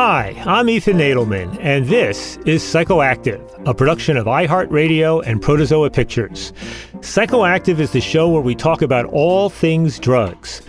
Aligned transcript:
Hi, 0.00 0.40
I'm 0.46 0.68
Ethan 0.68 0.98
Nadelmann, 0.98 1.58
and 1.60 1.84
this 1.84 2.36
is 2.46 2.62
Psychoactive, 2.62 3.42
a 3.66 3.74
production 3.74 4.16
of 4.16 4.26
iHeartRadio 4.26 5.26
and 5.26 5.42
Protozoa 5.42 5.90
Pictures. 5.90 6.52
Psychoactive 6.98 7.80
is 7.80 7.90
the 7.90 8.00
show 8.00 8.28
where 8.28 8.40
we 8.40 8.54
talk 8.54 8.80
about 8.80 9.06
all 9.06 9.50
things 9.50 9.98
drugs. 9.98 10.62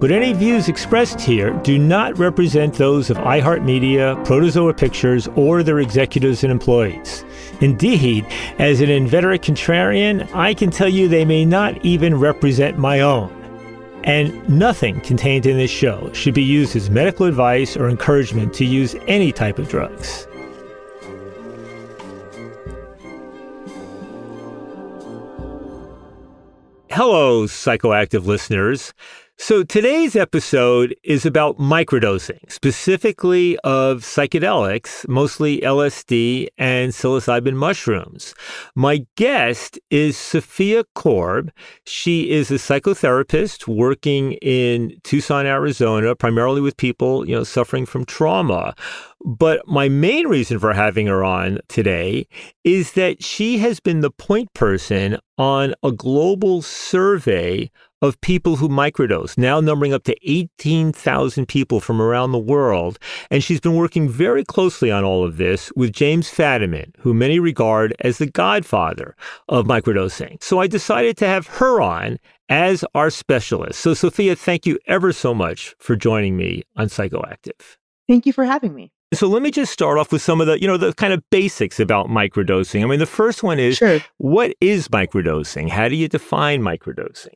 But 0.00 0.10
any 0.10 0.34
views 0.34 0.68
expressed 0.68 1.18
here 1.18 1.52
do 1.62 1.78
not 1.78 2.18
represent 2.18 2.74
those 2.74 3.08
of 3.08 3.16
iHeartMedia, 3.16 4.22
Protozoa 4.26 4.74
Pictures, 4.74 5.28
or 5.28 5.62
their 5.62 5.80
executives 5.80 6.44
and 6.44 6.52
employees. 6.52 7.24
Indeed, 7.62 8.26
as 8.58 8.82
an 8.82 8.90
inveterate 8.90 9.40
contrarian, 9.40 10.30
I 10.34 10.52
can 10.52 10.70
tell 10.70 10.90
you 10.90 11.08
they 11.08 11.24
may 11.24 11.46
not 11.46 11.82
even 11.86 12.20
represent 12.20 12.76
my 12.76 13.00
own. 13.00 13.43
And 14.04 14.46
nothing 14.50 15.00
contained 15.00 15.46
in 15.46 15.56
this 15.56 15.70
show 15.70 16.12
should 16.12 16.34
be 16.34 16.42
used 16.42 16.76
as 16.76 16.90
medical 16.90 17.24
advice 17.24 17.74
or 17.74 17.88
encouragement 17.88 18.52
to 18.54 18.64
use 18.66 18.94
any 19.06 19.32
type 19.32 19.58
of 19.58 19.68
drugs. 19.68 20.28
Hello, 26.90 27.46
psychoactive 27.46 28.26
listeners. 28.26 28.92
So 29.36 29.64
today's 29.64 30.14
episode 30.14 30.94
is 31.02 31.26
about 31.26 31.58
microdosing, 31.58 32.50
specifically 32.50 33.58
of 33.58 34.02
psychedelics, 34.02 35.06
mostly 35.08 35.60
LSD 35.60 36.48
and 36.56 36.92
psilocybin 36.92 37.54
mushrooms. 37.54 38.32
My 38.76 39.04
guest 39.16 39.78
is 39.90 40.16
Sophia 40.16 40.84
Korb. 40.94 41.50
She 41.84 42.30
is 42.30 42.52
a 42.52 42.54
psychotherapist 42.54 43.66
working 43.66 44.34
in 44.34 44.96
Tucson, 45.02 45.46
Arizona, 45.46 46.14
primarily 46.14 46.60
with 46.60 46.76
people, 46.76 47.28
you 47.28 47.34
know, 47.34 47.44
suffering 47.44 47.86
from 47.86 48.04
trauma. 48.04 48.74
But 49.26 49.66
my 49.66 49.88
main 49.88 50.28
reason 50.28 50.60
for 50.60 50.72
having 50.72 51.08
her 51.08 51.24
on 51.24 51.58
today 51.68 52.28
is 52.62 52.92
that 52.92 53.22
she 53.22 53.58
has 53.58 53.80
been 53.80 54.00
the 54.00 54.10
point 54.12 54.54
person 54.54 55.18
on 55.38 55.74
a 55.82 55.90
global 55.90 56.62
survey 56.62 57.70
of 58.04 58.20
people 58.20 58.56
who 58.56 58.68
microdose, 58.68 59.36
now 59.38 59.60
numbering 59.60 59.92
up 59.92 60.04
to 60.04 60.14
18,000 60.30 61.46
people 61.46 61.80
from 61.80 62.00
around 62.00 62.32
the 62.32 62.38
world. 62.38 62.98
And 63.30 63.42
she's 63.42 63.60
been 63.60 63.74
working 63.76 64.08
very 64.08 64.44
closely 64.44 64.90
on 64.90 65.04
all 65.04 65.24
of 65.24 65.36
this 65.38 65.72
with 65.74 65.92
James 65.92 66.30
Fadiman, 66.30 66.92
who 66.98 67.14
many 67.14 67.38
regard 67.38 67.94
as 68.00 68.18
the 68.18 68.26
godfather 68.26 69.16
of 69.48 69.66
microdosing. 69.66 70.42
So 70.42 70.60
I 70.60 70.66
decided 70.66 71.16
to 71.18 71.26
have 71.26 71.46
her 71.46 71.80
on 71.80 72.18
as 72.48 72.84
our 72.94 73.10
specialist. 73.10 73.80
So, 73.80 73.94
Sophia, 73.94 74.36
thank 74.36 74.66
you 74.66 74.78
ever 74.86 75.12
so 75.12 75.32
much 75.32 75.74
for 75.78 75.96
joining 75.96 76.36
me 76.36 76.62
on 76.76 76.88
Psychoactive. 76.88 77.76
Thank 78.06 78.26
you 78.26 78.32
for 78.34 78.44
having 78.44 78.74
me. 78.74 78.92
So 79.14 79.28
let 79.28 79.42
me 79.42 79.50
just 79.50 79.72
start 79.72 79.96
off 79.96 80.12
with 80.12 80.22
some 80.22 80.40
of 80.40 80.46
the, 80.48 80.60
you 80.60 80.66
know, 80.66 80.76
the 80.76 80.92
kind 80.92 81.12
of 81.12 81.22
basics 81.30 81.78
about 81.78 82.08
microdosing. 82.08 82.82
I 82.82 82.86
mean, 82.86 82.98
the 82.98 83.06
first 83.06 83.42
one 83.42 83.58
is 83.58 83.76
Sure. 83.76 84.00
what 84.18 84.54
is 84.60 84.88
microdosing? 84.88 85.68
How 85.70 85.88
do 85.88 85.94
you 85.94 86.08
define 86.08 86.62
microdosing? 86.62 87.34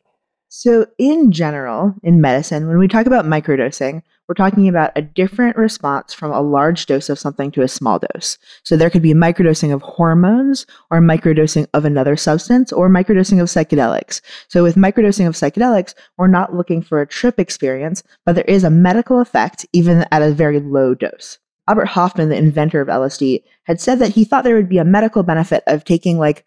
So, 0.50 0.86
in 0.96 1.30
general, 1.30 1.94
in 2.02 2.22
medicine, 2.22 2.68
when 2.68 2.78
we 2.78 2.88
talk 2.88 3.04
about 3.04 3.26
microdosing, 3.26 4.02
we're 4.26 4.34
talking 4.34 4.66
about 4.66 4.92
a 4.96 5.02
different 5.02 5.58
response 5.58 6.14
from 6.14 6.32
a 6.32 6.40
large 6.40 6.86
dose 6.86 7.10
of 7.10 7.18
something 7.18 7.50
to 7.50 7.60
a 7.60 7.68
small 7.68 7.98
dose. 7.98 8.38
So, 8.62 8.74
there 8.74 8.88
could 8.88 9.02
be 9.02 9.12
microdosing 9.12 9.74
of 9.74 9.82
hormones, 9.82 10.64
or 10.90 11.00
microdosing 11.00 11.66
of 11.74 11.84
another 11.84 12.16
substance, 12.16 12.72
or 12.72 12.88
microdosing 12.88 13.42
of 13.42 13.48
psychedelics. 13.48 14.22
So, 14.48 14.62
with 14.62 14.76
microdosing 14.76 15.28
of 15.28 15.34
psychedelics, 15.34 15.92
we're 16.16 16.28
not 16.28 16.54
looking 16.54 16.80
for 16.80 17.02
a 17.02 17.06
trip 17.06 17.38
experience, 17.38 18.02
but 18.24 18.34
there 18.34 18.44
is 18.44 18.64
a 18.64 18.70
medical 18.70 19.20
effect 19.20 19.66
even 19.74 20.06
at 20.10 20.22
a 20.22 20.32
very 20.32 20.60
low 20.60 20.94
dose. 20.94 21.38
Albert 21.68 21.88
Hofmann, 21.88 22.30
the 22.30 22.38
inventor 22.38 22.80
of 22.80 22.88
LSD, 22.88 23.42
had 23.64 23.82
said 23.82 23.98
that 23.98 24.14
he 24.14 24.24
thought 24.24 24.44
there 24.44 24.56
would 24.56 24.70
be 24.70 24.78
a 24.78 24.84
medical 24.84 25.22
benefit 25.22 25.62
of 25.66 25.84
taking 25.84 26.16
like 26.18 26.46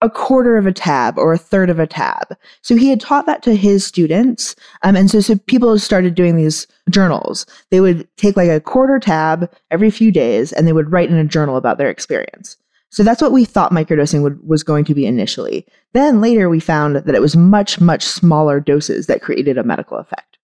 a 0.00 0.08
quarter 0.08 0.56
of 0.56 0.66
a 0.66 0.72
tab 0.72 1.18
or 1.18 1.32
a 1.32 1.38
third 1.38 1.70
of 1.70 1.78
a 1.78 1.86
tab. 1.86 2.36
So 2.62 2.76
he 2.76 2.88
had 2.88 3.00
taught 3.00 3.26
that 3.26 3.42
to 3.42 3.56
his 3.56 3.84
students. 3.84 4.54
Um, 4.82 4.96
and 4.96 5.10
so, 5.10 5.20
so 5.20 5.36
people 5.46 5.76
started 5.78 6.14
doing 6.14 6.36
these 6.36 6.66
journals. 6.88 7.46
They 7.70 7.80
would 7.80 8.08
take 8.16 8.36
like 8.36 8.48
a 8.48 8.60
quarter 8.60 8.98
tab 8.98 9.52
every 9.70 9.90
few 9.90 10.12
days 10.12 10.52
and 10.52 10.66
they 10.66 10.72
would 10.72 10.92
write 10.92 11.10
in 11.10 11.16
a 11.16 11.24
journal 11.24 11.56
about 11.56 11.78
their 11.78 11.90
experience. 11.90 12.56
So 12.90 13.02
that's 13.02 13.20
what 13.20 13.32
we 13.32 13.44
thought 13.44 13.72
microdosing 13.72 14.22
would, 14.22 14.46
was 14.46 14.62
going 14.62 14.84
to 14.86 14.94
be 14.94 15.04
initially. 15.04 15.66
Then 15.92 16.20
later 16.20 16.48
we 16.48 16.60
found 16.60 16.96
that 16.96 17.14
it 17.14 17.20
was 17.20 17.36
much, 17.36 17.80
much 17.80 18.04
smaller 18.04 18.60
doses 18.60 19.06
that 19.08 19.20
created 19.20 19.58
a 19.58 19.64
medical 19.64 19.98
effect. 19.98 20.37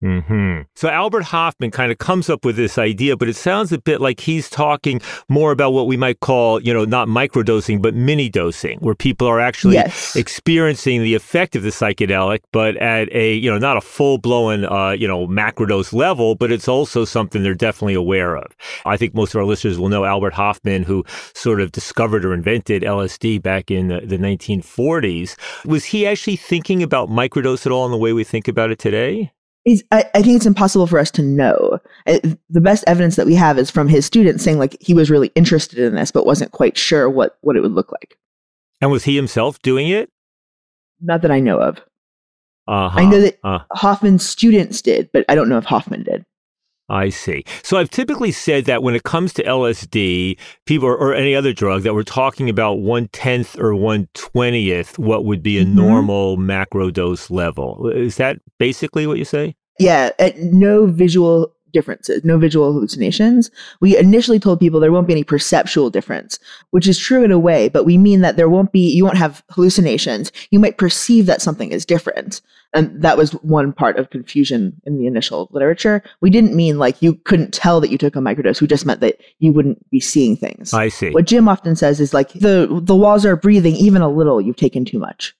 Hmm 0.00 0.60
So 0.76 0.88
Albert 0.88 1.24
Hofmann 1.24 1.70
kind 1.70 1.92
of 1.92 1.98
comes 1.98 2.30
up 2.30 2.44
with 2.44 2.56
this 2.56 2.78
idea, 2.78 3.16
but 3.16 3.28
it 3.28 3.36
sounds 3.36 3.70
a 3.70 3.78
bit 3.78 4.00
like 4.00 4.20
he's 4.20 4.48
talking 4.48 5.00
more 5.28 5.52
about 5.52 5.72
what 5.72 5.86
we 5.86 5.96
might 5.96 6.20
call, 6.20 6.60
you 6.62 6.72
know, 6.72 6.84
not 6.86 7.06
microdosing, 7.08 7.82
but 7.82 7.94
mini 7.94 8.30
dosing, 8.30 8.78
where 8.80 8.94
people 8.94 9.26
are 9.26 9.40
actually 9.40 9.74
Yes. 9.74 10.16
experiencing 10.16 11.02
the 11.02 11.14
effect 11.14 11.54
of 11.54 11.62
the 11.62 11.68
psychedelic, 11.68 12.40
but 12.52 12.76
at 12.78 13.12
a, 13.12 13.34
you 13.34 13.50
know, 13.50 13.58
not 13.58 13.76
a 13.76 13.80
full 13.82 14.16
blown, 14.16 14.64
uh, 14.64 14.90
you 14.92 15.06
know, 15.06 15.26
macrodose 15.26 15.92
level, 15.92 16.34
but 16.34 16.50
it's 16.50 16.66
also 16.68 17.04
something 17.04 17.42
they're 17.42 17.54
definitely 17.54 17.94
aware 17.94 18.36
of. 18.36 18.46
I 18.86 18.96
think 18.96 19.14
most 19.14 19.34
of 19.34 19.38
our 19.40 19.44
listeners 19.46 19.78
will 19.78 19.90
know 19.90 20.04
Albert 20.06 20.32
Hofmann, 20.34 20.82
who 20.84 21.04
sort 21.34 21.60
of 21.60 21.72
discovered 21.72 22.24
or 22.24 22.32
invented 22.32 22.82
LSD 22.82 23.42
back 23.42 23.70
in 23.70 23.88
the, 23.88 24.00
the 24.00 24.16
1940s. 24.18 25.36
Was 25.66 25.84
he 25.84 26.06
actually 26.06 26.36
thinking 26.36 26.82
about 26.82 27.08
microdose 27.10 27.66
at 27.66 27.72
all 27.72 27.84
in 27.84 27.92
the 27.92 27.98
way 27.98 28.12
we 28.14 28.24
think 28.24 28.48
about 28.48 28.70
it 28.70 28.78
today? 28.78 29.30
Is 29.66 29.84
I, 29.90 30.04
I 30.14 30.22
think 30.22 30.36
it's 30.36 30.46
impossible 30.46 30.86
for 30.86 30.98
us 30.98 31.10
to 31.12 31.22
know. 31.22 31.78
Uh, 32.06 32.18
The 32.48 32.60
best 32.60 32.82
evidence 32.86 33.16
that 33.16 33.26
we 33.26 33.34
have 33.34 33.58
is 33.58 33.70
from 33.70 33.88
his 33.88 34.06
students 34.06 34.42
saying 34.42 34.58
like 34.58 34.76
he 34.80 34.94
was 34.94 35.10
really 35.10 35.30
interested 35.34 35.78
in 35.78 35.94
this, 35.94 36.10
but 36.10 36.24
wasn't 36.24 36.52
quite 36.52 36.78
sure 36.78 37.10
what 37.10 37.36
what 37.42 37.56
it 37.56 37.60
would 37.60 37.72
look 37.72 37.92
like. 37.92 38.16
And 38.80 38.90
was 38.90 39.04
he 39.04 39.16
himself 39.16 39.60
doing 39.60 39.88
it? 39.88 40.08
Not 41.02 41.20
that 41.22 41.30
I 41.30 41.40
know 41.40 41.60
of. 41.60 41.78
Uh-huh. 42.66 42.98
I 42.98 43.04
know 43.04 43.20
that 43.20 43.38
Uh, 43.44 43.58
Hofmann's 43.72 44.26
students 44.26 44.80
did, 44.80 45.10
but 45.12 45.24
I 45.28 45.34
don't 45.34 45.48
know 45.48 45.58
if 45.58 45.64
Hofmann 45.64 46.04
did. 46.04 46.24
I 46.90 47.08
see. 47.08 47.44
So 47.62 47.78
I've 47.78 47.88
typically 47.90 48.32
said 48.32 48.64
that 48.64 48.82
when 48.82 48.94
it 48.94 49.04
comes 49.04 49.32
to 49.34 49.44
LSD, 49.44 50.36
people 50.66 50.88
or, 50.88 50.96
or 50.96 51.14
any 51.14 51.34
other 51.34 51.52
drug, 51.52 51.82
that 51.84 51.94
we're 51.94 52.02
talking 52.02 52.48
about 52.50 52.80
one 52.80 53.08
tenth 53.12 53.58
or 53.58 53.74
one 53.74 54.08
twentieth 54.14 54.98
what 54.98 55.24
would 55.24 55.42
be 55.42 55.58
a 55.58 55.64
Mhm. 55.64 55.74
normal 55.74 56.36
macro 56.36 56.90
dose 56.90 57.30
level. 57.30 57.88
Is 57.94 58.16
that 58.16 58.38
basically 58.58 59.06
what 59.06 59.18
you 59.18 59.24
say? 59.24 59.54
Yeah, 59.78 60.10
uh, 60.18 60.30
no 60.36 60.86
visual 60.86 61.54
differences, 61.72 62.24
no 62.24 62.38
visual 62.38 62.72
hallucinations. 62.72 63.50
We 63.80 63.96
initially 63.96 64.38
told 64.38 64.60
people 64.60 64.80
there 64.80 64.92
won't 64.92 65.06
be 65.06 65.12
any 65.12 65.24
perceptual 65.24 65.90
difference, 65.90 66.38
which 66.70 66.88
is 66.88 66.98
true 66.98 67.24
in 67.24 67.32
a 67.32 67.38
way, 67.38 67.68
but 67.68 67.84
we 67.84 67.98
mean 67.98 68.20
that 68.20 68.36
there 68.36 68.48
won't 68.48 68.72
be, 68.72 68.92
you 68.92 69.04
won't 69.04 69.16
have 69.16 69.42
hallucinations. 69.50 70.32
You 70.50 70.58
might 70.58 70.78
perceive 70.78 71.26
that 71.26 71.42
something 71.42 71.70
is 71.72 71.84
different. 71.86 72.40
And 72.72 73.02
that 73.02 73.16
was 73.16 73.32
one 73.42 73.72
part 73.72 73.98
of 73.98 74.10
confusion 74.10 74.80
in 74.84 74.96
the 74.96 75.06
initial 75.06 75.48
literature. 75.50 76.02
We 76.20 76.30
didn't 76.30 76.54
mean 76.54 76.78
like 76.78 77.02
you 77.02 77.14
couldn't 77.14 77.52
tell 77.52 77.80
that 77.80 77.90
you 77.90 77.98
took 77.98 78.14
a 78.14 78.20
microdose. 78.20 78.60
We 78.60 78.68
just 78.68 78.86
meant 78.86 79.00
that 79.00 79.20
you 79.40 79.52
wouldn't 79.52 79.88
be 79.90 79.98
seeing 79.98 80.36
things. 80.36 80.72
I 80.72 80.88
see. 80.88 81.10
What 81.10 81.26
Jim 81.26 81.48
often 81.48 81.74
says 81.74 82.00
is 82.00 82.14
like 82.14 82.32
the 82.32 82.68
the 82.82 82.94
walls 82.94 83.26
are 83.26 83.34
breathing 83.34 83.74
even 83.74 84.02
a 84.02 84.08
little. 84.08 84.40
You've 84.40 84.56
taken 84.56 84.84
too 84.84 85.00
much. 85.00 85.34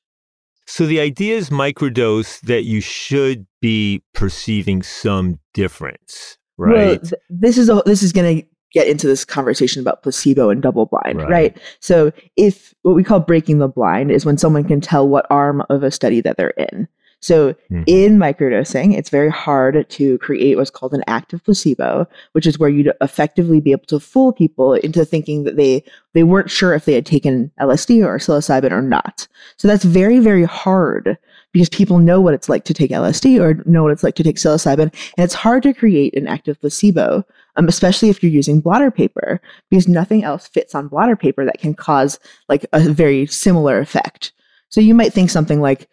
So 0.70 0.86
the 0.86 1.00
idea 1.00 1.36
is 1.36 1.50
microdose 1.50 2.40
that 2.42 2.62
you 2.62 2.80
should 2.80 3.44
be 3.60 4.04
perceiving 4.14 4.84
some 4.84 5.40
difference, 5.52 6.38
Well, 6.58 6.70
right? 6.70 7.02
th- 7.02 7.20
this 7.28 7.58
is 7.58 7.68
a, 7.68 7.82
this 7.86 8.04
is 8.04 8.12
going 8.12 8.42
to 8.42 8.46
get 8.72 8.86
into 8.86 9.08
this 9.08 9.24
conversation 9.24 9.80
about 9.82 10.04
placebo 10.04 10.48
and 10.48 10.62
double 10.62 10.86
blind, 10.86 11.18
Right. 11.18 11.28
right. 11.28 11.58
So 11.80 12.12
if 12.36 12.72
what 12.82 12.94
we 12.94 13.02
call 13.02 13.18
breaking 13.18 13.58
the 13.58 13.66
blind 13.66 14.12
is 14.12 14.24
when 14.24 14.38
someone 14.38 14.62
can 14.62 14.80
tell 14.80 15.08
what 15.08 15.26
arm 15.28 15.60
of 15.70 15.82
a 15.82 15.90
study 15.90 16.20
that 16.20 16.36
they're 16.36 16.50
in. 16.50 16.86
So 17.20 17.54
Mhm. 17.70 17.84
in 17.86 18.18
microdosing, 18.18 18.96
it's 18.96 19.10
very 19.10 19.30
hard 19.30 19.86
to 19.88 20.18
create 20.18 20.56
what's 20.56 20.70
called 20.70 20.94
an 20.94 21.04
active 21.06 21.44
placebo, 21.44 22.06
which 22.32 22.46
is 22.46 22.58
where 22.58 22.70
you'd 22.70 22.92
effectively 23.00 23.60
be 23.60 23.72
able 23.72 23.84
to 23.86 24.00
fool 24.00 24.32
people 24.32 24.74
into 24.74 25.04
thinking 25.04 25.44
that 25.44 25.56
they 25.56 25.84
they 26.14 26.22
weren't 26.24 26.50
sure 26.50 26.74
if 26.74 26.86
they 26.86 26.94
had 26.94 27.06
taken 27.06 27.50
LSD 27.60 28.02
or 28.02 28.18
psilocybin 28.18 28.72
or 28.72 28.82
not. 28.82 29.28
So 29.56 29.68
that's 29.68 29.84
very 29.84 30.18
very 30.18 30.44
hard 30.44 31.16
because 31.52 31.68
people 31.68 31.98
know 31.98 32.20
what 32.20 32.34
it's 32.34 32.48
like 32.48 32.64
to 32.64 32.74
take 32.74 32.90
LSD 32.90 33.38
or 33.38 33.62
know 33.66 33.82
what 33.82 33.92
it's 33.92 34.04
like 34.04 34.14
to 34.14 34.22
take 34.22 34.36
psilocybin, 34.36 34.82
and 34.82 34.92
it's 35.18 35.34
hard 35.34 35.62
to 35.64 35.74
create 35.74 36.16
an 36.16 36.26
active 36.26 36.60
placebo, 36.60 37.24
um, 37.56 37.68
especially 37.68 38.08
if 38.08 38.22
you're 38.22 38.32
using 38.32 38.60
blotter 38.60 38.90
paper 38.90 39.40
because 39.68 39.88
nothing 39.88 40.24
else 40.24 40.46
fits 40.48 40.74
on 40.74 40.88
blotter 40.88 41.16
paper 41.16 41.44
that 41.44 41.58
can 41.60 41.74
cause 41.74 42.18
like 42.48 42.64
a 42.72 42.80
very 42.80 43.26
similar 43.26 43.78
effect. 43.78 44.32
So 44.68 44.80
you 44.80 44.94
might 44.94 45.12
think 45.12 45.30
something 45.30 45.60
like 45.60 45.88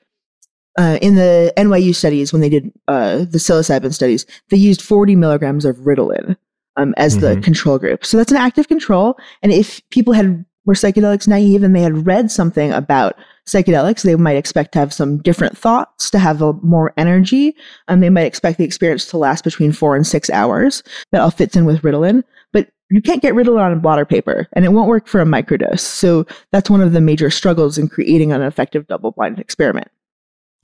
uh, 0.78 0.98
in 1.02 1.16
the 1.16 1.52
NYU 1.58 1.94
studies, 1.96 2.32
when 2.32 2.42
they 2.42 2.50
did 2.50 2.72
uh, 2.88 3.18
the 3.20 3.38
psilocybin 3.40 3.94
studies, 3.94 4.26
they 4.50 4.58
used 4.58 4.82
40 4.82 5.16
milligrams 5.16 5.66
of 5.66 5.78
Ritalin 5.78 6.38
um, 6.76 6.94
as 6.98 7.20
the 7.20 7.36
Mhm. 7.36 7.44
control 7.44 7.80
group. 7.80 8.06
So 8.06 8.18
that's 8.18 8.32
an 8.32 8.38
active 8.38 8.68
control. 8.68 9.18
And 9.42 9.52
if 9.52 9.82
people 9.90 10.14
had 10.14 10.46
were 10.66 10.74
psychedelics 10.74 11.28
naive 11.30 11.64
and 11.64 11.74
they 11.76 11.82
had 11.82 12.06
read 12.06 12.30
something 12.30 12.74
about 12.74 13.16
psychedelics, 13.48 14.04
they 14.04 14.16
might 14.18 14.36
expect 14.36 14.74
to 14.74 14.80
have 14.80 14.92
some 14.94 15.18
different 15.20 15.58
thoughts, 15.58 16.10
to 16.10 16.20
have 16.20 16.42
a, 16.42 16.52
more 16.62 16.94
energy, 16.98 17.56
and 17.88 18.04
they 18.04 18.10
might 18.10 18.26
expect 18.26 18.58
the 18.58 18.66
experience 18.66 19.06
to 19.06 19.18
last 19.18 19.46
between 19.46 19.72
four 19.72 19.96
and 19.96 20.06
six 20.06 20.30
hours. 20.30 20.84
That 21.14 21.22
all 21.22 21.32
fits 21.32 21.56
in 21.56 21.64
with 21.64 21.82
Ritalin, 21.84 22.22
but 22.52 22.68
you 22.90 23.02
can't 23.02 23.22
get 23.22 23.34
Ritalin 23.34 23.62
on 23.62 23.80
blotter 23.80 24.06
paper, 24.06 24.48
and 24.54 24.66
it 24.66 24.74
won't 24.74 24.90
work 24.90 25.08
for 25.08 25.22
a 25.22 25.26
microdose. 25.26 25.80
So 25.80 26.26
that's 26.52 26.70
one 26.70 26.82
of 26.82 26.92
the 26.92 27.00
major 27.02 27.30
struggles 27.30 27.78
in 27.78 27.88
creating 27.88 28.34
an 28.34 28.42
effective 28.42 28.88
double-blind 28.88 29.40
experiment. 29.40 29.88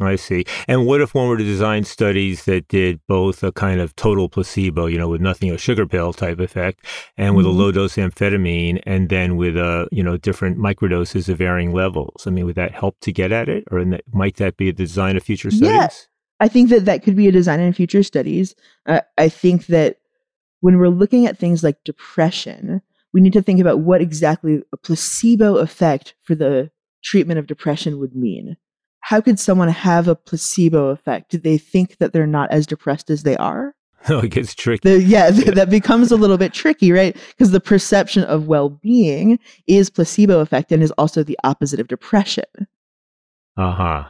I 0.06 0.16
see. 0.16 0.46
And 0.68 0.86
what 0.86 1.02
if 1.02 1.14
one 1.14 1.28
were 1.28 1.38
to 1.38 1.44
design 1.44 1.84
studies 1.84 2.46
that 2.46 2.68
did 2.68 3.00
both 3.08 3.44
a 3.44 3.52
kind 3.52 3.80
of 3.82 3.96
total 3.96 4.30
placebo, 4.30 4.86
you 4.86 4.98
know, 4.98 5.08
with 5.10 5.22
nothing, 5.22 5.52
a 5.52 5.58
sugar 5.58 5.86
pill 5.86 6.14
type 6.14 6.40
effect, 6.40 6.86
and 7.18 7.36
with 7.36 7.46
Mhm. 7.46 7.50
a 7.50 7.52
low 7.54 7.72
dose 7.72 7.96
amphetamine, 7.96 8.82
and 8.86 9.10
then 9.10 9.36
with 9.38 9.58
a 9.58 9.88
you 9.92 10.04
know, 10.04 10.18
different 10.18 10.58
microdoses 10.58 11.30
of 11.30 11.38
varying 11.38 11.72
levels? 11.74 12.26
I 12.28 12.30
mean, 12.30 12.46
would 12.46 12.56
that 12.56 12.72
help 12.72 12.96
to 13.02 13.12
get 13.12 13.32
at 13.32 13.50
it, 13.50 13.64
or 13.72 13.80
in 13.80 13.92
that, 13.92 14.04
might 14.14 14.36
that 14.38 14.58
be 14.58 14.66
the 14.72 14.74
design 14.74 15.18
of 15.18 15.24
future 15.24 15.52
studies? 15.52 15.74
Yeah. 15.76 15.88
I 16.40 16.48
think 16.48 16.70
that 16.70 16.86
that 16.86 17.04
could 17.04 17.16
be 17.16 17.28
a 17.28 17.32
design 17.32 17.60
in 17.62 17.72
future 17.74 18.04
studies. 18.04 18.56
Uh, 18.86 19.02
I 19.18 19.30
think 19.30 19.68
that 19.68 19.98
when 20.60 20.78
we're 20.78 20.90
looking 20.90 21.26
at 21.26 21.38
things 21.38 21.64
like 21.64 21.84
depression, 21.86 22.82
we 23.14 23.22
need 23.22 23.34
to 23.34 23.42
think 23.42 23.60
about 23.62 23.80
what 23.80 24.02
exactly 24.02 24.62
a 24.74 24.78
placebo 24.78 25.58
effect 25.58 26.16
for 26.22 26.36
the 26.36 26.72
treatment 27.04 27.38
of 27.40 27.48
depression 27.48 28.00
would 28.00 28.16
mean. 28.16 28.58
How 29.08 29.20
could 29.22 29.38
someone 29.40 29.68
have 29.68 30.08
a 30.08 30.16
placebo 30.16 30.88
effect? 30.88 31.30
Do 31.32 31.38
they 31.38 31.58
think 31.58 31.98
that 31.98 32.14
they're 32.14 32.26
not 32.26 32.50
as 32.52 32.66
depressed 32.66 33.10
as 33.10 33.24
they 33.24 33.36
are? 33.38 33.76
Oh, 34.10 34.20
it 34.20 34.32
gets 34.32 34.54
tricky. 34.54 34.82
The, 34.90 35.02
yeah, 35.02 35.32
th- 35.32 35.56
that 35.56 35.70
becomes 35.70 36.12
a 36.12 36.18
little 36.18 36.38
bit 36.38 36.52
tricky, 36.54 36.92
right? 36.92 37.16
Because 37.30 37.52
the 37.52 37.62
perception 37.62 38.26
of 38.26 38.48
well-being 38.48 39.40
is 39.66 39.90
placebo 39.90 40.40
effect 40.42 40.74
and 40.74 40.84
is 40.84 40.92
also 40.98 41.24
the 41.24 41.40
opposite 41.46 41.80
of 41.80 41.88
depression. 41.88 42.44
Uh 43.56 43.72
huh. 43.72 44.04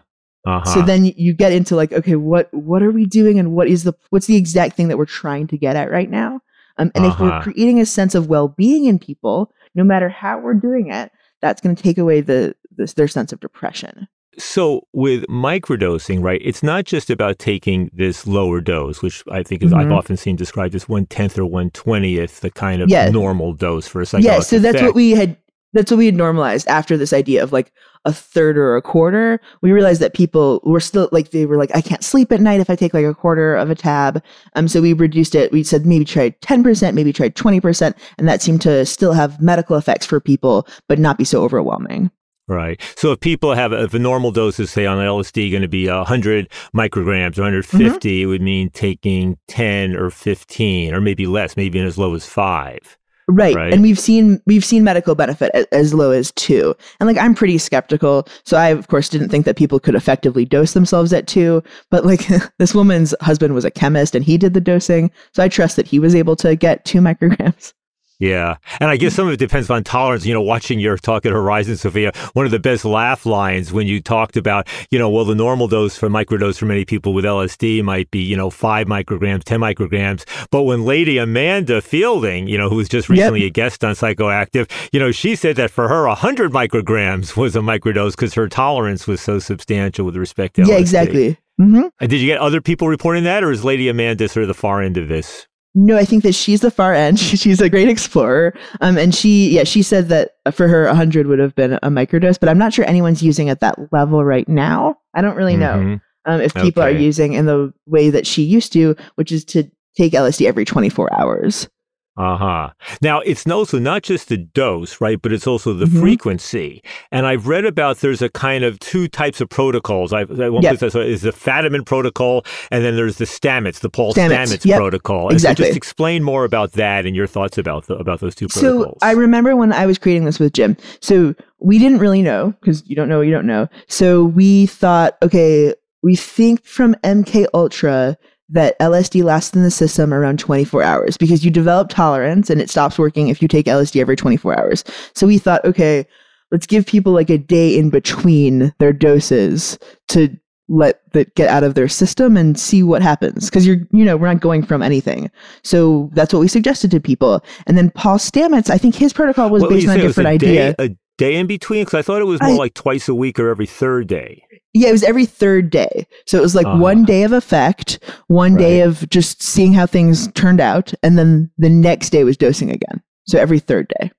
Uh 0.47 0.59
huh. 0.59 0.65
So 0.65 0.81
then 0.81 1.05
you 1.05 1.33
get 1.33 1.51
into 1.53 1.75
like, 1.75 1.91
okay, 1.93 2.15
what 2.15 2.51
what 2.53 2.81
are 2.81 2.89
we 2.91 3.05
doing, 3.05 3.37
and 3.37 3.51
what 3.51 3.67
is 3.67 3.83
the 3.83 3.93
what's 4.09 4.25
the 4.25 4.35
exact 4.35 4.75
thing 4.75 4.87
that 4.87 4.97
we're 4.97 5.05
trying 5.05 5.45
to 5.47 5.57
get 5.59 5.75
at 5.75 5.91
right 5.91 6.09
now? 6.09 6.41
Um, 6.79 6.91
and 6.95 7.05
if 7.05 7.19
we're 7.19 7.29
Uh-huh. 7.29 7.41
creating 7.43 7.79
a 7.79 7.85
sense 7.85 8.15
of 8.15 8.27
well 8.27 8.47
being 8.47 8.85
in 8.85 8.97
people, 8.97 9.51
no 9.75 9.83
matter 9.83 10.09
how 10.09 10.39
we're 10.39 10.55
doing 10.55 10.91
it, 10.91 11.11
that's 11.39 11.61
going 11.61 11.75
to 11.75 11.83
take 11.83 11.99
away 11.99 12.21
the 12.21 12.55
this, 12.75 12.93
their 12.93 13.07
sense 13.07 13.31
of 13.31 13.39
depression. 13.41 14.07
So 14.37 14.87
with 14.93 15.25
microdosing, 15.27 16.23
right, 16.23 16.41
it's 16.43 16.63
not 16.63 16.85
just 16.85 17.09
about 17.09 17.39
taking 17.39 17.89
this 17.93 18.25
lower 18.25 18.61
dose, 18.61 19.01
which 19.01 19.23
I 19.31 19.43
think 19.43 19.61
is 19.63 19.71
I've 19.73 19.87
Mhm. 19.87 19.97
often 19.97 20.17
seen 20.17 20.35
described 20.35 20.73
as 20.75 20.89
one 20.89 21.05
tenth 21.05 21.37
or 21.37 21.45
one 21.45 21.69
twentieth, 21.71 22.39
the 22.41 22.49
kind 22.49 22.81
of 22.81 22.89
Yeah. 22.89 23.09
normal 23.09 23.53
dose 23.53 23.87
for 23.87 24.01
a 24.01 24.05
psychedelic 24.05 24.23
yeah, 24.23 24.39
so 24.39 24.59
that's 24.59 24.81
what 24.81 24.95
we 24.95 25.11
had. 25.11 25.37
That's 25.75 25.89
what 25.89 25.97
we 25.97 26.05
had 26.05 26.15
normalized 26.15 26.67
after 26.67 26.97
this 26.97 27.13
idea 27.13 27.41
of 27.41 27.51
like 27.51 27.71
a 28.05 28.13
third 28.13 28.59
or 28.59 28.75
a 28.75 28.81
quarter. 28.81 29.39
We 29.63 29.71
realized 29.71 30.01
that 30.01 30.13
people 30.13 30.61
were 30.63 30.79
still 30.79 31.09
like 31.11 31.31
they 31.31 31.47
were 31.47 31.57
like, 31.57 31.75
I 31.75 31.81
can't 31.81 32.03
sleep 32.03 32.31
at 32.31 32.39
night 32.41 32.59
if 32.61 32.69
I 32.69 32.75
take 32.75 32.93
like 32.93 33.05
a 33.05 33.13
quarter 33.15 33.55
of 33.55 33.71
a 33.71 33.75
tab. 33.75 34.21
Um, 34.55 34.67
so 34.67 34.81
we 34.83 34.93
reduced 34.93 35.33
it. 35.33 35.51
We 35.51 35.63
said 35.63 35.83
maybe 35.87 36.05
try 36.05 36.29
ten 36.41 36.61
percent, 36.63 36.93
maybe 36.95 37.11
try 37.11 37.29
twenty 37.29 37.59
percent, 37.59 37.95
and 38.19 38.27
that 38.27 38.41
seemed 38.43 38.61
to 38.61 38.85
still 38.85 39.13
have 39.13 39.41
medical 39.41 39.75
effects 39.75 40.05
for 40.05 40.19
people, 40.19 40.67
but 40.87 40.99
not 40.99 41.17
be 41.17 41.23
so 41.23 41.43
overwhelming. 41.43 42.11
Right. 42.47 42.81
So 42.97 43.13
if 43.13 43.19
people 43.21 43.53
have, 43.53 43.71
if 43.71 43.93
a 43.93 43.99
normal 43.99 44.31
dose 44.31 44.59
is, 44.59 44.69
say, 44.69 44.85
on 44.85 44.97
LSD 44.97 45.49
going 45.49 45.61
to 45.61 45.69
be 45.69 45.87
100 45.87 46.49
micrograms 46.75 47.37
or 47.37 47.43
mm-hmm. 47.43 47.77
150, 47.77 48.21
it 48.21 48.25
would 48.25 48.41
mean 48.41 48.69
taking 48.69 49.37
10 49.47 49.95
or 49.95 50.09
15 50.09 50.93
or 50.93 50.99
maybe 50.99 51.25
less, 51.25 51.55
maybe 51.55 51.79
as 51.79 51.97
low 51.97 52.13
as 52.13 52.25
five. 52.25 52.97
Right. 53.29 53.55
Right. 53.55 53.73
And 53.73 53.81
we've 53.81 53.99
seen 53.99 54.41
we've 54.45 54.65
seen 54.65 54.83
medical 54.83 55.15
benefit 55.15 55.51
as 55.71 55.93
low 55.93 56.11
as 56.11 56.31
2. 56.33 56.75
And 56.99 57.07
like 57.07 57.17
I'm 57.17 57.33
pretty 57.33 57.57
skeptical, 57.57 58.27
so 58.45 58.57
I 58.57 58.67
of 58.67 58.89
course 58.89 59.07
didn't 59.07 59.29
think 59.29 59.45
that 59.45 59.55
people 59.55 59.79
could 59.79 59.95
effectively 59.95 60.43
dose 60.43 60.73
themselves 60.73 61.13
at 61.13 61.27
2, 61.27 61.63
but 61.89 62.05
like 62.05 62.27
this 62.59 62.75
woman's 62.75 63.15
husband 63.21 63.53
was 63.53 63.63
a 63.63 63.71
chemist 63.71 64.13
and 64.13 64.25
he 64.25 64.37
did 64.37 64.53
the 64.53 64.59
dosing, 64.59 65.09
so 65.33 65.41
I 65.41 65.47
trust 65.47 65.77
that 65.77 65.87
he 65.87 65.99
was 65.99 66.15
able 66.15 66.35
to 66.37 66.55
get 66.55 66.83
2 66.83 66.99
micrograms. 66.99 67.73
Yeah. 68.19 68.55
And 68.79 68.89
I 68.89 68.95
guess 68.97 69.13
some 69.15 69.27
of 69.27 69.33
it 69.33 69.37
depends 69.37 69.69
on 69.69 69.83
tolerance. 69.83 70.25
You 70.25 70.33
know, 70.33 70.41
watching 70.41 70.79
your 70.79 70.97
talk 70.97 71.25
at 71.25 71.31
Horizon, 71.33 71.75
Sophia, 71.77 72.11
one 72.33 72.45
of 72.45 72.51
the 72.51 72.59
best 72.59 72.85
laugh 72.85 73.25
lines 73.25 73.73
when 73.73 73.87
you 73.87 74.01
talked 74.01 74.37
about, 74.37 74.67
you 74.91 74.99
know, 74.99 75.09
well, 75.09 75.25
the 75.25 75.35
normal 75.35 75.67
dose 75.67 75.97
for 75.97 76.09
microdose 76.09 76.57
for 76.57 76.65
many 76.65 76.85
people 76.85 77.13
with 77.13 77.25
LSD 77.25 77.83
might 77.83 78.09
be, 78.11 78.19
you 78.21 78.37
know, 78.37 78.49
five 78.49 78.87
micrograms, 78.87 79.43
10 79.43 79.59
micrograms. 79.59 80.23
But 80.51 80.63
when 80.63 80.85
Lady 80.85 81.17
Amanda 81.17 81.81
Feilding, 81.81 82.47
you 82.47 82.57
know, 82.57 82.69
who 82.69 82.75
was 82.77 82.87
just 82.87 83.09
Yep. 83.09 83.17
recently 83.17 83.43
a 83.45 83.49
guest 83.49 83.83
on 83.83 83.93
Psychoactive, 83.95 84.69
you 84.93 84.99
know, 84.99 85.11
she 85.11 85.35
said 85.35 85.55
that 85.57 85.71
for 85.71 85.87
her, 85.89 86.07
100 86.07 86.51
micrograms 86.51 87.35
was 87.35 87.55
a 87.55 87.59
microdose 87.59 88.11
because 88.11 88.35
her 88.35 88.47
tolerance 88.47 89.05
was 89.07 89.19
so 89.21 89.39
substantial 89.39 90.05
with 90.05 90.15
respect 90.15 90.55
to 90.55 90.61
Yeah, 90.61 90.75
LSD. 90.75 90.79
exactly. 90.79 91.37
hmm 91.57 91.81
Uh, 92.01 92.07
Did 92.07 92.21
you 92.21 92.27
get 92.27 92.39
other 92.39 92.61
people 92.61 92.87
reporting 92.87 93.23
that, 93.25 93.43
or 93.43 93.51
is 93.51 93.65
Lady 93.65 93.89
Amanda 93.89 94.27
sort 94.29 94.43
of 94.43 94.47
the 94.47 94.53
far 94.53 94.81
end 94.81 94.97
of 94.97 95.07
this? 95.09 95.47
No, 95.75 95.97
I 95.97 96.05
think 96.05 96.23
that 96.23 96.35
she's 96.35 96.61
the 96.61 96.69
far 96.69 96.93
end. 96.93 97.19
She's 97.19 97.59
a 97.59 97.69
great 97.69 97.89
explorer. 97.89 98.53
Um, 98.81 98.97
and 98.97 99.13
she, 99.13 99.49
yeah, 99.49 99.63
she 99.63 99.81
said 99.81 100.09
that 100.09 100.35
for 100.53 100.67
her, 100.67 100.85
100 100.85 101.25
would 101.25 101.39
have 101.39 101.55
been 101.55 101.73
a 101.81 101.89
microdose, 101.89 102.39
but 102.39 102.47
I'm 102.47 102.59
not 102.59 102.73
sure 102.73 102.85
anyone's 102.85 103.23
using 103.23 103.49
at 103.49 103.59
that 103.61 103.77
level 103.91 104.23
right 104.23 104.47
now. 104.47 104.97
I 105.15 105.21
don't 105.21 105.35
really 105.35 105.57
know 105.57 105.77
Mhm. 105.79 106.01
um, 106.25 106.41
if 106.41 106.53
people 106.53 106.83
are 106.83 106.91
using 106.91 107.33
in 107.33 107.47
the 107.47 107.73
way 107.87 108.11
that 108.11 108.27
she 108.27 108.43
used 108.43 108.71
to, 108.73 108.95
which 109.15 109.31
is 109.31 109.43
to 109.45 109.63
take 109.97 110.13
LSD 110.13 110.45
every 110.47 110.63
24 110.65 111.11
hours. 111.19 111.67
Uh 112.15 112.37
huh. 112.37 112.69
Now, 113.01 113.21
it's 113.21 113.47
also 113.47 113.79
not 113.79 114.03
just 114.03 114.29
the 114.29 114.37
dose, 114.37 115.01
right? 115.01 115.19
But 115.19 115.33
it's 115.33 115.47
also 115.47 115.73
the 115.73 115.85
Mhm. 115.85 115.99
frequency. 115.99 116.83
And 117.11 117.25
I've 117.25 117.47
read 117.47 117.65
about 117.65 118.01
there's 118.01 118.21
a 118.21 118.29
kind 118.29 118.63
of 118.63 118.79
two 118.79 119.07
types 119.07 119.41
of 119.41 119.49
protocols. 119.49 120.13
I 120.13 120.25
one 120.25 120.61
Yep. 120.61 120.77
place 120.77 120.95
I 120.95 120.99
is 120.99 121.23
the 121.23 121.31
Fadiman 121.31 121.85
protocol, 121.85 122.45
and 122.69 122.85
then 122.85 122.95
there's 122.95 123.17
the 123.17 123.25
Stamets, 123.25 123.79
the 123.79 123.89
Paul 123.89 124.13
Stamets, 124.13 124.29
Stamets, 124.53 124.65
yep, 124.65 124.77
protocol. 124.77 125.29
And 125.29 125.41
so 125.41 125.47
exactly. 125.49 125.65
just 125.65 125.77
explain 125.77 126.21
more 126.23 126.45
about 126.45 126.73
that 126.73 127.07
and 127.07 127.15
your 127.15 127.25
thoughts 127.25 127.57
about 127.57 127.87
the, 127.87 127.95
about 127.95 128.19
those 128.19 128.35
two 128.35 128.47
protocols. 128.47 128.97
So. 129.01 129.07
I 129.07 129.11
remember 129.13 129.55
when 129.55 129.73
I 129.73 129.87
was 129.87 129.97
creating 129.97 130.25
this 130.25 130.39
with 130.39 130.53
Jim. 130.53 130.77
So 131.01 131.33
we 131.59 131.79
didn't 131.79 131.97
really 131.97 132.21
know 132.21 132.53
because 132.59 132.83
you 132.87 132.95
don't 132.95 133.09
know 133.09 133.17
what 133.17 133.25
you 133.27 133.33
don't 133.33 133.47
know. 133.47 133.67
So 133.87 134.23
we 134.23 134.67
thought, 134.67 135.17
okay, 135.23 135.73
we 136.03 136.15
think 136.15 136.63
from 136.65 136.93
MK 137.03 137.47
Ultra 137.55 138.17
that 138.49 138.77
LSD 138.79 139.23
lasts 139.23 139.55
in 139.55 139.63
the 139.63 139.71
system 139.71 140.13
around 140.13 140.39
24 140.39 140.83
hours 140.83 141.17
because 141.17 141.43
you 141.43 141.51
develop 141.51 141.89
tolerance 141.89 142.49
and 142.49 142.61
it 142.61 142.69
stops 142.69 142.99
working 142.99 143.29
if 143.29 143.41
you 143.41 143.47
take 143.47 143.65
LSD 143.65 143.99
every 143.99 144.15
24 144.15 144.59
hours. 144.59 144.83
So 145.15 145.27
we 145.27 145.37
thought, 145.37 145.63
okay, 145.65 146.05
let's 146.51 146.67
give 146.67 146.85
people 146.85 147.13
like 147.13 147.29
a 147.29 147.37
day 147.37 147.77
in 147.77 147.89
between 147.89 148.73
their 148.79 148.93
doses 148.93 149.77
to 150.09 150.29
let 150.69 151.01
that 151.11 151.35
get 151.35 151.49
out 151.49 151.63
of 151.63 151.75
their 151.75 151.89
system 151.89 152.37
and 152.37 152.57
see 152.57 152.83
what 152.83 153.01
happens 153.01 153.49
because 153.49 153.67
you're 153.67 153.79
you 153.91 154.05
know 154.05 154.15
we're 154.15 154.31
not 154.31 154.39
going 154.39 154.63
from 154.63 154.81
anything 154.81 155.29
so 155.61 156.09
that's 156.13 156.33
what 156.33 156.39
we 156.39 156.47
suggested 156.47 156.89
to 156.89 157.01
people 157.01 157.43
and 157.67 157.77
then 157.77 157.89
paul 157.91 158.17
stamets 158.17 158.69
i 158.69 158.77
think 158.77 158.95
his 158.95 159.11
protocol 159.11 159.49
was 159.49 159.61
would 159.61 159.69
based 159.69 159.89
on 159.89 159.95
a 159.95 159.97
say? 159.97 160.03
It 160.03 160.07
was 160.07 160.15
different 160.15 160.27
a 160.27 160.31
idea 160.31 160.73
Day, 160.73 160.85
a 160.85 160.97
day 161.17 161.35
in 161.35 161.47
between? 161.47 161.81
Because 161.81 161.93
I 161.97 162.01
thought 162.01 162.21
it 162.21 162.25
was 162.25 162.41
more 162.41 162.51
I- 162.53 162.57
like 162.57 162.73
twice 162.73 163.07
a 163.09 163.15
week 163.15 163.39
or 163.39 163.49
every 163.49 163.65
third 163.67 164.07
day. 164.07 164.43
yeah 164.73 164.89
it 164.89 164.91
was 164.91 165.03
every 165.03 165.25
third 165.27 165.69
day 165.69 166.07
so 166.25 166.37
it 166.37 166.41
was 166.41 166.55
like 166.55 166.65
Uh-huh. 166.65 166.77
one 166.81 167.05
day 167.05 167.21
of 167.23 167.31
effect 167.31 167.99
one 168.27 168.55
day 168.55 168.81
of 168.81 169.07
just 169.09 169.43
seeing 169.43 169.71
how 169.73 169.85
things 169.85 170.27
turned 170.33 170.59
out 170.59 170.93
and 171.03 171.15
then 171.17 171.51
the 171.59 171.69
next 171.69 172.09
day 172.09 172.23
was 172.23 172.37
dosing 172.37 172.71
again 172.71 173.01
so 173.27 173.37
every 173.39 173.59
third 173.59 173.87
day 173.99 174.11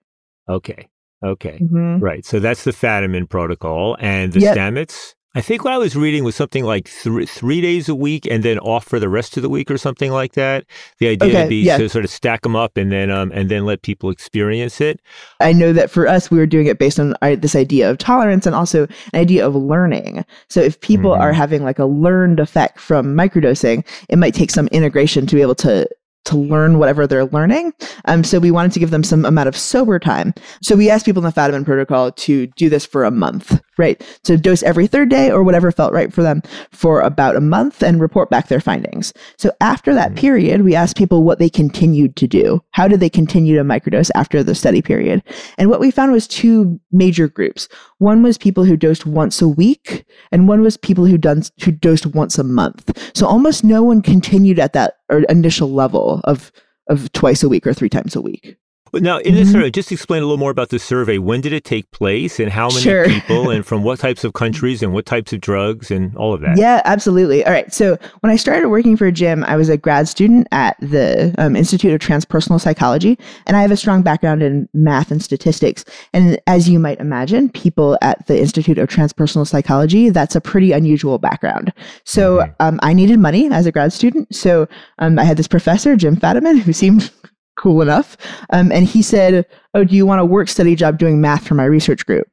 Okay. 0.48 0.86
Okay. 1.24 1.58
Mhm. 1.60 2.00
Right. 2.02 2.24
So 2.24 2.38
that's 2.38 2.64
the 2.64 2.70
Fadiman 2.70 3.28
protocol 3.28 3.96
and 3.98 4.32
the 4.34 4.40
Yep. 4.40 4.56
Stamets. 4.56 5.14
I 5.36 5.40
think 5.40 5.64
what 5.64 5.72
I 5.72 5.78
was 5.78 5.96
reading 5.96 6.22
was 6.22 6.36
something 6.36 6.64
like 6.64 6.86
three 6.88 7.26
three 7.26 7.60
days 7.60 7.88
a 7.88 7.94
week 7.94 8.24
and 8.30 8.44
then 8.44 8.58
off 8.60 8.84
for 8.84 9.00
the 9.00 9.08
rest 9.08 9.36
of 9.36 9.42
the 9.42 9.48
week 9.48 9.70
or 9.70 9.76
something 9.78 10.12
like 10.12 10.34
that. 10.34 10.64
The 11.00 11.08
idea 11.08 11.28
Okay, 11.30 11.40
would 11.42 11.48
be 11.48 11.62
yeah. 11.62 11.76
to 11.76 11.88
sort 11.88 12.04
of 12.04 12.10
stack 12.10 12.42
them 12.42 12.54
up 12.54 12.76
and 12.76 12.92
then 12.92 13.10
um 13.10 13.32
and 13.34 13.48
then 13.48 13.64
let 13.64 13.82
people 13.82 14.10
experience 14.10 14.80
it. 14.80 15.00
I 15.40 15.52
know 15.52 15.72
that 15.72 15.90
for 15.90 16.06
us, 16.06 16.30
we 16.30 16.38
were 16.38 16.46
doing 16.46 16.66
it 16.66 16.78
based 16.78 17.00
on 17.00 17.14
uh, 17.20 17.34
this 17.36 17.56
idea 17.56 17.90
of 17.90 17.98
tolerance 17.98 18.46
and 18.46 18.54
also 18.54 18.84
an 19.12 19.20
idea 19.20 19.44
of 19.46 19.56
learning. 19.56 20.24
So 20.48 20.60
if 20.60 20.80
people 20.80 21.10
Mhm. 21.12 21.20
are 21.20 21.32
having 21.32 21.64
like 21.64 21.78
a 21.80 21.84
learned 21.86 22.38
effect 22.38 22.78
from 22.78 23.14
microdosing, 23.16 23.84
it 24.08 24.18
might 24.18 24.34
take 24.34 24.50
some 24.50 24.68
integration 24.68 25.26
to 25.26 25.34
be 25.34 25.42
able 25.42 25.56
to 25.56 25.88
to 26.26 26.38
learn 26.38 26.78
whatever 26.78 27.06
they're 27.06 27.26
learning. 27.26 27.70
Um, 28.06 28.24
so 28.24 28.38
we 28.38 28.50
wanted 28.50 28.72
to 28.72 28.80
give 28.80 28.90
them 28.90 29.04
some 29.04 29.26
amount 29.26 29.46
of 29.46 29.54
sober 29.54 29.98
time. 29.98 30.32
So 30.62 30.74
we 30.74 30.88
asked 30.88 31.04
people 31.04 31.22
in 31.22 31.30
the 31.30 31.38
Fadiman 31.38 31.66
protocol 31.66 32.12
to 32.12 32.46
do 32.56 32.70
this 32.70 32.86
for 32.86 33.04
a 33.04 33.10
month, 33.10 33.60
right? 33.78 34.02
So 34.22 34.36
dose 34.36 34.62
every 34.62 34.86
third 34.86 35.08
day 35.08 35.30
or 35.30 35.42
whatever 35.42 35.70
felt 35.70 35.92
right 35.92 36.12
for 36.12 36.22
them 36.22 36.42
for 36.70 37.00
about 37.00 37.36
a 37.36 37.40
month 37.40 37.82
and 37.82 38.00
report 38.00 38.30
back 38.30 38.48
their 38.48 38.60
findings. 38.60 39.12
So 39.38 39.50
after 39.60 39.94
that 39.94 40.08
mm-hmm. 40.10 40.18
period, 40.18 40.62
we 40.62 40.74
asked 40.74 40.96
people 40.96 41.22
what 41.22 41.38
they 41.38 41.48
continued 41.48 42.16
to 42.16 42.26
do. 42.26 42.62
How 42.72 42.88
did 42.88 43.00
they 43.00 43.10
continue 43.10 43.56
to 43.56 43.64
microdose 43.64 44.10
after 44.14 44.42
the 44.42 44.54
study 44.54 44.82
period? 44.82 45.22
And 45.58 45.70
what 45.70 45.80
we 45.80 45.90
found 45.90 46.12
was 46.12 46.26
two 46.26 46.80
major 46.92 47.28
groups. 47.28 47.68
One 47.98 48.22
was 48.22 48.38
people 48.38 48.64
who 48.64 48.76
dosed 48.76 49.06
once 49.06 49.40
a 49.40 49.48
week, 49.48 50.04
and 50.32 50.48
one 50.48 50.62
was 50.62 50.76
people 50.76 51.06
who 51.06 51.18
done 51.18 51.42
who 51.62 51.72
dosed 51.72 52.06
once 52.06 52.38
a 52.38 52.44
month. 52.44 52.98
So 53.14 53.26
almost 53.26 53.64
no 53.64 53.82
one 53.82 54.02
continued 54.02 54.58
at 54.58 54.72
that 54.74 54.98
or 55.08 55.20
initial 55.28 55.72
level 55.72 56.20
of 56.24 56.52
of 56.88 57.10
twice 57.12 57.42
a 57.42 57.48
week 57.48 57.66
or 57.66 57.72
three 57.72 57.88
times 57.88 58.14
a 58.14 58.20
week. 58.20 58.56
Now 59.02 59.18
in 59.18 59.34
this 59.34 59.48
Mhm. 59.48 59.52
survey, 59.52 59.70
just 59.70 59.90
explain 59.92 60.22
a 60.22 60.26
little 60.26 60.38
more 60.38 60.50
about 60.50 60.68
the 60.70 60.78
survey. 60.78 61.18
When 61.18 61.40
did 61.40 61.52
it 61.52 61.64
take 61.64 61.90
place 61.90 62.38
and 62.40 62.50
how 62.50 62.68
many 62.68 62.80
Sure. 62.80 63.04
people 63.08 63.50
and 63.54 63.64
from 63.66 63.82
what 63.82 63.98
types 63.98 64.24
of 64.24 64.32
countries 64.34 64.82
and 64.82 64.92
what 64.92 65.06
types 65.06 65.32
of 65.32 65.40
drugs 65.40 65.90
and 65.90 66.14
all 66.16 66.32
of 66.34 66.40
that? 66.42 66.56
Yeah, 66.58 66.80
absolutely. 66.84 67.44
All 67.44 67.52
right. 67.52 67.72
So 67.72 67.98
when 68.20 68.30
I 68.32 68.36
started 68.36 68.68
working 68.68 68.96
for 68.96 69.10
Jim, 69.10 69.44
I 69.44 69.56
was 69.56 69.68
a 69.68 69.76
grad 69.76 70.08
student 70.08 70.46
at 70.52 70.76
the 70.80 71.34
um, 71.38 71.56
Institute 71.56 71.92
of 71.92 72.00
Transpersonal 72.00 72.60
Psychology, 72.60 73.18
and 73.46 73.56
I 73.56 73.62
have 73.62 73.70
a 73.70 73.76
strong 73.76 74.02
background 74.02 74.42
in 74.42 74.68
math 74.74 75.10
and 75.10 75.22
statistics. 75.22 75.84
And 76.12 76.38
as 76.46 76.68
you 76.68 76.78
might 76.78 77.00
imagine, 77.00 77.48
people 77.50 77.98
at 78.02 78.26
the 78.26 78.38
Institute 78.38 78.78
of 78.78 78.88
Transpersonal 78.88 79.46
Psychology, 79.46 80.10
that's 80.10 80.36
a 80.36 80.40
pretty 80.40 80.72
unusual 80.72 81.18
background. 81.18 81.72
So 82.04 82.38
Mhm. 82.38 82.54
um, 82.60 82.80
I 82.82 82.92
needed 82.92 83.18
money 83.18 83.48
as 83.52 83.66
a 83.66 83.72
grad 83.72 83.92
student. 83.92 84.34
So 84.34 84.66
um, 84.98 85.18
I 85.18 85.24
had 85.24 85.36
this 85.36 85.48
professor, 85.48 85.96
Jim 85.96 86.16
Fadiman, 86.16 86.58
who 86.60 86.72
seemed 86.72 87.10
cool 87.56 87.82
enough. 87.82 88.16
Um, 88.50 88.72
and 88.72 88.86
he 88.86 89.02
said, 89.02 89.46
Oh, 89.74 89.84
do 89.84 89.94
you 89.94 90.06
want 90.06 90.20
a 90.20 90.24
work 90.24 90.48
study 90.48 90.74
job 90.74 90.98
doing 90.98 91.20
math 91.20 91.46
for 91.46 91.54
my 91.54 91.64
research 91.64 92.06
group? 92.06 92.28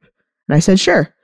And 0.48 0.56
I 0.56 0.60
said, 0.60 0.80
Sure. 0.80 1.14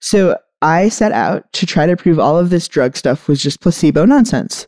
So 0.00 0.36
I 0.62 0.88
set 0.88 1.12
out 1.12 1.52
to 1.54 1.66
try 1.66 1.86
to 1.86 1.96
prove 1.96 2.18
all 2.18 2.38
of 2.38 2.50
this 2.50 2.68
drug 2.68 2.96
stuff 2.96 3.28
was 3.28 3.42
just 3.42 3.60
placebo 3.60 4.04
nonsense. 4.04 4.66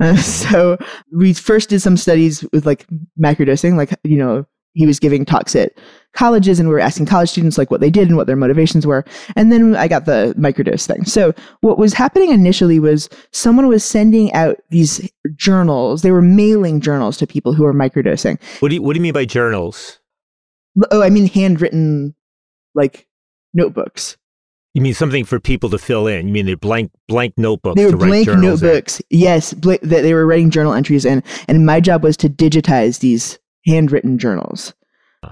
Uh, 0.00 0.16
so 0.16 0.76
we 1.12 1.32
first 1.32 1.68
did 1.70 1.80
some 1.80 1.96
studies 1.96 2.44
with 2.52 2.66
like 2.66 2.86
microdosing, 3.18 3.76
like, 3.76 3.98
you 4.04 4.16
know, 4.16 4.46
he 4.76 4.86
was 4.86 5.00
giving 5.00 5.24
talks 5.24 5.56
at 5.56 5.72
colleges 6.12 6.60
and 6.60 6.68
we 6.68 6.74
were 6.74 6.80
asking 6.80 7.06
college 7.06 7.30
students 7.30 7.56
like 7.56 7.70
what 7.70 7.80
they 7.80 7.90
did 7.90 8.08
and 8.08 8.16
what 8.16 8.26
their 8.26 8.36
motivations 8.36 8.86
were. 8.86 9.04
And 9.34 9.50
then 9.50 9.74
I 9.74 9.88
got 9.88 10.04
the 10.04 10.34
microdose 10.38 10.86
thing. 10.86 11.04
So 11.06 11.32
what 11.62 11.78
was 11.78 11.94
happening 11.94 12.30
initially 12.30 12.78
was 12.78 13.08
someone 13.32 13.68
was 13.68 13.82
sending 13.82 14.32
out 14.34 14.58
these 14.68 15.10
journals. 15.34 16.02
They 16.02 16.10
were 16.10 16.22
mailing 16.22 16.80
journals 16.80 17.16
to 17.18 17.26
people 17.26 17.54
who 17.54 17.64
were 17.64 17.74
microdosing. 17.74 18.38
What 18.60 18.68
do 18.68 18.74
you 18.74 18.82
what 18.82 18.92
do 18.92 18.98
you 18.98 19.02
mean 19.02 19.14
by 19.14 19.24
journals? 19.24 19.98
Oh, 20.90 21.02
I 21.02 21.08
mean 21.08 21.26
handwritten 21.26 22.14
like 22.74 23.06
notebooks. 23.54 24.18
You 24.74 24.82
mean 24.82 24.92
something 24.92 25.24
for 25.24 25.40
people 25.40 25.70
to 25.70 25.78
fill 25.78 26.06
in? 26.06 26.26
You 26.28 26.34
mean 26.34 26.44
they're 26.44 26.56
blank 26.58 26.90
blank 27.08 27.32
notebooks 27.38 27.76
they 27.76 27.86
were 27.86 27.92
to 27.92 27.96
write 27.96 28.08
blank 28.08 28.26
journals 28.26 28.62
in? 28.62 28.68
notebooks. 28.68 29.00
Yes, 29.08 29.54
bla- 29.54 29.78
that 29.80 30.02
they 30.02 30.12
were 30.12 30.26
writing 30.26 30.50
journal 30.50 30.74
entries 30.74 31.06
in, 31.06 31.22
and 31.48 31.64
my 31.64 31.80
job 31.80 32.02
was 32.02 32.18
to 32.18 32.28
digitize 32.28 33.00
these 33.00 33.38
handwritten 33.66 34.18
journals. 34.18 34.74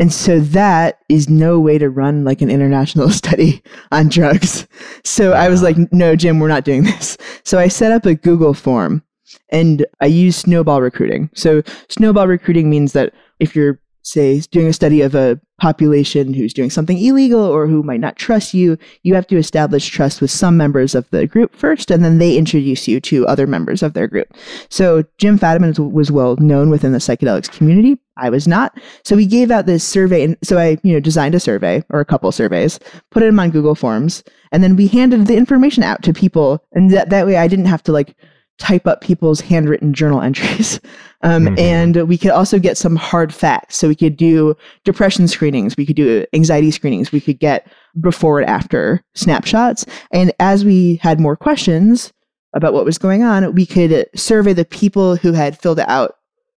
And 0.00 0.12
so 0.12 0.40
that 0.40 0.98
is 1.08 1.28
no 1.28 1.60
way 1.60 1.78
to 1.78 1.88
run 1.88 2.24
like 2.24 2.42
an 2.42 2.50
international 2.50 3.10
study 3.10 3.62
on 3.92 4.08
drugs. 4.08 4.66
So 5.04 5.32
I 5.32 5.48
was 5.48 5.62
like, 5.62 5.76
no, 5.92 6.16
Jim, 6.16 6.40
we're 6.40 6.48
not 6.48 6.64
doing 6.64 6.82
this. 6.84 7.16
So 7.44 7.58
I 7.58 7.68
set 7.68 7.92
up 7.92 8.06
a 8.06 8.14
Google 8.14 8.54
form 8.54 9.02
and 9.50 9.86
I 10.00 10.06
use 10.06 10.36
snowball 10.36 10.80
recruiting. 10.80 11.30
So 11.34 11.62
snowball 11.88 12.26
recruiting 12.26 12.70
means 12.70 12.92
that 12.92 13.12
if 13.40 13.54
you're 13.54 13.80
say 14.04 14.38
doing 14.40 14.66
a 14.66 14.72
study 14.72 15.00
of 15.00 15.14
a 15.14 15.40
population 15.58 16.34
who's 16.34 16.52
doing 16.52 16.68
something 16.68 16.98
illegal 16.98 17.40
or 17.40 17.66
who 17.66 17.82
might 17.82 18.00
not 18.00 18.16
trust 18.16 18.54
you, 18.54 18.76
you 19.02 19.14
have 19.14 19.26
to 19.26 19.36
establish 19.36 19.88
trust 19.88 20.20
with 20.20 20.30
some 20.30 20.56
members 20.56 20.94
of 20.94 21.08
the 21.10 21.26
group 21.26 21.54
first, 21.54 21.90
and 21.90 22.04
then 22.04 22.18
they 22.18 22.36
introduce 22.36 22.86
you 22.86 23.00
to 23.00 23.26
other 23.26 23.46
members 23.46 23.82
of 23.82 23.94
their 23.94 24.06
group. 24.06 24.28
So 24.68 25.04
Jim 25.18 25.38
Fadiman 25.38 25.92
was- 25.92 26.10
well 26.10 26.36
known 26.36 26.70
within 26.70 26.92
the 26.92 26.98
psychedelics 26.98 27.50
community. 27.50 27.98
I 28.16 28.30
was 28.30 28.46
not. 28.46 28.78
So 29.04 29.16
we 29.16 29.26
gave 29.26 29.50
out 29.50 29.66
this 29.66 29.82
survey, 29.82 30.22
and 30.22 30.36
so 30.42 30.58
I, 30.58 30.78
you 30.82 30.92
know, 30.92 31.00
designed 31.00 31.34
a 31.34 31.40
survey 31.40 31.82
or 31.90 31.98
a 31.98 32.04
couple 32.04 32.30
surveys, 32.30 32.78
put 33.10 33.20
them 33.20 33.40
on 33.40 33.50
Google 33.50 33.74
Forms, 33.74 34.22
and 34.52 34.62
then 34.62 34.76
we 34.76 34.86
handed 34.86 35.26
the 35.26 35.36
information 35.36 35.82
out 35.82 36.02
to 36.02 36.12
people, 36.12 36.62
and 36.72 36.90
that 36.90 37.10
that 37.10 37.26
way 37.26 37.36
I 37.36 37.48
didn't 37.48 37.64
have 37.64 37.82
to 37.84 37.92
like 37.92 38.14
type 38.58 38.86
up 38.86 39.00
people's 39.00 39.40
handwritten 39.40 39.92
journal 39.92 40.20
entries. 40.20 40.80
Um, 41.22 41.46
Mhm. 41.46 41.58
And 41.58 41.96
we 42.06 42.18
could 42.18 42.32
also 42.32 42.58
get 42.58 42.76
some 42.76 42.96
hard 42.96 43.32
facts. 43.32 43.76
So 43.78 43.88
we 43.88 43.94
could 43.94 44.14
do 44.14 44.54
depression 44.84 45.26
screenings, 45.26 45.74
we 45.74 45.86
could 45.86 45.96
do 45.96 46.26
anxiety 46.34 46.70
screenings, 46.70 47.12
we 47.12 47.20
could 47.22 47.38
get 47.40 47.66
before 47.98 48.40
and 48.40 48.50
after 48.50 49.02
snapshots. 49.14 49.86
And 50.12 50.34
as 50.38 50.66
we 50.66 50.96
had 50.96 51.18
more 51.18 51.34
questions 51.34 52.12
about 52.54 52.74
what 52.74 52.84
was 52.84 52.98
going 52.98 53.22
on, 53.22 53.54
we 53.54 53.64
could 53.64 54.06
survey 54.14 54.52
the 54.52 54.66
people 54.66 55.16
who 55.16 55.32
had 55.32 55.58
filled 55.58 55.80
out 55.80 56.16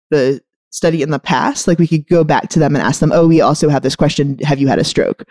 the 0.09 0.41
study 0.71 1.03
in 1.03 1.11
the 1.11 1.19
past. 1.19 1.67
Like 1.67 1.77
we 1.77 1.87
could 1.87 2.07
go 2.07 2.23
back 2.23 2.49
to 2.49 2.59
them 2.59 2.75
and 2.75 2.83
ask 2.83 2.99
them, 3.01 3.11
oh, 3.11 3.27
we 3.27 3.41
also 3.41 3.69
have 3.69 3.83
this 3.83 3.95
question 3.95 4.39
Have 4.39 4.57
you 4.59 4.67
had 4.67 4.79
a 4.79 4.83
stroke? 4.83 5.25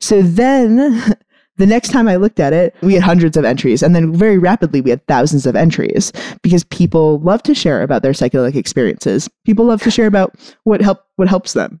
So 0.00 0.22
then 0.22 1.14
the 1.58 1.66
next 1.66 1.90
time 1.90 2.08
I 2.08 2.16
looked 2.16 2.40
at 2.40 2.52
it, 2.52 2.74
we 2.82 2.94
had 2.94 3.02
hundreds 3.02 3.36
of 3.36 3.44
entries. 3.44 3.82
And 3.82 3.94
then 3.94 4.12
very 4.14 4.38
rapidly, 4.38 4.80
we 4.80 4.90
had 4.90 5.06
thousands 5.06 5.46
of 5.46 5.54
entries 5.54 6.12
because 6.42 6.64
people 6.64 7.18
love 7.20 7.42
to 7.44 7.54
share 7.54 7.82
about 7.82 8.02
their 8.02 8.12
psychedelic 8.12 8.56
experiences. 8.56 9.28
People 9.44 9.66
love 9.66 9.82
to 9.82 9.90
share 9.90 10.06
about 10.06 10.34
what 10.64 10.80
help 10.80 11.04
what 11.16 11.28
helps 11.28 11.52
them. 11.52 11.80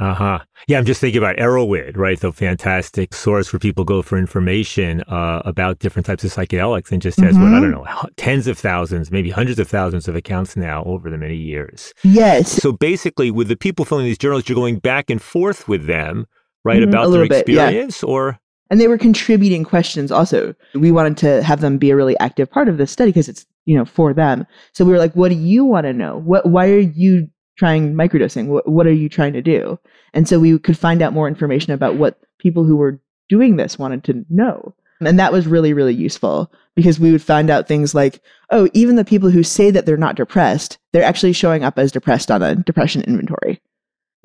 Uh 0.00 0.14
huh. 0.14 0.38
Yeah, 0.66 0.78
I'm 0.78 0.84
just 0.84 1.00
thinking 1.00 1.18
about 1.18 1.36
Erowid, 1.36 1.96
right? 1.96 2.18
The 2.18 2.32
fantastic 2.32 3.14
source 3.14 3.52
where 3.52 3.60
people 3.60 3.84
go 3.84 4.02
for 4.02 4.18
information 4.18 5.02
uh, 5.02 5.42
about 5.44 5.78
different 5.78 6.06
types 6.06 6.24
of 6.24 6.32
psychedelics 6.32 6.90
and 6.90 7.00
just 7.00 7.20
has, 7.20 7.36
what, 7.38 7.48
I 7.52 7.60
don't 7.60 7.70
know, 7.70 7.86
tens 8.16 8.48
of 8.48 8.58
thousands, 8.58 9.12
maybe 9.12 9.30
hundreds 9.30 9.60
of 9.60 9.68
thousands 9.68 10.08
of 10.08 10.16
accounts 10.16 10.56
now 10.56 10.82
over 10.84 11.08
the 11.08 11.18
many 11.18 11.36
years. 11.36 11.92
Yes. 12.02 12.50
So 12.50 12.72
basically, 12.72 13.30
with 13.30 13.46
the 13.46 13.56
people 13.56 13.84
filling 13.84 14.06
these 14.06 14.18
journals, 14.18 14.48
you're 14.48 14.56
going 14.56 14.78
back 14.78 15.08
and 15.08 15.22
forth 15.22 15.68
with 15.68 15.86
them, 15.86 16.26
right, 16.64 16.80
Mhm, 16.80 16.88
about 16.88 17.02
their 17.02 17.08
little 17.10 17.28
bit, 17.28 17.48
yeah. 17.48 17.66
experience 17.66 18.02
or. 18.02 18.38
And 18.72 18.80
they 18.80 18.88
were 18.88 18.96
contributing 18.96 19.64
questions 19.64 20.10
also. 20.10 20.54
We 20.74 20.90
wanted 20.92 21.18
to 21.18 21.42
have 21.42 21.60
them 21.60 21.76
be 21.76 21.90
a 21.90 21.96
really 21.96 22.18
active 22.20 22.50
part 22.50 22.70
of 22.70 22.78
this 22.78 22.90
study 22.90 23.10
because 23.10 23.28
it's 23.28 23.44
you 23.66 23.76
know 23.76 23.84
for 23.84 24.14
them. 24.14 24.46
So 24.72 24.86
we 24.86 24.92
were 24.92 24.98
like 24.98 25.12
what 25.12 25.28
do 25.28 25.36
you 25.36 25.62
want 25.62 25.84
to 25.84 25.92
know? 25.92 26.22
What 26.24 26.46
why 26.46 26.70
are 26.70 26.78
you 26.78 27.28
trying 27.58 27.92
microdosing? 27.92 28.46
What, 28.46 28.66
what 28.66 28.86
are 28.86 28.92
you 28.92 29.10
trying 29.10 29.34
to 29.34 29.42
do? 29.42 29.78
And 30.14 30.26
so 30.26 30.40
we 30.40 30.58
could 30.58 30.78
find 30.78 31.02
out 31.02 31.12
more 31.12 31.28
information 31.28 31.74
about 31.74 31.96
what 31.96 32.18
people 32.38 32.64
who 32.64 32.76
were 32.76 32.98
doing 33.28 33.56
this 33.56 33.78
wanted 33.78 34.04
to 34.04 34.24
know. 34.30 34.74
And 35.02 35.18
that 35.18 35.32
was 35.32 35.46
really 35.46 35.74
really 35.74 35.94
useful 35.94 36.50
because 36.74 36.98
we 36.98 37.12
would 37.12 37.22
find 37.22 37.50
out 37.50 37.68
things 37.68 37.94
like 37.94 38.22
oh 38.48 38.70
even 38.72 38.96
the 38.96 39.04
people 39.04 39.28
who 39.28 39.42
say 39.42 39.70
that 39.70 39.84
they're 39.84 39.98
not 39.98 40.16
depressed 40.16 40.78
they're 40.92 41.04
actually 41.04 41.34
showing 41.34 41.62
up 41.62 41.78
as 41.78 41.92
depressed 41.92 42.30
on 42.30 42.42
a 42.42 42.56
depression 42.56 43.02
inventory 43.02 43.60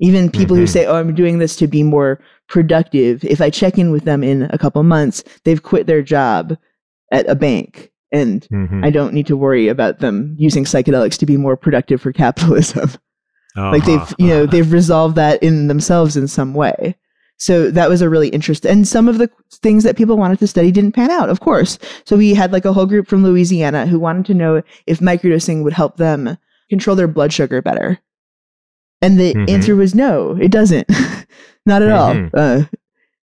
even 0.00 0.30
people 0.30 0.54
who 0.56 0.64
Mhm. 0.64 0.68
say 0.68 0.86
oh 0.86 0.96
i'm 0.96 1.14
doing 1.14 1.38
this 1.38 1.56
to 1.56 1.66
be 1.66 1.82
more 1.82 2.20
productive 2.48 3.22
if 3.24 3.40
i 3.40 3.50
check 3.50 3.78
in 3.78 3.90
with 3.90 4.04
them 4.04 4.22
in 4.24 4.42
a 4.50 4.58
couple 4.58 4.82
months 4.82 5.22
they've 5.44 5.62
quit 5.62 5.86
their 5.86 6.02
job 6.02 6.56
at 7.12 7.28
a 7.28 7.34
bank 7.34 7.90
and 8.12 8.46
Mhm. 8.52 8.84
i 8.84 8.90
don't 8.90 9.12
need 9.14 9.26
to 9.26 9.36
worry 9.36 9.68
about 9.68 9.98
them 10.00 10.34
using 10.38 10.64
psychedelics 10.64 11.18
to 11.18 11.26
be 11.26 11.36
more 11.36 11.56
productive 11.56 12.00
for 12.00 12.12
capitalism 12.24 12.90
like 13.56 13.84
they've 13.86 14.00
Uh-huh, 14.00 14.14
you 14.18 14.28
know 14.28 14.42
uh-huh. 14.44 14.50
they've 14.52 14.72
resolved 14.72 15.16
that 15.16 15.42
in 15.42 15.66
themselves 15.68 16.16
in 16.16 16.28
some 16.28 16.54
way 16.54 16.94
so 17.40 17.70
that 17.70 17.88
was 17.88 18.02
a 18.02 18.08
really 18.08 18.28
interesting 18.28 18.70
and 18.70 18.86
some 18.88 19.08
of 19.08 19.18
the 19.18 19.28
things 19.62 19.84
that 19.84 19.96
people 19.96 20.16
wanted 20.16 20.38
to 20.38 20.46
study 20.46 20.70
didn't 20.72 20.92
pan 20.92 21.10
out 21.10 21.28
of 21.30 21.40
course 21.40 21.78
so 22.04 22.16
we 22.16 22.34
had 22.34 22.52
like 22.52 22.64
a 22.64 22.72
whole 22.72 22.86
group 22.86 23.06
from 23.08 23.22
louisiana 23.24 23.86
who 23.86 23.98
wanted 23.98 24.24
to 24.26 24.34
know 24.34 24.62
if 24.86 25.00
microdosing 25.00 25.62
would 25.64 25.72
help 25.72 25.96
them 25.96 26.36
control 26.70 26.94
their 26.96 27.08
blood 27.08 27.32
sugar 27.32 27.60
better 27.62 27.98
and 29.02 29.18
the 29.18 29.34
Mhm. 29.34 29.48
answer 29.50 29.76
was 29.76 29.94
no 29.94 30.36
it 30.40 30.50
doesn't 30.50 30.88
not 31.66 31.82
at 31.82 31.88
Mhm. 31.88 32.30
all 32.34 32.40
uh, 32.40 32.62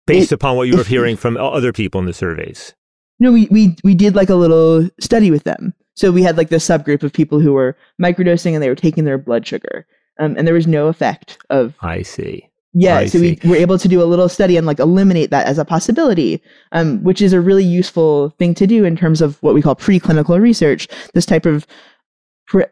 Based 0.07 0.31
it- 0.31 0.35
upon 0.35 0.55
what 0.57 0.67
you 0.67 0.77
were 0.77 0.83
hearing 0.95 1.15
from 1.15 1.37
other 1.37 1.71
people 1.73 1.99
in 1.99 2.05
the 2.05 2.13
surveys. 2.13 2.73
No, 3.19 3.31
we, 3.31 3.47
we 3.49 3.75
we 3.83 3.95
did 3.95 4.13
like 4.15 4.29
a 4.29 4.35
little 4.35 4.89
study 4.99 5.31
with 5.31 5.43
them. 5.45 5.73
So 5.95 6.11
we 6.11 6.21
had 6.21 6.35
like 6.37 6.49
this 6.49 6.67
subgroup 6.67 7.01
of 7.03 7.13
people 7.13 7.39
who 7.39 7.53
were 7.53 7.77
microdosing 8.01 8.53
and 8.53 8.61
they 8.61 8.67
were 8.67 8.75
taking 8.75 9.05
their 9.05 9.17
blood 9.17 9.47
sugar, 9.47 9.87
um, 10.19 10.35
and 10.37 10.45
there 10.45 10.53
was 10.53 10.67
no 10.67 10.87
effect 10.87 11.37
of 11.49 11.73
I 11.81 12.01
see. 12.01 12.49
yeah. 12.73 12.97
I 12.97 13.05
so 13.05 13.19
we 13.21 13.39
were 13.45 13.55
able 13.55 13.77
to 13.79 13.87
do 13.87 14.03
a 14.03 14.05
little 14.11 14.27
study 14.27 14.57
and 14.57 14.67
like 14.67 14.79
eliminate 14.79 15.29
that 15.31 15.47
as 15.47 15.57
a 15.57 15.63
possibility, 15.63 16.41
um, 16.73 17.01
which 17.03 17.21
is 17.21 17.31
a 17.31 17.39
really 17.39 17.63
useful 17.63 18.31
thing 18.37 18.53
to 18.55 18.67
do 18.67 18.83
in 18.83 18.97
terms 18.97 19.21
of 19.21 19.41
what 19.41 19.53
we 19.55 19.61
call 19.61 19.75
preclinical 19.75 20.37
research. 20.41 20.89
This 21.13 21.25
type 21.25 21.45
of 21.45 21.65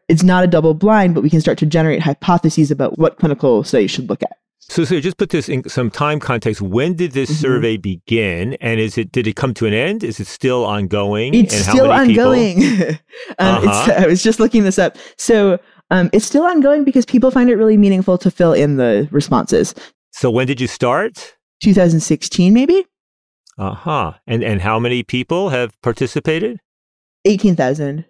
it's 0.09 0.23
not 0.23 0.43
a 0.43 0.47
double 0.47 0.73
blind, 0.73 1.13
but 1.15 1.21
we 1.23 1.29
can 1.29 1.41
start 1.41 1.57
to 1.59 1.65
generate 1.65 2.01
hypotheses 2.01 2.71
about 2.71 2.97
what 2.97 3.17
clinical 3.17 3.63
studies 3.63 3.91
should 3.91 4.09
look 4.09 4.21
at. 4.23 4.37
So, 4.59 4.85
so 4.85 4.99
just 5.01 5.17
put 5.17 5.29
this 5.29 5.49
in 5.49 5.67
some 5.67 5.91
time 5.91 6.19
context. 6.21 6.61
When 6.61 6.93
did 6.95 7.11
this 7.11 7.29
Mhm. 7.29 7.35
survey 7.41 7.77
begin, 7.77 8.53
and 8.61 8.79
is 8.79 8.97
it 8.97 9.11
did 9.11 9.27
it 9.27 9.35
come 9.35 9.53
to 9.55 9.65
an 9.65 9.73
end? 9.73 10.03
Is 10.05 10.19
it 10.21 10.27
still 10.27 10.63
ongoing? 10.65 11.33
It's 11.33 11.53
and 11.55 11.65
how 11.65 11.73
still 11.73 11.91
ongoing. 11.91 12.57
um, 13.39 13.57
it's, 13.63 13.67
Uh-huh. 13.67 13.93
I 13.97 14.07
was 14.07 14.23
just 14.23 14.39
looking 14.39 14.63
this 14.63 14.79
up. 14.79 14.97
So 15.17 15.59
um, 15.91 16.09
it's 16.13 16.25
still 16.25 16.43
ongoing 16.43 16.85
because 16.85 17.05
people 17.05 17.29
find 17.29 17.49
it 17.49 17.55
really 17.55 17.75
meaningful 17.77 18.17
to 18.19 18.31
fill 18.31 18.53
in 18.53 18.77
the 18.77 19.07
responses. 19.11 19.75
So 20.11 20.31
when 20.31 20.47
did 20.47 20.61
you 20.61 20.67
start? 20.67 21.35
2016, 21.61 22.53
maybe 22.53 22.85
Uh 23.57 23.73
huh. 23.75 24.13
And 24.25 24.43
and 24.43 24.61
how 24.61 24.79
many 24.79 25.03
people 25.03 25.49
have 25.49 25.79
participated? 25.81 26.59
Eighteen 27.25 27.55
thousand. 27.55 28.05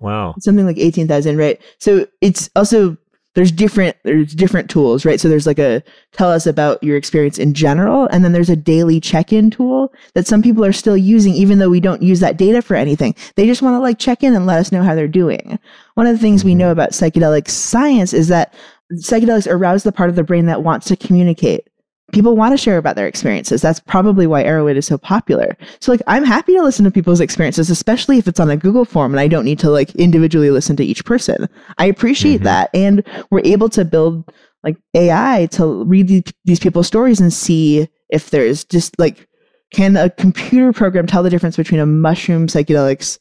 Wow. 0.00 0.34
something 0.40 0.66
like 0.66 0.78
18,000, 0.78 1.36
right? 1.36 1.60
So 1.78 2.06
it's 2.20 2.48
also 2.56 2.96
there's 3.34 3.50
different 3.50 3.96
there's 4.04 4.34
different 4.34 4.68
tools, 4.68 5.06
right? 5.06 5.18
So 5.18 5.26
there's 5.28 5.46
like 5.46 5.58
a 5.58 5.82
tell 6.12 6.30
us 6.30 6.46
about 6.46 6.82
your 6.82 6.96
experience 6.98 7.38
in 7.38 7.54
general, 7.54 8.06
and 8.12 8.22
then 8.24 8.32
there's 8.32 8.50
a 8.50 8.56
daily 8.56 9.00
check-in 9.00 9.50
tool 9.50 9.92
that 10.14 10.26
some 10.26 10.42
people 10.42 10.64
are 10.64 10.72
still 10.72 10.96
using, 10.98 11.32
even 11.32 11.58
though 11.58 11.70
we 11.70 11.80
don't 11.80 12.02
use 12.02 12.20
that 12.20 12.36
data 12.36 12.60
for 12.60 12.74
anything. 12.76 13.14
They 13.36 13.46
just 13.46 13.62
want 13.62 13.74
to 13.74 13.78
like 13.80 13.98
check 13.98 14.22
in 14.22 14.34
and 14.34 14.44
let 14.44 14.58
us 14.58 14.70
know 14.70 14.82
how 14.82 14.94
they're 14.94 15.08
doing. 15.08 15.58
One 15.94 16.06
of 16.06 16.12
the 16.14 16.20
things 16.22 16.44
we 16.44 16.52
Mhm. 16.52 16.58
know 16.58 16.70
about 16.72 16.90
psychedelic 16.90 17.48
science 17.48 18.12
is 18.12 18.28
that 18.28 18.52
psychedelics 18.96 19.50
arouse 19.50 19.82
the 19.84 19.92
part 19.92 20.10
of 20.10 20.16
the 20.16 20.24
brain 20.24 20.44
that 20.46 20.62
wants 20.62 20.86
to 20.88 20.96
communicate. 20.96 21.66
People 22.12 22.36
want 22.36 22.52
to 22.52 22.56
share 22.58 22.78
about 22.78 22.94
their 22.96 23.06
experiences. 23.06 23.62
That's 23.62 23.80
probably 23.80 24.26
why 24.26 24.44
Erowid 24.44 24.76
is 24.76 24.86
so 24.86 24.98
popular. 24.98 25.56
So 25.80 25.90
like 25.92 26.02
I'm 26.06 26.24
happy 26.24 26.54
to 26.54 26.62
listen 26.62 26.84
to 26.84 26.90
people's 26.90 27.20
experiences, 27.20 27.70
especially 27.70 28.18
if 28.18 28.28
it's 28.28 28.38
on 28.40 28.50
a 28.50 28.56
Google 28.56 28.84
form 28.84 29.12
and 29.12 29.20
I 29.20 29.28
don't 29.28 29.44
need 29.44 29.58
to 29.60 29.70
like 29.70 29.94
individually 29.96 30.50
listen 30.50 30.76
to 30.76 30.84
each 30.84 31.04
person. 31.04 31.48
I 31.78 31.86
appreciate 31.86 32.42
Mhm. 32.42 32.44
that. 32.44 32.70
And 32.74 33.02
we're 33.30 33.42
able 33.44 33.68
to 33.70 33.84
build 33.84 34.30
like 34.62 34.76
AI 34.94 35.48
to 35.52 35.84
read 35.84 36.08
these, 36.08 36.22
these 36.44 36.60
people's 36.60 36.86
stories 36.86 37.20
and 37.20 37.32
see 37.32 37.88
if 38.10 38.30
there's 38.30 38.64
just 38.64 38.98
like 38.98 39.26
can 39.72 39.96
a 39.96 40.10
computer 40.10 40.72
program 40.72 41.06
tell 41.06 41.22
the 41.22 41.30
difference 41.30 41.56
between 41.56 41.80
a 41.80 41.86
mushroom 41.86 42.46
psychedelics 42.46 43.18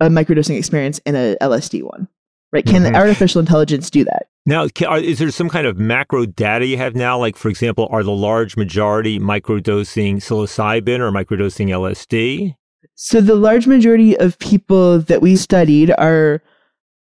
a 0.00 0.06
microdosing 0.08 0.56
experience 0.56 1.00
and 1.06 1.16
a 1.16 1.36
LSD 1.42 1.82
one? 1.82 2.08
Right? 2.52 2.64
Can 2.66 2.82
Mhm. 2.82 2.92
the 2.92 2.98
artificial 2.98 3.40
intelligence 3.40 3.88
do 3.90 4.04
that? 4.04 4.26
Now, 4.44 4.66
are, 4.86 4.98
is 4.98 5.18
there 5.20 5.30
some 5.30 5.48
kind 5.48 5.66
of 5.66 5.78
macro 5.78 6.26
data 6.26 6.66
you 6.66 6.76
have 6.76 6.94
now? 6.96 7.18
Like, 7.18 7.36
for 7.36 7.48
example, 7.48 7.88
are 7.90 8.02
the 8.02 8.10
large 8.10 8.56
majority 8.56 9.18
microdosing 9.18 10.16
psilocybin 10.16 10.98
or 10.98 11.10
microdosing 11.12 11.68
LSD? 11.68 12.54
So 12.94 13.20
the 13.20 13.36
large 13.36 13.66
majority 13.66 14.18
of 14.18 14.38
people 14.38 14.98
that 15.00 15.22
we 15.22 15.36
studied 15.36 15.92
are 15.98 16.42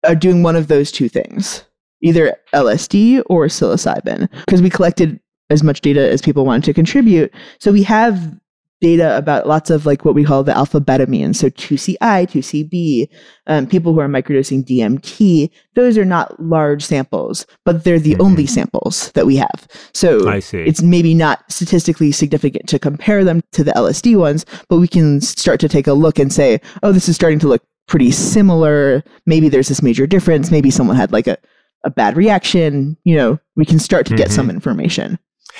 are 0.06 0.16
doing 0.16 0.44
one 0.44 0.56
of 0.56 0.68
those 0.68 0.92
two 0.92 1.10
things, 1.10 1.64
either 2.04 2.36
LSD 2.54 3.24
or 3.26 3.48
psilocybin, 3.48 4.30
because 4.46 4.62
we 4.62 4.70
collected 4.70 5.20
as 5.50 5.64
much 5.64 5.82
data 5.82 6.08
as 6.12 6.22
people 6.22 6.46
wanted 6.46 6.64
to 6.66 6.74
contribute. 6.74 7.34
So 7.60 7.72
we 7.72 7.82
have 7.84 8.36
data 8.82 9.18
about 9.18 9.48
lots 9.48 9.70
of 9.70 9.86
like 9.86 10.04
what 10.06 10.14
we 10.16 10.24
call 10.24 10.44
the 10.44 10.56
alpha 10.56 10.80
betamine, 10.82 11.36
so 11.36 11.50
2CI, 11.50 12.28
2CB, 12.28 13.08
um, 13.48 13.68
people 13.68 13.94
who 13.94 14.00
are 14.00 14.08
microdosing 14.08 14.64
DMT. 14.64 15.50
Those 15.76 15.98
are 15.98 16.06
not 16.06 16.40
large 16.42 16.84
samples, 16.84 17.46
but 17.64 17.84
they're 17.84 18.00
the 18.00 18.16
Mhm. 18.16 18.22
only 18.26 18.46
samples 18.46 19.12
that 19.14 19.26
we 19.26 19.38
have. 19.38 19.68
So 19.94 20.28
I 20.30 20.40
see. 20.40 20.60
it's 20.60 20.82
maybe 20.82 21.14
not 21.14 21.50
statistically 21.52 22.12
significant 22.12 22.68
to 22.68 22.78
compare 22.80 23.24
them 23.24 23.42
to 23.54 23.64
the 23.64 23.76
LSD 23.78 24.16
ones, 24.16 24.46
but 24.70 24.78
we 24.78 24.88
can 24.88 25.22
start 25.22 25.60
to 25.62 25.70
take 25.70 25.88
a 25.88 25.94
look 25.94 26.20
and 26.20 26.32
say, 26.32 26.60
oh, 26.84 26.92
this 26.92 27.08
is 27.10 27.16
starting 27.16 27.40
to 27.40 27.48
look 27.48 27.64
pretty 27.88 28.12
similar. 28.12 29.04
Maybe 29.26 29.48
there's 29.50 29.70
this 29.70 29.82
major 29.82 30.06
difference. 30.08 30.52
Maybe 30.52 30.70
someone 30.70 30.96
had 30.98 31.12
like 31.12 31.28
a, 31.28 31.38
a 31.84 31.90
bad 31.90 32.18
reaction. 32.18 32.98
You 33.04 33.16
know, 33.16 33.40
we 33.56 33.64
can 33.66 33.80
start 33.80 34.06
to 34.08 34.16
get 34.16 34.32
some 34.32 34.50
information. 34.50 35.18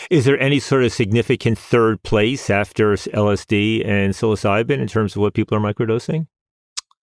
Is 0.10 0.26
there 0.26 0.40
any 0.40 0.60
sort 0.60 0.84
of 0.84 0.92
significant 0.92 1.58
third 1.58 2.02
place 2.04 2.50
after 2.50 2.94
LSD 2.94 3.86
and 3.88 4.14
psilocybin 4.14 4.80
in 4.80 4.88
terms 4.88 5.16
of 5.16 5.22
what 5.22 5.34
people 5.34 5.58
are 5.58 5.62
microdosing? 5.62 6.28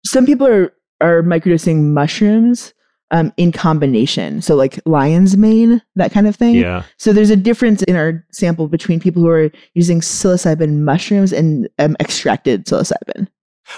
Some 0.05 0.27
people 0.27 0.47
are, 0.47 0.73
are 1.01 1.23
microdosing 1.23 1.93
mushrooms 1.93 2.75
um, 3.11 3.33
in 3.37 3.53
combination. 3.53 4.43
So, 4.43 4.57
like 4.57 4.81
lion's 4.85 5.37
mane, 5.37 5.83
that 5.95 6.13
kind 6.13 6.27
of 6.27 6.35
thing. 6.35 6.57
Yeah. 6.57 6.85
So 6.97 7.13
there's 7.13 7.31
a 7.31 7.37
difference 7.37 7.83
in 7.85 7.97
our 7.97 8.25
sample 8.33 8.69
between 8.69 9.01
people 9.01 9.23
who 9.23 9.29
are 9.29 9.51
using 9.75 10.01
psilocybin 10.01 10.79
mushrooms 10.81 11.33
and 11.33 11.69
um, 11.79 11.97
extracted 12.01 12.67
psilocybin. 12.67 13.29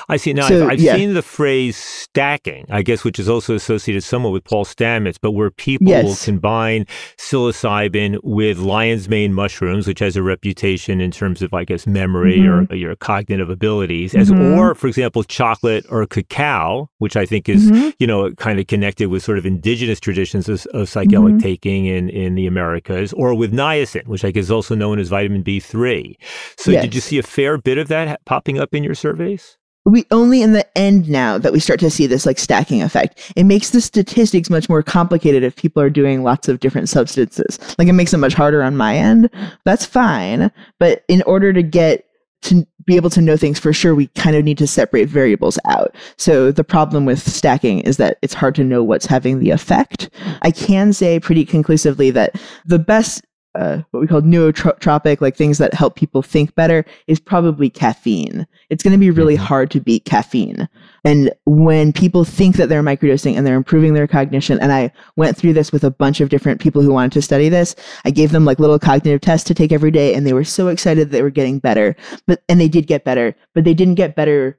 I 0.09 0.16
see. 0.16 0.33
Now, 0.33 0.48
So, 0.48 0.64
I've, 0.64 0.72
I've 0.72 0.81
yeah. 0.81 0.96
seen 0.96 1.14
the 1.14 1.22
phrase 1.22 1.77
stacking, 1.77 2.66
I 2.70 2.83
guess, 2.83 3.05
which 3.05 3.18
is 3.18 3.29
also 3.29 3.55
associated 3.55 4.03
somewhat 4.03 4.33
with 4.33 4.44
Paul 4.44 4.64
Stamets, 4.64 5.16
but 5.20 5.33
where 5.33 5.51
people 5.51 5.87
will 5.92 6.16
combine 6.16 6.87
psilocybin 7.16 8.18
with 8.22 8.59
lion's 8.59 9.09
mane 9.09 9.33
mushrooms, 9.33 9.87
which 9.87 9.98
has 10.01 10.16
a 10.16 10.22
reputation 10.22 11.01
in 11.01 11.11
terms 11.11 11.42
of, 11.42 11.53
I 11.55 11.64
guess, 11.64 11.87
memory 11.87 12.46
or 12.46 12.62
your 12.74 12.96
cognitive 12.96 13.51
abilities, 13.51 14.14
as 14.14 14.31
Mhm. 14.31 14.57
or, 14.57 14.74
for 14.74 14.87
example, 14.88 15.22
chocolate 15.24 15.85
or 15.90 16.07
cacao, 16.07 16.88
which 16.98 17.16
I 17.16 17.27
think 17.27 17.48
is, 17.48 17.70
Mhm. 17.70 17.92
you 17.98 18.07
know, 18.07 18.31
kind 18.35 18.59
of 18.59 18.66
connected 18.66 19.09
with 19.09 19.22
sort 19.22 19.38
of 19.38 19.46
indigenous 19.46 20.01
traditions 20.01 20.48
of, 20.48 20.66
of 20.74 20.88
psychedelic 20.88 21.35
Mhm. 21.37 21.42
taking 21.42 21.87
in, 21.87 22.09
in 22.09 22.35
the 22.35 22.46
Americas, 22.46 23.12
or 23.12 23.35
with 23.35 23.53
niacin, 23.53 24.07
which 24.07 24.24
I 24.24 24.31
guess 24.31 24.44
is 24.44 24.51
also 24.51 24.74
known 24.74 24.98
as 24.98 25.09
vitamin 25.09 25.42
B3. 25.42 26.16
So, 26.57 26.72
did 26.72 26.94
you 26.94 27.01
see 27.01 27.18
a 27.18 27.22
fair 27.22 27.59
bit 27.59 27.79
of 27.79 27.88
that 27.88 28.09
ha- 28.09 28.16
popping 28.24 28.59
up 28.59 28.74
in 28.74 28.83
your 28.83 28.94
surveys? 28.94 29.58
We 29.85 30.05
only 30.11 30.43
in 30.43 30.53
the 30.53 30.79
end 30.79 31.09
now 31.09 31.38
that 31.38 31.53
we 31.53 31.61
start 31.61 31.81
to 31.81 31.91
see 31.91 32.07
this 32.07 32.27
like 32.27 32.38
stacking 32.38 32.83
effect 32.83 33.33
it 33.37 33.45
makes 33.45 33.71
the 33.71 33.81
statistics 33.81 34.51
much 34.51 34.69
more 34.69 34.83
complicated 34.83 35.43
if 35.43 35.57
people 35.57 35.83
are 35.83 35.91
doing 35.91 36.23
lots 36.23 36.49
of 36.49 36.61
different 36.61 36.88
substances 36.88 37.59
like 37.79 37.88
it 37.88 37.93
makes 37.93 38.12
it 38.12 38.19
much 38.19 38.35
harder 38.35 38.62
on 38.62 38.77
my 38.77 38.97
end 38.97 39.31
that's 39.64 39.85
fine 39.85 40.51
but 40.79 41.05
in 41.09 41.23
order 41.23 41.53
to 41.53 41.62
get 41.62 42.05
to 42.43 42.67
be 42.85 42.97
able 42.97 43.11
to 43.11 43.21
know 43.21 43.37
things 43.37 43.59
for 43.59 43.73
sure, 43.73 43.95
we 43.95 44.07
kind 44.09 44.37
of 44.37 44.45
need 44.45 44.59
to 44.59 44.67
separate 44.67 45.09
variables 45.09 45.59
out. 45.67 45.95
So 46.17 46.51
the 46.51 46.64
problem 46.64 47.05
with 47.05 47.21
stacking 47.21 47.81
is 47.81 47.97
that 47.99 48.19
it's 48.23 48.35
hard 48.35 48.55
to 48.57 48.64
know 48.64 48.83
what's 48.83 49.07
having 49.07 49.41
the 49.41 49.51
effect. 49.51 50.09
I 50.43 50.51
can 50.51 50.93
say 50.93 51.21
pretty 51.21 51.45
conclusively 51.45 52.11
that 52.12 52.41
the 52.64 52.79
best 52.79 53.27
uh, 53.59 53.83
what 53.90 54.01
we 54.01 54.07
call 54.07 54.23
nootropic, 54.23 55.21
like 55.21 55.37
things 55.37 55.59
that 55.59 55.75
help 55.75 55.97
people 55.97 56.23
think 56.23 56.55
better, 56.55 56.85
is 57.09 57.18
probably 57.18 57.68
caffeine. 57.68 58.47
It's 58.71 58.85
going 58.85 58.92
to 58.92 58.99
be 58.99 59.11
really 59.11 59.35
mm-hmm. 59.35 59.44
hard 59.44 59.71
to 59.73 59.81
beat 59.81 60.05
caffeine. 60.05 60.68
And 61.05 61.33
when 61.44 61.92
people 61.92 62.25
think 62.25 62.57
that 62.57 62.68
they're 62.68 62.83
microdosing 62.83 63.37
and 63.37 63.44
they're 63.44 63.57
improving 63.57 63.94
their 63.94 64.07
cognition, 64.07 64.61
and 64.61 64.73
I 64.73 64.92
went 65.16 65.37
through 65.37 65.55
this 65.55 65.73
with 65.73 65.83
a 65.83 65.90
bunch 65.90 66.21
of 66.21 66.29
different 66.29 66.61
people 66.61 66.83
who 66.83 66.92
wanted 66.92 67.12
to 67.12 67.23
study 67.23 67.49
this, 67.49 67.75
I 68.05 68.11
gave 68.11 68.31
them 68.31 68.44
like 68.44 68.61
little 68.61 68.79
cognitive 68.79 69.21
tests 69.21 69.47
to 69.49 69.55
take 69.55 69.73
every 69.73 69.90
day, 69.90 70.14
and 70.14 70.25
they 70.25 70.33
were 70.33 70.44
so 70.44 70.68
excited 70.68 71.11
they 71.11 71.23
were 71.23 71.31
getting 71.31 71.59
better. 71.59 71.97
But 72.27 72.42
and 72.49 72.61
they 72.61 72.68
did 72.68 72.87
get 72.87 73.05
better, 73.05 73.35
but 73.55 73.64
they 73.64 73.75
didn't 73.75 73.97
get 73.97 74.14
better 74.14 74.57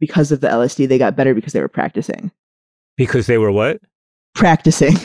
because 0.00 0.32
of 0.32 0.40
the 0.40 0.48
LSD. 0.48 0.88
They 0.88 0.98
got 0.98 1.16
better 1.16 1.34
because 1.34 1.52
they 1.52 1.60
were 1.60 1.68
practicing. 1.68 2.32
Because 2.96 3.26
they 3.26 3.38
were 3.38 3.52
what? 3.52 3.80
Practicing. 4.34 4.96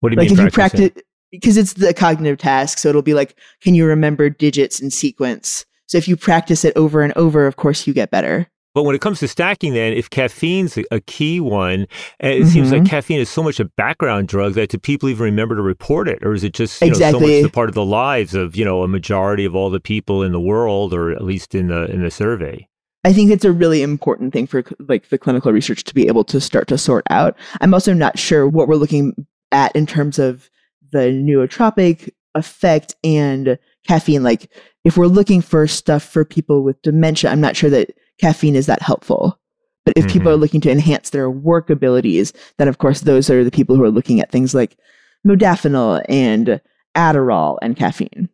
What 0.00 0.08
do 0.08 0.14
you 0.14 0.20
like 0.20 0.30
mean? 0.30 0.38
Like 0.38 0.48
if 0.48 0.54
practicing? 0.54 0.84
you 0.84 0.90
practice 0.90 1.02
because 1.32 1.56
it's 1.56 1.72
the 1.72 1.92
cognitive 1.92 2.38
task. 2.38 2.78
So 2.78 2.88
it'll 2.88 3.02
be 3.02 3.14
like, 3.14 3.36
can 3.60 3.74
you 3.74 3.86
remember 3.86 4.30
digits 4.30 4.80
in 4.80 4.90
sequence? 4.90 5.66
So 5.86 5.98
if 5.98 6.06
you 6.06 6.16
practice 6.16 6.64
it 6.64 6.76
over 6.76 7.02
and 7.02 7.12
over, 7.16 7.46
of 7.46 7.56
course, 7.56 7.86
you 7.86 7.92
get 7.92 8.10
better. 8.10 8.46
But 8.74 8.84
when 8.84 8.94
it 8.94 9.02
comes 9.02 9.20
to 9.20 9.28
stacking, 9.28 9.74
then, 9.74 9.92
if 9.92 10.08
caffeine's 10.08 10.78
a 10.90 11.00
key 11.00 11.40
one, 11.40 11.86
and 12.20 12.32
it 12.32 12.40
mm-hmm. 12.40 12.48
seems 12.48 12.72
like 12.72 12.82
mm-hmm. 12.82 12.88
caffeine 12.88 13.20
is 13.20 13.28
so 13.28 13.42
much 13.42 13.60
a 13.60 13.66
background 13.66 14.28
drug 14.28 14.54
that 14.54 14.70
do 14.70 14.78
people 14.78 15.10
even 15.10 15.24
remember 15.24 15.54
to 15.56 15.62
report 15.62 16.08
it, 16.08 16.24
or 16.24 16.32
is 16.32 16.42
it 16.42 16.54
just 16.54 16.80
exactly. 16.80 17.20
know, 17.20 17.26
so 17.26 17.42
much 17.42 17.50
a 17.50 17.52
part 17.52 17.68
of 17.68 17.74
the 17.74 17.84
lives 17.84 18.34
of 18.34 18.56
you 18.56 18.64
know 18.64 18.82
a 18.82 18.88
majority 18.88 19.44
of 19.44 19.54
all 19.54 19.68
the 19.68 19.80
people 19.80 20.22
in 20.22 20.32
the 20.32 20.40
world, 20.40 20.94
or 20.94 21.10
at 21.10 21.22
least 21.22 21.54
in 21.54 21.68
the 21.68 21.84
in 21.90 22.02
the 22.02 22.10
survey? 22.10 22.66
I 23.04 23.12
think 23.12 23.30
it's 23.30 23.44
a 23.44 23.52
really 23.52 23.82
important 23.82 24.32
thing 24.32 24.46
for 24.46 24.64
like 24.88 25.10
the 25.10 25.18
clinical 25.18 25.52
research 25.52 25.84
to 25.84 25.94
be 25.94 26.06
able 26.06 26.24
to 26.24 26.40
start 26.40 26.68
to 26.68 26.78
sort 26.78 27.04
out. 27.10 27.36
I'm 27.60 27.74
also 27.74 27.92
not 27.92 28.18
sure 28.18 28.48
what 28.48 28.68
we're 28.68 28.76
looking 28.76 29.26
at 29.50 29.74
in 29.76 29.84
terms 29.84 30.18
of 30.18 30.48
the 30.92 31.10
nootropic 31.10 32.10
effect 32.34 32.94
and 33.02 33.58
caffeine. 33.86 34.22
Like, 34.22 34.50
if 34.84 34.96
we're 34.96 35.06
looking 35.06 35.40
for 35.40 35.66
stuff 35.66 36.02
for 36.02 36.24
people 36.24 36.62
with 36.62 36.80
dementia, 36.82 37.30
I'm 37.30 37.40
not 37.40 37.56
sure 37.56 37.70
that 37.70 37.90
caffeine 38.20 38.56
is 38.56 38.66
that 38.66 38.82
helpful. 38.82 39.38
But 39.84 39.94
if 39.96 40.04
mm-hmm. 40.04 40.12
people 40.12 40.32
are 40.32 40.36
looking 40.36 40.60
to 40.62 40.70
enhance 40.70 41.10
their 41.10 41.30
work 41.30 41.68
abilities, 41.68 42.32
then 42.58 42.68
of 42.68 42.78
course 42.78 43.00
those 43.00 43.28
are 43.28 43.42
the 43.42 43.50
people 43.50 43.74
who 43.76 43.82
are 43.82 43.90
looking 43.90 44.20
at 44.20 44.30
things 44.30 44.54
like 44.54 44.76
modafinil 45.26 46.04
and 46.08 46.60
Adderall 46.96 47.58
and 47.62 47.76
caffeine. 47.76 48.28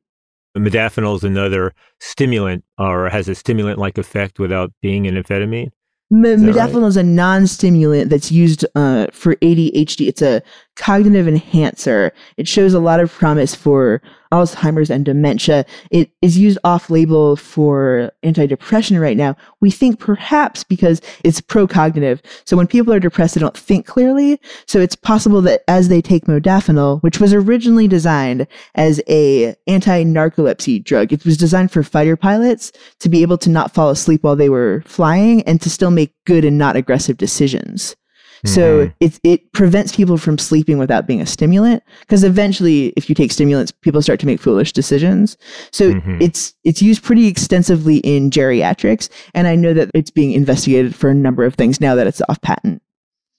Modafinil 0.56 1.16
is 1.16 1.24
another 1.24 1.74
stimulant 2.00 2.64
or 2.78 3.08
has 3.08 3.28
a 3.28 3.34
stimulant 3.34 3.78
like 3.78 3.98
effect 3.98 4.38
without 4.38 4.72
being 4.82 5.06
an 5.06 5.14
amphetamine. 5.14 5.70
M- 6.10 6.22
modafinil 6.22 6.82
right? 6.82 6.88
is 6.88 6.96
a 6.96 7.02
non-stimulant 7.02 8.10
that's 8.10 8.32
used 8.32 8.64
uh, 8.74 9.06
for 9.12 9.36
ADHD. 9.36 10.08
It's 10.08 10.22
a 10.22 10.42
cognitive 10.78 11.28
enhancer. 11.28 12.12
It 12.36 12.48
shows 12.48 12.72
a 12.72 12.80
lot 12.80 13.00
of 13.00 13.12
promise 13.12 13.54
for 13.54 14.00
Alzheimer's 14.32 14.90
and 14.90 15.04
dementia. 15.04 15.64
It 15.90 16.10
is 16.22 16.38
used 16.38 16.58
off 16.62 16.90
label 16.90 17.36
for 17.36 18.12
antidepressant 18.24 19.00
right 19.00 19.16
now. 19.16 19.36
We 19.60 19.70
think 19.70 19.98
perhaps 19.98 20.64
because 20.64 21.00
it's 21.24 21.40
pro 21.40 21.66
cognitive. 21.66 22.22
So 22.44 22.56
when 22.56 22.66
people 22.66 22.92
are 22.92 23.00
depressed, 23.00 23.34
they 23.34 23.40
don't 23.40 23.56
think 23.56 23.86
clearly. 23.86 24.40
So 24.66 24.80
it's 24.80 24.96
possible 24.96 25.40
that 25.42 25.62
as 25.66 25.88
they 25.88 26.00
take 26.00 26.26
modafinil, 26.26 27.02
which 27.02 27.20
was 27.20 27.34
originally 27.34 27.88
designed 27.88 28.46
as 28.74 29.00
a 29.08 29.56
anti-narcolepsy 29.66 30.84
drug, 30.84 31.12
it 31.12 31.24
was 31.24 31.36
designed 31.36 31.72
for 31.72 31.82
fighter 31.82 32.16
pilots 32.16 32.70
to 33.00 33.08
be 33.08 33.22
able 33.22 33.38
to 33.38 33.50
not 33.50 33.74
fall 33.74 33.90
asleep 33.90 34.22
while 34.22 34.36
they 34.36 34.48
were 34.48 34.82
flying 34.86 35.42
and 35.42 35.60
to 35.62 35.70
still 35.70 35.90
make 35.90 36.14
good 36.26 36.44
and 36.44 36.58
not 36.58 36.76
aggressive 36.76 37.16
decisions. 37.16 37.96
So 38.44 38.86
mm-hmm. 38.86 38.96
it 39.00 39.20
it 39.24 39.52
prevents 39.52 39.94
people 39.94 40.18
from 40.18 40.38
sleeping 40.38 40.78
without 40.78 41.06
being 41.06 41.20
a 41.20 41.26
stimulant 41.26 41.82
because 42.00 42.24
eventually 42.24 42.88
if 42.96 43.08
you 43.08 43.14
take 43.14 43.32
stimulants 43.32 43.72
people 43.72 44.02
start 44.02 44.20
to 44.20 44.26
make 44.26 44.40
foolish 44.40 44.72
decisions. 44.72 45.36
So 45.72 45.94
mm-hmm. 45.94 46.18
it's 46.20 46.54
it's 46.64 46.82
used 46.82 47.02
pretty 47.02 47.26
extensively 47.26 47.98
in 47.98 48.30
geriatrics 48.30 49.08
and 49.34 49.46
I 49.46 49.56
know 49.56 49.74
that 49.74 49.90
it's 49.94 50.10
being 50.10 50.32
investigated 50.32 50.94
for 50.94 51.10
a 51.10 51.14
number 51.14 51.44
of 51.44 51.54
things 51.54 51.80
now 51.80 51.94
that 51.94 52.06
it's 52.06 52.22
off 52.28 52.40
patent. 52.42 52.82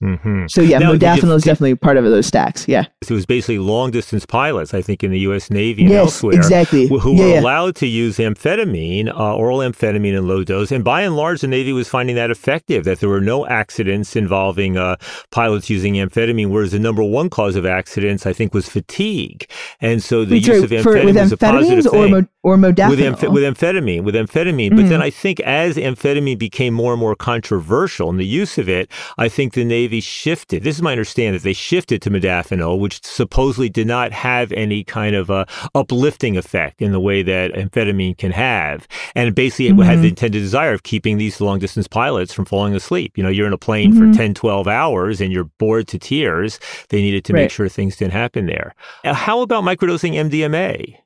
Mm-hmm. 0.02 0.46
So 0.48 0.62
yeah, 0.62 0.80
now, 0.80 0.94
modafinil 0.94 1.36
is 1.36 1.44
definitely 1.44 1.76
part 1.76 1.98
of 1.98 2.06
those 2.06 2.26
stacks. 2.26 2.66
Yeah, 2.70 2.86
it 3.02 3.12
was 3.12 3.26
basically 3.26 3.60
long 3.60 3.92
distance 3.92 4.26
pilots, 4.26 4.74
I 4.74 4.82
think, 4.82 5.04
in 5.04 5.12
the 5.12 5.20
U.S. 5.20 5.52
Navy 5.52 5.82
and 5.82 5.92
yes, 5.92 6.00
elsewhere, 6.00 6.38
exactly, 6.38 6.88
who, 6.88 7.00
who 7.00 7.16
yeah, 7.16 7.24
were 7.24 7.30
yeah. 7.32 7.42
allowed 7.42 7.76
to 7.78 7.88
use 7.88 8.18
amphetamine, 8.18 9.10
uh, 9.10 9.36
oral 9.36 9.60
amphetamine 9.60 10.18
in 10.18 10.26
low 10.26 10.46
dose, 10.46 10.72
and 10.72 10.86
by 10.86 11.02
and 11.02 11.18
large, 11.18 11.42
the 11.42 11.48
Navy 11.48 11.74
was 11.74 11.90
finding 11.90 12.16
that 12.16 12.32
effective. 12.32 12.86
That 12.86 13.02
there 13.02 13.10
were 13.10 13.20
no 13.20 13.46
accidents 13.46 14.16
involving 14.16 14.78
uh, 14.78 14.96
pilots 15.32 15.70
using 15.70 15.96
amphetamine, 15.96 16.50
whereas 16.50 16.72
the 16.72 16.80
number 16.80 17.04
one 17.04 17.30
cause 17.30 17.58
of 17.58 17.66
accidents, 17.66 18.26
I 18.26 18.32
think, 18.32 18.54
was 18.54 18.70
fatigue, 18.70 19.50
and 19.82 20.02
so 20.02 20.24
the 20.24 20.36
Wait, 20.36 20.48
use 20.48 20.64
of 20.64 20.70
for, 20.70 20.94
amphetamine 20.96 21.22
was 21.22 21.32
a 21.34 21.38
positive 21.38 21.86
or 21.88 21.90
thing. 21.90 22.12
Mo- 22.12 22.28
or 22.42 22.56
modafinil 22.56 22.90
with, 22.90 23.00
amph- 23.00 23.34
with 23.34 23.44
amphetamine, 23.44 24.04
with 24.04 24.16
amphetamine. 24.16 24.72
Mm. 24.72 24.76
But 24.78 24.88
then 24.88 25.02
I 25.02 25.10
think 25.10 25.42
as 25.42 25.76
amphetamine 25.76 26.40
became 26.40 26.74
more 26.74 26.94
and 26.94 27.00
more 27.00 27.16
controversial 27.16 28.10
in 28.10 28.16
the 28.16 28.26
use 28.26 28.58
of 28.58 28.70
it, 28.70 28.90
I 29.18 29.28
think 29.28 29.54
the 29.54 29.66
Navy 29.66 29.89
shifted 30.00 30.64
this 30.64 30.76
is 30.76 30.82
my 30.82 30.92
understanding 30.92 31.34
that 31.34 31.44
they 31.44 31.54
shifted 31.54 32.02
to 32.02 32.12
modafinil, 32.12 32.80
which 32.80 33.04
supposedly 33.04 33.70
did 33.70 33.88
not 33.88 34.12
have 34.12 34.52
any 34.52 34.84
kind 34.84 35.16
of 35.16 35.30
a 35.30 35.48
uplifting 35.76 36.38
effect 36.38 36.82
in 36.82 36.92
the 36.92 37.00
way 37.00 37.22
that 37.24 37.52
amphetamine 37.54 38.18
can 38.18 38.32
have. 38.32 38.88
And 39.16 39.34
basically 39.34 39.68
it 39.68 39.72
mm-hmm. 39.74 39.82
had 39.82 40.02
the 40.02 40.10
intended 40.10 40.40
desire 40.40 40.74
of 40.74 40.84
keeping 40.84 41.18
these 41.18 41.42
long 41.42 41.60
distance 41.60 41.88
pilots 41.88 42.34
from 42.34 42.46
falling 42.46 42.76
asleep. 42.76 43.18
You 43.18 43.24
know, 43.24 43.30
you're 43.30 43.48
in 43.48 43.54
a 43.54 43.58
plane 43.58 43.94
mm-hmm. 43.94 44.12
for 44.12 44.18
10, 44.18 44.34
12 44.34 44.68
hours 44.68 45.22
and 45.22 45.32
you're 45.32 45.46
bored 45.46 45.88
to 45.90 46.00
tears. 46.00 46.60
They 46.90 47.02
needed 47.02 47.26
to 47.26 47.34
right. 47.34 47.42
make 47.44 47.52
sure 47.52 47.68
things 47.68 47.98
didn't 47.98 48.14
happen 48.14 48.46
there. 48.46 48.76
Now, 49.04 49.14
How 49.14 49.42
about 49.42 49.64
microdosing 49.64 50.14
MDMA? 50.14 50.98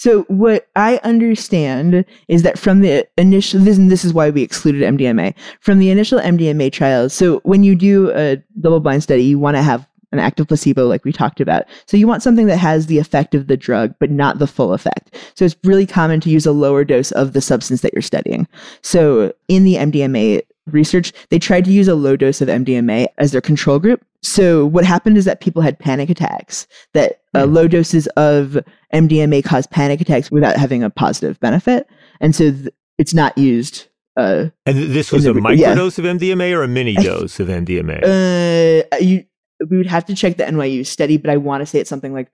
So 0.00 0.22
what 0.28 0.66
I 0.76 0.98
understand 1.04 2.06
is 2.26 2.42
that 2.42 2.58
from 2.58 2.80
the 2.80 3.06
initial 3.18 3.60
this 3.60 3.76
and 3.76 3.90
this 3.90 4.02
is 4.02 4.14
why 4.14 4.30
we 4.30 4.40
excluded 4.40 4.80
MDMA 4.80 5.34
from 5.60 5.78
the 5.78 5.90
initial 5.90 6.18
MDMA 6.18 6.72
trials. 6.72 7.12
So 7.12 7.40
when 7.40 7.64
you 7.64 7.76
do 7.76 8.10
a 8.12 8.36
double 8.62 8.80
blind 8.80 9.02
study, 9.02 9.24
you 9.24 9.38
want 9.38 9.58
to 9.58 9.62
have 9.62 9.86
an 10.12 10.18
active 10.18 10.48
placebo 10.48 10.86
like 10.86 11.04
we 11.04 11.12
talked 11.12 11.38
about. 11.38 11.64
So 11.84 11.98
you 11.98 12.08
want 12.08 12.22
something 12.22 12.46
that 12.46 12.56
has 12.56 12.86
the 12.86 12.98
effect 12.98 13.34
of 13.34 13.46
the 13.46 13.58
drug 13.58 13.94
but 14.00 14.10
not 14.10 14.38
the 14.38 14.46
full 14.46 14.72
effect. 14.72 15.14
So 15.34 15.44
it's 15.44 15.56
really 15.64 15.84
common 15.84 16.18
to 16.20 16.30
use 16.30 16.46
a 16.46 16.52
lower 16.52 16.82
dose 16.82 17.12
of 17.12 17.34
the 17.34 17.42
substance 17.42 17.82
that 17.82 17.92
you're 17.92 18.00
studying. 18.00 18.48
So 18.80 19.34
in 19.48 19.64
the 19.64 19.74
MDMA 19.74 20.40
research, 20.74 21.12
they 21.30 21.38
tried 21.38 21.64
to 21.64 21.72
use 21.72 21.88
a 21.88 21.94
low 21.94 22.16
dose 22.16 22.40
of 22.40 22.48
MDMA 22.48 23.08
as 23.18 23.32
their 23.32 23.40
control 23.40 23.78
group. 23.78 24.04
So 24.22 24.66
what 24.66 24.84
happened 24.84 25.16
is 25.16 25.24
that 25.24 25.40
people 25.40 25.62
had 25.62 25.78
panic 25.78 26.10
attacks, 26.10 26.66
that 26.92 27.20
uh, 27.34 27.46
hmm. 27.46 27.54
low 27.54 27.68
doses 27.68 28.06
of 28.16 28.58
MDMA 28.92 29.44
cause 29.44 29.66
panic 29.66 30.00
attacks 30.00 30.30
without 30.30 30.56
having 30.56 30.82
a 30.82 30.90
positive 30.90 31.40
benefit. 31.40 31.86
And 32.20 32.34
so 32.34 32.50
th- 32.50 32.68
it's 32.98 33.14
not 33.14 33.36
used. 33.38 33.86
Uh, 34.16 34.46
and 34.66 34.76
this 34.76 35.12
was 35.12 35.24
the, 35.24 35.30
a 35.30 35.34
microdose 35.34 35.58
yeah. 35.98 36.10
of 36.10 36.18
MDMA 36.18 36.54
or 36.54 36.62
a 36.62 36.68
mini 36.68 36.94
dose 37.02 37.40
of 37.40 37.48
MDMA? 37.48 38.02
Uh, 38.02 38.96
you, 38.96 39.24
we 39.68 39.76
would 39.76 39.86
have 39.86 40.04
to 40.06 40.14
check 40.14 40.36
the 40.36 40.44
NYU 40.44 40.86
study, 40.86 41.16
but 41.16 41.30
I 41.30 41.36
want 41.36 41.62
to 41.62 41.66
say 41.66 41.80
it's 41.80 41.90
something 41.90 42.12
like 42.12 42.30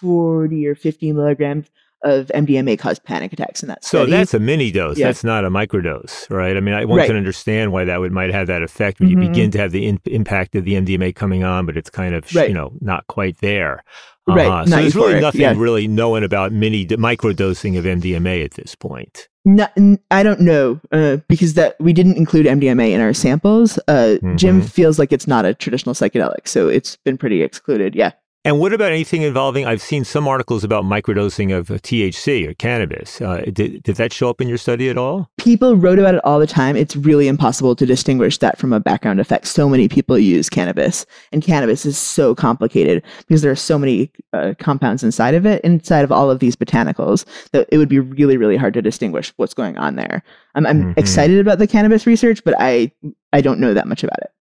40 0.00 0.66
or 0.66 0.74
50 0.74 1.12
milligrams 1.12 1.66
of 2.04 2.26
MDMA 2.34 2.78
caused 2.78 3.02
panic 3.04 3.32
attacks 3.32 3.62
in 3.62 3.68
that 3.68 3.84
study. 3.84 4.10
So 4.10 4.16
that's 4.16 4.34
a 4.34 4.38
mini 4.38 4.70
dose. 4.70 4.98
Yeah. 4.98 5.06
That's 5.06 5.24
not 5.24 5.44
a 5.44 5.50
microdose, 5.50 6.30
right? 6.30 6.56
I 6.56 6.60
mean, 6.60 6.74
I, 6.74 6.84
one 6.84 6.98
right. 6.98 7.06
can 7.06 7.16
understand 7.16 7.72
why 7.72 7.84
that 7.84 8.00
would 8.00 8.12
might 8.12 8.30
have 8.30 8.46
that 8.46 8.62
effect 8.62 9.00
when 9.00 9.08
mm-hmm. 9.08 9.22
you 9.22 9.28
begin 9.28 9.50
to 9.52 9.58
have 9.58 9.72
the 9.72 9.86
in, 9.86 10.00
impact 10.06 10.54
of 10.54 10.64
the 10.64 10.74
MDMA 10.74 11.14
coming 11.14 11.44
on, 11.44 11.66
but 11.66 11.76
it's 11.76 11.90
kind 11.90 12.14
of 12.14 12.32
right. 12.34 12.48
you 12.48 12.54
know 12.54 12.72
not 12.80 13.06
quite 13.08 13.38
there. 13.38 13.82
Uh-huh. 14.26 14.36
Right. 14.36 14.68
So 14.68 14.76
there's 14.76 14.94
really 14.94 15.20
nothing 15.20 15.40
yeah. 15.42 15.54
really 15.56 15.86
known 15.86 16.22
about 16.22 16.52
mini 16.52 16.86
microdosing 16.86 17.78
of 17.78 17.84
MDMA 17.84 18.44
at 18.44 18.52
this 18.52 18.74
point. 18.74 19.28
No, 19.46 19.68
I 20.10 20.22
don't 20.22 20.40
know 20.40 20.80
uh, 20.90 21.18
because 21.28 21.52
that 21.54 21.76
we 21.78 21.92
didn't 21.92 22.16
include 22.16 22.46
MDMA 22.46 22.92
in 22.92 23.02
our 23.02 23.12
samples. 23.12 23.78
Uh, 23.86 24.16
mm-hmm. 24.16 24.36
Jim 24.36 24.62
feels 24.62 24.98
like 24.98 25.12
it's 25.12 25.26
not 25.26 25.44
a 25.44 25.52
traditional 25.52 25.94
psychedelic, 25.94 26.48
so 26.48 26.68
it's 26.68 26.96
been 26.96 27.18
pretty 27.18 27.42
excluded. 27.42 27.94
Yeah. 27.94 28.12
And 28.46 28.60
what 28.60 28.74
about 28.74 28.92
anything 28.92 29.22
involving? 29.22 29.64
I've 29.64 29.80
seen 29.80 30.04
some 30.04 30.28
articles 30.28 30.64
about 30.64 30.84
microdosing 30.84 31.56
of 31.56 31.68
THC 31.68 32.46
or 32.46 32.52
cannabis. 32.52 33.18
Uh, 33.22 33.38
did, 33.50 33.82
did 33.82 33.96
that 33.96 34.12
show 34.12 34.28
up 34.28 34.38
in 34.38 34.48
your 34.48 34.58
study 34.58 34.90
at 34.90 34.98
all? 34.98 35.30
People 35.38 35.76
wrote 35.76 35.98
about 35.98 36.14
it 36.14 36.24
all 36.26 36.38
the 36.38 36.46
time. 36.46 36.76
It's 36.76 36.94
really 36.94 37.26
impossible 37.26 37.74
to 37.74 37.86
distinguish 37.86 38.36
that 38.38 38.58
from 38.58 38.74
a 38.74 38.80
background 38.80 39.18
effect. 39.18 39.46
So 39.46 39.66
many 39.66 39.88
people 39.88 40.18
use 40.18 40.50
cannabis, 40.50 41.06
and 41.32 41.42
cannabis 41.42 41.86
is 41.86 41.96
so 41.96 42.34
complicated 42.34 43.02
because 43.26 43.40
there 43.40 43.50
are 43.50 43.56
so 43.56 43.78
many 43.78 44.12
uh, 44.34 44.52
compounds 44.58 45.02
inside 45.02 45.32
of 45.32 45.46
it, 45.46 45.64
inside 45.64 46.04
of 46.04 46.12
all 46.12 46.30
of 46.30 46.40
these 46.40 46.54
botanicals, 46.54 47.24
that 47.52 47.66
it 47.72 47.78
would 47.78 47.88
be 47.88 47.98
really, 47.98 48.36
really 48.36 48.58
hard 48.58 48.74
to 48.74 48.82
distinguish 48.82 49.32
what's 49.36 49.54
going 49.54 49.78
on 49.78 49.96
there. 49.96 50.22
I'm, 50.54 50.66
I'm 50.66 50.82
mm-hmm. 50.82 51.00
excited 51.00 51.38
about 51.38 51.58
the 51.58 51.66
cannabis 51.66 52.06
research, 52.06 52.44
but 52.44 52.54
I 52.58 52.92
I 53.32 53.40
don't 53.40 53.58
know 53.58 53.72
that 53.72 53.88
much 53.88 54.04
about 54.04 54.18
it. 54.20 54.33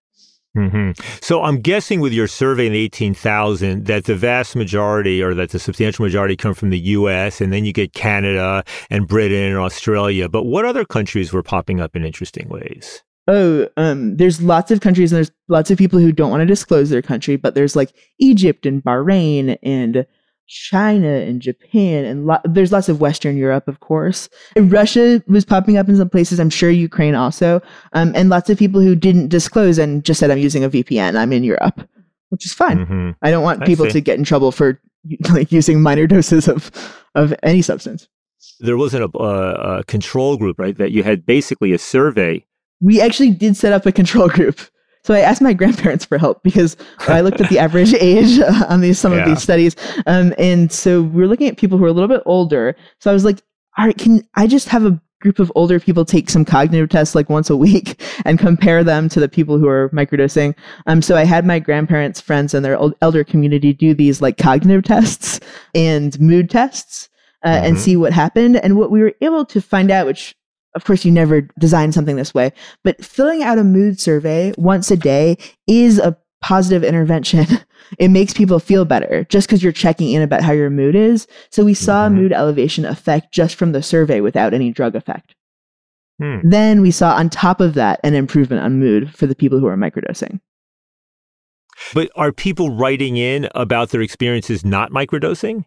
Hmm 0.56 0.92
So 1.22 1.42
I'm 1.42 1.62
guessing 1.62 2.00
with 2.00 2.14
your 2.14 2.28
survey 2.28 2.68
in 2.68 2.74
18,000 2.74 3.86
that 3.86 4.06
the 4.06 4.16
vast 4.16 4.56
majority 4.56 5.22
or 5.22 5.34
that 5.34 5.50
the 5.50 5.60
substantial 5.60 6.06
majority 6.06 6.36
come 6.36 6.54
from 6.54 6.70
the 6.70 6.80
US 6.80 7.42
and 7.42 7.52
then 7.52 7.66
you 7.66 7.74
get 7.74 7.94
Canada 7.94 8.64
and 8.90 9.08
Britain 9.08 9.44
and 9.44 9.58
Australia. 9.58 10.30
But 10.30 10.44
what 10.44 10.66
other 10.66 10.86
countries 10.86 11.34
were 11.34 11.44
popping 11.44 11.80
up 11.80 11.96
in 11.96 12.06
interesting 12.06 12.50
ways? 12.50 13.04
Oh, 13.28 13.68
um, 13.78 14.18
there's 14.18 14.42
lots 14.42 14.70
of 14.70 14.82
countries 14.82 15.12
and 15.12 15.18
there's 15.18 15.32
lots 15.48 15.72
of 15.72 15.78
people 15.78 15.98
who 15.98 16.12
don't 16.12 16.30
want 16.30 16.42
to 16.42 16.46
disclose 16.46 16.90
their 16.90 17.02
country, 17.02 17.36
but 17.36 17.56
there's 17.56 17.76
like 17.76 17.94
Egypt 18.20 18.66
and 18.66 18.84
Bahrain 18.84 19.58
and 19.64 20.06
China 20.54 21.08
and 21.08 21.42
Japan 21.42 22.06
and 22.06 22.28
lo- 22.28 22.38
there's 22.46 22.72
lots 22.72 22.88
of 22.88 23.02
Western 23.02 23.36
Europe, 23.36 23.68
of 23.68 23.80
course. 23.80 24.30
And 24.56 24.72
Russia 24.72 25.24
was 25.28 25.44
popping 25.44 25.78
up 25.78 25.90
in 25.90 25.98
some 25.98 26.10
places. 26.10 26.40
I'm 26.40 26.52
sure 26.52 26.70
Ukraine 26.70 27.16
also, 27.16 27.60
um, 27.94 28.14
and 28.16 28.30
lots 28.30 28.50
of 28.52 28.58
people 28.60 28.80
who 28.80 28.96
didn't 28.96 29.30
disclose 29.30 29.80
and 29.80 30.06
just 30.06 30.20
said 30.20 30.30
I'm 30.30 30.38
using 30.38 30.64
a 30.64 30.70
VPN. 30.70 31.18
I'm 31.18 31.34
in 31.34 31.44
Europe, 31.44 31.90
which 32.30 32.46
is 32.46 32.54
fine. 32.54 32.86
Mm-hmm. 32.86 33.10
I 33.24 33.32
don't 33.32 33.44
want 33.44 33.64
I 33.64 33.66
people 33.66 33.86
see. 33.86 33.94
to 33.94 34.02
get 34.02 34.20
in 34.20 34.24
trouble 34.24 34.52
for 34.52 34.80
like 35.32 35.52
using 35.52 35.82
minor 35.82 36.06
doses 36.06 36.48
of 36.48 36.72
of 37.16 37.34
any 37.42 37.64
substance. 37.64 38.08
There 38.60 38.78
wasn't 38.78 39.04
a, 39.04 39.18
a, 39.18 39.80
a 39.80 39.84
control 39.86 40.38
group, 40.38 40.60
right? 40.60 40.78
That 40.78 40.92
you 40.92 41.02
had 41.02 41.26
basically 41.26 41.74
a 41.74 41.80
survey. 41.80 42.46
We 42.80 43.02
actually 43.02 43.32
did 43.32 43.58
set 43.58 43.74
up 43.74 43.86
a 43.86 43.92
control 43.92 44.28
group. 44.28 44.60
So 45.04 45.14
I 45.14 45.20
asked 45.20 45.42
my 45.42 45.54
grandparents 45.62 46.06
for 46.06 46.18
help 46.18 46.44
because 46.44 46.78
I 47.08 47.22
looked 47.22 47.42
at 47.42 47.50
the 47.50 47.60
average 47.60 47.94
age 48.00 48.40
uh, 48.40 48.66
on 48.70 48.82
these 48.82 49.00
some 49.00 49.14
of 49.14 49.26
these 49.26 49.42
studies, 49.42 49.76
um, 50.08 50.34
and 50.38 50.72
so 50.72 51.02
we 51.02 51.22
were 51.22 51.28
looking 51.28 51.48
at 51.48 51.58
people 51.58 51.78
who 51.78 51.86
are 51.86 51.90
a 51.90 51.94
little 51.94 52.08
bit 52.08 52.24
older. 52.26 52.76
So 53.00 53.12
I 53.12 53.14
was 53.14 53.26
like, 53.26 53.42
"All 53.78 53.86
right, 53.86 53.98
can 53.98 54.26
I 54.36 54.48
just 54.48 54.70
have 54.70 54.86
a 54.86 55.00
group 55.22 55.40
of 55.40 55.50
older 55.56 55.80
people 55.80 56.04
take 56.04 56.30
some 56.30 56.44
cognitive 56.44 56.90
tests 56.90 57.16
like 57.16 57.30
once 57.30 57.50
a 57.50 57.56
week 57.56 58.02
and 58.26 58.38
compare 58.38 58.84
them 58.84 59.08
to 59.10 59.20
the 59.22 59.30
people 59.30 59.58
who 59.58 59.68
are 59.68 59.90
microdosing?" 59.90 60.56
Um, 60.88 61.02
so 61.02 61.16
I 61.16 61.26
had 61.26 61.46
my 61.46 61.60
grandparents' 61.60 62.22
friends 62.22 62.54
and 62.54 62.64
their 62.64 62.78
old, 62.78 62.94
elder 63.02 63.24
community 63.24 63.74
do 63.74 63.94
these 63.94 64.22
like 64.22 64.38
cognitive 64.38 64.84
tests 64.84 65.40
and 65.76 66.20
mood 66.20 66.50
tests 66.50 67.10
uh, 67.46 67.60
and 67.64 67.76
Mhm. 67.76 67.80
see 67.80 67.96
what 67.98 68.14
happened. 68.14 68.56
And 68.58 68.78
what 68.78 68.90
we 68.92 69.02
were 69.02 69.14
able 69.22 69.44
to 69.46 69.60
find 69.62 69.92
out, 69.92 70.06
which 70.06 70.36
of 70.76 70.86
course 70.86 71.06
you 71.06 71.12
never 71.12 71.42
design 71.60 71.92
something 71.92 72.16
this 72.16 72.34
way, 72.34 72.52
but 72.84 73.04
filling 73.04 73.44
out 73.44 73.58
a 73.60 73.64
mood 73.64 74.00
survey 74.00 74.54
once 74.58 74.90
a 74.92 74.98
day 74.98 75.38
is 75.68 76.00
a 76.00 76.18
positive 76.42 76.84
intervention. 76.84 77.46
it 78.00 78.10
makes 78.10 78.34
people 78.34 78.60
feel 78.60 78.84
better 78.86 79.26
just 79.30 79.48
because 79.48 79.64
you're 79.64 79.72
checking 79.72 80.12
in 80.12 80.22
about 80.22 80.42
how 80.44 80.52
your 80.52 80.70
mood 80.70 80.96
is. 80.96 81.28
So 81.52 81.64
we 81.64 81.74
saw 81.74 82.04
Mhm. 82.04 82.08
a 82.08 82.10
mood 82.10 82.34
elevation 82.34 82.86
effect 82.86 83.32
just 83.34 83.56
from 83.56 83.72
the 83.72 83.82
survey 83.84 84.20
without 84.20 84.54
any 84.54 84.72
drug 84.72 84.96
effect. 84.96 85.36
Hmm. 86.22 86.40
Then 86.44 86.82
we 86.82 86.92
saw 86.92 87.16
on 87.16 87.30
top 87.30 87.60
of 87.62 87.74
that 87.76 88.00
an 88.04 88.14
improvement 88.14 88.62
on 88.64 88.78
mood 88.80 89.16
for 89.16 89.26
the 89.26 89.36
people 89.36 89.60
who 89.60 89.68
are 89.68 89.78
microdosing. 89.78 90.40
But 91.94 92.12
are 92.16 92.32
people 92.32 92.76
writing 92.76 93.18
in 93.18 93.50
about 93.56 93.90
their 93.90 94.02
experiences 94.02 94.64
not 94.66 94.92
microdosing? 94.92 95.66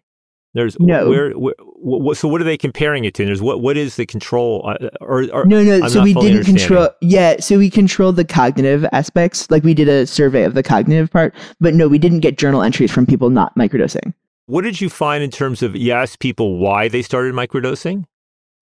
There's 0.56 0.80
No. 0.80 1.10
Where, 1.10 1.32
where, 1.32 1.54
wh- 1.60 2.14
wh- 2.14 2.16
so 2.16 2.28
what 2.28 2.40
are 2.40 2.44
they 2.44 2.56
comparing 2.56 3.04
it 3.04 3.12
to? 3.14 3.26
There's 3.26 3.42
what? 3.42 3.60
What 3.60 3.76
is 3.76 3.96
the 3.96 4.06
control? 4.06 4.66
Uh, 4.66 4.88
or, 5.02 5.24
or 5.30 5.44
No, 5.44 5.62
no. 5.62 5.82
I'm 5.82 5.90
so 5.90 6.02
we 6.02 6.14
didn't 6.14 6.44
control. 6.44 6.88
Yeah, 7.02 7.36
so 7.40 7.58
we 7.58 7.68
controlled 7.68 8.16
the 8.16 8.24
cognitive 8.24 8.86
aspects. 8.92 9.50
Like 9.50 9.64
we 9.64 9.74
did 9.74 9.86
a 9.86 10.06
survey 10.06 10.44
of 10.44 10.54
the 10.54 10.62
cognitive 10.62 11.10
part, 11.10 11.34
but 11.60 11.74
no, 11.74 11.88
we 11.88 11.98
didn't 11.98 12.20
get 12.20 12.38
journal 12.38 12.62
entries 12.62 12.90
from 12.90 13.04
people 13.04 13.28
not 13.28 13.54
microdosing. 13.54 14.14
What 14.46 14.62
did 14.62 14.80
you 14.80 14.88
find 14.88 15.22
in 15.22 15.30
terms 15.30 15.62
of 15.62 15.76
you 15.76 15.92
asked 15.92 16.20
people 16.20 16.56
why 16.56 16.88
they 16.88 17.02
started 17.02 17.34
microdosing? 17.34 18.06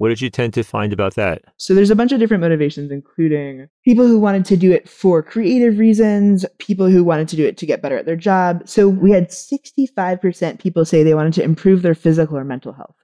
What 0.04 0.10
did 0.10 0.20
you 0.20 0.28
tend 0.28 0.52
to 0.52 0.62
find 0.62 0.92
about 0.92 1.14
that? 1.14 1.44
So 1.56 1.74
there's 1.74 1.88
a 1.88 1.96
bunch 1.96 2.12
of 2.12 2.20
different 2.20 2.42
motivations, 2.42 2.90
including 2.90 3.70
people 3.86 4.06
who 4.06 4.18
wanted 4.18 4.44
to 4.44 4.56
do 4.58 4.70
it 4.70 4.86
for 4.86 5.22
creative 5.22 5.78
reasons, 5.78 6.44
people 6.58 6.90
who 6.90 7.02
wanted 7.02 7.26
to 7.28 7.36
do 7.36 7.46
it 7.46 7.56
to 7.56 7.64
get 7.64 7.80
better 7.80 7.96
at 7.96 8.04
their 8.04 8.14
job. 8.14 8.68
So 8.68 8.86
we 8.86 9.12
had 9.12 9.30
65% 9.30 10.60
people 10.60 10.84
say 10.84 11.02
they 11.02 11.14
wanted 11.14 11.32
to 11.32 11.42
improve 11.42 11.80
their 11.80 11.94
physical 11.94 12.36
or 12.36 12.44
mental 12.44 12.74
health. 12.74 12.96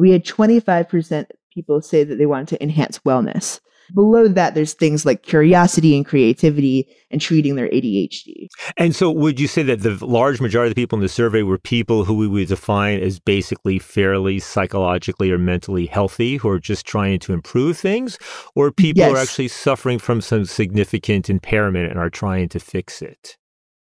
We 0.00 0.12
had 0.12 0.24
25% 0.24 1.26
people 1.52 1.82
say 1.82 2.04
that 2.04 2.16
they 2.16 2.24
wanted 2.24 2.48
to 2.48 2.62
enhance 2.62 3.00
wellness. 3.00 3.60
Below 3.92 4.28
that, 4.28 4.54
there's 4.54 4.72
things 4.72 5.04
like 5.04 5.22
curiosity 5.22 5.96
and 5.96 6.06
creativity 6.06 6.88
and 7.10 7.20
treating 7.20 7.56
their 7.56 7.68
ADHD. 7.68 8.48
And 8.76 8.94
so, 8.94 9.10
would 9.10 9.38
you 9.38 9.46
say 9.46 9.62
that 9.64 9.82
the 9.82 10.04
large 10.06 10.40
majority 10.40 10.70
of 10.70 10.74
the 10.74 10.80
people 10.80 10.96
in 10.96 11.02
the 11.02 11.08
survey 11.08 11.42
were 11.42 11.58
people 11.58 12.04
who 12.04 12.14
we 12.14 12.28
would 12.28 12.48
define 12.48 13.00
as 13.00 13.18
basically 13.18 13.78
fairly 13.78 14.38
psychologically 14.38 15.30
or 15.30 15.38
mentally 15.38 15.86
healthy, 15.86 16.36
who 16.36 16.48
are 16.48 16.60
just 16.60 16.86
trying 16.86 17.18
to 17.20 17.32
improve 17.32 17.76
things, 17.76 18.18
or 18.54 18.70
people 18.70 19.04
who 19.04 19.14
are 19.14 19.18
actually 19.18 19.48
suffering 19.48 19.98
from 19.98 20.20
some 20.20 20.44
significant 20.44 21.28
impairment 21.28 21.90
and 21.90 21.98
are 21.98 22.10
trying 22.10 22.48
to 22.48 22.58
fix 22.60 23.02
it? 23.02 23.36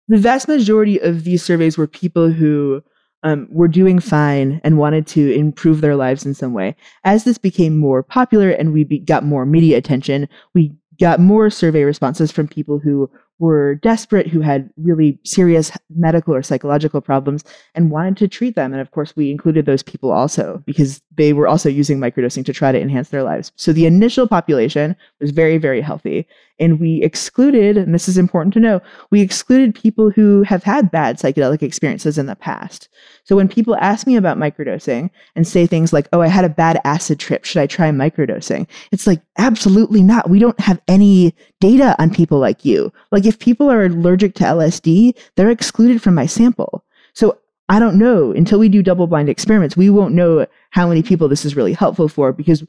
the 0.10 0.18
vast 0.18 0.48
majority 0.48 1.00
of 1.00 1.24
these 1.24 1.44
surveys 1.44 1.78
were 1.78 1.88
people 1.88 2.32
who 2.32 2.84
um, 3.24 3.48
were 3.52 3.68
doing 3.68 4.00
fine 4.00 4.62
and 4.64 4.78
wanted 4.78 5.08
to 5.08 5.34
improve 5.34 5.82
their 5.82 5.96
lives 5.96 6.26
in 6.26 6.34
some 6.34 6.54
way. 6.54 6.76
As 7.04 7.24
this 7.24 7.38
became 7.38 7.78
more 7.78 8.04
popular 8.04 8.50
and 8.50 8.74
we 8.74 8.84
be- 8.84 9.00
got 9.00 9.24
more 9.24 9.46
media 9.46 9.78
attention, 9.78 10.28
we 10.54 10.74
got 11.00 11.20
more 11.20 11.50
survey 11.50 11.84
responses 11.84 12.32
from 12.32 12.48
people 12.48 12.80
who 12.80 13.10
were 13.40 13.76
desperate, 13.76 14.28
who 14.28 14.42
had 14.42 14.70
really 14.76 15.18
serious 15.24 15.72
medical 15.96 16.36
or 16.36 16.44
psychological 16.44 17.00
problems 17.00 17.44
and 17.74 17.90
wanted 17.90 18.18
to 18.18 18.28
treat 18.28 18.56
them. 18.56 18.74
And 18.74 18.82
of 18.82 18.92
course, 18.92 19.16
we 19.16 19.32
included 19.32 19.66
those 19.66 19.82
people 19.82 20.12
also 20.12 20.62
because 20.66 21.02
they 21.16 21.32
were 21.32 21.48
also 21.48 21.70
using 21.70 22.00
microdosing 22.00 22.46
to 22.46 22.54
try 22.54 22.74
to 22.74 22.80
enhance 22.80 23.10
their 23.10 23.24
lives. 23.24 23.54
So 23.56 23.72
the 23.72 23.86
initial 23.86 24.28
population 24.28 24.96
was 25.22 25.32
very, 25.32 25.58
very 25.58 25.80
healthy. 25.80 26.28
And 26.60 26.80
we 26.80 27.02
excluded, 27.04 27.78
and 27.78 27.94
this 27.94 28.10
is 28.10 28.18
important 28.18 28.54
to 28.54 28.60
know, 28.60 28.82
we 29.12 29.22
excluded 29.22 29.74
people 29.74 30.10
who 30.10 30.44
have 30.44 30.64
had 30.64 30.92
bad 30.92 31.18
psychedelic 31.18 31.62
experiences 31.62 32.18
in 32.18 32.26
the 32.26 32.36
past. 32.36 32.90
So 33.24 33.36
when 33.36 33.48
people 33.48 33.76
ask 33.78 34.06
me 34.06 34.16
about 34.16 34.38
microdosing 34.38 35.10
and 35.36 35.48
say 35.48 35.66
things 35.66 35.94
like, 35.94 36.08
oh, 36.12 36.22
I 36.22 36.28
had 36.28 36.46
a 36.46 36.50
bad 36.50 36.82
acid 36.84 37.20
trip, 37.20 37.46
should 37.46 37.62
I 37.62 37.68
try 37.68 37.90
microdosing? 37.90 38.68
It's 38.92 39.08
like, 39.08 39.22
absolutely 39.38 40.04
not. 40.04 40.30
We 40.30 40.40
don't 40.40 40.60
have 40.60 40.82
any 40.88 41.34
data 41.60 41.96
on 42.00 42.14
people 42.14 42.40
like 42.40 42.66
you. 42.66 42.92
Like, 43.12 43.26
if 43.26 43.40
people 43.40 43.70
are 43.70 43.86
allergic 43.86 44.36
to 44.36 44.44
LSD, 44.44 45.18
they're 45.36 45.52
excluded 45.52 46.02
from 46.02 46.16
my 46.16 46.26
sample. 46.26 46.84
So 47.14 47.38
I 47.70 47.78
don't 47.78 48.00
know 48.00 48.32
until 48.32 48.58
we 48.58 48.68
do 48.68 48.82
double 48.82 49.06
blind 49.06 49.30
experiments, 49.30 49.78
we 49.78 49.92
won't 49.92 50.16
know 50.16 50.48
how 50.72 50.88
many 50.88 51.04
people 51.04 51.28
this 51.28 51.46
is 51.46 51.56
really 51.56 51.74
helpful 51.74 52.08
for 52.08 52.34
because 52.34 52.66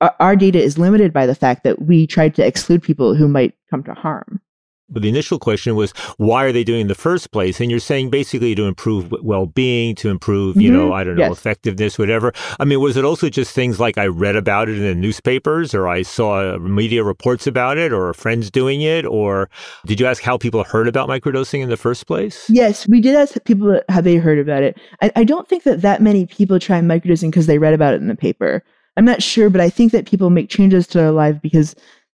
our, 0.00 0.14
our 0.20 0.36
data 0.36 0.62
is 0.62 0.78
limited 0.78 1.12
by 1.12 1.26
the 1.26 1.34
fact 1.34 1.64
that 1.64 1.82
we 1.82 2.06
tried 2.06 2.34
to 2.36 2.46
exclude 2.46 2.82
people 2.82 3.14
who 3.14 3.28
might 3.28 3.54
come 3.70 3.82
to 3.84 3.94
harm. 3.94 4.40
But 4.88 5.02
the 5.02 5.08
initial 5.08 5.40
question 5.40 5.74
was, 5.74 5.90
why 6.16 6.44
are 6.44 6.52
they 6.52 6.62
doing 6.62 6.78
it 6.78 6.82
in 6.82 6.86
the 6.86 6.94
first 6.94 7.32
place? 7.32 7.60
And 7.60 7.72
you're 7.72 7.80
saying 7.80 8.10
basically 8.10 8.54
to 8.54 8.66
improve 8.66 9.12
well-being, 9.20 9.96
to 9.96 10.08
improve, 10.10 10.60
you 10.60 10.70
know, 10.70 10.90
Mhm. 10.90 10.94
I 10.94 11.02
don't 11.02 11.16
know, 11.16 11.22
Yes. 11.22 11.32
effectiveness, 11.32 11.98
whatever. 11.98 12.32
I 12.60 12.64
mean, 12.64 12.80
was 12.80 12.96
it 12.96 13.04
also 13.04 13.28
just 13.28 13.52
things 13.52 13.80
like 13.80 13.98
I 13.98 14.06
read 14.06 14.36
about 14.36 14.68
it 14.68 14.76
in 14.76 14.84
the 14.84 14.94
newspapers, 14.94 15.74
or 15.74 15.88
I 15.88 16.02
saw 16.02 16.54
uh, 16.54 16.58
media 16.60 17.02
reports 17.02 17.48
about 17.48 17.78
it, 17.78 17.92
or 17.92 18.14
friends 18.14 18.48
doing 18.48 18.80
it, 18.80 19.04
or 19.04 19.50
did 19.86 19.98
you 19.98 20.06
ask 20.06 20.22
how 20.22 20.38
people 20.38 20.62
heard 20.62 20.86
about 20.86 21.08
microdosing 21.08 21.62
in 21.62 21.68
the 21.68 21.76
first 21.76 22.06
place? 22.06 22.48
Yes, 22.48 22.86
we 22.86 23.00
did 23.00 23.16
ask 23.16 23.42
people 23.44 23.80
how 23.88 24.00
they 24.02 24.14
heard 24.14 24.38
about 24.38 24.62
it. 24.62 24.78
I, 25.02 25.10
I 25.16 25.24
don't 25.24 25.48
think 25.48 25.64
that 25.64 25.82
that 25.82 26.00
many 26.00 26.26
people 26.26 26.60
try 26.60 26.80
microdosing 26.80 27.30
because 27.32 27.46
they 27.46 27.58
read 27.58 27.74
about 27.74 27.94
it 27.94 28.00
in 28.00 28.06
the 28.06 28.14
paper. 28.14 28.62
I'm 28.96 29.04
not 29.04 29.22
sure, 29.22 29.50
but 29.50 29.60
I 29.60 29.68
think 29.68 29.92
that 29.92 30.06
people 30.06 30.30
make 30.30 30.48
changes 30.48 30.86
to 30.88 30.98
their 30.98 31.12
life 31.12 31.36
because 31.42 31.74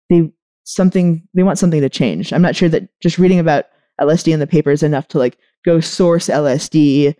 they 0.09 0.31
something 0.63 1.25
they 1.33 1.43
want 1.43 1.57
something 1.57 1.81
to 1.81 1.89
change. 1.89 2.31
I'm 2.33 2.41
not 2.41 2.55
sure 2.55 2.69
that 2.69 2.87
just 3.01 3.17
reading 3.17 3.39
about 3.39 3.65
LSD 3.99 4.33
in 4.33 4.39
the 4.39 4.47
paper 4.47 4.71
is 4.71 4.83
enough 4.83 5.07
to 5.09 5.17
like 5.17 5.37
go 5.65 5.79
source 5.79 6.27
LSD, 6.27 7.15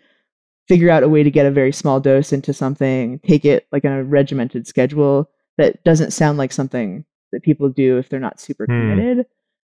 figure 0.67 0.89
out 0.89 1.04
a 1.04 1.10
way 1.10 1.24
to 1.24 1.32
get 1.32 1.46
a 1.46 1.52
very 1.52 1.72
small 1.72 2.00
dose 2.00 2.32
into 2.34 2.54
something, 2.54 3.20
take 3.20 3.46
it 3.46 3.67
like 3.72 3.86
on 3.86 3.91
a 3.93 4.04
regimented 4.04 4.67
schedule. 4.67 5.30
That 5.58 5.84
doesn't 5.84 6.12
sound 6.12 6.38
like 6.38 6.52
something 6.52 7.04
that 7.32 7.41
people 7.41 7.70
do 7.70 7.98
if 7.98 8.10
they're 8.10 8.20
not 8.20 8.39
super 8.39 8.65
Hmm. 8.65 8.91
committed. 8.91 9.26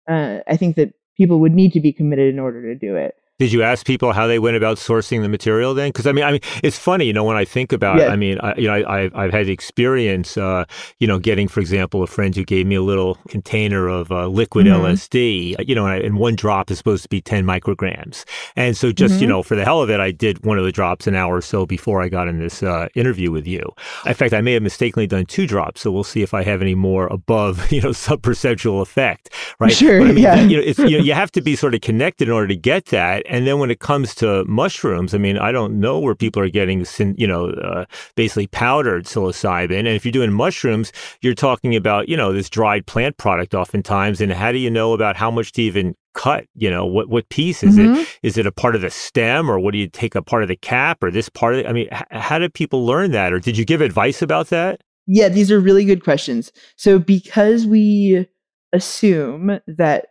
Uh, 0.08 0.40
I 0.48 0.58
think 0.58 0.76
that 0.76 0.94
people 1.18 1.40
would 1.40 1.54
need 1.54 1.74
to 1.74 1.80
be 1.80 1.92
committed 1.94 2.34
in 2.34 2.40
order 2.40 2.62
to 2.62 2.76
do 2.80 2.96
it. 2.96 3.16
Did 3.42 3.52
you 3.52 3.64
ask 3.64 3.88
people 3.88 4.14
how 4.14 4.28
they 4.28 4.38
went 4.38 4.56
about 4.56 4.78
sourcing 4.78 5.24
the 5.24 5.28
material 5.30 5.74
then? 5.74 5.90
Because 5.90 6.06
I 6.06 6.12
mean, 6.12 6.24
I 6.24 6.32
mean, 6.34 6.42
it's 6.64 6.78
funny, 6.78 7.06
you 7.06 7.14
know, 7.14 7.24
when 7.24 7.38
I 7.38 7.44
think 7.46 7.74
about, 7.74 7.98
Yeah. 7.98 8.10
I 8.10 8.16
mean, 8.16 8.38
I, 8.40 8.54
you 8.56 8.68
know, 8.68 8.76
I, 8.76 9.00
I've 9.00 9.16
I've 9.16 9.34
had 9.34 9.50
experience, 9.50 10.38
uh, 10.38 10.66
you 11.00 11.08
know, 11.08 11.18
getting, 11.18 11.48
for 11.48 11.60
example, 11.60 12.04
a 12.04 12.08
friend 12.08 12.36
who 12.36 12.44
gave 12.44 12.68
me 12.68 12.76
a 12.76 12.84
little 12.84 13.16
container 13.30 13.88
of 13.88 14.12
uh, 14.12 14.28
liquid 14.28 14.68
Mhm. 14.68 14.80
LSD, 14.82 15.68
you 15.68 15.74
know, 15.74 15.86
and, 15.88 15.94
I, 15.96 15.98
and 16.06 16.18
one 16.20 16.36
drop 16.36 16.70
is 16.70 16.78
supposed 16.78 17.02
to 17.04 17.10
be 17.10 17.20
ten 17.20 17.44
micrograms, 17.44 18.26
and 18.56 18.78
so 18.78 18.92
just 18.92 19.20
you 19.20 19.26
Mhm. 19.26 19.30
know, 19.30 19.42
for 19.44 19.56
the 19.56 19.66
hell 19.66 19.82
of 19.82 19.90
it, 19.90 20.00
I 20.00 20.12
did 20.12 20.46
one 20.46 20.60
of 20.60 20.66
the 20.66 20.72
drops 20.72 21.08
an 21.08 21.16
hour 21.16 21.38
or 21.38 21.42
so 21.42 21.66
before 21.66 22.00
I 22.04 22.10
got 22.10 22.28
in 22.28 22.38
this 22.40 22.62
uh, 22.62 22.90
interview 22.94 23.32
with 23.32 23.48
you. 23.48 23.64
In 24.06 24.14
fact, 24.14 24.34
I 24.36 24.42
may 24.42 24.54
have 24.54 24.62
mistakenly 24.62 25.08
done 25.08 25.26
two 25.26 25.48
drops, 25.48 25.82
so 25.82 25.90
we'll 25.92 26.04
see 26.04 26.22
if 26.22 26.36
I 26.36 26.44
have 26.44 26.62
any 26.62 26.76
more 26.76 27.08
above, 27.08 27.72
you 27.76 27.82
know, 27.82 27.90
subperceptual 27.90 28.82
effect, 28.82 29.30
right? 29.60 29.72
Sure, 29.72 30.00
But 30.00 30.10
I 30.10 30.14
mean, 30.14 30.24
yeah. 30.24 30.42
you 30.44 30.58
know, 30.58 30.86
you 30.88 30.98
know, 31.00 31.04
you 31.04 31.14
have 31.14 31.32
to 31.32 31.42
be 31.42 31.56
sort 31.56 31.74
of 31.74 31.82
connected 31.82 32.28
in 32.28 32.34
order 32.34 32.48
to 32.50 32.56
get 32.56 32.86
that. 32.88 33.24
And 33.32 33.48
then 33.48 33.58
when 33.60 33.72
it 33.72 33.80
comes 33.80 34.14
to 34.16 34.44
mushrooms, 34.46 35.16
I 35.16 35.18
mean, 35.18 35.38
I 35.38 35.52
don't 35.54 35.80
know 35.80 35.98
where 36.00 36.14
people 36.16 36.42
are 36.44 36.50
getting, 36.50 36.86
you 37.18 37.26
know, 37.26 37.48
uh, 37.52 37.86
basically 38.16 38.48
powdered 38.48 39.06
psilocybin. 39.06 39.80
And 39.80 39.88
if 39.88 40.04
you're 40.06 40.12
doing 40.12 40.34
mushrooms, 40.34 40.92
you're 41.22 41.34
talking 41.34 41.74
about, 41.76 42.10
you 42.10 42.18
know, 42.18 42.34
this 42.34 42.50
dried 42.50 42.86
plant 42.88 43.18
product 43.18 43.56
oftentimes. 43.56 44.20
And 44.20 44.34
how 44.34 44.52
do 44.52 44.58
you 44.58 44.70
know 44.70 44.92
about 44.94 45.16
how 45.16 45.32
much 45.32 45.54
to 45.54 45.62
even 45.62 45.96
cut? 46.14 46.46
You 46.56 46.70
know, 46.70 46.86
what 46.86 47.08
what 47.08 47.30
piece 47.30 47.64
is 47.64 47.78
Mhm. 47.78 47.96
it? 48.02 48.08
Is 48.22 48.38
it 48.38 48.46
a 48.46 48.52
part 48.52 48.76
of 48.76 48.82
the 48.82 48.90
stem, 48.90 49.50
or 49.50 49.58
what 49.60 49.72
do 49.72 49.78
you 49.78 49.88
take 49.88 50.14
a 50.14 50.22
part 50.22 50.44
of 50.44 50.50
the 50.50 50.58
cap, 50.58 51.02
or 51.02 51.10
this 51.10 51.30
part 51.30 51.54
of 51.54 51.62
it? 51.62 51.68
I 51.68 51.72
mean, 51.72 51.88
h- 51.90 52.04
how 52.12 52.38
did 52.38 52.54
people 52.54 52.86
learn 52.86 53.12
that, 53.12 53.32
or 53.32 53.40
did 53.40 53.58
you 53.58 53.64
give 53.64 53.80
advice 53.80 54.22
about 54.22 54.50
that? 54.50 54.82
Yeah, 55.08 55.30
these 55.30 55.50
are 55.52 55.60
really 55.60 55.86
good 55.86 56.04
questions. 56.04 56.52
So, 56.76 57.00
because 57.00 57.66
we 57.66 58.28
assume 58.74 59.60
that 59.68 60.08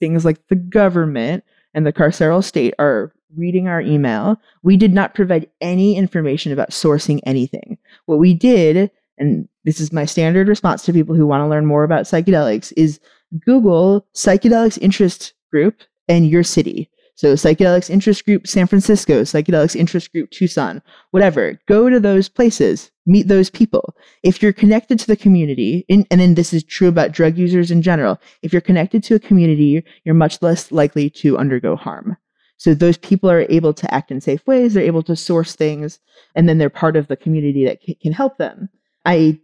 things 0.00 0.24
like 0.26 0.38
the 0.48 0.54
government 0.56 1.44
and 1.74 1.86
the 1.86 1.92
carceral 1.92 2.42
state 2.42 2.74
are 2.78 3.12
reading 3.36 3.68
our 3.68 3.80
email, 3.80 4.40
we 4.62 4.76
did 4.76 4.94
not 4.94 5.14
provide 5.14 5.48
any 5.60 5.96
information 5.96 6.52
about 6.52 6.70
sourcing 6.70 7.20
anything. 7.24 7.78
What 8.06 8.18
we 8.18 8.34
did, 8.34 8.90
and 9.18 9.48
this 9.64 9.80
is 9.80 9.92
my 9.92 10.04
standard 10.04 10.48
response 10.48 10.82
to 10.84 10.92
people 10.92 11.14
who 11.14 11.26
want 11.26 11.42
to 11.42 11.48
learn 11.48 11.66
more 11.66 11.84
about 11.84 12.04
psychedelics, 12.04 12.72
is 12.76 13.00
Google 13.44 14.06
psychedelics 14.14 14.78
interest 14.80 15.34
group 15.50 15.82
and 16.08 16.28
your 16.28 16.42
city. 16.42 16.90
So, 17.18 17.34
psychedelics 17.34 17.90
interest 17.90 18.24
group 18.24 18.46
San 18.46 18.68
Francisco, 18.68 19.22
psychedelics 19.22 19.74
interest 19.74 20.12
group 20.12 20.30
Tucson, 20.30 20.80
whatever. 21.10 21.58
Go 21.66 21.90
to 21.90 21.98
those 21.98 22.28
places, 22.28 22.92
meet 23.06 23.26
those 23.26 23.50
people. 23.50 23.96
If 24.22 24.40
you're 24.40 24.52
connected 24.52 25.00
to 25.00 25.06
the 25.08 25.16
community, 25.16 25.84
in, 25.88 26.06
and 26.12 26.20
then 26.20 26.36
this 26.36 26.54
is 26.54 26.62
true 26.62 26.86
about 26.86 27.10
drug 27.10 27.36
users 27.36 27.72
in 27.72 27.82
general, 27.82 28.20
if 28.42 28.52
you're 28.52 28.62
connected 28.62 29.02
to 29.02 29.16
a 29.16 29.18
community, 29.18 29.84
you're 30.04 30.14
much 30.14 30.40
less 30.42 30.70
likely 30.70 31.10
to 31.10 31.36
undergo 31.36 31.74
harm. 31.74 32.16
So 32.56 32.72
those 32.72 32.96
people 32.96 33.28
are 33.28 33.46
able 33.48 33.74
to 33.74 33.92
act 33.92 34.12
in 34.12 34.20
safe 34.20 34.46
ways, 34.46 34.74
they're 34.74 34.84
able 34.84 35.02
to 35.02 35.16
source 35.16 35.56
things, 35.56 35.98
and 36.36 36.48
then 36.48 36.58
they're 36.58 36.70
part 36.70 36.96
of 36.96 37.08
the 37.08 37.16
community 37.16 37.64
that 37.64 37.82
c- 37.84 37.98
can 38.00 38.12
help 38.12 38.38
them. 38.38 38.68
I 39.04 39.40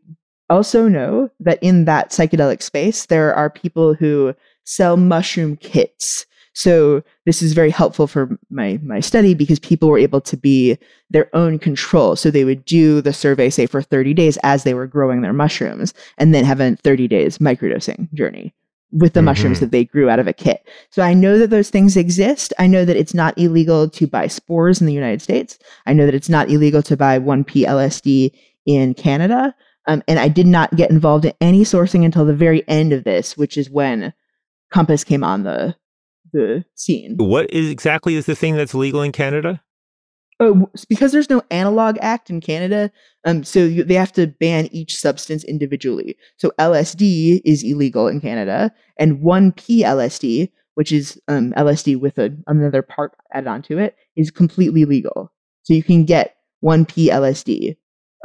also 0.48 0.86
know 0.86 1.28
that 1.40 1.58
in 1.60 1.86
that 1.86 2.10
psychedelic 2.10 2.62
space, 2.62 3.06
there 3.06 3.34
are 3.34 3.50
people 3.50 3.94
who 3.94 4.32
sell 4.62 4.96
mushroom 4.96 5.56
kits. 5.56 6.26
So 6.54 7.02
this 7.26 7.42
is 7.42 7.52
very 7.52 7.70
helpful 7.70 8.06
for 8.06 8.38
my 8.50 8.78
my 8.82 9.00
study 9.00 9.34
because 9.34 9.58
people 9.58 9.88
were 9.88 9.98
able 9.98 10.20
to 10.22 10.36
be 10.36 10.78
their 11.10 11.28
own 11.34 11.58
control. 11.58 12.16
So 12.16 12.30
they 12.30 12.44
would 12.44 12.64
do 12.64 13.00
the 13.00 13.12
survey, 13.12 13.50
say 13.50 13.66
for 13.66 13.82
30 13.82 14.14
days 14.14 14.38
as 14.42 14.62
they 14.64 14.72
were 14.74 14.86
growing 14.86 15.20
their 15.20 15.32
mushrooms, 15.32 15.92
and 16.16 16.32
then 16.34 16.44
have 16.44 16.60
a 16.60 16.76
30 16.76 17.08
days 17.08 17.38
microdosing 17.38 18.12
journey 18.14 18.54
with 18.92 19.14
the 19.14 19.22
mushrooms 19.22 19.56
Mhm. 19.56 19.60
that 19.60 19.70
they 19.72 19.84
grew 19.84 20.08
out 20.08 20.20
of 20.20 20.28
a 20.28 20.32
kit. 20.32 20.60
So 20.90 21.02
I 21.02 21.14
know 21.14 21.36
that 21.38 21.50
those 21.50 21.68
things 21.68 21.96
exist. 21.96 22.52
I 22.60 22.68
know 22.68 22.84
that 22.84 22.96
it's 22.96 23.14
not 23.14 23.36
illegal 23.36 23.88
to 23.90 24.06
buy 24.06 24.28
spores 24.28 24.80
in 24.80 24.86
the 24.86 24.92
United 24.92 25.20
States. 25.20 25.58
I 25.86 25.92
know 25.92 26.06
that 26.06 26.14
it's 26.14 26.28
not 26.28 26.48
illegal 26.48 26.80
to 26.82 26.96
buy 26.96 27.18
1P 27.18 27.66
LSD 27.66 28.30
in 28.66 28.94
Canada. 28.94 29.52
Um, 29.88 30.04
and 30.06 30.20
I 30.20 30.28
did 30.28 30.46
not 30.46 30.76
get 30.76 30.90
involved 30.90 31.24
in 31.24 31.32
any 31.40 31.64
sourcing 31.64 32.04
until 32.04 32.24
the 32.24 32.32
very 32.32 32.62
end 32.68 32.92
of 32.92 33.02
this, 33.02 33.36
which 33.36 33.58
is 33.58 33.68
when 33.68 34.12
Compass 34.70 35.02
came 35.02 35.24
on 35.24 35.42
the 35.42 35.74
the 36.34 36.64
scene. 36.74 37.16
What 37.16 37.50
is 37.50 37.70
exactly 37.70 38.16
is 38.16 38.26
the 38.26 38.34
thing 38.34 38.56
that's 38.56 38.74
legal 38.74 39.00
in 39.00 39.12
Canada? 39.12 39.62
Oh, 40.40 40.68
because 40.88 41.12
there's 41.12 41.30
no 41.30 41.42
analog 41.52 41.96
act 42.00 42.28
in 42.28 42.40
Canada, 42.40 42.90
um, 43.24 43.44
so 43.44 43.60
you, 43.60 43.84
they 43.84 43.94
have 43.94 44.12
to 44.14 44.26
ban 44.26 44.68
each 44.72 44.96
substance 44.98 45.44
individually. 45.44 46.16
So 46.38 46.50
LSD 46.58 47.40
is 47.44 47.62
illegal 47.62 48.08
in 48.08 48.20
Canada, 48.20 48.72
and 48.98 49.18
1P 49.20 49.78
LSD, 49.82 50.50
which 50.74 50.90
is 50.90 51.20
um, 51.28 51.52
LSD 51.52 52.00
with 52.00 52.18
a, 52.18 52.36
another 52.48 52.82
part 52.82 53.12
added 53.32 53.48
onto 53.48 53.78
it, 53.78 53.94
is 54.16 54.32
completely 54.32 54.84
legal. 54.84 55.32
So 55.62 55.72
you 55.72 55.84
can 55.84 56.04
get 56.04 56.34
1P 56.64 57.06
LSD. 57.10 57.76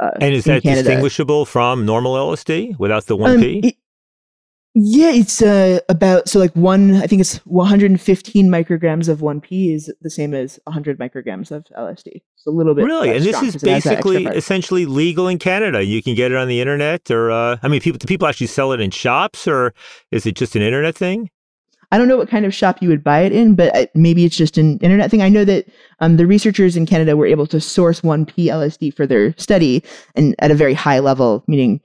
Uh, 0.02 0.10
And 0.20 0.34
is 0.34 0.44
that 0.46 0.64
Canada. 0.64 0.82
distinguishable 0.82 1.44
from 1.44 1.86
normal 1.86 2.14
LSD 2.14 2.76
without 2.80 3.06
the 3.06 3.16
Um, 3.16 3.40
1P? 3.40 3.66
it- 3.66 3.76
yeah, 4.74 5.10
it's 5.10 5.42
uh, 5.42 5.80
about 5.88 6.28
so 6.28 6.38
like 6.38 6.54
one. 6.54 6.94
I 6.96 7.06
think 7.06 7.20
it's 7.20 7.38
115 7.38 8.48
micrograms 8.48 9.08
of 9.08 9.18
1P 9.18 9.74
is 9.74 9.92
the 10.00 10.10
same 10.10 10.32
as 10.32 10.60
100 10.64 10.98
micrograms 10.98 11.50
of 11.50 11.64
LSD. 11.76 12.06
It's 12.06 12.46
a 12.46 12.50
little 12.50 12.74
bit 12.74 12.84
Really? 12.84 13.10
And 13.10 13.24
this 13.24 13.42
is 13.42 13.54
'cause 13.54 13.62
it 13.64 13.70
has 13.70 13.84
that 13.84 13.98
extra 13.98 14.12
basically 14.12 14.36
essentially 14.36 14.86
legal 14.86 15.26
in 15.26 15.38
Canada. 15.38 15.84
You 15.84 16.02
can 16.02 16.14
get 16.14 16.30
it 16.30 16.36
on 16.36 16.46
the 16.46 16.60
internet 16.60 17.10
or 17.10 17.32
uh, 17.32 17.58
I 17.62 17.68
mean 17.68 17.80
people 17.80 17.98
do 17.98 18.06
people 18.06 18.28
actually 18.28 18.46
sell 18.46 18.70
it 18.72 18.80
in 18.80 18.90
shops 18.90 19.48
or 19.48 19.74
is 20.12 20.24
it 20.24 20.36
just 20.36 20.54
an 20.54 20.62
internet 20.62 20.94
thing? 20.94 21.30
I 21.92 21.98
don't 21.98 22.06
know 22.06 22.16
what 22.16 22.28
kind 22.28 22.46
of 22.46 22.54
shop 22.54 22.80
you 22.80 22.88
would 22.88 23.02
buy 23.02 23.22
it 23.22 23.32
in, 23.32 23.56
but 23.56 23.76
uh, 23.76 23.86
maybe 23.96 24.24
it's 24.24 24.36
just 24.36 24.56
an 24.56 24.78
internet 24.78 25.10
thing. 25.10 25.22
I 25.22 25.28
know 25.28 25.44
that 25.44 25.66
um, 25.98 26.16
the 26.16 26.26
researchers 26.26 26.76
in 26.76 26.86
Canada 26.86 27.16
were 27.16 27.26
able 27.26 27.48
to 27.48 27.60
source 27.60 28.02
1P 28.02 28.46
LSD 28.46 28.94
for 28.94 29.08
their 29.08 29.34
study 29.36 29.82
and 30.14 30.36
at 30.38 30.52
a 30.52 30.54
very 30.54 30.74
high 30.74 31.00
level, 31.00 31.42
meaning 31.48 31.80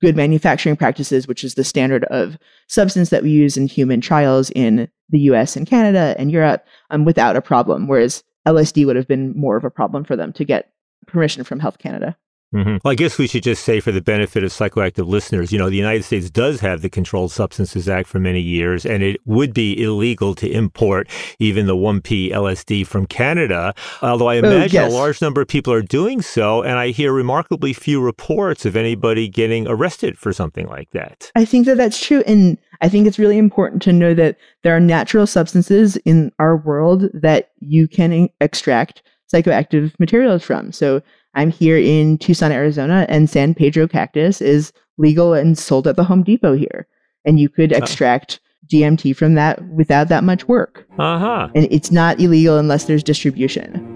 good 0.00 0.16
manufacturing 0.16 0.76
practices, 0.76 1.28
which 1.28 1.44
is 1.44 1.54
the 1.54 1.64
standard 1.64 2.04
of 2.04 2.36
substance 2.68 3.10
that 3.10 3.22
we 3.22 3.30
use 3.30 3.56
in 3.56 3.66
human 3.66 4.00
trials 4.00 4.50
in 4.50 4.88
the 5.10 5.20
US 5.20 5.56
and 5.56 5.66
Canada 5.66 6.14
and 6.18 6.30
Europe 6.32 6.66
um, 6.90 7.04
without 7.04 7.36
a 7.36 7.42
problem. 7.42 7.86
Whereas 7.86 8.24
LSD 8.46 8.86
would 8.86 8.96
have 8.96 9.08
been 9.08 9.36
more 9.36 9.56
of 9.56 9.64
a 9.64 9.70
problem 9.70 10.04
for 10.04 10.16
them 10.16 10.32
to 10.34 10.44
get 10.44 10.72
permission 11.06 11.44
from 11.44 11.60
Health 11.60 11.78
Canada. 11.78 12.16
Mhm. 12.54 12.78
Well, 12.84 12.92
I 12.92 12.94
guess 12.94 13.18
we 13.18 13.26
should 13.26 13.42
just 13.42 13.64
say 13.64 13.80
for 13.80 13.90
the 13.90 14.00
benefit 14.00 14.44
of 14.44 14.50
psychoactive 14.50 15.06
listeners, 15.06 15.52
you 15.52 15.58
know, 15.58 15.68
the 15.68 15.76
United 15.76 16.04
States 16.04 16.30
does 16.30 16.60
have 16.60 16.80
the 16.80 16.88
Controlled 16.88 17.32
Substances 17.32 17.88
Act 17.88 18.08
for 18.08 18.20
many 18.20 18.40
years, 18.40 18.86
and 18.86 19.02
it 19.02 19.20
would 19.24 19.52
be 19.52 19.82
illegal 19.82 20.34
to 20.36 20.48
import 20.48 21.08
even 21.38 21.66
the 21.66 21.76
1P 21.76 22.30
LSD 22.30 22.86
from 22.86 23.06
Canada. 23.06 23.74
Although 24.00 24.28
I 24.28 24.36
imagine 24.36 24.74
yes. 24.74 24.92
a 24.92 24.94
large 24.94 25.20
number 25.20 25.40
of 25.40 25.48
people 25.48 25.72
are 25.72 25.82
doing 25.82 26.22
so, 26.22 26.62
and 26.62 26.78
I 26.78 26.90
hear 26.90 27.12
remarkably 27.12 27.72
few 27.72 28.00
reports 28.00 28.64
of 28.64 28.76
anybody 28.76 29.28
getting 29.28 29.66
arrested 29.66 30.16
for 30.16 30.32
something 30.32 30.66
like 30.68 30.90
that. 30.92 31.32
I 31.34 31.44
think 31.44 31.66
that 31.66 31.76
that's 31.76 32.04
true. 32.04 32.22
And 32.26 32.58
I 32.80 32.88
think 32.88 33.06
it's 33.06 33.18
really 33.18 33.38
important 33.38 33.82
to 33.82 33.92
know 33.92 34.14
that 34.14 34.36
there 34.62 34.76
are 34.76 34.80
natural 34.80 35.26
substances 35.26 35.96
in 36.04 36.30
our 36.38 36.56
world 36.56 37.08
that 37.12 37.50
you 37.58 37.88
can 37.88 38.28
extract 38.40 39.02
psychoactive 39.32 39.92
materials 39.98 40.44
from. 40.44 40.70
So 40.72 41.02
I'm 41.36 41.50
here 41.50 41.76
in 41.76 42.18
Tucson, 42.18 42.50
Arizona, 42.50 43.06
and 43.08 43.28
San 43.30 43.54
Pedro 43.54 43.86
cactus 43.86 44.40
is 44.40 44.72
legal 44.98 45.34
and 45.34 45.56
sold 45.56 45.86
at 45.86 45.94
the 45.96 46.02
Home 46.04 46.22
Depot 46.22 46.54
here. 46.54 46.86
And 47.26 47.38
you 47.38 47.48
could 47.48 47.72
Oh. 47.72 47.76
extract 47.76 48.40
DMT 48.68 49.12
from 49.14 49.34
that 49.34 49.62
without 49.68 50.08
that 50.08 50.24
much 50.24 50.48
work. 50.48 50.86
Uh 50.98 51.18
huh. 51.18 51.48
And 51.54 51.68
it's 51.70 51.92
not 51.92 52.18
illegal 52.18 52.58
unless 52.58 52.84
there's 52.84 53.02
distribution. 53.04 53.92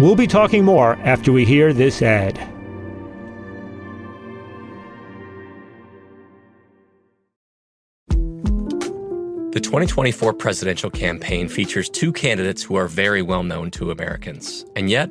We'll 0.00 0.16
be 0.16 0.26
talking 0.26 0.64
more 0.64 0.94
after 1.04 1.30
we 1.30 1.44
hear 1.44 1.72
this 1.72 2.02
ad. 2.02 2.38
The 9.52 9.60
2024 9.60 10.32
presidential 10.34 10.90
campaign 10.90 11.48
features 11.48 11.88
two 11.88 12.12
candidates 12.12 12.62
who 12.62 12.76
are 12.76 12.86
very 12.86 13.20
well 13.20 13.42
known 13.42 13.70
to 13.72 13.90
Americans. 13.90 14.64
And 14.76 14.88
yet, 14.88 15.10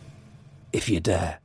if 0.73 0.89
you 0.89 0.99
dare. 0.99 1.39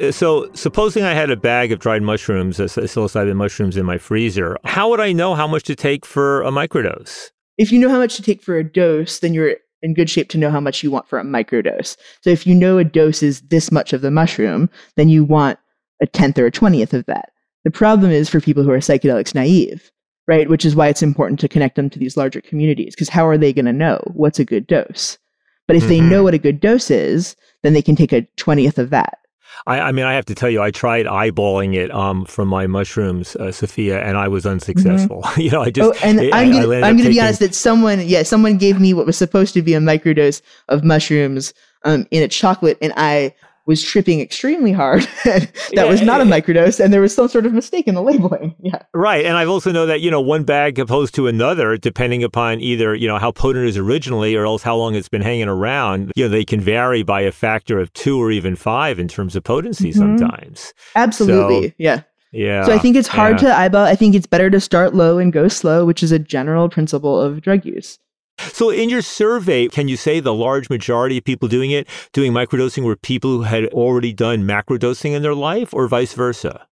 Uh, 0.00 0.12
So, 0.12 0.50
supposing 0.54 1.04
I 1.04 1.14
had 1.14 1.30
a 1.30 1.36
bag 1.36 1.72
of 1.72 1.78
dried 1.78 2.02
mushrooms, 2.02 2.60
uh, 2.60 2.64
psilocybin 2.64 3.36
mushrooms 3.36 3.76
in 3.76 3.86
my 3.86 3.98
freezer, 3.98 4.56
how 4.64 4.90
would 4.90 5.00
I 5.00 5.12
know 5.12 5.34
how 5.34 5.46
much 5.46 5.62
to 5.64 5.74
take 5.74 6.04
for 6.04 6.42
a 6.42 6.50
microdose? 6.50 7.30
If 7.58 7.70
you 7.70 7.78
know 7.78 7.88
how 7.88 7.98
much 7.98 8.16
to 8.16 8.22
take 8.22 8.42
for 8.42 8.56
a 8.56 8.64
dose, 8.64 9.20
then 9.20 9.32
you're 9.34 9.56
in 9.82 9.94
good 9.94 10.10
shape 10.10 10.28
to 10.30 10.38
know 10.38 10.50
how 10.50 10.60
much 10.60 10.82
you 10.82 10.90
want 10.90 11.08
for 11.08 11.18
a 11.18 11.24
microdose. 11.24 11.96
So 12.22 12.30
if 12.30 12.46
you 12.46 12.54
know 12.54 12.78
a 12.78 12.84
dose 12.84 13.22
is 13.22 13.42
this 13.42 13.70
much 13.70 13.92
of 13.92 14.00
the 14.00 14.10
mushroom, 14.10 14.68
then 14.96 15.08
you 15.08 15.24
want 15.24 15.58
a 16.02 16.06
tenth 16.06 16.38
or 16.38 16.46
a 16.46 16.50
twentieth 16.50 16.92
of 16.94 17.06
that. 17.06 17.30
The 17.64 17.70
problem 17.70 18.10
is 18.10 18.28
for 18.28 18.40
people 18.40 18.62
who 18.62 18.70
are 18.70 18.78
psychedelics 18.78 19.34
naive, 19.34 19.90
right? 20.28 20.48
Which 20.48 20.64
is 20.64 20.76
why 20.76 20.88
it's 20.88 21.02
important 21.02 21.40
to 21.40 21.48
connect 21.48 21.76
them 21.76 21.88
to 21.90 21.98
these 21.98 22.16
larger 22.16 22.40
communities, 22.40 22.94
because 22.94 23.08
how 23.08 23.26
are 23.26 23.38
they 23.38 23.52
going 23.52 23.64
to 23.66 23.72
know 23.72 24.02
what's 24.12 24.38
a 24.38 24.44
good 24.44 24.66
dose? 24.66 25.18
But 25.66 25.76
if 25.76 25.88
they 25.88 25.98
Mhm. 26.00 26.10
know 26.10 26.22
what 26.22 26.34
a 26.34 26.38
good 26.38 26.60
dose 26.60 26.90
is, 26.90 27.36
then 27.62 27.72
they 27.72 27.80
can 27.82 27.96
take 27.96 28.12
a 28.12 28.26
twentieth 28.36 28.78
of 28.78 28.90
that. 28.90 29.18
I, 29.66 29.80
I 29.80 29.92
mean, 29.92 30.04
I 30.04 30.14
have 30.14 30.26
to 30.26 30.34
tell 30.34 30.50
you, 30.50 30.60
I 30.60 30.70
tried 30.72 31.06
eyeballing 31.06 31.74
it 31.74 31.90
um, 31.94 32.24
from 32.26 32.48
my 32.48 32.66
mushrooms, 32.66 33.36
uh, 33.36 33.52
Sophia, 33.52 34.02
and 34.02 34.18
I 34.18 34.28
was 34.28 34.44
unsuccessful. 34.44 35.24
you 35.38 35.50
know, 35.50 35.62
I 35.62 35.70
just. 35.70 35.90
oh, 35.90 36.06
and 36.06 36.20
I- 36.20 36.42
I'm 36.42 36.52
I'm 36.52 36.64
up 36.64 36.96
gonna 36.98 37.08
be 37.08 37.20
honest 37.20 37.40
that 37.40 37.54
someone, 37.54 38.00
yeah, 38.06 38.24
someone 38.24 38.58
gave 38.58 38.78
me 38.80 38.92
what 38.92 39.06
was 39.06 39.16
supposed 39.16 39.54
to 39.54 39.62
be 39.62 39.72
a 39.74 39.78
microdose 39.80 40.42
of 40.68 40.84
mushrooms 40.84 41.54
um, 41.84 42.06
in 42.10 42.22
a 42.22 42.28
chocolate, 42.28 42.76
and 42.82 42.92
I 42.96 43.34
was 43.66 43.82
tripping 43.82 44.20
extremely 44.20 44.72
hard. 44.72 45.02
that 45.24 45.86
was 45.88 46.00
Yeah, 46.00 46.06
not 46.06 46.20
a 46.20 46.24
yeah. 46.26 46.30
microdose, 46.40 46.78
and 46.82 46.92
there 46.92 47.00
was 47.00 47.14
some 47.14 47.28
sort 47.28 47.46
of 47.46 47.52
mistake 47.52 47.86
in 47.88 47.94
the 47.94 48.02
labeling. 48.02 48.54
Yeah, 48.60 48.82
Right. 48.94 49.24
And 49.24 49.36
I 49.36 49.44
also 49.46 49.72
know 49.72 49.86
that, 49.86 50.00
you 50.00 50.10
know, 50.10 50.20
one 50.20 50.44
bag 50.44 50.78
opposed 50.78 51.14
to 51.16 51.26
another, 51.26 51.76
depending 51.76 52.22
upon 52.24 52.60
either, 52.60 52.94
you 52.94 53.06
know, 53.08 53.18
how 53.18 53.30
potent 53.32 53.64
it 53.64 53.68
is 53.68 53.76
originally 53.76 54.34
or 54.36 54.44
else 54.46 54.62
how 54.62 54.76
long 54.76 54.94
it's 54.94 55.08
been 55.08 55.22
hanging 55.22 55.48
around, 55.48 56.12
you 56.16 56.24
know, 56.24 56.28
they 56.28 56.44
can 56.44 56.60
vary 56.60 57.02
by 57.02 57.20
a 57.22 57.32
factor 57.32 57.78
of 57.78 57.92
two 57.92 58.20
or 58.22 58.30
even 58.30 58.56
five 58.56 58.98
in 58.98 59.08
terms 59.08 59.36
of 59.36 59.44
potency 59.44 59.92
Mhm. 59.92 59.96
sometimes. 59.96 60.72
absolutely. 60.96 61.68
So, 61.70 61.74
yeah. 61.78 62.00
Yeah. 62.32 62.64
So 62.64 62.72
I 62.72 62.78
think 62.78 62.96
it's 62.96 63.06
hard 63.08 63.40
yeah. 63.42 63.48
to 63.50 63.56
eyeball. 63.58 63.84
I 63.84 63.94
think 63.94 64.14
it's 64.14 64.26
better 64.26 64.50
to 64.50 64.58
start 64.60 64.92
low 64.94 65.18
and 65.18 65.32
go 65.32 65.46
slow, 65.46 65.84
which 65.84 66.02
is 66.02 66.10
a 66.10 66.18
general 66.18 66.68
principle 66.68 67.20
of 67.20 67.40
drug 67.40 67.64
use. 67.64 67.98
So, 68.38 68.70
in 68.70 68.88
your 68.88 69.02
survey, 69.02 69.68
can 69.68 69.88
you 69.88 69.96
say 69.96 70.20
the 70.20 70.34
large 70.34 70.68
majority 70.68 71.18
of 71.18 71.24
people 71.24 71.48
doing 71.48 71.70
it, 71.70 71.86
doing 72.12 72.32
microdosing, 72.32 72.82
were 72.82 72.96
people 72.96 73.30
who 73.30 73.42
had 73.42 73.66
already 73.66 74.12
done 74.12 74.42
macrodosing 74.42 75.12
in 75.12 75.22
their 75.22 75.34
life 75.34 75.72
or 75.72 75.86
vice 75.86 76.14
versa? 76.14 76.66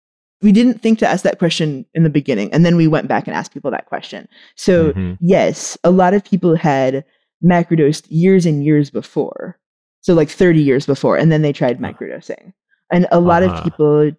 We 0.40 0.52
didn't 0.52 0.80
think 0.80 1.00
to 1.00 1.09
ask 1.09 1.24
that 1.24 1.40
question 1.40 1.84
in 1.94 2.04
the 2.04 2.11
beginning, 2.11 2.52
and 2.52 2.64
then 2.64 2.76
we 2.76 2.86
went 2.86 3.09
back 3.09 3.26
and 3.26 3.34
asked 3.34 3.52
people 3.52 3.72
that 3.72 3.86
question. 3.86 4.28
So 4.54 4.92
Mhm. 4.92 5.18
yes, 5.20 5.76
a 5.82 5.90
lot 5.90 6.14
of 6.14 6.24
people 6.24 6.54
had 6.54 7.04
macrodosed 7.44 8.06
years 8.09 8.46
and 8.46 8.64
years 8.64 8.88
before. 8.90 9.59
So 10.00 10.14
like 10.14 10.30
30 10.30 10.62
years 10.62 10.86
before, 10.86 11.16
and 11.16 11.32
then 11.32 11.42
they 11.42 11.52
tried 11.52 11.80
microdosing. 11.80 12.52
And 12.92 13.09
a 13.11 13.18
lot 13.20 13.42
Uh-huh. 13.42 13.56
of 13.56 13.64
people 13.64 14.12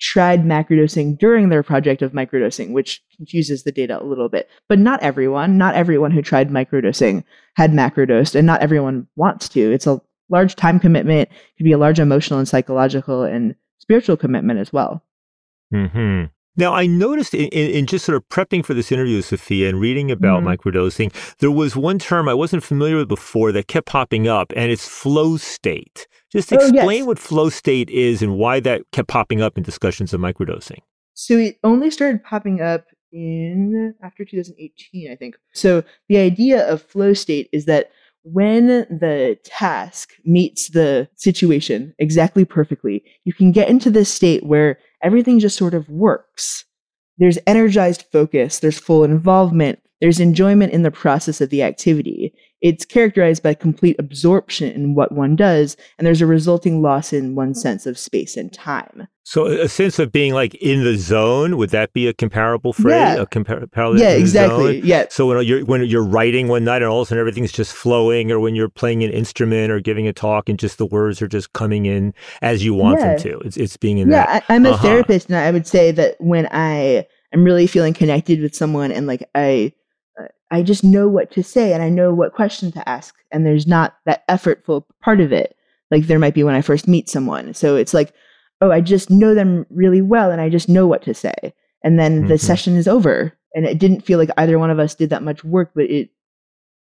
tried 0.00 0.44
macrodosing 0.44 1.18
during 1.18 1.48
their 1.48 1.62
project 1.62 2.02
of 2.02 2.12
microdosing, 2.12 2.72
which 2.72 3.02
confuses 3.16 3.62
the 3.64 3.72
data 3.72 4.02
a 4.02 4.04
little 4.04 4.28
bit. 4.28 4.48
But 4.68 4.78
not 4.78 5.00
everyone, 5.02 5.56
not 5.56 5.74
everyone 5.74 6.10
who 6.10 6.22
tried 6.22 6.50
microdosing 6.50 7.24
had 7.56 7.72
macrodosed, 7.72 8.34
and 8.34 8.46
not 8.46 8.60
everyone 8.60 9.06
wants 9.16 9.48
to. 9.50 9.72
It's 9.72 9.86
a 9.86 10.00
large 10.30 10.56
time 10.56 10.80
commitment, 10.80 11.28
it 11.30 11.56
could 11.58 11.64
be 11.64 11.72
a 11.72 11.78
large 11.78 12.00
emotional 12.00 12.38
and 12.38 12.48
psychological 12.48 13.22
and 13.22 13.54
spiritual 13.78 14.16
commitment 14.16 14.58
as 14.58 14.72
well. 14.72 15.02
hmm 15.70 16.24
Now, 16.56 16.72
I 16.72 16.86
noticed 16.86 17.34
in, 17.34 17.48
in, 17.48 17.70
in 17.70 17.86
just 17.86 18.04
sort 18.04 18.16
of 18.16 18.28
prepping 18.28 18.64
for 18.64 18.74
this 18.74 18.92
interview, 18.92 19.16
with 19.16 19.26
Sophia, 19.26 19.68
and 19.68 19.80
reading 19.80 20.10
about 20.10 20.42
Mhm. 20.42 20.56
microdosing, 20.56 21.12
there 21.38 21.50
was 21.50 21.74
one 21.76 21.98
term 21.98 22.28
I 22.28 22.34
wasn't 22.34 22.62
familiar 22.62 22.96
with 22.96 23.08
before 23.08 23.52
that 23.52 23.66
kept 23.68 23.86
popping 23.86 24.28
up, 24.28 24.52
and 24.56 24.70
it's 24.70 24.88
flow 24.88 25.36
state. 25.36 26.06
Just 26.34 26.52
Oh, 26.52 26.56
yes. 26.60 26.70
explain 26.70 27.06
what 27.06 27.18
flow 27.18 27.48
state 27.48 27.88
is 27.90 28.22
and 28.22 28.36
why 28.36 28.60
that 28.60 28.82
kept 28.92 29.08
popping 29.08 29.40
up 29.40 29.56
in 29.56 29.62
discussions 29.62 30.12
of 30.12 30.20
microdosing. 30.20 30.78
So 31.14 31.36
it 31.38 31.58
only 31.62 31.90
started 31.90 32.22
popping 32.24 32.60
up 32.60 32.86
in 33.12 33.94
after 34.02 34.24
2018, 34.24 35.10
I 35.10 35.14
think. 35.16 35.36
So 35.52 35.84
the 36.08 36.18
idea 36.18 36.68
of 36.68 36.82
flow 36.82 37.14
state 37.14 37.48
is 37.52 37.66
that 37.66 37.90
when 38.24 38.66
the 38.66 39.38
task 39.44 40.10
meets 40.24 40.70
the 40.70 41.08
situation 41.14 41.94
exactly 41.98 42.44
perfectly, 42.44 43.04
you 43.24 43.32
can 43.32 43.52
get 43.52 43.68
into 43.68 43.90
this 43.90 44.12
state 44.12 44.44
where 44.44 44.78
everything 45.02 45.38
just 45.38 45.56
sort 45.56 45.74
of 45.74 45.88
works. 45.88 46.64
There's 47.18 47.38
energized 47.46 48.06
focus, 48.10 48.58
there's 48.58 48.78
full 48.78 49.04
involvement, 49.04 49.78
there's 50.00 50.18
enjoyment 50.18 50.72
in 50.72 50.82
the 50.82 50.90
process 50.90 51.40
of 51.40 51.50
the 51.50 51.62
activity. 51.62 52.34
It's 52.64 52.86
characterized 52.86 53.42
by 53.42 53.52
complete 53.52 53.94
absorption 53.98 54.72
in 54.72 54.94
what 54.94 55.12
one 55.12 55.36
does, 55.36 55.76
and 55.98 56.06
there's 56.06 56.22
a 56.22 56.26
resulting 56.26 56.80
loss 56.80 57.12
in 57.12 57.34
one's 57.34 57.60
sense 57.60 57.84
of 57.84 57.98
space 57.98 58.38
and 58.38 58.50
time. 58.50 59.06
So, 59.26 59.46
a 59.46 59.68
sense 59.68 59.98
of 59.98 60.10
being 60.10 60.32
like 60.32 60.54
in 60.56 60.82
the 60.82 60.96
zone, 60.96 61.58
would 61.58 61.68
that 61.70 61.92
be 61.92 62.06
a 62.08 62.14
comparable 62.14 62.72
phrase? 62.72 62.94
Yeah. 62.94 63.14
A 63.16 63.26
compar- 63.26 63.70
parallel 63.70 64.00
Yeah, 64.00 64.10
exactly. 64.12 64.80
zone? 64.80 64.88
Yeah. 64.88 65.04
So 65.10 65.26
when 65.26 65.44
you're 65.46 65.62
when 65.66 65.84
you're 65.84 66.04
writing 66.04 66.48
one 66.48 66.64
night 66.64 66.80
and 66.80 66.86
all 66.90 67.02
of 67.02 67.06
a 67.06 67.08
sudden 67.10 67.20
everything's 67.20 67.52
just 67.52 67.74
flowing, 67.74 68.32
or 68.32 68.40
when 68.40 68.54
you're 68.54 68.70
playing 68.70 69.04
an 69.04 69.10
instrument 69.10 69.70
or 69.70 69.78
giving 69.80 70.08
a 70.08 70.12
talk 70.14 70.48
and 70.48 70.58
just 70.58 70.78
the 70.78 70.86
words 70.86 71.20
are 71.20 71.28
just 71.28 71.52
coming 71.52 71.84
in 71.84 72.14
as 72.40 72.64
you 72.64 72.72
want 72.72 72.98
Yeah. 73.00 73.08
them 73.14 73.18
to, 73.20 73.38
it's 73.46 73.56
it's 73.58 73.76
being 73.76 73.98
in 73.98 74.10
yeah, 74.10 74.24
that. 74.26 74.44
I'm 74.48 74.64
a 74.64 74.70
Uh-huh. 74.70 74.82
therapist, 74.82 75.28
and 75.28 75.36
I 75.36 75.50
would 75.50 75.66
say 75.66 75.90
that 75.92 76.16
when 76.18 76.48
I 76.50 77.06
am 77.34 77.44
really 77.44 77.66
feeling 77.66 77.92
connected 77.94 78.40
with 78.40 78.54
someone, 78.54 78.90
and 78.90 79.06
like 79.06 79.28
I, 79.34 79.72
uh, 79.76 79.80
I 80.50 80.62
just 80.62 80.84
know 80.84 81.08
what 81.08 81.30
to 81.32 81.42
say, 81.42 81.72
and 81.72 81.82
I 81.82 81.88
know 81.88 82.14
what 82.14 82.34
question 82.34 82.70
to 82.72 82.88
ask, 82.88 83.14
and 83.32 83.44
there's 83.44 83.66
not 83.66 83.96
that 84.06 84.26
effortful 84.28 84.84
part 85.02 85.20
of 85.20 85.32
it, 85.32 85.56
like 85.90 86.06
there 86.06 86.18
might 86.18 86.34
be 86.34 86.44
when 86.44 86.54
I 86.54 86.60
first 86.60 86.86
meet 86.86 87.08
someone. 87.08 87.54
So 87.54 87.76
it's 87.76 87.94
like, 87.94 88.12
oh, 88.60 88.70
I 88.70 88.80
just 88.80 89.10
know 89.10 89.34
them 89.34 89.66
really 89.70 90.02
well, 90.02 90.30
and 90.30 90.40
I 90.40 90.48
just 90.48 90.68
know 90.68 90.86
what 90.86 91.02
to 91.02 91.14
say, 91.14 91.34
and 91.82 91.98
then 91.98 92.28
the 92.28 92.34
Mhm. 92.34 92.40
session 92.40 92.76
is 92.76 92.86
over, 92.86 93.32
and 93.54 93.64
it 93.66 93.78
didn't 93.78 94.02
feel 94.02 94.18
like 94.18 94.30
either 94.36 94.58
one 94.58 94.70
of 94.70 94.78
us 94.78 94.94
did 94.94 95.10
that 95.10 95.22
much 95.22 95.44
work, 95.44 95.72
but 95.74 95.90
it 95.90 96.10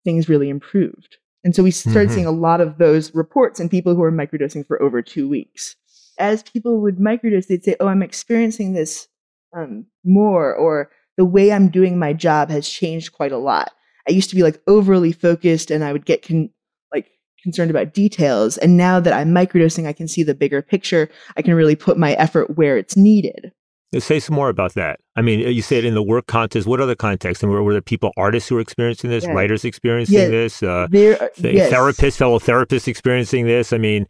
things 0.04 0.28
really 0.28 0.48
improved. 0.48 1.16
And 1.44 1.54
so 1.54 1.62
we 1.62 1.70
started 1.70 2.08
Mhm. 2.08 2.12
seeing 2.14 2.26
a 2.26 2.30
lot 2.30 2.60
of 2.60 2.78
those 2.78 3.14
reports 3.14 3.60
and 3.60 3.70
people 3.70 3.94
who 3.94 4.00
were 4.00 4.12
microdosing 4.12 4.66
for 4.66 4.80
over 4.80 5.02
two 5.02 5.28
weeks. 5.28 5.76
As 6.18 6.42
people 6.42 6.80
would 6.80 6.98
microdose, 6.98 7.46
they'd 7.46 7.64
say, 7.64 7.76
"Oh, 7.80 7.86
I'm 7.88 8.02
experiencing 8.02 8.72
this 8.72 9.08
um, 9.56 9.86
more," 10.04 10.54
or 10.54 10.90
"The 11.18 11.24
way 11.26 11.52
I'm 11.52 11.68
doing 11.68 11.98
my 11.98 12.14
job 12.14 12.48
has 12.48 12.66
changed 12.66 13.12
quite 13.12 13.32
a 13.32 13.38
lot." 13.38 13.70
I 14.08 14.12
used 14.12 14.30
to 14.30 14.36
be 14.36 14.42
like 14.42 14.58
overly 14.66 15.12
focused, 15.12 15.70
and 15.70 15.84
I 15.84 15.92
would 15.92 16.06
get 16.06 16.22
con- 16.26 16.48
like 16.94 17.10
concerned 17.42 17.70
about 17.70 17.92
details. 17.92 18.56
And 18.56 18.78
now 18.78 18.98
that 19.00 19.12
I'm 19.12 19.28
microdosing, 19.34 19.86
I 19.86 19.92
can 19.92 20.08
see 20.08 20.22
the 20.22 20.34
bigger 20.34 20.62
picture. 20.62 21.10
I 21.36 21.42
can 21.42 21.52
really 21.52 21.76
put 21.76 21.98
my 21.98 22.14
effort 22.14 22.56
where 22.56 22.78
it's 22.78 22.96
needed. 22.96 23.52
Say 23.98 24.20
some 24.20 24.34
more 24.36 24.50
about 24.50 24.74
that. 24.74 25.00
I 25.16 25.22
mean, 25.22 25.40
you 25.40 25.62
said 25.62 25.82
in 25.84 25.94
the 25.94 26.02
work 26.02 26.26
context. 26.26 26.68
What 26.68 26.78
other 26.80 26.94
context? 26.94 27.42
And 27.42 27.50
were, 27.50 27.62
were 27.62 27.72
there 27.72 27.80
people, 27.80 28.12
artists 28.18 28.48
who 28.48 28.54
were 28.56 28.60
experiencing 28.60 29.08
this, 29.08 29.24
Yeah. 29.24 29.32
writers 29.32 29.64
experiencing 29.64 30.18
Yeah, 30.18 30.28
this, 30.28 30.62
uh, 30.62 30.88
There, 30.90 31.16
th- 31.36 31.54
yes. 31.54 31.72
therapists, 31.72 32.16
fellow 32.18 32.38
therapists 32.38 32.86
experiencing 32.86 33.46
this? 33.46 33.72
I 33.72 33.78
mean, 33.78 34.06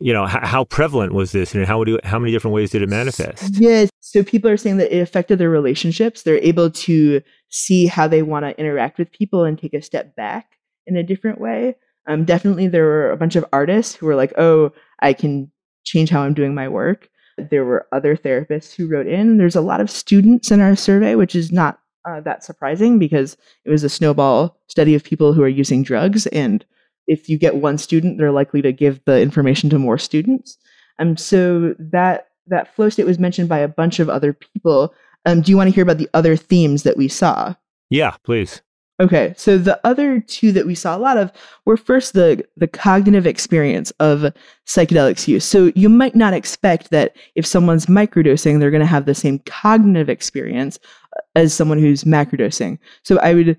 you 0.00 0.12
know, 0.12 0.24
h- 0.24 0.42
how 0.42 0.64
prevalent 0.64 1.12
was 1.12 1.32
this, 1.32 1.54
and 1.54 1.64
how 1.66 1.84
how 2.04 2.18
many 2.18 2.32
different 2.32 2.54
ways 2.54 2.70
did 2.70 2.82
it 2.82 2.88
manifest? 2.88 3.54
Yes. 3.60 3.90
So 4.00 4.24
people 4.24 4.50
are 4.50 4.56
saying 4.56 4.78
that 4.78 4.94
it 4.94 5.00
affected 5.00 5.38
their 5.38 5.50
relationships. 5.50 6.22
They're 6.22 6.38
able 6.38 6.70
to 6.70 7.22
see 7.50 7.86
how 7.86 8.08
they 8.08 8.22
want 8.22 8.44
to 8.44 8.58
interact 8.58 8.98
with 8.98 9.12
people 9.12 9.44
and 9.44 9.58
take 9.58 9.74
a 9.74 9.82
step 9.82 10.16
back 10.16 10.56
in 10.86 10.96
a 10.96 11.02
different 11.02 11.40
way. 11.40 11.76
Um, 12.08 12.24
definitely, 12.24 12.66
there 12.66 12.84
were 12.84 13.10
a 13.10 13.16
bunch 13.16 13.36
of 13.36 13.44
artists 13.52 13.94
who 13.94 14.06
were 14.06 14.16
like, 14.16 14.32
"Oh, 14.38 14.72
I 15.00 15.12
can 15.12 15.50
change 15.84 16.08
how 16.10 16.22
I'm 16.22 16.34
doing 16.34 16.54
my 16.54 16.68
work." 16.68 17.08
There 17.36 17.64
were 17.64 17.86
other 17.92 18.16
therapists 18.16 18.74
who 18.74 18.88
wrote 18.88 19.06
in. 19.06 19.36
There's 19.38 19.56
a 19.56 19.60
lot 19.60 19.80
of 19.80 19.90
students 19.90 20.50
in 20.50 20.60
our 20.60 20.76
survey, 20.76 21.14
which 21.14 21.34
is 21.34 21.52
not 21.52 21.78
uh, 22.08 22.20
that 22.22 22.42
surprising 22.42 22.98
because 22.98 23.36
it 23.64 23.70
was 23.70 23.84
a 23.84 23.88
snowball 23.88 24.56
study 24.66 24.94
of 24.94 25.04
people 25.04 25.34
who 25.34 25.42
are 25.42 25.48
using 25.48 25.82
drugs, 25.82 26.26
and 26.28 26.64
if 27.10 27.28
you 27.28 27.36
get 27.36 27.56
one 27.56 27.76
student, 27.76 28.16
they're 28.16 28.30
likely 28.30 28.62
to 28.62 28.72
give 28.72 29.04
the 29.04 29.20
information 29.20 29.68
to 29.70 29.78
more 29.78 29.98
students. 29.98 30.56
Um, 31.00 31.16
so 31.16 31.74
that 31.78 32.28
that 32.46 32.74
flow 32.74 32.88
state 32.88 33.06
was 33.06 33.18
mentioned 33.18 33.48
by 33.48 33.58
a 33.58 33.68
bunch 33.68 33.98
of 33.98 34.08
other 34.08 34.32
people. 34.32 34.94
Um, 35.26 35.40
do 35.40 35.50
you 35.50 35.56
want 35.56 35.68
to 35.68 35.74
hear 35.74 35.82
about 35.82 35.98
the 35.98 36.08
other 36.14 36.36
themes 36.36 36.84
that 36.84 36.96
we 36.96 37.08
saw? 37.08 37.54
Yeah, 37.90 38.16
please. 38.24 38.62
Okay, 39.00 39.34
so 39.36 39.56
the 39.56 39.80
other 39.82 40.20
two 40.20 40.52
that 40.52 40.66
we 40.66 40.74
saw 40.74 40.96
a 40.96 40.98
lot 40.98 41.16
of 41.16 41.32
were 41.64 41.76
first 41.76 42.12
the 42.12 42.44
the 42.56 42.68
cognitive 42.68 43.26
experience 43.26 43.90
of 43.92 44.32
psychedelics 44.66 45.26
use. 45.26 45.44
So 45.44 45.72
you 45.74 45.88
might 45.88 46.14
not 46.14 46.34
expect 46.34 46.90
that 46.90 47.16
if 47.34 47.44
someone's 47.44 47.86
microdosing, 47.86 48.60
they're 48.60 48.70
going 48.70 48.80
to 48.80 48.86
have 48.86 49.06
the 49.06 49.14
same 49.14 49.40
cognitive 49.40 50.08
experience 50.08 50.78
uh, 51.16 51.20
as 51.34 51.54
someone 51.54 51.78
who's 51.78 52.04
macrodosing. 52.04 52.78
So 53.02 53.18
I 53.18 53.34
would 53.34 53.56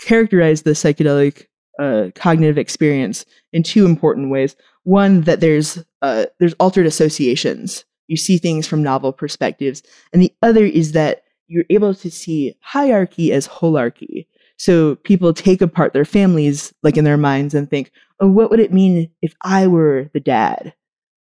characterize 0.00 0.62
the 0.62 0.70
psychedelic 0.70 1.46
uh, 1.78 2.08
cognitive 2.14 2.58
experience 2.58 3.24
in 3.52 3.62
two 3.62 3.84
important 3.86 4.30
ways. 4.30 4.56
One 4.84 5.22
that 5.22 5.40
there's 5.40 5.82
uh, 6.02 6.26
there's 6.38 6.54
altered 6.54 6.86
associations. 6.86 7.84
You 8.06 8.16
see 8.16 8.38
things 8.38 8.66
from 8.66 8.82
novel 8.82 9.12
perspectives, 9.12 9.82
and 10.12 10.20
the 10.20 10.32
other 10.42 10.64
is 10.64 10.92
that 10.92 11.24
you're 11.46 11.64
able 11.70 11.94
to 11.94 12.10
see 12.10 12.54
hierarchy 12.60 13.32
as 13.32 13.48
holarchy. 13.48 14.26
So 14.56 14.96
people 14.96 15.34
take 15.34 15.60
apart 15.60 15.92
their 15.92 16.04
families, 16.04 16.72
like 16.82 16.96
in 16.96 17.04
their 17.04 17.16
minds, 17.16 17.54
and 17.54 17.68
think, 17.68 17.90
oh, 18.20 18.28
what 18.28 18.50
would 18.50 18.60
it 18.60 18.72
mean 18.72 19.10
if 19.22 19.34
I 19.42 19.66
were 19.66 20.10
the 20.12 20.20
dad? 20.20 20.74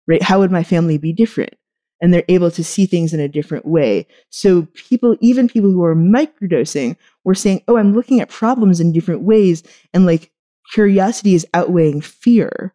Right? 0.08 0.22
How 0.22 0.40
would 0.40 0.52
my 0.52 0.64
family 0.64 0.98
be 0.98 1.14
different? 1.14 1.54
And 2.02 2.14
they're 2.14 2.24
able 2.28 2.50
to 2.52 2.64
see 2.64 2.88
things 2.88 3.14
in 3.14 3.20
a 3.20 3.28
different 3.28 3.66
way. 3.66 4.08
So 4.32 4.68
people, 4.74 5.16
even 5.22 5.48
people 5.48 5.72
who 5.72 5.84
are 5.84 5.96
microdosing, 5.96 6.98
were 7.24 7.36
saying, 7.36 7.62
oh, 7.68 7.78
I'm 7.78 7.94
looking 7.94 8.20
at 8.20 8.30
problems 8.30 8.80
in 8.80 8.92
different 8.92 9.22
ways. 9.22 9.64
And 9.94 10.08
like 10.08 10.31
curiosity 10.72 11.36
is 11.36 11.48
outweighing 11.54 12.02
fear. 12.02 12.74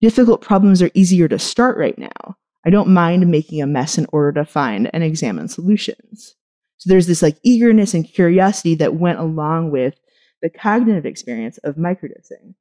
Difficult 0.00 0.40
problems 0.40 0.82
are 0.82 0.90
easier 0.94 1.28
to 1.28 1.38
start 1.38 1.76
right 1.76 1.98
now. 1.98 2.36
I 2.64 2.70
don't 2.70 2.88
mind 2.88 3.28
making 3.28 3.62
a 3.62 3.66
mess 3.66 3.98
in 3.98 4.06
order 4.12 4.32
to 4.40 4.44
find 4.44 4.90
and 4.92 5.02
examine 5.02 5.48
solutions. 5.48 6.34
So 6.78 6.90
there's 6.90 7.06
this 7.06 7.22
like 7.22 7.38
eagerness 7.42 7.94
and 7.94 8.04
curiosity 8.04 8.74
that 8.76 8.94
went 8.94 9.18
along 9.18 9.70
with 9.70 9.94
the 10.42 10.50
cognitive 10.50 11.06
experience 11.06 11.58
of 11.58 11.76
microdosing. 11.76 12.54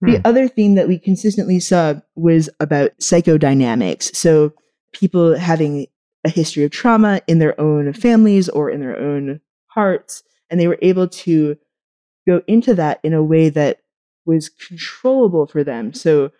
Hmm. 0.00 0.12
The 0.12 0.20
other 0.24 0.48
theme 0.48 0.74
that 0.76 0.88
we 0.88 0.98
consistently 0.98 1.60
saw 1.60 1.94
was 2.14 2.48
about 2.60 2.96
psychodynamics. 2.98 4.14
So 4.14 4.52
people 4.92 5.36
having 5.36 5.86
a 6.24 6.28
history 6.28 6.64
of 6.64 6.70
trauma 6.70 7.20
in 7.26 7.38
their 7.38 7.58
own 7.60 7.92
families 7.92 8.48
or 8.48 8.70
in 8.70 8.80
their 8.80 8.98
own 8.98 9.40
hearts, 9.68 10.22
and 10.50 10.60
they 10.60 10.68
were 10.68 10.78
able 10.82 11.08
to 11.08 11.56
go 12.26 12.42
into 12.46 12.74
that 12.74 13.00
in 13.02 13.12
a 13.12 13.22
way 13.22 13.48
that 13.50 13.80
was 14.24 14.48
controllable 14.48 15.46
for 15.46 15.62
them. 15.62 15.94
So 15.94 16.30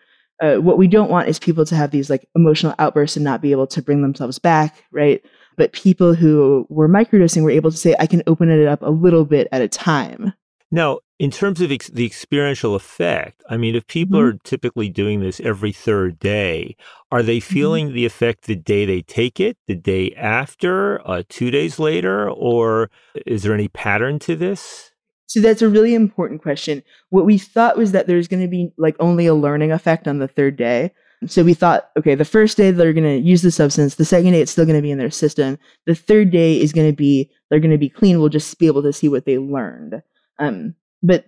uh, 0.41 0.55
what 0.55 0.77
we 0.77 0.87
don't 0.87 1.09
want 1.09 1.29
is 1.29 1.39
people 1.39 1.65
to 1.65 1.75
have 1.75 1.91
these 1.91 2.09
like 2.09 2.27
emotional 2.35 2.75
outbursts 2.77 3.17
and 3.17 3.23
not 3.23 3.41
be 3.41 3.51
able 3.51 3.67
to 3.67 3.81
bring 3.81 4.01
themselves 4.01 4.39
back, 4.39 4.83
right? 4.91 5.23
but 5.57 5.73
people 5.73 6.13
who 6.13 6.65
were 6.69 6.87
microdosing 6.87 7.43
were 7.43 7.49
able 7.49 7.71
to 7.71 7.77
say, 7.77 7.95
I 7.99 8.05
can 8.05 8.23
open 8.27 8.49
it 8.49 8.67
up 8.67 8.81
a 8.83 8.91
little 8.91 9.25
bit 9.25 9.47
at 9.51 9.61
a 9.61 9.67
time. 9.67 10.33
Now, 10.69 10.99
in 11.17 11.31
terms 11.31 11.61
of 11.61 11.71
ex- 11.71 11.87
the 11.87 12.05
experiential 12.05 12.75
effect, 12.75 13.41
I 13.49 13.57
mean, 13.57 13.75
if 13.75 13.87
people 13.87 14.19
mm-hmm. 14.19 14.37
are 14.37 14.39
typically 14.43 14.89
doing 14.89 15.19
this 15.19 15.39
every 15.39 15.71
third 15.71 16.19
day, 16.19 16.75
are 17.11 17.23
they 17.23 17.37
mm-hmm. 17.37 17.53
feeling 17.53 17.85
mm-hmm. 17.87 17.95
the 17.95 18.05
effect 18.05 18.43
the 18.43 18.55
day 18.55 18.85
they 18.85 19.01
take 19.01 19.39
it, 19.39 19.57
the 19.65 19.75
day 19.75 20.13
after, 20.15 21.05
uh, 21.07 21.23
two 21.27 21.49
days 21.49 21.79
later, 21.79 22.29
or 22.29 22.91
is 23.25 23.43
there 23.43 23.53
any 23.53 23.67
pattern 23.67 24.19
to 24.19 24.35
this? 24.35 24.91
So 25.27 25.41
that's 25.41 25.61
a 25.61 25.69
really 25.69 25.93
important 25.93 26.41
question. 26.41 26.83
What 27.09 27.25
we 27.25 27.37
thought 27.37 27.77
was 27.77 27.91
that 27.91 28.07
there's 28.07 28.27
going 28.27 28.41
to 28.41 28.47
be 28.47 28.71
like 28.77 28.95
only 28.99 29.27
a 29.27 29.35
learning 29.35 29.71
effect 29.71 30.07
on 30.07 30.19
the 30.19 30.27
third 30.27 30.55
day. 30.55 30.91
So 31.25 31.43
we 31.43 31.53
thought, 31.53 31.89
okay, 31.97 32.15
the 32.15 32.25
first 32.25 32.57
day 32.57 32.71
they're 32.71 32.93
going 32.93 33.03
to 33.03 33.27
use 33.27 33.41
the 33.41 33.51
substance. 33.51 33.95
The 33.95 34.05
second 34.05 34.31
day 34.31 34.41
it's 34.41 34.51
still 34.51 34.65
going 34.65 34.77
to 34.77 34.81
be 34.81 34.91
in 34.91 34.99
their 34.99 35.11
system. 35.11 35.57
The 35.85 35.95
third 35.95 36.31
day 36.31 36.59
is 36.59 36.71
going 36.71 36.89
to 36.89 36.95
be 36.95 37.29
they're 37.49 37.59
going 37.59 37.71
to 37.71 37.77
be 37.77 37.89
clean. 37.89 38.19
We'll 38.19 38.29
just 38.29 38.57
be 38.59 38.67
able 38.67 38.83
to 38.83 38.93
see 38.93 39.09
what 39.09 39.25
they 39.25 39.37
learned. 39.37 40.01
Um, 40.39 40.75
but 41.01 41.25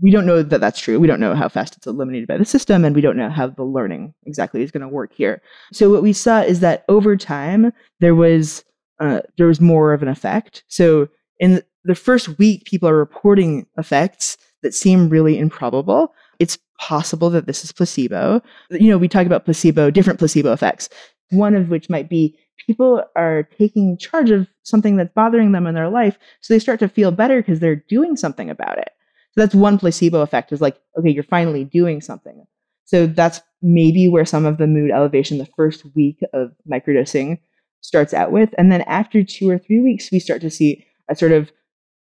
we 0.00 0.10
don't 0.10 0.26
know 0.26 0.42
that 0.42 0.60
that's 0.60 0.80
true. 0.80 0.98
We 0.98 1.06
don't 1.06 1.20
know 1.20 1.34
how 1.34 1.48
fast 1.48 1.76
it's 1.76 1.86
eliminated 1.86 2.26
by 2.26 2.36
the 2.36 2.44
system, 2.44 2.84
and 2.84 2.96
we 2.96 3.00
don't 3.00 3.16
know 3.16 3.30
how 3.30 3.46
the 3.46 3.62
learning 3.62 4.12
exactly 4.26 4.62
is 4.62 4.70
going 4.70 4.80
to 4.80 4.88
work 4.88 5.12
here. 5.14 5.40
So 5.72 5.90
what 5.90 6.02
we 6.02 6.12
saw 6.12 6.40
is 6.40 6.60
that 6.60 6.84
over 6.88 7.16
time 7.16 7.72
there 8.00 8.14
was 8.14 8.64
uh, 9.00 9.20
there 9.38 9.46
was 9.46 9.60
more 9.60 9.92
of 9.92 10.02
an 10.02 10.08
effect. 10.08 10.64
So 10.68 11.08
in 11.38 11.62
the 11.84 11.94
first 11.94 12.38
week, 12.38 12.64
people 12.64 12.88
are 12.88 12.96
reporting 12.96 13.66
effects 13.78 14.36
that 14.62 14.74
seem 14.74 15.08
really 15.08 15.38
improbable. 15.38 16.14
It's 16.38 16.58
possible 16.80 17.30
that 17.30 17.46
this 17.46 17.64
is 17.64 17.72
placebo. 17.72 18.42
You 18.70 18.90
know, 18.90 18.98
we 18.98 19.08
talk 19.08 19.26
about 19.26 19.44
placebo, 19.44 19.90
different 19.90 20.18
placebo 20.18 20.52
effects, 20.52 20.88
one 21.30 21.54
of 21.54 21.68
which 21.68 21.90
might 21.90 22.08
be 22.08 22.36
people 22.66 23.02
are 23.16 23.48
taking 23.58 23.98
charge 23.98 24.30
of 24.30 24.48
something 24.62 24.96
that's 24.96 25.12
bothering 25.14 25.52
them 25.52 25.66
in 25.66 25.74
their 25.74 25.90
life. 25.90 26.18
So 26.40 26.54
they 26.54 26.58
start 26.58 26.80
to 26.80 26.88
feel 26.88 27.10
better 27.10 27.40
because 27.40 27.60
they're 27.60 27.76
doing 27.88 28.16
something 28.16 28.48
about 28.48 28.78
it. 28.78 28.90
So 29.32 29.40
that's 29.40 29.54
one 29.54 29.78
placebo 29.78 30.20
effect 30.20 30.52
is 30.52 30.60
like, 30.60 30.80
okay, 30.98 31.10
you're 31.10 31.24
finally 31.24 31.64
doing 31.64 32.00
something. 32.00 32.44
So 32.84 33.06
that's 33.06 33.40
maybe 33.62 34.08
where 34.08 34.24
some 34.24 34.46
of 34.46 34.58
the 34.58 34.66
mood 34.66 34.90
elevation 34.90 35.38
the 35.38 35.48
first 35.56 35.84
week 35.94 36.20
of 36.32 36.52
microdosing 36.70 37.38
starts 37.80 38.14
out 38.14 38.30
with. 38.30 38.50
And 38.56 38.70
then 38.70 38.82
after 38.82 39.24
two 39.24 39.50
or 39.50 39.58
three 39.58 39.80
weeks, 39.80 40.10
we 40.12 40.18
start 40.18 40.40
to 40.42 40.50
see 40.50 40.86
a 41.08 41.16
sort 41.16 41.32
of 41.32 41.50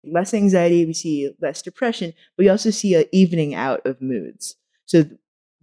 less 0.05 0.35
anxiety, 0.35 0.85
we 0.87 0.93
see 0.93 1.31
less 1.41 1.63
depression, 1.63 2.13
but 2.37 2.45
we 2.45 2.49
also 2.49 2.71
see 2.71 2.95
an 2.95 3.05
evening 3.13 3.55
out 3.55 3.85
of 3.87 4.01
moods. 4.01 4.57
So 4.87 5.05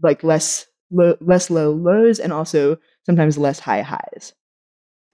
like 0.01 0.23
less 0.23 0.67
low, 0.91 1.17
less 1.21 1.49
low 1.49 1.71
lows 1.71 2.19
and 2.19 2.31
also 2.31 2.77
sometimes 3.05 3.37
less 3.37 3.59
high 3.59 3.81
highs. 3.81 4.33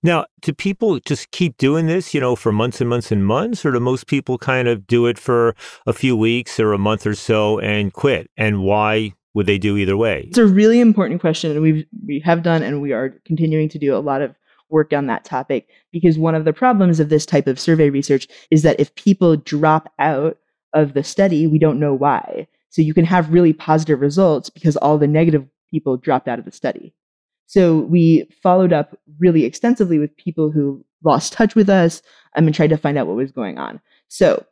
Now, 0.05 0.25
do 0.41 0.51
people 0.51 0.99
just 0.99 1.31
keep 1.31 1.57
doing 1.57 1.87
this, 1.87 2.13
you 2.13 2.19
know, 2.19 2.35
for 2.35 2.51
months 2.51 2.81
and 2.81 2.89
months 2.89 3.09
and 3.09 3.25
months, 3.25 3.65
or 3.65 3.71
do 3.71 3.79
most 3.79 4.05
people 4.05 4.37
kind 4.37 4.67
of 4.67 4.85
do 4.85 5.05
it 5.05 5.17
for 5.17 5.55
a 5.87 5.93
few 5.93 6.17
weeks 6.17 6.59
or 6.59 6.73
a 6.73 6.77
month 6.77 7.07
or 7.07 7.15
so 7.15 7.57
and 7.59 7.93
quit? 7.93 8.29
And 8.35 8.63
why 8.63 9.13
would 9.33 9.45
they 9.45 9.57
do 9.57 9.77
either 9.77 9.95
way? 9.95 10.25
It's 10.27 10.37
a 10.37 10.45
really 10.45 10.81
important 10.81 11.21
question, 11.21 11.51
and 11.51 11.61
we 11.61 11.87
we 12.05 12.19
have 12.19 12.43
done 12.43 12.63
and 12.63 12.81
we 12.81 12.91
are 12.91 13.17
continuing 13.25 13.69
to 13.69 13.79
do 13.79 13.95
a 13.95 13.99
lot 13.99 14.21
of 14.21 14.35
work 14.73 14.91
on 14.91 15.07
that 15.07 15.23
topic 15.23 15.69
because 15.93 16.17
one 16.17 16.35
of 16.35 16.43
the 16.43 16.51
problems 16.51 16.99
of 16.99 17.07
this 17.07 17.25
type 17.25 17.47
of 17.47 17.59
survey 17.59 17.89
research 17.89 18.27
is 18.51 18.63
that 18.63 18.79
if 18.79 18.93
people 18.95 19.37
drop 19.37 19.93
out 19.99 20.37
of 20.73 20.93
the 20.93 21.03
study, 21.03 21.47
we 21.47 21.59
don't 21.59 21.79
know 21.79 21.93
why. 21.93 22.47
So 22.69 22.81
you 22.81 22.93
can 22.93 23.05
have 23.05 23.31
really 23.31 23.53
positive 23.53 24.01
results 24.01 24.49
because 24.49 24.75
all 24.77 24.97
the 24.97 25.07
negative 25.07 25.47
people 25.69 25.95
dropped 25.95 26.27
out 26.27 26.39
of 26.39 26.45
the 26.45 26.51
study. 26.51 26.93
So 27.45 27.81
we 27.81 28.27
followed 28.41 28.73
up 28.73 28.97
really 29.19 29.45
extensively 29.45 29.99
with 29.99 30.17
people 30.17 30.51
who 30.51 30.83
lost 31.03 31.33
touch 31.33 31.55
with 31.55 31.69
us 31.69 32.01
um, 32.35 32.47
and 32.47 32.55
tried 32.55 32.71
to 32.71 32.77
find 32.77 32.97
out 32.97 33.05
what 33.05 33.15
was 33.15 33.31
going 33.31 33.59
on. 33.59 33.79
So 34.07 34.43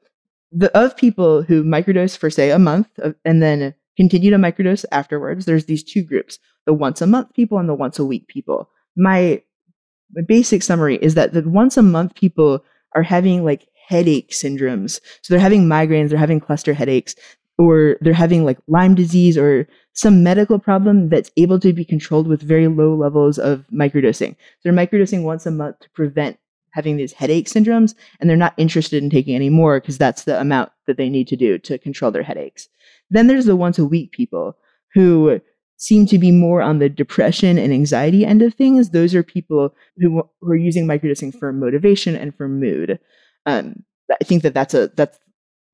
the 0.52 0.76
of 0.78 0.96
people 0.96 1.42
who 1.42 1.64
microdose 1.64 2.18
for 2.18 2.30
say 2.30 2.52
a 2.52 2.60
month 2.60 2.88
of, 3.00 3.16
and 3.26 3.42
then 3.42 3.74
continue 3.98 4.30
to 4.30 4.38
microdose 4.38 4.86
afterwards, 4.92 5.46
there's 5.46 5.66
these 5.66 5.84
two 5.84 6.04
groups: 6.04 6.38
the 6.66 6.74
once 6.74 7.02
a 7.02 7.08
month 7.08 7.34
people 7.34 7.58
and 7.58 7.70
the 7.70 7.74
once 7.74 7.98
a 7.98 8.06
week 8.06 8.28
people. 8.28 8.70
My 8.96 9.42
basic 10.28 10.64
summary 10.64 10.98
is 10.98 11.16
that 11.16 11.34
the 11.34 11.48
once 11.48 11.78
a 11.78 11.82
month 11.82 12.16
people 12.16 12.64
are 12.96 13.04
having 13.04 13.44
like 13.44 13.68
headache 13.88 14.32
syndromes. 14.32 15.00
So 15.22 15.34
they're 15.34 15.40
having 15.40 15.66
migraines, 15.66 16.10
they're 16.10 16.20
having 16.20 16.40
cluster 16.40 16.74
headaches 16.74 17.16
or 17.58 17.98
they're 18.02 18.14
having 18.14 18.46
like 18.46 18.58
Lyme 18.68 18.96
disease 18.96 19.38
or 19.38 19.68
some 19.94 20.24
medical 20.24 20.58
problem 20.60 21.10
that's 21.10 21.32
able 21.38 21.60
to 21.60 21.74
be 21.74 21.86
controlled 21.86 22.28
with 22.28 22.42
very 22.42 22.68
low 22.68 22.96
levels 22.96 23.38
of 23.38 23.66
microdosing. 23.72 24.32
So 24.32 24.64
they're 24.64 24.74
microdosing 24.74 25.24
once 25.24 25.46
a 25.46 25.52
month 25.52 25.80
to 25.80 25.90
prevent 25.92 26.38
having 26.72 26.96
these 26.96 27.12
headache 27.12 27.48
syndromes, 27.48 27.94
and 28.20 28.30
they're 28.30 28.38
not 28.38 28.54
interested 28.58 29.04
in 29.04 29.10
taking 29.10 29.36
any 29.36 29.50
more 29.50 29.80
because 29.80 29.98
that's 29.98 30.24
the 30.24 30.40
amount 30.40 30.72
that 30.88 30.98
they 30.98 31.10
need 31.10 31.28
to 31.28 31.36
do 31.36 31.58
to 31.60 31.78
control 31.78 32.12
their 32.12 32.24
headaches. 32.24 32.70
Then 33.10 33.28
there's 33.28 33.46
the 33.46 33.58
once 33.58 33.78
a 33.78 33.86
week 33.86 34.14
people 34.14 34.58
who 34.94 35.42
seem 35.82 36.06
to 36.06 36.20
be 36.20 36.32
more 36.32 36.62
on 36.62 36.78
the 36.78 36.88
depression 36.88 37.58
and 37.58 37.74
anxiety 37.74 38.24
end 38.24 38.44
of 38.44 38.54
things. 38.54 38.92
Those 38.92 39.16
are 39.16 39.24
people 39.24 39.74
who, 39.98 40.22
who 40.40 40.52
are 40.52 40.56
using 40.56 40.86
microdosing 40.86 41.36
for 41.36 41.52
motivation 41.52 42.16
and 42.16 42.36
for 42.36 42.48
mood. 42.48 43.00
Um, 43.48 43.84
I 44.12 44.24
think 44.24 44.44
that 44.44 44.54
that's 44.54 44.76
a 44.76 44.92
that's 44.96 45.18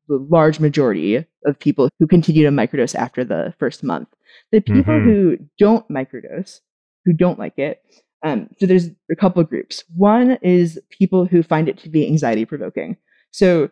the 0.08 0.26
large 0.30 0.62
majority 0.62 1.26
of 1.46 1.60
people 1.60 1.90
who 2.00 2.08
continue 2.08 2.46
to 2.46 2.52
microdose 2.52 2.96
after 2.96 3.26
the 3.26 3.54
first 3.60 3.84
month. 3.84 4.08
The 4.54 4.62
people 4.62 4.94
mm-hmm. 4.94 5.10
who 5.10 5.38
don't 5.60 5.86
microdose, 5.90 6.62
who 7.04 7.12
don't 7.12 7.38
like 7.38 7.60
it, 7.60 7.84
um, 8.24 8.50
so 8.62 8.66
there's 8.66 8.88
a 9.12 9.16
couple 9.16 9.42
of 9.42 9.50
groups. 9.50 9.84
One 9.94 10.38
is 10.42 10.80
people 10.90 11.26
who 11.26 11.44
find 11.44 11.68
it 11.68 11.78
to 11.80 11.90
be 11.90 12.08
anxiety 12.08 12.46
provoking. 12.46 12.96
So 13.32 13.70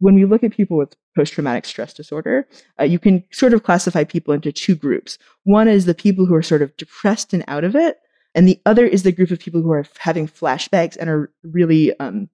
when 0.00 0.14
we 0.14 0.24
look 0.24 0.44
at 0.44 0.52
people 0.52 0.76
with 0.76 0.94
post 1.16 1.32
traumatic 1.32 1.64
stress 1.64 1.92
disorder, 1.92 2.46
uh, 2.80 2.84
you 2.84 2.98
can 2.98 3.24
sort 3.32 3.52
of 3.52 3.62
classify 3.62 4.04
people 4.04 4.32
into 4.32 4.52
two 4.52 4.74
groups. 4.74 5.18
One 5.44 5.68
is 5.68 5.84
the 5.84 5.94
people 5.94 6.26
who 6.26 6.34
are 6.34 6.42
sort 6.42 6.62
of 6.62 6.76
depressed 6.76 7.32
and 7.32 7.44
out 7.48 7.64
of 7.64 7.74
it, 7.74 7.98
and 8.34 8.46
the 8.46 8.60
other 8.66 8.86
is 8.86 9.02
the 9.02 9.12
group 9.12 9.30
of 9.30 9.40
people 9.40 9.62
who 9.62 9.72
are 9.72 9.86
having 9.98 10.28
flashbacks 10.28 10.96
and 10.96 11.10
are 11.10 11.32
really 11.42 11.98
um, 11.98 12.28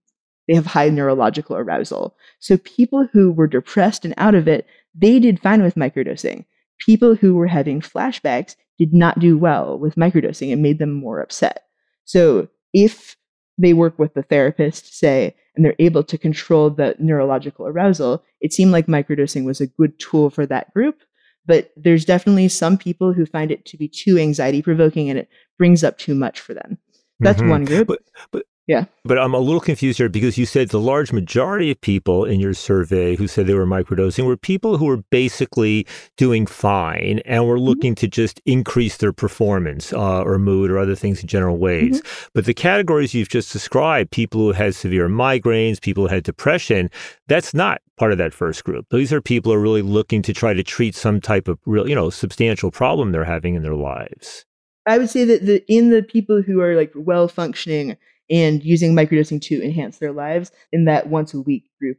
they 0.47 0.55
have 0.55 0.67
high 0.67 0.91
neurological 0.91 1.57
arousal. 1.57 2.17
So 2.39 2.59
people 2.59 3.09
who 3.13 3.33
were 3.33 3.47
depressed 3.47 4.05
and 4.05 4.15
out 4.17 4.35
of 4.35 4.47
it, 4.47 4.67
they 4.95 5.19
did 5.19 5.41
fine 5.41 5.63
with 5.63 5.75
microdosing. 5.75 6.45
People 6.79 7.15
who 7.15 7.35
were 7.35 7.47
having 7.47 7.81
flashbacks 7.81 8.57
did 8.79 8.93
not 8.93 9.19
do 9.19 9.39
well 9.39 9.79
with 9.79 9.95
microdosing. 9.95 10.51
It 10.51 10.57
made 10.57 10.79
them 10.79 10.93
more 10.93 11.21
upset. 11.21 11.65
So 12.05 12.49
if 12.73 13.17
they 13.57 13.73
work 13.73 13.99
with 13.99 14.15
the 14.15 14.23
therapist, 14.23 14.99
say, 14.99 15.35
and 15.55 15.65
they're 15.65 15.77
able 15.79 16.03
to 16.05 16.19
control 16.19 16.71
the 16.71 16.95
neurological 16.99 17.67
arousal, 17.67 18.25
it 18.41 18.53
seemed 18.53 18.73
like 18.73 18.87
microdosing 18.87 19.45
was 19.45 19.61
a 19.61 19.67
good 19.67 19.99
tool 19.99 20.31
for 20.31 20.47
that 20.47 20.73
group. 20.75 21.03
But 21.47 21.73
there's 21.77 22.05
definitely 22.05 22.49
some 22.49 22.79
people 22.79 23.13
who 23.13 23.27
find 23.27 23.51
it 23.51 23.65
to 23.67 23.77
be 23.77 23.87
too 23.89 24.19
anxiety 24.19 24.63
provoking 24.63 25.11
and 25.11 25.19
it 25.19 25.29
brings 25.59 25.85
up 25.85 25.99
too 25.99 26.15
much 26.15 26.41
for 26.41 26.55
them. 26.55 26.79
That's 27.21 27.43
Mhm. 27.43 27.49
one 27.51 27.65
group. 27.65 27.89
But, 27.89 28.01
but 28.31 28.47
yeah. 28.67 28.87
But 29.05 29.19
I'm 29.19 29.35
a 29.35 29.39
little 29.39 29.61
confused 29.61 29.99
here 29.99 30.09
because 30.09 30.39
you 30.39 30.47
said 30.47 30.71
the 30.71 30.81
large 30.81 31.13
majority 31.13 31.71
of 31.71 31.81
people 31.83 32.25
in 32.25 32.41
your 32.41 32.55
survey 32.55 33.15
who 33.15 33.27
said 33.27 33.47
they 33.47 33.53
were 33.53 33.67
microdosing 33.67 34.25
were 34.25 34.39
people 34.39 34.79
who 34.79 34.87
were 34.87 35.03
basically 35.11 35.87
doing 36.17 36.47
fine 36.47 37.21
and 37.27 37.47
were 37.47 37.61
looking 37.61 37.95
to 37.97 38.09
just 38.09 38.41
increase 38.47 38.97
their 38.97 39.13
performance 39.13 39.93
uh, 39.93 40.23
or 40.23 40.39
mood 40.39 40.71
or 40.71 40.79
other 40.79 40.95
things 40.95 41.21
in 41.21 41.29
general 41.29 41.59
ways. 41.59 42.01
But 42.33 42.47
the 42.47 42.55
categories 42.55 43.13
you've 43.13 43.29
just 43.29 43.53
described, 43.53 44.11
people 44.11 44.41
who 44.41 44.53
had 44.53 44.75
severe 44.75 45.09
migraines, 45.09 45.79
people 45.79 46.05
who 46.09 46.15
had 46.15 46.25
depression, 46.25 46.91
that's 47.29 47.53
not 47.53 47.83
part 47.99 48.13
of 48.13 48.19
that 48.19 48.33
first 48.33 48.65
group. 48.65 48.87
These 48.91 49.13
are 49.13 49.21
people 49.21 49.53
who 49.53 49.59
are 49.59 49.63
really 49.63 49.83
looking 49.83 50.23
to 50.23 50.33
try 50.33 50.55
to 50.55 50.63
treat 50.63 50.95
some 50.95 51.21
type 51.21 51.49
of 51.49 51.59
real, 51.67 51.87
you 51.87 51.95
know, 51.95 52.09
substantial 52.09 52.71
problem 52.71 53.13
they're 53.13 53.25
having 53.25 53.57
in 53.57 53.63
their 53.63 53.75
lives. 53.75 54.47
I 54.87 54.99
would 54.99 55.11
say 55.11 55.25
that 55.25 55.45
the 55.45 55.63
in 55.69 55.91
the 55.91 56.03
people 56.03 56.43
who 56.43 56.61
are 56.61 56.77
like 56.77 56.93
well 56.95 57.29
functioning 57.29 57.97
and 58.31 58.63
using 58.65 58.95
microdosing 58.95 59.41
to 59.43 59.63
enhance 59.63 59.99
their 59.99 60.13
lives 60.13 60.51
in 60.73 60.85
that 60.87 61.09
once 61.09 61.35
a 61.35 61.41
week 61.41 61.65
group. 61.81 61.99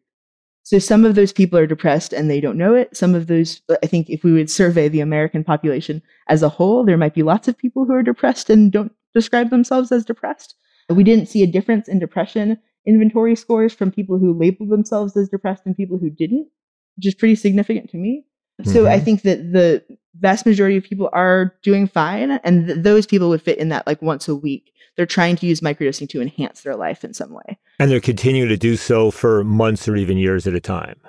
So 0.63 0.79
some 0.79 1.05
of 1.05 1.13
those 1.13 1.31
people 1.31 1.59
are 1.59 1.67
depressed 1.67 2.11
and 2.11 2.27
they 2.29 2.41
don't 2.41 2.57
know 2.57 2.73
it. 2.73 2.95
Some 2.97 3.13
of 3.13 3.27
those, 3.27 3.61
I 3.83 3.85
think, 3.85 4.09
if 4.09 4.23
we 4.23 4.33
would 4.33 4.49
survey 4.49 4.87
the 4.87 4.99
American 5.01 5.43
population 5.43 6.01
as 6.27 6.41
a 6.41 6.49
whole, 6.49 6.83
there 6.83 6.97
might 6.97 7.13
be 7.13 7.21
lots 7.21 7.47
of 7.47 7.55
people 7.57 7.85
who 7.85 7.93
are 7.93 8.01
depressed 8.01 8.49
and 8.49 8.71
don't 8.71 8.91
describe 9.13 9.51
themselves 9.51 9.91
as 9.91 10.03
depressed. 10.05 10.55
We 10.89 11.03
didn't 11.03 11.27
see 11.27 11.43
a 11.43 11.47
difference 11.47 11.87
in 11.87 11.99
depression 11.99 12.57
inventory 12.87 13.35
scores 13.35 13.73
from 13.73 13.91
people 13.91 14.17
who 14.19 14.37
labeled 14.37 14.69
themselves 14.69 15.15
as 15.17 15.29
depressed 15.29 15.65
and 15.65 15.75
people 15.75 15.97
who 15.97 16.09
didn't, 16.09 16.47
which 16.97 17.07
is 17.07 17.15
pretty 17.15 17.35
significant 17.35 17.89
to 17.91 17.97
me. 17.97 18.25
So 18.63 18.87
I 18.87 18.99
Mhm. 18.99 19.03
think 19.03 19.21
that 19.23 19.51
the 19.53 19.83
vast 20.19 20.45
majority 20.45 20.77
of 20.77 20.83
people 20.83 21.09
are 21.11 21.53
doing 21.61 21.87
fine, 21.87 22.31
and 22.43 22.67
th- 22.67 22.79
those 22.83 23.05
people 23.05 23.27
would 23.29 23.41
fit 23.41 23.57
in 23.57 23.69
that 23.69 23.85
like 23.85 24.01
once 24.01 24.27
a 24.27 24.35
week. 24.35 24.71
They're 24.97 25.05
trying 25.05 25.35
to 25.37 25.45
use 25.45 25.61
microdosing 25.61 26.09
to 26.09 26.21
enhance 26.21 26.61
their 26.61 26.75
life 26.75 27.03
in 27.03 27.13
some 27.13 27.33
way. 27.33 27.57
And 27.79 27.91
they're 27.91 27.99
continuing 27.99 28.49
to 28.49 28.57
do 28.57 28.77
so 28.77 29.11
for 29.11 29.43
months 29.43 29.87
or 29.87 29.95
even 29.95 30.17
years 30.17 30.47
at 30.47 30.55
a 30.55 30.59
time. 30.59 30.99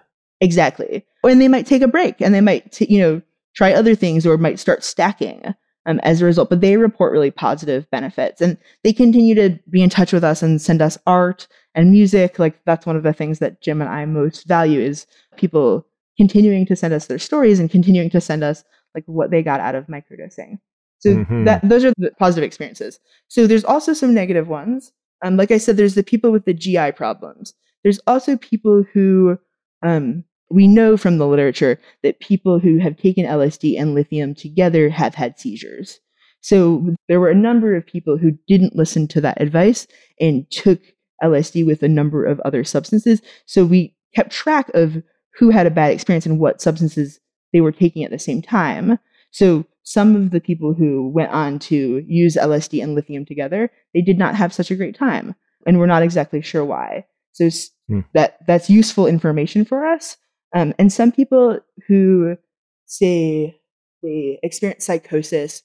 Exactly. 0.41 1.07
And 1.25 1.41
they 1.41 1.49
might 1.49 1.67
take 1.67 1.83
a 1.83 1.89
break 1.89 2.21
and 2.21 2.35
they 2.35 2.41
might, 2.41 2.73
t- 2.73 2.93
you 2.93 3.01
know, 3.01 3.23
try 3.55 3.73
other 3.73 3.95
things 3.95 4.27
or 4.27 4.37
might 4.37 4.59
start 4.59 4.85
stacking 4.85 5.55
um, 5.87 6.01
as 6.01 6.21
a 6.21 6.25
result. 6.25 6.51
But 6.51 6.61
they 6.61 6.77
report 6.77 7.13
really 7.13 7.31
positive 7.31 7.89
benefits 7.91 8.41
and 8.41 8.59
they 8.83 8.93
continue 8.93 9.35
to 9.37 9.59
be 9.71 9.83
in 9.83 9.91
touch 9.91 10.13
with 10.13 10.25
us 10.25 10.43
and 10.43 10.61
send 10.61 10.83
us 10.83 10.99
art 11.07 11.49
and 11.75 11.91
music. 11.91 12.39
Like 12.39 12.61
that's 12.65 12.87
one 12.87 12.97
of 12.97 13.03
the 13.03 13.13
things 13.13 13.39
that 13.39 13.61
Jim 13.61 13.81
and 13.81 13.91
I 13.91 14.05
most 14.05 14.47
value 14.47 14.81
is 14.81 15.07
people 15.37 15.87
continuing 16.17 16.67
to 16.67 16.77
send 16.77 16.93
us 16.93 17.07
their 17.07 17.19
stories 17.19 17.61
and 17.61 17.71
continuing 17.71 18.11
to 18.11 18.21
send 18.21 18.43
us 18.43 18.65
like 18.95 19.05
what 19.07 19.31
they 19.31 19.43
got 19.43 19.61
out 19.61 19.75
of 19.75 19.87
microdosing. 19.87 20.59
So 20.99 21.25
Mhm. 21.25 21.45
that 21.45 21.61
those 21.69 21.85
are 21.85 21.93
the 21.99 22.11
positive 22.19 22.45
experiences. 22.47 22.99
So 23.29 23.47
there's 23.47 23.65
also 23.65 23.93
some 23.93 24.15
negative 24.15 24.49
ones. 24.49 24.93
Um, 25.25 25.37
like 25.37 25.51
I 25.51 25.59
said, 25.59 25.77
there's 25.77 25.95
the 25.95 26.03
people 26.03 26.33
with 26.33 26.45
the 26.45 26.55
GI 26.55 26.93
problems. 26.93 27.55
There's 27.83 28.01
also 28.07 28.37
people 28.37 28.85
who 28.93 29.39
um, 29.83 30.25
we 30.51 30.67
know 30.67 30.97
from 30.97 31.19
the 31.19 31.27
literature 31.27 31.79
that 32.03 32.21
people 32.21 32.59
who 32.59 32.79
have 32.79 32.97
taken 32.97 33.27
LSD 33.27 33.79
and 33.79 33.95
lithium 33.95 34.35
together 34.35 34.89
have 34.89 35.15
had 35.15 35.39
seizures. 35.39 36.01
So 36.41 36.95
there 37.09 37.21
were 37.21 37.31
a 37.31 37.35
number 37.35 37.75
of 37.75 37.87
people 37.87 38.17
who 38.17 38.33
didn't 38.47 38.77
listen 38.77 39.09
to 39.09 39.21
that 39.21 39.41
advice 39.41 39.87
and 40.21 40.49
took 40.51 40.81
LSD 41.23 41.67
with 41.67 41.83
a 41.83 41.89
number 41.89 42.25
of 42.25 42.41
other 42.41 42.63
substances. 42.65 43.21
So 43.47 43.65
we 43.65 43.95
kept 44.15 44.31
track 44.31 44.71
of 44.75 45.03
who 45.35 45.51
had 45.51 45.67
a 45.67 45.71
bad 45.71 45.93
experience 45.93 46.25
and 46.27 46.39
what 46.39 46.61
substances 46.63 47.19
they 47.53 47.61
were 47.61 47.73
taking 47.73 48.05
at 48.05 48.11
the 48.11 48.19
same 48.19 48.41
time. 48.43 48.99
So 49.37 49.67
some 49.83 50.17
of 50.17 50.31
the 50.31 50.41
people 50.41 50.73
who 50.73 51.11
went 51.11 51.31
on 51.31 51.59
to 51.59 52.03
use 52.09 52.37
LSD 52.37 52.83
and 52.83 52.95
lithium 52.95 53.27
together, 53.27 53.71
they 53.93 54.01
did 54.01 54.17
not 54.17 54.35
have 54.35 54.51
such 54.51 54.71
a 54.71 54.75
great 54.75 54.97
time, 54.97 55.35
and 55.67 55.79
we're 55.79 55.85
not 55.85 56.03
exactly 56.03 56.41
sure 56.41 56.65
why. 56.65 57.05
So 57.33 57.51
Hmm. 57.87 58.01
that 58.15 58.39
that's 58.47 58.71
useful 58.71 59.07
information 59.07 59.67
for 59.67 59.85
us. 59.85 60.17
Um, 60.55 60.73
and 60.79 60.91
some 60.91 61.13
people 61.13 61.59
who 61.87 62.39
say 62.87 63.61
they 64.03 64.41
experience 64.43 64.87
psychosis, 64.87 65.63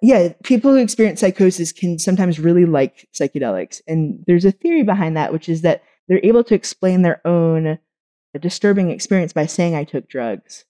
yeah, 0.00 0.32
people 0.44 0.70
who 0.70 0.76
experience 0.78 1.18
psychosis 1.18 1.72
can 1.72 1.98
sometimes 1.98 2.38
really 2.38 2.64
like 2.64 3.08
psychedelics, 3.12 3.80
and 3.88 4.22
there's 4.28 4.44
a 4.44 4.52
theory 4.52 4.84
behind 4.84 5.16
that, 5.16 5.32
which 5.32 5.48
is 5.48 5.62
that 5.62 5.82
they're 6.06 6.20
able 6.22 6.44
to 6.44 6.54
explain 6.54 7.02
their 7.02 7.20
own 7.26 7.76
disturbing 8.40 8.88
experience 8.90 9.32
by 9.32 9.46
saying 9.46 9.74
I 9.74 9.82
took 9.82 10.08
drugs 10.08 10.64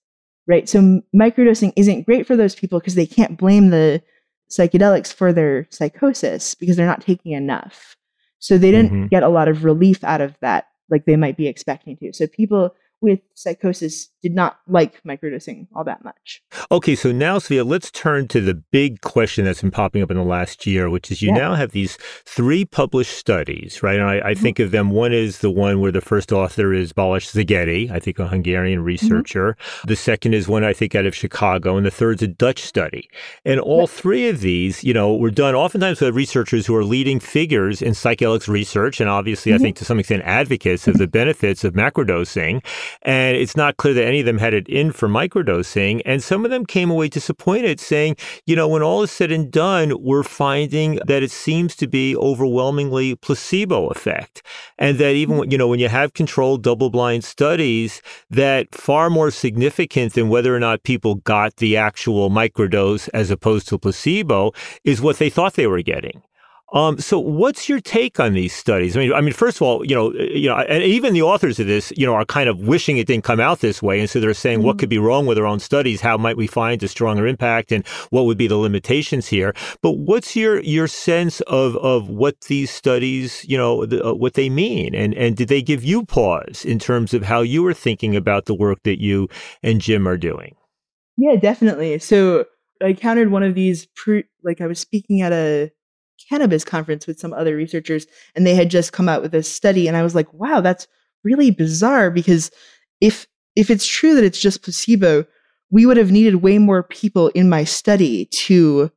right? 0.47 0.68
So 0.68 1.01
microdosing 1.14 1.72
isn't 1.76 2.07
great 2.07 2.26
for 2.26 2.36
those 2.36 2.55
people 2.55 2.78
because 2.78 2.95
they 2.95 3.07
can't 3.07 3.38
blame 3.38 3.70
the 3.70 4.03
psychedelics 4.51 5.12
for 5.12 5.32
their 5.32 5.66
psychosis 5.70 6.55
because 6.55 6.76
they're 6.76 6.86
not 6.86 7.03
taking 7.03 7.32
enough. 7.32 7.97
So 8.41 8.59
they 8.59 8.70
didn't 8.70 8.93
Mhm. 8.93 9.11
get 9.11 9.22
a 9.22 9.28
lot 9.28 9.49
of 9.49 9.64
relief 9.64 10.03
out 10.05 10.20
of 10.20 10.36
that 10.41 10.66
like 10.91 11.05
they 11.05 11.16
might 11.16 11.36
be 11.36 11.47
expecting 11.47 11.97
to. 11.99 12.12
So 12.12 12.26
people 12.26 12.74
with 13.01 13.20
psychosis 13.34 14.09
did 14.22 14.34
not 14.34 14.58
like 14.68 15.02
microdosing 15.02 15.66
all 15.74 15.84
that 15.84 16.04
much. 16.04 16.42
Okay, 16.70 16.94
so 16.94 17.12
now, 17.12 17.38
Sophia, 17.38 17.64
let's 17.64 17.90
turn 17.90 18.28
to 18.28 18.40
the 18.40 18.54
big 18.54 19.00
question 19.00 19.44
that's 19.44 19.62
been 19.62 19.70
popping 19.70 20.02
up 20.02 20.10
in 20.10 20.16
the 20.16 20.22
last 20.22 20.66
year, 20.66 20.90
which 20.90 21.10
is 21.10 21.22
you 21.22 21.28
Yeah. 21.28 21.38
now 21.38 21.54
have 21.54 21.72
these 21.72 21.96
three 22.24 22.64
published 22.64 23.16
studies, 23.16 23.82
right? 23.82 23.98
And 23.98 24.08
I, 24.08 24.16
I 24.16 24.20
mm-hmm. 24.32 24.42
think 24.42 24.58
of 24.58 24.70
them. 24.70 24.90
One 24.90 25.12
is 25.12 25.38
the 25.38 25.50
one 25.50 25.80
where 25.80 25.92
the 25.92 26.00
first 26.00 26.32
author 26.32 26.72
is 26.72 26.92
Balázs 26.92 27.32
Szigeti, 27.32 27.90
I 27.90 27.98
think 27.98 28.18
a 28.18 28.28
Hungarian 28.28 28.80
mm-hmm. 28.80 28.86
researcher. 28.86 29.56
The 29.86 29.96
second 29.96 30.34
is 30.34 30.48
one 30.48 30.64
I 30.64 30.72
think 30.72 30.94
out 30.94 31.06
of 31.06 31.14
Chicago, 31.14 31.76
and 31.76 31.86
the 31.86 31.90
third's 31.90 32.22
a 32.22 32.28
Dutch 32.28 32.62
study. 32.62 33.08
And 33.44 33.60
all 33.60 33.86
three 33.86 34.28
of 34.28 34.40
these, 34.40 34.84
you 34.84 34.92
know, 34.92 35.14
were 35.14 35.30
done 35.30 35.54
oftentimes 35.54 36.00
with 36.00 36.14
researchers 36.14 36.66
who 36.66 36.76
are 36.76 36.84
leading 36.84 37.20
figures 37.20 37.82
in 37.82 37.92
psychedelics 37.92 38.48
research, 38.48 39.00
and 39.00 39.08
obviously, 39.08 39.52
I 39.52 39.56
mm-hmm. 39.56 39.64
think 39.64 39.76
to 39.76 39.84
some 39.84 39.98
extent, 39.98 40.22
advocates 40.24 40.86
of 40.86 40.98
the 40.98 41.06
benefits 41.06 41.64
of 41.64 41.74
macrodosing. 41.74 42.64
And 43.02 43.36
it's 43.36 43.56
not 43.56 43.76
clear 43.76 43.94
that 43.94 44.09
any 44.11 44.20
of 44.20 44.26
them 44.26 44.38
had 44.38 44.54
it 44.54 44.68
in 44.68 44.90
for 44.90 45.08
microdosing. 45.08 46.02
And 46.04 46.20
some 46.22 46.44
of 46.44 46.50
them 46.50 46.66
came 46.66 46.90
away 46.90 47.08
disappointed, 47.08 47.78
saying, 47.78 48.16
you 48.44 48.56
know, 48.56 48.66
when 48.66 48.82
all 48.82 49.04
is 49.04 49.11
said 49.12 49.30
and 49.30 49.50
done, 49.50 49.94
we're 50.02 50.24
finding 50.24 50.98
that 51.06 51.22
it 51.22 51.30
seems 51.30 51.76
to 51.76 51.86
be 51.86 52.16
overwhelmingly 52.16 53.14
placebo 53.14 53.86
effect. 53.86 54.42
And 54.78 54.98
that 54.98 55.12
even, 55.12 55.48
you 55.48 55.56
know, 55.56 55.68
when 55.68 55.78
you 55.78 55.88
have 55.88 56.12
controlled 56.12 56.64
double 56.64 56.90
blind 56.90 57.22
studies, 57.22 58.02
that 58.28 58.74
far 58.74 59.11
more 59.11 59.30
significant 59.30 60.14
than 60.14 60.28
whether 60.28 60.54
or 60.54 60.58
not 60.58 60.82
people 60.82 61.14
got 61.14 61.56
the 61.56 61.76
actual 61.76 62.30
microdose 62.30 63.08
as 63.14 63.30
opposed 63.30 63.68
to 63.68 63.78
placebo 63.78 64.52
is 64.84 65.00
what 65.00 65.18
they 65.18 65.30
thought 65.30 65.54
they 65.54 65.68
were 65.68 65.82
getting. 65.82 66.20
Um, 66.72 66.98
so 66.98 67.18
what's 67.18 67.68
your 67.68 67.80
take 67.80 68.20
on 68.20 68.34
these 68.34 68.54
studies? 68.54 68.96
I 68.96 69.00
mean, 69.00 69.12
I 69.12 69.20
mean, 69.20 69.32
first 69.32 69.58
of 69.58 69.62
all, 69.62 69.84
you 69.84 69.94
know, 69.94 70.12
you 70.12 70.48
know, 70.48 70.56
and 70.56 70.84
even 70.84 71.14
the 71.14 71.22
authors 71.22 71.58
of 71.58 71.66
this, 71.66 71.92
you 71.96 72.06
know, 72.06 72.14
are 72.14 72.24
kind 72.24 72.48
of 72.48 72.60
wishing 72.60 72.96
it 72.96 73.06
didn't 73.06 73.24
come 73.24 73.40
out 73.40 73.58
this 73.60 73.82
way, 73.82 73.98
and 73.98 74.08
so 74.08 74.20
they're 74.20 74.34
saying, 74.34 74.62
what 74.62 74.78
could 74.78 74.88
be 74.88 74.98
wrong 74.98 75.26
with 75.26 75.36
our 75.36 75.46
own 75.46 75.58
studies? 75.58 76.00
How 76.00 76.16
might 76.16 76.36
we 76.36 76.46
find 76.46 76.80
a 76.82 76.88
stronger 76.88 77.26
impact, 77.26 77.72
and 77.72 77.86
what 78.10 78.24
would 78.26 78.38
be 78.38 78.46
the 78.46 78.56
limitations 78.56 79.26
here? 79.26 79.52
But 79.82 79.92
what's 79.92 80.36
your 80.36 80.60
your 80.60 80.86
sense 80.86 81.40
of 81.42 81.76
of 81.76 82.08
what 82.08 82.40
these 82.42 82.70
studies, 82.70 83.44
you 83.48 83.58
know, 83.58 83.84
the, 83.84 84.04
uh, 84.06 84.14
what 84.14 84.34
they 84.34 84.48
mean, 84.48 84.94
and 84.94 85.12
and 85.14 85.36
did 85.36 85.48
they 85.48 85.62
give 85.62 85.82
you 85.82 86.04
pause 86.04 86.64
in 86.64 86.78
terms 86.78 87.12
of 87.14 87.24
how 87.24 87.40
you 87.40 87.62
were 87.62 87.74
thinking 87.74 88.14
about 88.14 88.44
the 88.44 88.54
work 88.54 88.78
that 88.84 89.00
you 89.00 89.28
and 89.62 89.80
Jim 89.80 90.06
are 90.06 90.16
doing? 90.16 90.54
Yeah, 91.16 91.34
definitely. 91.36 91.98
So 91.98 92.46
I 92.80 92.92
countered 92.92 93.30
one 93.30 93.42
of 93.42 93.54
these 93.54 93.86
pre- 93.96 94.24
like 94.44 94.60
I 94.60 94.66
was 94.66 94.78
speaking 94.78 95.20
at 95.20 95.32
a 95.32 95.70
cannabis 96.28 96.64
conference 96.64 97.06
with 97.06 97.18
some 97.18 97.32
other 97.32 97.56
researchers 97.56 98.06
and 98.34 98.46
they 98.46 98.54
had 98.54 98.70
just 98.70 98.92
come 98.92 99.08
out 99.08 99.22
with 99.22 99.34
a 99.34 99.42
study 99.42 99.88
and 99.88 99.96
I 99.96 100.02
was 100.02 100.14
like, 100.14 100.32
"Wow, 100.32 100.60
that's 100.60 100.86
really 101.24 101.50
bizarre 101.50 102.10
because 102.10 102.50
if 103.00 103.26
if 103.56 103.70
it's 103.70 103.86
true 103.86 104.14
that 104.14 104.24
it's 104.24 104.40
just 104.40 104.62
placebo, 104.62 105.26
we 105.70 105.86
would 105.86 105.96
have 105.96 106.10
needed 106.10 106.36
way 106.36 106.58
more 106.58 106.82
people 106.82 107.28
in 107.28 107.48
my 107.48 107.64
study 107.64 108.26
to 108.26 108.90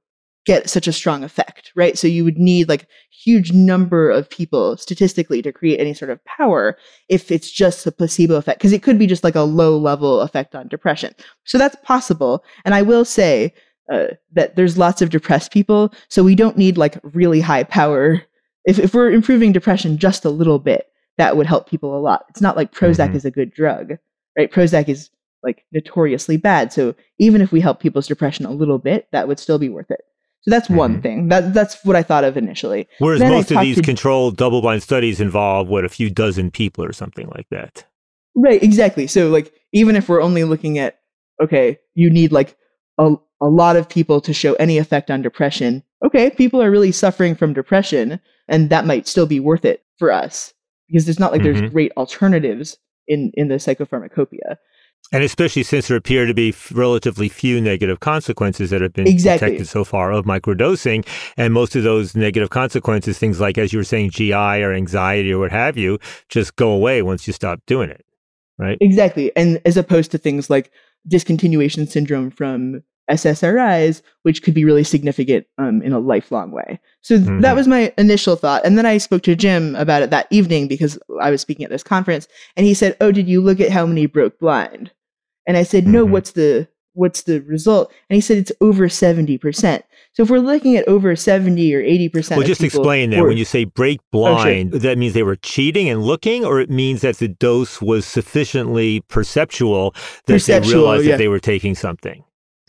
get 0.45 0.69
such 0.69 0.87
a 0.87 0.93
strong 0.93 1.23
effect, 1.23 1.71
right? 1.75 1.97
So 1.97 2.07
you 2.07 2.23
would 2.25 2.37
need 2.37 2.67
like 2.67 2.87
huge 3.11 3.53
number 3.53 4.09
of 4.09 4.29
people 4.29 4.75
statistically 4.77 5.41
to 5.41 5.53
create 5.53 5.79
any 5.79 5.93
sort 5.93 6.11
of 6.11 6.23
power 6.25 6.77
if 7.07 7.31
it's 7.31 7.49
just 7.49 7.87
a 7.87 7.91
placebo 7.91 8.35
effect 8.35 8.59
because 8.59 8.73
it 8.73 8.83
could 8.83 8.99
be 8.99 9.07
just 9.07 9.23
like 9.23 9.35
a 9.35 9.41
low 9.41 9.77
level 9.77 10.19
effect 10.21 10.55
on 10.55 10.67
depression. 10.67 11.13
So 11.45 11.57
that's 11.57 11.77
possible. 11.83 12.43
And 12.65 12.75
I 12.75 12.81
will 12.81 13.05
say 13.05 13.53
uh, 13.91 14.07
that 14.33 14.55
there's 14.55 14.77
lots 14.77 15.01
of 15.01 15.09
depressed 15.09 15.51
people, 15.51 15.93
so 16.09 16.23
we 16.23 16.35
don't 16.35 16.57
need 16.57 16.77
like 16.77 16.97
really 17.03 17.41
high 17.41 17.63
power. 17.63 18.21
If 18.65 18.79
if 18.79 18.93
we're 18.93 19.11
improving 19.11 19.51
depression 19.51 19.97
just 19.97 20.23
a 20.25 20.29
little 20.29 20.59
bit, 20.59 20.87
that 21.17 21.35
would 21.37 21.47
help 21.47 21.69
people 21.69 21.97
a 21.97 21.99
lot. 21.99 22.25
It's 22.29 22.41
not 22.41 22.55
like 22.55 22.71
Prozac 22.73 23.11
Mhm. 23.11 23.15
is 23.15 23.25
a 23.25 23.31
good 23.31 23.53
drug, 23.53 23.93
right? 24.37 24.51
Prozac 24.51 24.87
is 24.89 25.09
like 25.43 25.65
notoriously 25.73 26.37
bad. 26.37 26.71
So 26.71 26.95
even 27.19 27.41
if 27.41 27.51
we 27.51 27.59
help 27.59 27.81
people's 27.81 28.07
depression 28.07 28.45
a 28.45 28.51
little 28.51 28.79
bit, 28.79 29.07
that 29.11 29.27
would 29.27 29.39
still 29.39 29.59
be 29.59 29.67
worth 29.67 29.91
it. 29.91 29.99
So 30.43 30.51
that's 30.51 30.69
one 30.69 31.01
thing. 31.01 31.27
That 31.27 31.53
that's 31.53 31.83
what 31.83 31.95
I 31.97 32.03
thought 32.03 32.23
of 32.23 32.37
initially. 32.37 32.87
Whereas 32.99 33.19
Then 33.19 33.31
most 33.31 33.51
of 33.51 33.59
these 33.61 33.75
to- 33.77 33.81
controlled 33.81 34.37
double 34.37 34.61
blind 34.61 34.83
studies 34.83 35.19
involve 35.19 35.67
what 35.67 35.83
a 35.85 35.89
few 35.89 36.09
dozen 36.09 36.51
people 36.51 36.83
or 36.85 36.93
something 36.93 37.27
like 37.35 37.47
that. 37.51 37.85
Right, 38.35 38.63
exactly. 38.63 39.07
So 39.07 39.29
like 39.29 39.53
even 39.73 39.95
if 39.97 40.07
we're 40.09 40.21
only 40.21 40.45
looking 40.45 40.77
at 40.79 40.99
okay, 41.41 41.79
you 41.95 42.09
need 42.09 42.31
like 42.31 42.55
a 42.97 43.15
a 43.43 43.49
lot 43.49 43.75
of 43.75 43.89
people 43.89 44.21
to 44.21 44.33
show 44.33 44.53
any 44.55 44.77
effect 44.77 45.11
on 45.11 45.21
depression. 45.21 45.83
Okay, 46.05 46.29
people 46.31 46.61
are 46.61 46.71
really 46.71 46.91
suffering 46.91 47.35
from 47.35 47.53
depression 47.53 48.19
and 48.47 48.69
that 48.69 48.85
might 48.85 49.07
still 49.07 49.25
be 49.27 49.39
worth 49.39 49.65
it 49.65 49.83
for 49.99 50.11
us 50.11 50.53
because 50.87 51.05
there's 51.05 51.19
not 51.19 51.31
like 51.31 51.41
Mhm. 51.41 51.43
there's 51.59 51.71
great 51.71 51.91
alternatives 51.97 52.77
in 53.07 53.31
in 53.35 53.47
the 53.49 53.55
psychopharmacopoeia. 53.55 54.57
And 55.11 55.23
especially 55.23 55.63
since 55.63 55.87
there 55.89 55.97
appear 55.97 56.25
to 56.25 56.33
be 56.33 56.49
f- 56.49 56.71
relatively 56.73 57.27
few 57.27 57.59
negative 57.59 57.99
consequences 57.99 58.69
that 58.69 58.81
have 58.81 58.93
been 58.93 59.07
Exactly. 59.07 59.47
detected 59.49 59.67
so 59.67 59.83
far 59.83 60.11
of 60.13 60.25
microdosing. 60.25 61.05
And 61.37 61.53
most 61.53 61.75
of 61.75 61.83
those 61.83 62.15
negative 62.15 62.49
consequences, 62.49 63.19
things 63.19 63.41
like, 63.41 63.57
as 63.57 63.73
you 63.73 63.79
were 63.79 63.83
saying, 63.83 64.11
GI 64.11 64.61
or 64.63 64.71
anxiety 64.73 65.33
or 65.33 65.39
what 65.39 65.51
have 65.51 65.77
you, 65.77 65.99
just 66.29 66.55
go 66.55 66.71
away 66.71 67.01
once 67.01 67.27
you 67.27 67.33
stop 67.33 67.59
doing 67.67 67.89
it. 67.89 68.03
Right. 68.57 68.77
Exactly. 68.79 69.31
And 69.35 69.61
as 69.65 69.75
opposed 69.77 70.09
to 70.11 70.17
things 70.17 70.49
like 70.49 70.71
discontinuation 71.11 71.87
syndrome 71.87 72.31
from 72.31 72.81
SSRIs, 73.09 74.01
which 74.23 74.43
could 74.43 74.53
be 74.53 74.65
really 74.65 74.83
significant 74.83 75.45
um, 75.57 75.81
in 75.81 75.91
a 75.93 75.99
lifelong 75.99 76.51
way. 76.51 76.79
So 77.01 77.17
th- 77.17 77.27
that 77.41 77.53
Mhm. 77.53 77.55
was 77.55 77.67
my 77.67 77.93
initial 77.97 78.35
thought. 78.35 78.65
And 78.65 78.77
then 78.77 78.85
I 78.85 78.97
spoke 78.97 79.23
to 79.23 79.35
Jim 79.35 79.75
about 79.75 80.01
it 80.03 80.09
that 80.11 80.27
evening 80.29 80.67
because 80.67 80.97
I 81.21 81.29
was 81.31 81.41
speaking 81.41 81.65
at 81.65 81.69
this 81.71 81.83
conference 81.83 82.27
and 82.55 82.65
he 82.65 82.73
said, 82.73 82.95
Oh, 83.01 83.11
did 83.11 83.27
you 83.27 83.41
look 83.41 83.59
at 83.59 83.71
how 83.71 83.85
many 83.85 84.05
broke 84.05 84.39
blind? 84.39 84.91
And 85.47 85.57
I 85.57 85.63
said, 85.63 85.87
No, 85.87 86.05
Mhm. 86.05 86.11
what's 86.11 86.31
the 86.31 86.67
what's 86.95 87.23
the 87.23 87.39
result? 87.41 87.91
And 88.07 88.13
he 88.15 88.21
said 88.21 88.37
it's 88.37 88.51
over 88.61 88.87
70%. 88.87 89.81
So 90.13 90.21
if 90.21 90.29
we're 90.29 90.37
looking 90.37 90.77
at 90.77 90.87
over 90.87 91.15
70 91.15 91.73
or 91.73 91.81
80% 91.81 92.37
Well, 92.37 92.41
of 92.41 92.45
just 92.47 92.61
explain 92.63 93.09
that. 93.09 93.19
were- 93.19 93.29
When 93.29 93.37
you 93.37 93.45
say 93.45 93.63
break 93.63 93.99
Oh, 94.13 94.27
sure. 94.37 94.43
blind, 94.43 94.71
that 94.73 94.99
means 94.99 95.15
they 95.15 95.23
were 95.23 95.35
cheating 95.35 95.89
and 95.89 96.03
looking, 96.03 96.45
or 96.45 96.59
it 96.61 96.69
means 96.69 97.01
that 97.01 97.17
the 97.17 97.27
dose 97.29 97.81
was 97.81 98.05
sufficiently 98.05 99.01
perceptual 99.09 99.95
that 100.27 100.33
Perceptual, 100.33 100.69
they 100.69 100.77
realized 100.77 101.05
yeah. 101.05 101.11
that 101.13 101.17
they 101.17 101.27
were 101.27 101.39
taking 101.39 101.73
something. 101.73 102.23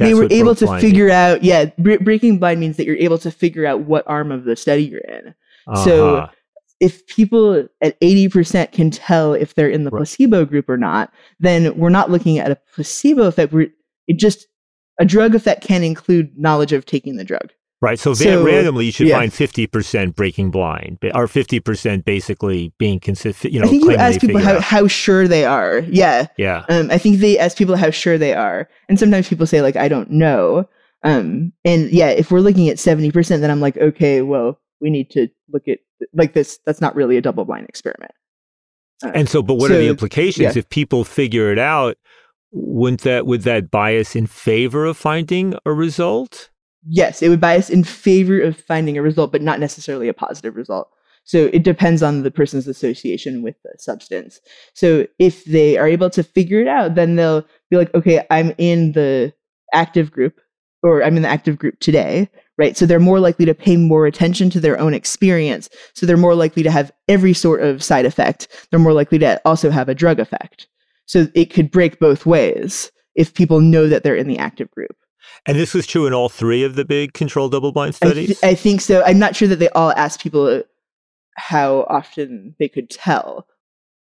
They 0.05 0.15
were 0.15 0.29
able 0.31 0.55
to 0.55 0.67
figure 0.81 1.11
out 1.11 1.43
yeah 1.43 1.67
bre- 1.79 2.03
breaking 2.03 2.39
blind 2.39 2.61
means 2.61 2.77
that 2.77 2.87
you're 2.87 2.97
able 2.97 3.19
to 3.19 3.31
figure 3.31 3.67
out 3.67 3.81
what 3.83 4.05
arm 4.07 4.31
of 4.33 4.45
the 4.45 4.57
study 4.57 4.85
you're 4.85 5.01
in 5.01 5.35
so 5.85 6.17
Uh-huh. 6.17 6.29
if 6.81 7.07
people 7.07 7.67
at 7.81 7.99
80% 8.01 8.73
can 8.73 8.91
tell 8.91 9.33
if 9.33 9.55
they're 9.55 9.71
in 9.71 9.85
the 9.85 9.91
Right. 9.91 10.01
placebo 10.01 10.45
group 10.45 10.69
or 10.69 10.77
not 10.77 11.13
then 11.41 11.77
we're 11.79 11.89
not 11.89 12.11
looking 12.11 12.39
at 12.39 12.51
a 12.51 12.59
placebo 12.75 13.25
effect 13.25 13.53
we're 13.53 13.69
it 14.07 14.19
just 14.19 14.47
a 15.01 15.05
drug 15.05 15.35
effect 15.35 15.63
can 15.63 15.83
include 15.83 16.31
knowledge 16.39 16.73
of 16.73 16.85
taking 16.87 17.17
the 17.17 17.25
drug 17.25 17.51
Right. 17.85 17.99
So, 17.99 18.15
So, 18.15 18.43
randomly, 18.45 18.87
you 18.87 18.93
should 18.93 19.09
yeah. 19.09 19.19
find 19.19 19.31
50% 19.31 20.15
breaking 20.15 20.51
blind, 20.51 20.99
or 21.15 21.27
50% 21.27 22.05
basically 22.05 22.73
being 22.79 22.99
consistent. 22.99 23.53
You 23.53 23.61
know, 23.61 23.67
i 23.67 23.71
think 23.71 23.85
you 23.85 23.95
ask 23.95 24.21
people 24.21 24.41
how, 24.41 24.55
out. 24.57 24.63
how 24.63 24.87
sure 24.89 25.29
they 25.29 25.45
are 25.45 25.81
yeah 26.03 26.27
Yeah. 26.39 26.65
um, 26.69 26.91
i 26.91 26.99
think 26.99 27.19
they 27.19 27.39
ask 27.39 27.57
people 27.59 27.77
how 27.77 27.91
sure 27.91 28.17
they 28.19 28.33
are 28.35 28.69
and 28.89 28.99
sometimes 28.99 29.29
people 29.29 29.47
say 29.47 29.61
like 29.63 29.77
i 29.77 29.89
don't 29.89 30.11
know 30.11 30.67
um, 31.03 31.53
and 31.65 31.91
yeah 31.91 32.09
if 32.09 32.31
we're 32.31 32.41
looking 32.41 32.69
at 32.71 32.77
70% 32.79 33.41
then 33.41 33.51
i'm 33.51 33.61
like 33.61 33.77
okay 33.77 34.23
well 34.23 34.59
we 34.81 34.89
need 34.91 35.11
to 35.11 35.29
look 35.53 35.69
at 35.69 35.79
like 36.15 36.33
this 36.35 36.59
that's 36.67 36.81
not 36.81 36.95
really 36.97 37.17
a 37.17 37.21
double 37.21 37.45
blind 37.45 37.67
experiment 37.69 38.13
Uh, 39.05 39.11
And 39.15 39.29
so, 39.29 39.43
but 39.43 39.57
what 39.57 39.71
are 39.71 39.77
the 39.77 39.89
implications 39.89 40.55
yeah. 40.55 40.59
if 40.61 40.69
people 40.71 41.05
figure 41.05 41.53
it 41.53 41.59
out? 41.59 41.97
Wouldn't 42.53 43.03
that 43.03 43.27
would 43.27 43.43
that 43.43 43.71
bias 43.71 44.15
in 44.17 44.27
favor 44.27 44.85
of 44.87 44.97
finding 44.97 45.55
a 45.67 45.73
result? 45.73 46.51
Yes 46.87 47.23
it 47.23 47.29
would 47.29 47.41
bias 47.41 47.71
in 47.71 47.85
favor 47.85 48.41
of 48.41 48.57
finding 48.57 48.97
a 48.97 49.03
result 49.03 49.33
but 49.33 49.43
not 49.43 49.61
necessarily 49.61 50.09
a 50.09 50.15
positive 50.15 50.57
result. 50.57 50.89
So 51.27 51.49
it 51.55 51.63
depends 51.63 52.03
on 52.03 52.23
the 52.23 52.31
person's 52.31 52.69
association 52.69 53.43
with 53.43 53.55
the 53.65 53.73
substance. 53.79 54.41
So 54.75 55.07
if 55.19 55.47
they 55.47 55.79
are 55.79 55.89
able 55.89 56.11
to 56.11 56.23
figure 56.23 56.61
it 56.61 56.69
out 56.69 56.95
then 56.95 57.17
they'll 57.17 57.45
be 57.71 57.77
like 57.77 57.95
okay 57.95 58.27
i'm 58.31 58.53
in 58.59 58.93
the 58.93 59.33
active 59.73 60.11
group 60.11 60.41
or 60.83 61.03
i'm 61.03 61.17
in 61.17 61.23
the 61.23 61.29
active 61.29 61.59
group 61.59 61.79
today 61.81 62.29
right? 62.59 62.77
So 62.77 62.87
they're 62.87 63.01
more 63.01 63.21
likely 63.21 63.45
to 63.47 63.55
pay 63.55 63.77
more 63.77 64.07
attention 64.07 64.51
to 64.51 64.61
their 64.61 64.79
own 64.79 64.95
experience. 64.95 65.69
So 65.95 66.07
they're 66.07 66.17
more 66.17 66.35
likely 66.35 66.63
to 66.63 66.71
have 66.71 66.93
every 67.09 67.35
sort 67.35 67.63
of 67.63 67.83
side 67.83 68.07
effect. 68.07 68.67
They're 68.71 68.81
more 68.81 68.93
likely 68.93 69.19
to 69.21 69.41
also 69.45 69.71
have 69.71 69.89
a 69.89 69.95
drug 69.95 70.21
effect. 70.21 70.69
So 71.07 71.27
it 71.35 71.47
could 71.47 71.71
break 71.71 71.99
both 71.99 72.27
ways 72.27 72.91
if 73.15 73.35
people 73.35 73.61
know 73.61 73.89
that 73.89 74.03
they're 74.03 74.17
in 74.17 74.29
the 74.29 74.39
active 74.39 74.71
group 74.71 74.97
And 75.47 75.59
this 75.59 75.75
was 75.75 75.87
true 75.87 76.07
in 76.07 76.15
all 76.15 76.29
three 76.29 76.65
of 76.65 76.75
the 76.75 76.85
big 76.85 77.13
controlled 77.13 77.53
double 77.53 77.73
blind 77.73 77.95
I, 78.03 78.09
studies. 78.09 78.27
th- 78.27 78.45
I 78.45 78.55
think 78.55 78.81
so. 78.81 79.03
I'm 79.05 79.19
not 79.19 79.37
sure 79.37 79.49
that 79.49 79.59
they 79.59 79.69
all 79.71 79.93
asked 79.93 80.23
people 80.23 80.47
uh, 80.47 80.61
how 81.37 81.87
often 81.89 82.55
they 82.59 82.69
could 82.69 82.91
tell. 82.91 83.47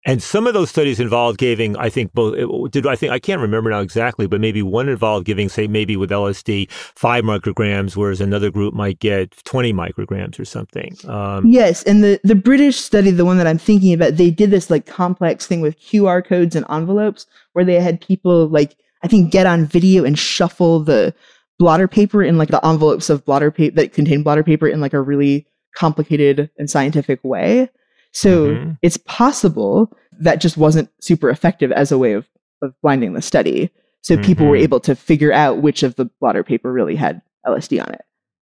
And 0.06 0.22
some 0.22 0.46
of 0.46 0.52
those 0.52 0.68
studies 0.68 1.00
involved 1.00 1.38
giving, 1.38 1.76
I 1.78 1.88
think 1.88 2.12
both 2.12 2.70
did 2.70 2.86
I 2.86 2.94
think 2.94 3.12
I 3.12 3.18
can't 3.18 3.40
remember 3.40 3.70
now 3.70 3.80
exactly, 3.80 4.26
but 4.26 4.38
maybe 4.38 4.62
one 4.62 4.88
involved 4.88 5.24
giving, 5.24 5.48
say, 5.48 5.66
maybe 5.66 5.96
with 5.96 6.10
LSD 6.10 6.70
five 6.70 7.24
micrograms, 7.24 7.96
whereas 7.96 8.20
another 8.20 8.50
group 8.50 8.74
might 8.74 8.98
get 8.98 9.34
twenty 9.44 9.72
micrograms 9.72 10.38
or 10.38 10.44
something. 10.44 10.94
Um, 11.08 11.46
Yes, 11.46 11.82
and 11.84 12.04
the 12.04 12.20
the 12.22 12.34
British 12.34 12.76
study, 12.76 13.10
the 13.10 13.24
one 13.24 13.38
that 13.38 13.46
I'm 13.46 13.58
thinking 13.58 13.94
about, 13.94 14.18
they 14.18 14.30
did 14.30 14.50
this 14.50 14.68
like 14.68 14.84
complex 14.84 15.46
thing 15.46 15.62
with 15.62 15.80
QR 15.80 16.24
codes 16.24 16.54
and 16.54 16.66
envelopes 16.68 17.26
where 17.54 17.64
they 17.64 17.80
had 17.80 17.98
people 18.02 18.46
like 18.48 18.76
I 19.04 19.08
think 19.08 19.30
get 19.30 19.46
on 19.46 19.66
video 19.66 20.04
and 20.04 20.18
shuffle 20.18 20.80
the 20.80 21.14
blotter 21.58 21.86
paper 21.86 22.22
in 22.22 22.38
like 22.38 22.48
the 22.48 22.64
envelopes 22.66 23.10
of 23.10 23.24
blotter 23.24 23.50
paper 23.50 23.76
that 23.76 23.92
contain 23.92 24.22
blotter 24.22 24.42
paper 24.42 24.66
in 24.66 24.80
like 24.80 24.94
a 24.94 25.00
really 25.00 25.46
complicated 25.76 26.50
and 26.58 26.70
scientific 26.70 27.22
way. 27.22 27.68
So 28.12 28.48
Mhm. 28.54 28.78
it's 28.82 28.96
possible 28.96 29.92
that 30.20 30.40
just 30.40 30.56
wasn't 30.56 30.88
super 31.00 31.28
effective 31.28 31.70
as 31.70 31.92
a 31.92 31.98
way 31.98 32.12
of, 32.14 32.26
of 32.62 32.72
blinding 32.82 33.12
the 33.12 33.22
study. 33.22 33.70
So 34.02 34.16
people 34.16 34.46
were 34.46 34.56
Mhm. 34.56 34.62
able 34.62 34.80
to 34.80 34.94
figure 34.94 35.32
out 35.32 35.62
which 35.62 35.82
of 35.82 35.96
the 35.96 36.06
blotter 36.20 36.42
paper 36.42 36.72
really 36.72 36.96
had 36.96 37.20
LSD 37.46 37.80
on 37.80 37.92
it. 37.92 38.02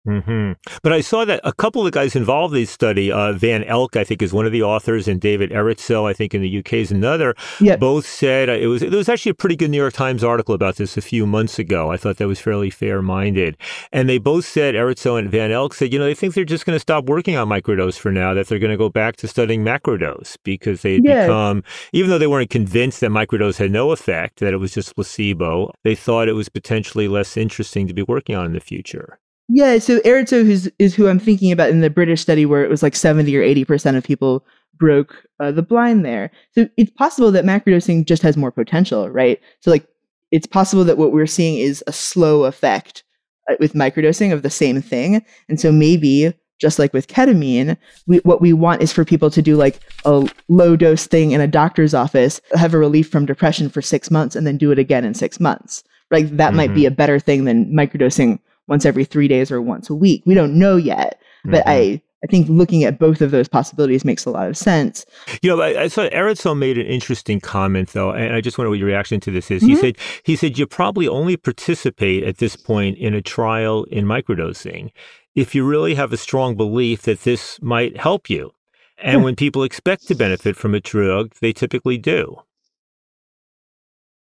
Hmm 0.05 0.51
But 0.83 0.93
I 0.93 1.01
saw 1.01 1.25
that 1.25 1.41
a 1.43 1.51
couple 1.51 1.81
of 1.81 1.85
the 1.85 1.91
guys 1.99 2.15
involved 2.15 2.53
in 2.53 2.61
this 2.61 2.69
study, 2.69 3.11
uh, 3.11 3.33
Van 3.33 3.63
Elk, 3.63 3.95
I 3.95 4.03
think, 4.03 4.21
is 4.21 4.31
one 4.33 4.45
of 4.45 4.51
the 4.51 4.61
authors, 4.61 5.07
and 5.07 5.19
David 5.19 5.49
Erritzoe, 5.51 6.07
I 6.09 6.13
think, 6.13 6.33
in 6.35 6.41
the 6.41 6.59
UK 6.59 6.73
is 6.73 6.91
another. 6.91 7.33
Yep. 7.59 7.79
Both 7.79 8.05
said 8.05 8.47
uh, 8.49 8.53
it 8.53 8.67
was. 8.67 8.81
There 8.81 8.91
was 8.91 9.09
actually 9.09 9.31
a 9.31 9.35
pretty 9.35 9.55
good 9.55 9.71
New 9.71 9.77
York 9.77 9.93
Times 9.93 10.23
article 10.23 10.53
about 10.53 10.75
this 10.75 10.95
a 10.95 11.01
few 11.01 11.25
months 11.25 11.57
ago. 11.57 11.91
I 11.91 11.97
thought 11.97 12.17
that 12.17 12.27
was 12.27 12.39
fairly 12.39 12.69
fair-minded, 12.69 13.57
and 13.91 14.07
they 14.07 14.17
both 14.19 14.45
said 14.45 14.75
Erritzoe 14.75 15.17
and 15.17 15.29
Van 15.29 15.51
Elk 15.51 15.73
said, 15.73 15.91
you 15.91 15.99
know, 15.99 16.05
they 16.05 16.13
think 16.13 16.33
they're 16.35 16.45
just 16.45 16.65
going 16.65 16.75
to 16.75 16.79
stop 16.79 17.05
working 17.05 17.35
on 17.35 17.47
microdose 17.49 17.97
for 17.97 18.11
now. 18.11 18.33
That 18.33 18.47
they're 18.47 18.59
going 18.59 18.71
to 18.71 18.77
go 18.77 18.89
back 18.89 19.15
to 19.17 19.27
studying 19.27 19.63
macrodose 19.63 20.37
because 20.43 20.81
they 20.83 20.93
had 20.95 21.05
Yeah. 21.05 21.25
become, 21.25 21.63
even 21.93 22.09
though 22.11 22.17
they 22.19 22.27
weren't 22.27 22.49
convinced 22.49 23.01
that 23.01 23.09
microdose 23.11 23.57
had 23.57 23.71
no 23.71 23.91
effect, 23.91 24.39
that 24.39 24.53
it 24.53 24.57
was 24.57 24.73
just 24.73 24.95
placebo. 24.95 25.71
They 25.83 25.95
thought 25.95 26.27
it 26.29 26.33
was 26.33 26.49
potentially 26.49 27.07
less 27.07 27.35
interesting 27.37 27.87
to 27.87 27.93
be 27.93 28.03
working 28.03 28.35
on 28.35 28.45
in 28.45 28.53
the 28.53 28.59
future. 28.59 29.19
Yeah, 29.47 29.77
so 29.77 29.99
Erritzoe 29.99 30.43
who's 30.43 30.69
is 30.79 30.95
who 30.95 31.07
I'm 31.07 31.19
thinking 31.19 31.51
about 31.51 31.69
in 31.69 31.81
the 31.81 31.89
British 31.89 32.21
study 32.21 32.45
where 32.45 32.63
it 32.63 32.69
was 32.69 32.81
like 32.81 32.95
70 32.95 33.35
or 33.37 33.43
80% 33.43 33.95
of 33.95 34.03
people 34.03 34.43
broke 34.77 35.23
uh, 35.39 35.51
the 35.51 35.61
blind 35.61 36.03
there. 36.03 36.31
So 36.53 36.67
it's 36.77 36.91
possible 36.91 37.31
that 37.31 37.45
macrodosing 37.45 38.05
just 38.05 38.23
has 38.23 38.37
more 38.37 38.51
potential, 38.51 39.09
right? 39.09 39.39
So 39.61 39.69
like 39.69 39.87
it's 40.31 40.47
possible 40.47 40.83
that 40.85 40.97
what 40.97 41.13
we're 41.13 41.27
seeing 41.27 41.59
is 41.59 41.83
a 41.85 41.93
slow 41.93 42.45
effect 42.45 43.03
uh, 43.49 43.55
with 43.59 43.73
microdosing 43.73 44.33
of 44.33 44.41
the 44.41 44.49
same 44.49 44.81
thing. 44.81 45.23
And 45.47 45.59
so 45.59 45.71
maybe 45.71 46.33
just 46.59 46.79
like 46.79 46.93
with 46.93 47.07
ketamine, 47.07 47.77
we, 48.07 48.17
what 48.19 48.41
we 48.41 48.51
want 48.51 48.81
is 48.81 48.91
for 48.91 49.05
people 49.05 49.29
to 49.29 49.41
do 49.41 49.55
like 49.55 49.79
a 50.05 50.27
low 50.47 50.75
dose 50.75 51.05
thing 51.05 51.31
in 51.31 51.41
a 51.41 51.47
doctor's 51.47 51.93
office, 51.93 52.41
have 52.55 52.73
a 52.73 52.79
relief 52.79 53.09
from 53.09 53.25
depression 53.25 53.69
for 53.69 53.81
6 53.81 54.09
months 54.09 54.35
and 54.35 54.47
then 54.47 54.57
do 54.57 54.71
it 54.71 54.79
again 54.79 55.05
in 55.05 55.13
6 55.13 55.39
months. 55.39 55.83
Right? 56.11 56.35
That 56.37 56.53
might 56.53 56.73
be 56.73 56.85
a 56.85 56.91
better 56.91 57.19
thing 57.19 57.45
than 57.45 57.73
microdosing 57.73 58.39
once 58.68 58.86
every 58.86 59.05
three 59.05 59.28
days 59.28 59.51
or 59.51 59.61
once 59.61 59.89
a 59.89 59.95
week. 59.95 60.24
We 60.26 60.34
don't 60.34 60.57
know 60.57 60.76
yet, 60.78 61.20
but 61.43 61.63
Mhm. 61.66 61.70
I 61.70 62.01
I 62.24 62.28
think 62.28 62.49
looking 62.49 62.84
at 62.84 62.97
both 62.97 63.22
of 63.22 63.30
those 63.30 63.47
possibilities 63.47 64.03
makes 64.03 64.26
a 64.26 64.32
lot 64.32 64.47
of 64.47 64.57
sense. 64.57 65.05
You 65.43 65.49
know, 65.55 65.61
I, 65.61 65.84
I 65.84 65.88
saw 65.89 66.09
Erritzoe 66.09 66.57
made 66.57 66.76
an 66.80 66.88
interesting 66.88 67.39
comment 67.39 67.89
though, 67.89 68.09
and 68.11 68.34
I 68.34 68.41
just 68.41 68.57
wonder 68.57 68.70
what 68.72 68.80
your 68.80 68.88
reaction 68.88 69.20
to 69.20 69.32
this 69.32 69.51
is. 69.51 69.61
He 69.61 69.74
Mhm. 69.76 69.80
said 69.80 69.97
he 70.24 70.36
said 70.36 70.57
you 70.57 70.66
probably 70.66 71.07
only 71.07 71.38
participate 71.38 72.24
at 72.24 72.38
this 72.39 72.55
point 72.55 72.97
in 72.97 73.13
a 73.13 73.22
trial 73.22 73.84
in 73.91 74.05
microdosing 74.05 74.89
if 75.36 75.53
you 75.53 75.63
really 75.66 75.93
have 75.95 76.11
a 76.13 76.18
strong 76.18 76.55
belief 76.55 77.03
that 77.03 77.22
this 77.26 77.61
might 77.61 77.97
help 77.97 78.28
you. 78.30 78.53
And 78.97 79.20
Yeah. 79.20 79.26
when 79.26 79.36
people 79.36 79.61
expect 79.63 80.07
to 80.07 80.16
benefit 80.16 80.55
from 80.55 80.74
a 80.74 80.80
drug, 80.80 81.34
they 81.41 81.53
typically 81.53 81.97
do. 81.99 82.38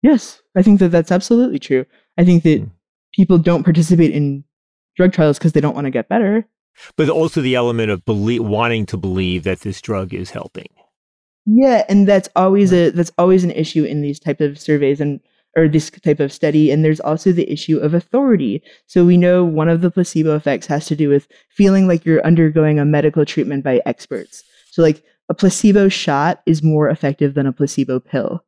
Yes, 0.02 0.42
I 0.56 0.62
think 0.62 0.80
that 0.80 0.88
that's 0.88 1.12
absolutely 1.12 1.58
true. 1.60 1.84
I 2.18 2.24
think 2.24 2.42
that 2.42 2.58
Hmm. 2.60 2.64
People 3.14 3.38
don't 3.38 3.64
participate 3.64 4.10
in 4.10 4.44
drug 4.96 5.12
trials 5.12 5.38
because 5.38 5.52
they 5.52 5.60
don't 5.60 5.74
want 5.74 5.86
to 5.86 5.90
get 5.90 6.08
better. 6.08 6.46
But 6.96 7.08
also 7.08 7.40
the 7.40 7.54
element 7.54 7.90
of 7.90 8.04
belie- 8.04 8.38
wanting 8.38 8.86
to 8.86 8.96
believe 8.96 9.44
that 9.44 9.60
this 9.60 9.80
drug 9.80 10.14
is 10.14 10.30
helping. 10.30 10.68
Yeah, 11.44 11.84
and 11.88 12.08
that's 12.08 12.28
always 12.36 12.72
a 12.72 12.90
that's 12.90 13.12
always 13.18 13.44
an 13.44 13.50
issue 13.50 13.84
in 13.84 14.00
these 14.00 14.20
types 14.20 14.40
of 14.40 14.58
surveys. 14.58 15.00
And 15.00 15.20
or 15.56 15.68
this 15.68 15.90
type 15.90 16.20
of 16.20 16.32
study. 16.32 16.70
And 16.70 16.82
there's 16.82 17.00
also 17.00 17.30
the 17.30 17.50
issue 17.50 17.78
of 17.78 17.92
authority. 17.92 18.62
So 18.86 19.04
we 19.04 19.18
know 19.18 19.44
one 19.44 19.68
of 19.68 19.82
the 19.82 19.90
placebo 19.90 20.34
effects 20.34 20.66
has 20.66 20.86
to 20.86 20.96
do 20.96 21.10
with 21.10 21.28
feeling 21.50 21.86
like 21.86 22.06
you're 22.06 22.24
undergoing 22.24 22.78
a 22.78 22.86
medical 22.86 23.26
treatment 23.26 23.62
by 23.62 23.82
experts. 23.84 24.42
So, 24.70 24.80
like, 24.80 25.02
a 25.28 25.34
placebo 25.34 25.90
shot 25.90 26.40
is 26.46 26.62
more 26.62 26.88
effective 26.88 27.34
than 27.34 27.46
a 27.46 27.52
placebo 27.52 28.00
pill 28.00 28.42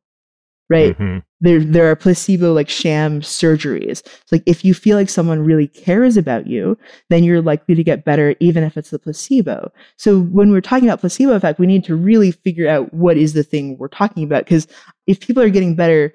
right 0.69 0.97
mm-hmm. 0.97 1.19
There 1.45 1.59
there 1.59 1.89
are 1.89 1.95
placebo 1.95 2.53
like 2.53 2.69
sham 2.69 3.21
surgeries. 3.21 4.01
It's 4.05 4.31
like 4.31 4.43
if 4.45 4.65
you 4.65 4.73
feel 4.73 4.97
like 4.97 5.09
someone 5.09 5.43
really 5.43 5.67
cares 5.67 6.17
about 6.17 6.47
you 6.47 6.77
then 7.09 7.23
you're 7.23 7.41
likely 7.41 7.75
to 7.75 7.83
get 7.83 8.05
better 8.05 8.35
even 8.39 8.63
if 8.63 8.77
it's 8.77 8.89
the 8.89 8.99
placebo. 8.99 9.71
So 9.97 10.21
when 10.21 10.51
we're 10.51 10.61
talking 10.61 10.87
about 10.87 10.99
placebo 10.99 11.33
effect 11.33 11.59
we 11.59 11.67
need 11.67 11.83
to 11.85 11.95
really 11.95 12.31
figure 12.31 12.67
out 12.67 12.93
what 12.93 13.17
is 13.17 13.33
the 13.33 13.43
thing 13.43 13.77
we're 13.77 13.87
talking 13.87 14.23
about 14.23 14.45
because 14.45 14.67
if 15.07 15.19
people 15.19 15.43
are 15.43 15.49
getting 15.49 15.75
better 15.75 16.13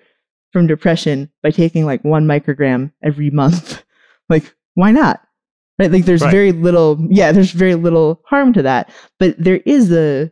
from 0.53 0.67
depression 0.67 1.31
by 1.43 1.51
taking 1.51 1.87
like 1.87 2.03
one 2.03 2.27
microgram 2.27 2.93
every 3.03 3.31
month 3.31 3.85
like 4.29 4.55
why 4.75 4.93
not? 4.93 5.21
Right? 5.79 5.91
Like 5.91 6.05
there's 6.05 6.23
right. 6.23 6.31
very 6.31 6.53
little 6.53 6.99
yeah 7.11 7.33
there's 7.33 7.53
very 7.53 7.75
little 7.75 8.23
harm 8.27 8.53
to 8.55 8.63
that. 8.63 8.91
But 9.19 9.37
there 9.39 9.61
is 9.67 9.93
a 9.93 10.31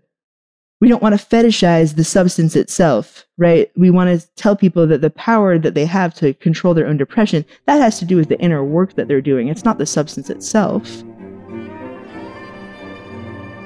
we 0.81 0.89
don't 0.89 1.03
want 1.03 1.19
to 1.19 1.27
fetishize 1.27 1.97
the 1.97 2.05
substance 2.05 2.55
itself, 2.55 3.27
right? 3.37 3.71
We 3.77 3.91
want 3.91 4.21
to 4.21 4.27
tell 4.37 4.55
people 4.55 4.87
that 4.87 5.01
the 5.01 5.11
power 5.11 5.59
that 5.59 5.75
they 5.75 5.85
have 5.85 6.15
to 6.15 6.35
control 6.35 6.73
their 6.73 6.87
own 6.87 6.97
depression, 6.97 7.45
that 7.67 7.81
has 7.81 7.99
to 7.99 8.05
do 8.05 8.17
with 8.17 8.29
the 8.29 8.39
inner 8.39 8.63
work 8.63 8.95
that 8.95 9.09
they're 9.09 9.21
doing. 9.21 9.49
It's 9.49 9.65
not 9.65 9.79
the 9.79 9.87
substance 9.87 10.31
itself. 10.31 11.03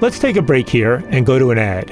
Let's 0.01 0.17
take 0.17 0.37
a 0.37 0.41
break 0.41 0.67
here 0.67 0.95
and 1.09 1.25
go 1.25 1.37
to 1.37 1.51
an 1.51 1.59
ad. 1.59 1.89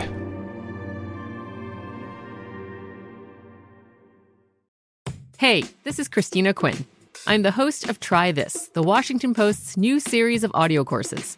Hey, 5.38 5.63
this 5.84 5.99
is 5.99 6.07
Christina 6.07 6.53
Quinn. 6.53 6.86
I'm 7.28 7.43
the 7.43 7.51
host 7.51 7.88
of 7.88 7.99
Try 7.99 8.32
This, 8.32 8.69
the 8.69 8.84
Washington 8.84 9.36
Post's 9.36 9.78
new 9.78 9.99
series 9.99 10.43
of 10.43 10.51
audio 10.55 10.84
courses. 10.84 11.38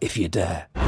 if 0.00 0.16
you 0.16 0.28
dare. 0.28 0.85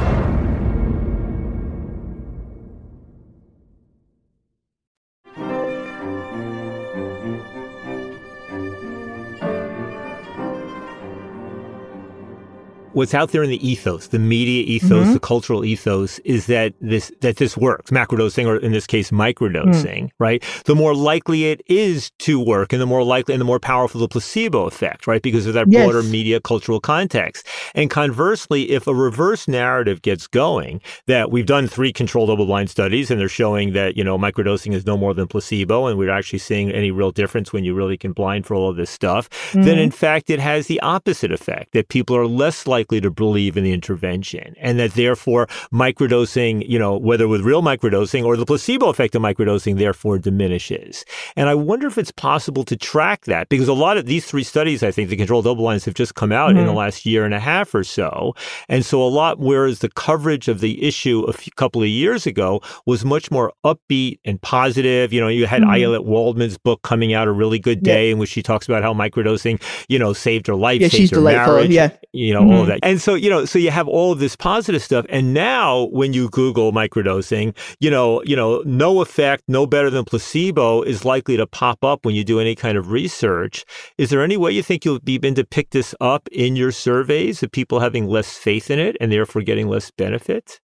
What's 12.99 13.13
out 13.13 13.31
there 13.31 13.43
in 13.43 13.49
the 13.49 13.65
ethos, 13.65 14.07
the 14.07 14.19
media 14.19 14.61
ethos, 14.65 15.05
mm-hmm. 15.05 15.13
the 15.13 15.21
cultural 15.21 15.63
ethos 15.63 16.19
is 16.19 16.47
that 16.47 16.73
this 16.81 17.13
that 17.21 17.37
this 17.37 17.55
works, 17.55 17.91
macrodosing 17.91 18.45
or 18.45 18.57
in 18.57 18.73
this 18.73 18.85
case 18.85 19.09
microdosing, 19.09 20.03
mm. 20.03 20.11
right? 20.19 20.43
The 20.65 20.75
more 20.75 20.93
likely 20.93 21.45
it 21.45 21.61
is 21.67 22.11
to 22.19 22.41
work 22.41 22.73
and 22.73 22.81
the 22.81 22.85
more 22.85 23.01
likely 23.01 23.33
and 23.33 23.39
the 23.39 23.45
more 23.45 23.59
powerful 23.59 24.01
the 24.01 24.09
placebo 24.09 24.65
effect, 24.67 25.07
right? 25.07 25.21
Because 25.21 25.47
of 25.47 25.53
that 25.53 25.67
yes. 25.69 25.81
broader 25.81 26.03
media 26.03 26.41
cultural 26.41 26.81
context. 26.81 27.47
And 27.73 27.89
conversely, 27.89 28.71
if 28.71 28.85
a 28.85 28.93
reverse 28.93 29.47
narrative 29.47 30.01
gets 30.01 30.27
going 30.27 30.81
that 31.07 31.31
we've 31.31 31.45
done 31.45 31.69
three 31.69 31.93
controlled 31.93 32.27
double-blind 32.27 32.69
studies 32.69 33.09
and 33.09 33.17
they're 33.17 33.29
showing 33.29 33.71
that, 33.73 33.95
you 33.95 34.03
know, 34.03 34.17
microdosing 34.17 34.73
is 34.73 34.85
no 34.85 34.97
more 34.97 35.13
than 35.13 35.25
placebo 35.25 35.87
and 35.87 35.97
we're 35.97 36.09
actually 36.09 36.39
seeing 36.39 36.69
any 36.69 36.91
real 36.91 37.11
difference 37.11 37.53
when 37.53 37.63
you 37.63 37.73
really 37.73 37.97
can 37.97 38.11
blind 38.11 38.45
for 38.45 38.55
all 38.55 38.69
of 38.69 38.75
this 38.75 38.89
stuff, 38.89 39.29
mm-hmm. 39.29 39.61
then 39.61 39.79
in 39.79 39.89
fact 39.89 40.29
it 40.29 40.41
has 40.41 40.67
the 40.67 40.81
opposite 40.81 41.31
effect 41.31 41.71
that 41.71 41.87
people 41.87 42.13
are 42.13 42.27
less 42.27 42.67
likely 42.67 42.88
likely 42.89 43.01
to 43.01 43.11
believe 43.11 43.55
in 43.55 43.63
the 43.63 43.71
intervention 43.71 44.55
and 44.59 44.79
that 44.79 44.93
therefore 44.93 45.47
microdosing, 45.71 46.67
you 46.67 46.79
know, 46.79 46.97
whether 46.97 47.27
with 47.27 47.41
real 47.41 47.61
microdosing 47.61 48.25
or 48.25 48.35
the 48.35 48.45
placebo 48.45 48.89
effect 48.89 49.13
of 49.13 49.21
microdosing 49.21 49.77
therefore 49.77 50.17
diminishes. 50.17 51.05
And 51.35 51.49
I 51.49 51.53
wonder 51.53 51.85
if 51.85 51.99
it's 51.99 52.11
possible 52.11 52.63
to 52.63 52.75
track 52.75 53.25
that 53.25 53.49
because 53.49 53.67
a 53.67 53.73
lot 53.73 53.97
of 53.97 54.07
these 54.07 54.25
three 54.25 54.43
studies, 54.43 54.81
I 54.81 54.89
think 54.89 55.09
the 55.09 55.15
controlled 55.15 55.45
double 55.45 55.63
blinds 55.63 55.85
have 55.85 55.93
just 55.93 56.15
come 56.15 56.31
out 56.31 56.49
mm-hmm. 56.49 56.59
in 56.59 56.65
the 56.65 56.71
mm-hmm. 56.71 56.79
last 56.79 57.05
year 57.05 57.25
and 57.25 57.33
a 57.33 57.39
half 57.39 57.75
or 57.75 57.83
so. 57.83 58.33
And 58.67 58.83
so 58.83 59.03
a 59.03 59.07
lot, 59.07 59.39
whereas 59.39 59.79
the 59.79 59.89
coverage 59.89 60.47
of 60.47 60.61
the 60.61 60.83
issue 60.83 61.23
a 61.27 61.33
few, 61.33 61.51
couple 61.55 61.83
of 61.83 61.87
years 61.87 62.25
ago 62.25 62.61
was 62.87 63.05
much 63.05 63.29
more 63.29 63.53
upbeat 63.63 64.19
and 64.25 64.41
positive. 64.41 65.13
You 65.13 65.21
know, 65.21 65.27
you 65.27 65.45
had 65.45 65.61
mm-hmm. 65.61 65.71
Ayelet 65.71 66.05
Waldman's 66.05 66.57
book 66.57 66.81
coming 66.81 67.13
out, 67.13 67.27
A 67.27 67.31
Really 67.31 67.59
Good 67.59 67.83
Day, 67.83 68.07
yeah. 68.07 68.13
in 68.13 68.17
which 68.17 68.29
she 68.29 68.41
talks 68.41 68.67
about 68.67 68.81
how 68.81 68.93
microdosing, 68.93 69.61
you 69.89 69.99
know, 69.99 70.13
saved 70.13 70.47
her 70.47 70.55
life, 70.55 70.81
yeah, 70.81 70.87
saved 70.87 70.95
she's 70.95 71.09
her 71.11 71.17
delightful. 71.17 71.53
marriage. 71.53 71.71
Yeah. 71.71 71.91
You 72.13 72.33
know, 72.33 72.41
mm-hmm. 72.41 72.51
all 72.51 72.61
of 72.61 72.67
that. 72.67 72.78
And 72.83 73.01
so, 73.01 73.13
you 73.15 73.29
know, 73.29 73.45
so 73.45 73.59
you 73.59 73.71
have 73.71 73.87
all 73.87 74.11
of 74.11 74.19
this 74.19 74.35
positive 74.35 74.81
stuff. 74.81 75.05
And 75.09 75.33
now 75.33 75.85
when 75.91 76.13
you 76.13 76.29
Google 76.29 76.71
microdosing, 76.71 77.55
you 77.79 77.89
know, 77.89 78.21
you 78.23 78.35
know, 78.35 78.61
no 78.65 79.01
effect, 79.01 79.43
no 79.47 79.65
better 79.65 79.89
than 79.89 80.05
placebo 80.05 80.81
is 80.81 81.05
likely 81.05 81.37
to 81.37 81.47
pop 81.47 81.83
up 81.83 82.05
when 82.05 82.15
you 82.15 82.23
do 82.23 82.39
any 82.39 82.55
kind 82.55 82.77
of 82.77 82.91
research. 82.91 83.65
Is 83.97 84.09
there 84.09 84.23
any 84.23 84.37
way 84.37 84.51
you 84.51 84.63
think 84.63 84.85
you'll 84.85 84.99
begin 84.99 85.35
to 85.35 85.43
pick 85.43 85.71
this 85.71 85.95
up 86.01 86.27
in 86.31 86.55
your 86.55 86.71
surveys 86.71 87.43
of 87.43 87.51
people 87.51 87.79
having 87.79 88.07
less 88.07 88.37
faith 88.37 88.69
in 88.69 88.79
it 88.79 88.95
and 88.99 89.11
therefore 89.11 89.41
getting 89.41 89.67
less 89.67 89.91
benefit? 89.91 90.59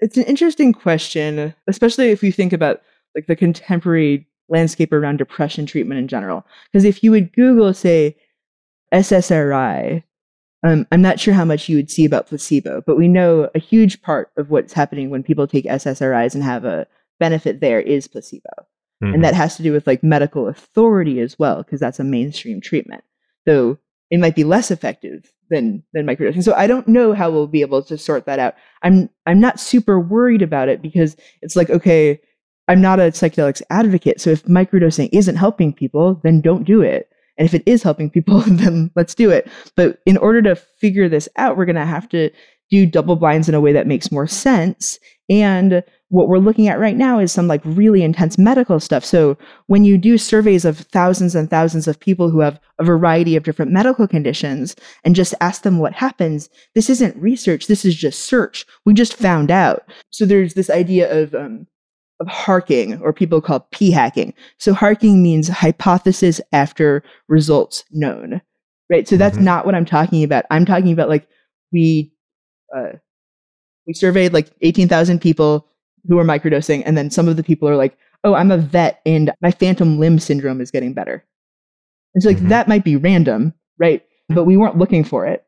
It's 0.00 0.16
an 0.16 0.24
interesting 0.24 0.72
question, 0.72 1.54
especially 1.66 2.10
if 2.10 2.22
you 2.22 2.32
think 2.32 2.52
about 2.52 2.80
like 3.14 3.26
the 3.26 3.36
contemporary 3.36 4.26
landscape 4.48 4.92
around 4.92 5.16
depression 5.16 5.66
treatment 5.66 5.98
in 5.98 6.08
general. 6.08 6.46
Because 6.70 6.84
if 6.84 7.02
you 7.02 7.10
would 7.10 7.32
Google, 7.32 7.74
say, 7.74 8.16
SSRI, 8.92 10.02
um, 10.66 10.86
I'm 10.90 11.02
not 11.02 11.20
sure 11.20 11.34
how 11.34 11.44
much 11.44 11.68
you 11.68 11.76
would 11.76 11.90
see 11.90 12.04
about 12.04 12.26
placebo, 12.26 12.82
but 12.86 12.96
we 12.96 13.08
know 13.08 13.48
a 13.54 13.58
huge 13.58 14.02
part 14.02 14.30
of 14.36 14.50
what's 14.50 14.72
happening 14.72 15.10
when 15.10 15.22
people 15.22 15.46
take 15.46 15.64
SSRIs 15.64 16.34
and 16.34 16.42
have 16.42 16.64
a 16.64 16.86
benefit 17.20 17.60
there 17.60 17.80
is 17.80 18.08
placebo. 18.08 18.50
Mm-hmm. 19.02 19.14
And 19.14 19.24
that 19.24 19.34
has 19.34 19.56
to 19.56 19.62
do 19.62 19.72
with 19.72 19.86
like 19.86 20.02
medical 20.02 20.48
authority 20.48 21.20
as 21.20 21.38
well, 21.38 21.62
because 21.62 21.80
that's 21.80 22.00
a 22.00 22.04
mainstream 22.04 22.60
treatment. 22.60 23.04
So 23.46 23.78
it 24.10 24.18
might 24.18 24.34
be 24.34 24.44
less 24.44 24.70
effective 24.70 25.30
than 25.50 25.82
than 25.92 26.06
microdosing. 26.06 26.42
So 26.42 26.54
I 26.54 26.66
don't 26.66 26.88
know 26.88 27.12
how 27.12 27.30
we'll 27.30 27.46
be 27.46 27.60
able 27.60 27.82
to 27.82 27.98
sort 27.98 28.26
that 28.26 28.38
out. 28.38 28.54
I'm 28.82 29.10
I'm 29.26 29.40
not 29.40 29.60
super 29.60 30.00
worried 30.00 30.42
about 30.42 30.68
it 30.68 30.82
because 30.82 31.16
it's 31.42 31.56
like 31.56 31.70
okay, 31.70 32.20
I'm 32.66 32.80
not 32.80 32.98
a 32.98 33.04
psychedelics 33.04 33.62
advocate. 33.70 34.20
So 34.20 34.30
if 34.30 34.44
microdosing 34.44 35.10
isn't 35.12 35.36
helping 35.36 35.72
people, 35.72 36.20
then 36.24 36.40
don't 36.40 36.64
do 36.64 36.80
it. 36.80 37.08
And 37.38 37.46
if 37.46 37.54
it 37.54 37.62
is 37.66 37.82
helping 37.82 38.10
people, 38.10 38.40
then 38.46 38.90
let's 38.96 39.14
do 39.14 39.30
it. 39.30 39.48
But 39.74 39.98
in 40.06 40.16
order 40.16 40.42
to 40.42 40.56
figure 40.56 41.08
this 41.08 41.28
out, 41.36 41.56
we're 41.56 41.66
going 41.66 41.76
to 41.76 41.86
have 41.86 42.08
to 42.10 42.30
do 42.70 42.86
double 42.86 43.16
blinds 43.16 43.48
in 43.48 43.54
a 43.54 43.60
way 43.60 43.72
that 43.72 43.86
makes 43.86 44.10
more 44.10 44.26
sense. 44.26 44.98
And 45.28 45.84
what 46.08 46.28
we're 46.28 46.38
looking 46.38 46.68
at 46.68 46.78
right 46.78 46.96
now 46.96 47.18
is 47.18 47.32
some 47.32 47.48
like 47.48 47.60
really 47.64 48.02
intense 48.02 48.38
medical 48.38 48.78
stuff. 48.78 49.04
So 49.04 49.36
when 49.66 49.84
you 49.84 49.98
do 49.98 50.18
surveys 50.18 50.64
of 50.64 50.78
thousands 50.78 51.34
and 51.34 51.50
thousands 51.50 51.88
of 51.88 51.98
people 51.98 52.30
who 52.30 52.40
have 52.40 52.60
a 52.78 52.84
variety 52.84 53.34
of 53.34 53.42
different 53.42 53.72
medical 53.72 54.06
conditions 54.06 54.76
and 55.04 55.16
just 55.16 55.34
ask 55.40 55.62
them 55.62 55.78
what 55.78 55.92
happens, 55.92 56.48
this 56.74 56.88
isn't 56.90 57.16
research. 57.16 57.66
This 57.66 57.84
is 57.84 57.96
just 57.96 58.20
search. 58.20 58.64
We 58.84 58.94
just 58.94 59.14
found 59.14 59.50
out. 59.50 59.82
So 60.10 60.24
there's 60.24 60.54
this 60.54 60.70
idea 60.70 61.22
of, 61.22 61.34
um, 61.34 61.66
of 62.20 62.28
harking 62.28 63.00
or 63.00 63.12
people 63.12 63.40
call 63.40 63.60
p 63.70 63.90
hacking. 63.90 64.34
So 64.58 64.72
harking 64.72 65.22
means 65.22 65.48
hypothesis 65.48 66.40
after 66.52 67.02
results 67.28 67.84
known, 67.90 68.40
right? 68.90 69.06
So 69.06 69.16
that's 69.16 69.36
mm-hmm. 69.36 69.44
not 69.44 69.66
what 69.66 69.74
I'm 69.74 69.84
talking 69.84 70.24
about. 70.24 70.44
I'm 70.50 70.64
talking 70.64 70.92
about 70.92 71.08
like 71.08 71.28
we, 71.72 72.12
uh, 72.74 72.92
we 73.86 73.92
surveyed 73.92 74.32
like 74.32 74.50
18,000 74.62 75.20
people 75.20 75.68
who 76.08 76.18
are 76.18 76.24
microdosing. 76.24 76.82
And 76.86 76.96
then 76.96 77.10
some 77.10 77.28
of 77.28 77.36
the 77.36 77.42
people 77.42 77.68
are 77.68 77.76
like, 77.76 77.96
oh, 78.24 78.34
I'm 78.34 78.50
a 78.50 78.58
vet 78.58 79.00
and 79.06 79.32
my 79.40 79.50
phantom 79.50 79.98
limb 79.98 80.18
syndrome 80.18 80.60
is 80.60 80.70
getting 80.70 80.92
better. 80.92 81.24
And 82.14 82.22
so, 82.22 82.30
like, 82.30 82.38
mm-hmm. 82.38 82.48
that 82.48 82.68
might 82.68 82.84
be 82.84 82.96
random, 82.96 83.52
right? 83.78 84.02
But 84.28 84.44
we 84.44 84.56
weren't 84.56 84.78
looking 84.78 85.04
for 85.04 85.26
it. 85.26 85.44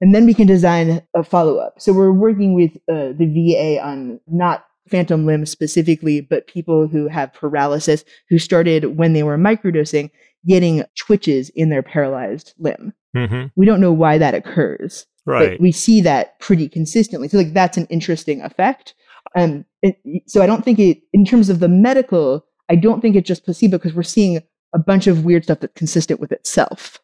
And 0.00 0.14
then 0.14 0.26
we 0.26 0.34
can 0.34 0.46
design 0.46 1.02
a 1.14 1.22
follow 1.22 1.58
up. 1.58 1.80
So, 1.80 1.92
we're 1.92 2.12
working 2.12 2.54
with 2.54 2.76
uh, 2.88 3.14
the 3.16 3.26
VA 3.54 3.80
on 3.82 4.20
not 4.26 4.64
phantom 4.90 5.26
limb 5.26 5.46
specifically, 5.46 6.20
but 6.20 6.46
people 6.46 6.88
who 6.88 7.08
have 7.08 7.32
paralysis 7.32 8.04
who 8.28 8.38
started 8.38 8.96
when 8.96 9.12
they 9.12 9.22
were 9.22 9.38
microdosing 9.38 10.10
getting 10.46 10.84
twitches 10.98 11.50
in 11.50 11.68
their 11.68 11.82
paralyzed 11.82 12.54
limb. 12.58 12.92
Mm-hmm. 13.16 13.46
We 13.56 13.66
don't 13.66 13.80
know 13.80 13.92
why 13.92 14.18
that 14.18 14.34
occurs. 14.34 15.06
Right. 15.26 15.52
But 15.52 15.60
we 15.60 15.72
see 15.72 16.00
that 16.00 16.38
pretty 16.40 16.68
consistently. 16.68 17.28
So, 17.28 17.36
like, 17.38 17.52
that's 17.52 17.76
an 17.76 17.86
interesting 17.86 18.40
effect. 18.40 18.94
Um, 19.36 19.64
it, 19.82 19.96
so 20.26 20.42
I 20.42 20.46
don't 20.46 20.64
think 20.64 20.78
it, 20.78 21.02
in 21.12 21.24
terms 21.24 21.50
of 21.50 21.60
the 21.60 21.68
medical, 21.68 22.44
I 22.70 22.76
don't 22.76 23.00
think 23.00 23.16
it's 23.16 23.28
just 23.28 23.44
placebo 23.44 23.76
because 23.76 23.94
we're 23.94 24.02
seeing 24.02 24.40
a 24.72 24.78
bunch 24.78 25.06
of 25.06 25.24
weird 25.24 25.44
stuff 25.44 25.60
that's 25.60 25.74
consistent 25.74 26.20
with 26.20 26.32
itself. 26.32 26.98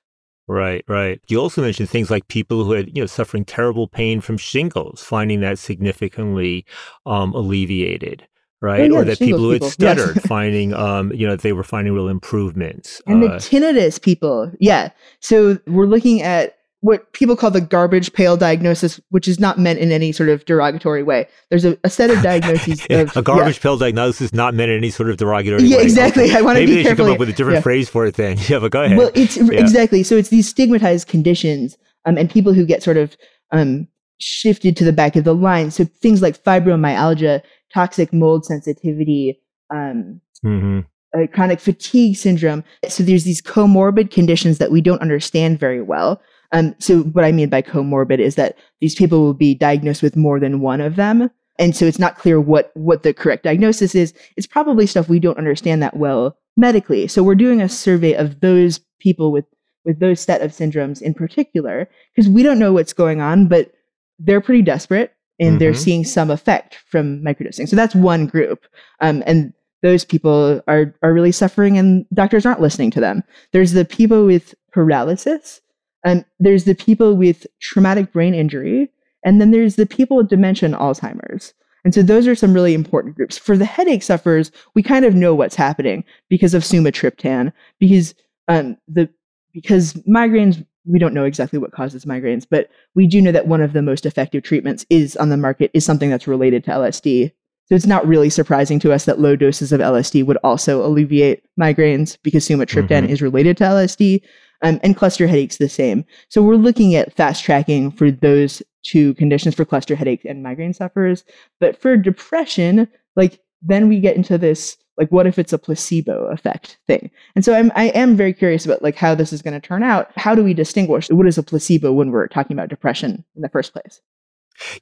Right, 0.49 0.85
right. 0.87 1.21
You 1.27 1.41
also 1.41 1.61
mentioned 1.61 1.91
things 1.91 2.11
like 2.11 2.29
people 2.29 2.65
who 2.65 2.73
had, 2.73 2.97
you 2.97 3.03
know, 3.03 3.07
suffering 3.07 3.45
terrible 3.45 3.89
pain 3.89 4.21
from 4.21 4.39
shingles, 4.39 5.03
finding 5.03 5.41
that 5.41 5.59
significantly 5.59 6.65
um, 7.05 7.35
alleviated, 7.35 8.27
right? 8.61 8.89
Yeah, 8.91 8.97
or 8.97 9.05
that 9.05 9.19
people 9.19 9.41
who 9.41 9.51
had 9.51 9.65
stuttered, 9.65 10.17
yes. 10.17 10.27
finding, 10.29 10.73
um, 10.73 11.13
you 11.13 11.27
know, 11.27 11.35
they 11.35 11.53
were 11.53 11.65
finding 11.65 11.95
real 11.95 12.09
improvements. 12.09 13.03
And 13.09 13.25
uh, 13.25 13.27
the 13.27 13.35
tinnitus 13.35 14.01
people, 14.01 14.53
yeah. 14.61 14.91
So 15.19 15.59
we're 15.67 15.87
looking 15.87 16.23
at 16.23 16.56
what 16.87 17.12
people 17.12 17.34
call 17.34 17.51
the 17.51 17.61
garbage 17.61 18.12
pail 18.12 18.37
diagnosis, 18.37 19.01
which 19.11 19.26
is 19.26 19.41
not 19.41 19.59
meant 19.59 19.80
in 19.80 19.91
any 19.91 20.12
sort 20.12 20.28
of 20.28 20.45
derogatory 20.45 21.03
way. 21.03 21.26
There's 21.51 21.64
a, 21.64 21.76
a 21.82 21.91
set 21.91 22.11
of 22.11 22.22
diagnoses. 22.22 22.87
of, 22.89 23.16
a 23.16 23.22
garbage 23.22 23.57
yeah. 23.57 23.62
pail 23.62 23.76
diagnosis 23.76 24.32
not 24.32 24.55
meant 24.55 24.70
in 24.70 24.76
any 24.76 24.91
sort 24.91 25.11
of 25.11 25.16
derogatory 25.16 25.62
way. 25.62 25.68
yeah, 25.68 25.78
way. 25.78 25.82
exactly. 25.82 26.30
I 26.30 26.43
want 26.43 26.59
to 26.59 26.61
Maybe 26.61 26.66
be 26.66 26.76
they 26.76 26.82
careful. 26.84 27.07
should 27.07 27.09
come 27.09 27.14
up 27.14 27.18
with 27.18 27.28
a 27.28 27.32
different 27.32 27.57
yeah. 27.57 27.62
phrase 27.62 27.89
for 27.89 28.07
it 28.07 28.14
then. 28.14 28.39
Yeah, 28.49 28.61
but 28.61 28.70
go 28.70 28.84
ahead. 28.84 28.97
Well, 28.97 29.11
it's 29.16 29.37
exactly. 29.37 30.05
So 30.05 30.16
it's 30.16 30.28
these 30.28 30.49
stigmatized 30.49 31.09
conditions 31.09 31.76
um, 32.05 32.16
and 32.16 32.30
people 32.30 32.53
who 32.53 32.64
get 32.64 32.84
sort 32.84 32.99
of 32.99 33.16
um, 33.51 33.89
shifted 34.18 34.76
to 34.76 34.84
the 34.84 34.93
back 34.93 35.16
of 35.16 35.24
the 35.24 35.34
line. 35.34 35.72
So 35.72 35.84
things 35.84 36.22
like 36.22 36.41
fibromyalgia, 36.45 37.43
toxic 37.74 38.12
mold 38.12 38.45
sensitivity, 38.45 39.41
um, 39.74 40.20
mm-hmm. 40.45 40.80
uh, 41.18 41.26
chronic 41.34 41.59
fatigue 41.59 42.16
syndrome. 42.16 42.62
So 42.89 43.03
there's 43.03 43.24
these 43.24 43.43
comorbid 43.43 44.12
conditions 44.12 44.59
that 44.59 44.70
we 44.70 44.80
don't 44.80 45.03
understand 45.03 45.59
very 45.59 45.82
well. 45.82 46.22
Um, 46.57 46.75
so 46.79 47.01
what 47.01 47.25
I 47.25 47.33
mean 47.33 47.51
by 47.51 47.61
comorbid 47.61 48.19
is 48.19 48.37
that 48.37 48.57
these 48.81 48.95
people 48.95 49.21
will 49.21 49.35
be 49.35 49.55
diagnosed 49.55 50.03
with 50.03 50.17
more 50.17 50.41
than 50.41 50.61
one 50.61 50.81
of 50.81 50.97
them. 50.97 51.31
And 51.59 51.77
so 51.77 51.85
it's 51.85 51.99
not 51.99 52.17
clear 52.17 52.41
what, 52.41 52.71
what 52.73 53.03
the 53.03 53.13
correct 53.13 53.45
diagnosis 53.45 53.95
is. 53.95 54.15
It's 54.39 54.47
probably 54.47 54.87
stuff 54.87 55.07
we 55.07 55.21
don't 55.21 55.37
understand 55.37 55.83
that 55.83 55.99
well 55.99 56.39
medically. 56.57 57.09
So 57.09 57.23
we're 57.23 57.35
doing 57.35 57.61
a 57.61 57.69
survey 57.69 58.15
of 58.15 58.41
those 58.41 58.81
people 58.99 59.33
with, 59.33 59.45
with 59.85 60.01
those 60.01 60.19
set 60.19 60.41
of 60.41 60.51
syndromes 60.51 61.03
in 61.03 61.13
particular, 61.13 61.91
because 62.15 62.27
we 62.27 62.43
don't 62.43 62.59
know 62.59 62.73
what's 62.73 62.95
going 62.95 63.21
on, 63.21 63.49
but 63.49 63.73
they're 64.19 64.41
pretty 64.41 64.63
desperate 64.63 65.13
and 65.39 65.51
mm-hmm. 65.51 65.59
they're 65.59 65.75
seeing 65.75 66.05
some 66.05 66.31
effect 66.31 66.79
from 66.87 67.23
microdosing. 67.23 67.69
So 67.69 67.77
that's 67.77 67.95
one 67.95 68.27
group. 68.27 68.65
Um, 69.01 69.23
and 69.27 69.53
those 69.83 70.07
people 70.07 70.63
are, 70.67 70.95
are 71.03 71.13
really 71.13 71.33
suffering 71.33 71.77
and 71.77 72.07
doctors 72.15 72.47
aren't 72.47 72.63
listening 72.63 72.91
to 72.93 73.01
them. 73.01 73.23
There's 73.53 73.73
the 73.73 73.85
people 73.85 74.25
with 74.25 74.55
paralysis 74.73 75.61
and 76.07 76.25
there's 76.39 76.65
the 76.65 76.75
people 76.75 77.17
with 77.17 77.47
traumatic 77.61 78.13
brain 78.13 78.33
injury, 78.33 78.89
and 79.25 79.41
then 79.41 79.51
there's 79.51 79.75
the 79.75 79.87
people 79.87 80.17
with 80.17 80.29
dementia 80.29 80.67
and 80.69 80.77
Alzheimer's. 80.77 81.53
And 81.85 81.93
so 81.93 82.03
those 82.03 82.27
are 82.29 82.35
some 82.35 82.55
really 82.55 82.75
important 82.75 83.17
groups. 83.17 83.37
For 83.37 83.57
the 83.57 83.65
headache 83.65 84.03
sufferers, 84.03 84.51
we 84.75 84.83
kind 84.83 85.05
of 85.05 85.15
know 85.15 85.35
what's 85.35 85.57
happening 85.57 86.05
because 86.29 86.55
of 86.55 86.63
sumatriptan, 86.63 87.53
because 87.79 88.15
um, 88.49 88.77
the 88.89 89.09
because 89.53 89.95
migraines 90.09 90.65
we 90.85 91.01
don't 91.01 91.15
know 91.15 91.25
exactly 91.25 91.59
what 91.59 91.73
causes 91.73 92.05
migraines, 92.05 92.47
but 92.49 92.71
we 92.95 93.09
do 93.09 93.21
know 93.21 93.33
that 93.33 93.49
one 93.49 93.61
of 93.61 93.73
the 93.73 93.83
most 93.83 94.07
effective 94.07 94.45
treatments 94.45 94.87
is 94.89 95.17
on 95.17 95.31
the 95.31 95.37
market 95.37 95.73
is 95.75 95.85
something 95.85 96.11
that's 96.11 96.29
related 96.29 96.63
to 96.65 96.71
LSD. 96.71 97.33
So 97.69 97.75
it's 97.75 97.87
not 97.87 98.07
really 98.07 98.31
surprising 98.31 98.79
to 98.81 98.93
us 98.93 99.07
that 99.07 99.19
low 99.19 99.35
doses 99.35 99.73
of 99.73 99.81
LSD 99.81 100.25
would 100.25 100.39
also 100.45 100.87
alleviate 100.87 101.43
migraines 101.61 102.17
because 102.23 102.47
sumatriptan 102.47 103.03
mm-hmm. 103.03 103.13
is 103.13 103.21
related 103.21 103.57
to 103.57 103.65
LSD 103.65 104.23
um, 104.63 104.81
and 104.83 104.97
cluster 104.97 105.27
headaches 105.27 105.59
the 105.59 105.69
same. 105.69 106.05
So 106.29 106.43
we're 106.43 106.57
looking 106.57 106.95
at 106.95 107.13
fast 107.15 107.45
tracking 107.45 107.91
for 107.91 108.11
those 108.11 108.63
two 108.83 109.15
conditions 109.15 109.55
for 109.55 109.65
cluster 109.65 109.97
headache 109.97 110.25
and 110.25 110.43
migraine 110.43 110.75
sufferers. 110.75 111.25
But 111.61 111.81
for 111.81 111.97
depression, 111.97 112.89
like 113.17 113.41
then 113.63 113.89
we 113.89 114.01
get 114.01 114.17
into 114.17 114.39
this 114.39 114.77
like 114.99 115.11
what 115.11 115.27
if 115.27 115.39
it's 115.39 115.53
a 115.53 115.59
placebo 115.59 116.27
effect 116.27 116.79
thing 116.87 117.11
and 117.35 117.45
so 117.45 117.55
i'm 117.55 117.71
i 117.75 117.87
am 117.89 118.17
very 118.17 118.33
curious 118.33 118.65
about 118.65 118.83
like 118.83 118.97
how 118.97 119.15
this 119.15 119.33
is 119.33 119.43
going 119.43 119.59
to 119.59 119.67
turn 119.67 119.83
out 119.83 120.11
how 120.17 120.35
do 120.35 120.43
we 120.43 120.55
distinguish 120.55 121.09
what 121.11 121.27
is 121.27 121.39
a 121.39 121.43
placebo 121.43 121.93
when 121.93 122.11
we're 122.11 122.27
talking 122.29 122.57
about 122.57 122.69
depression 122.69 123.25
in 123.35 123.43
the 123.43 123.49
first 123.49 123.73
place 123.73 124.01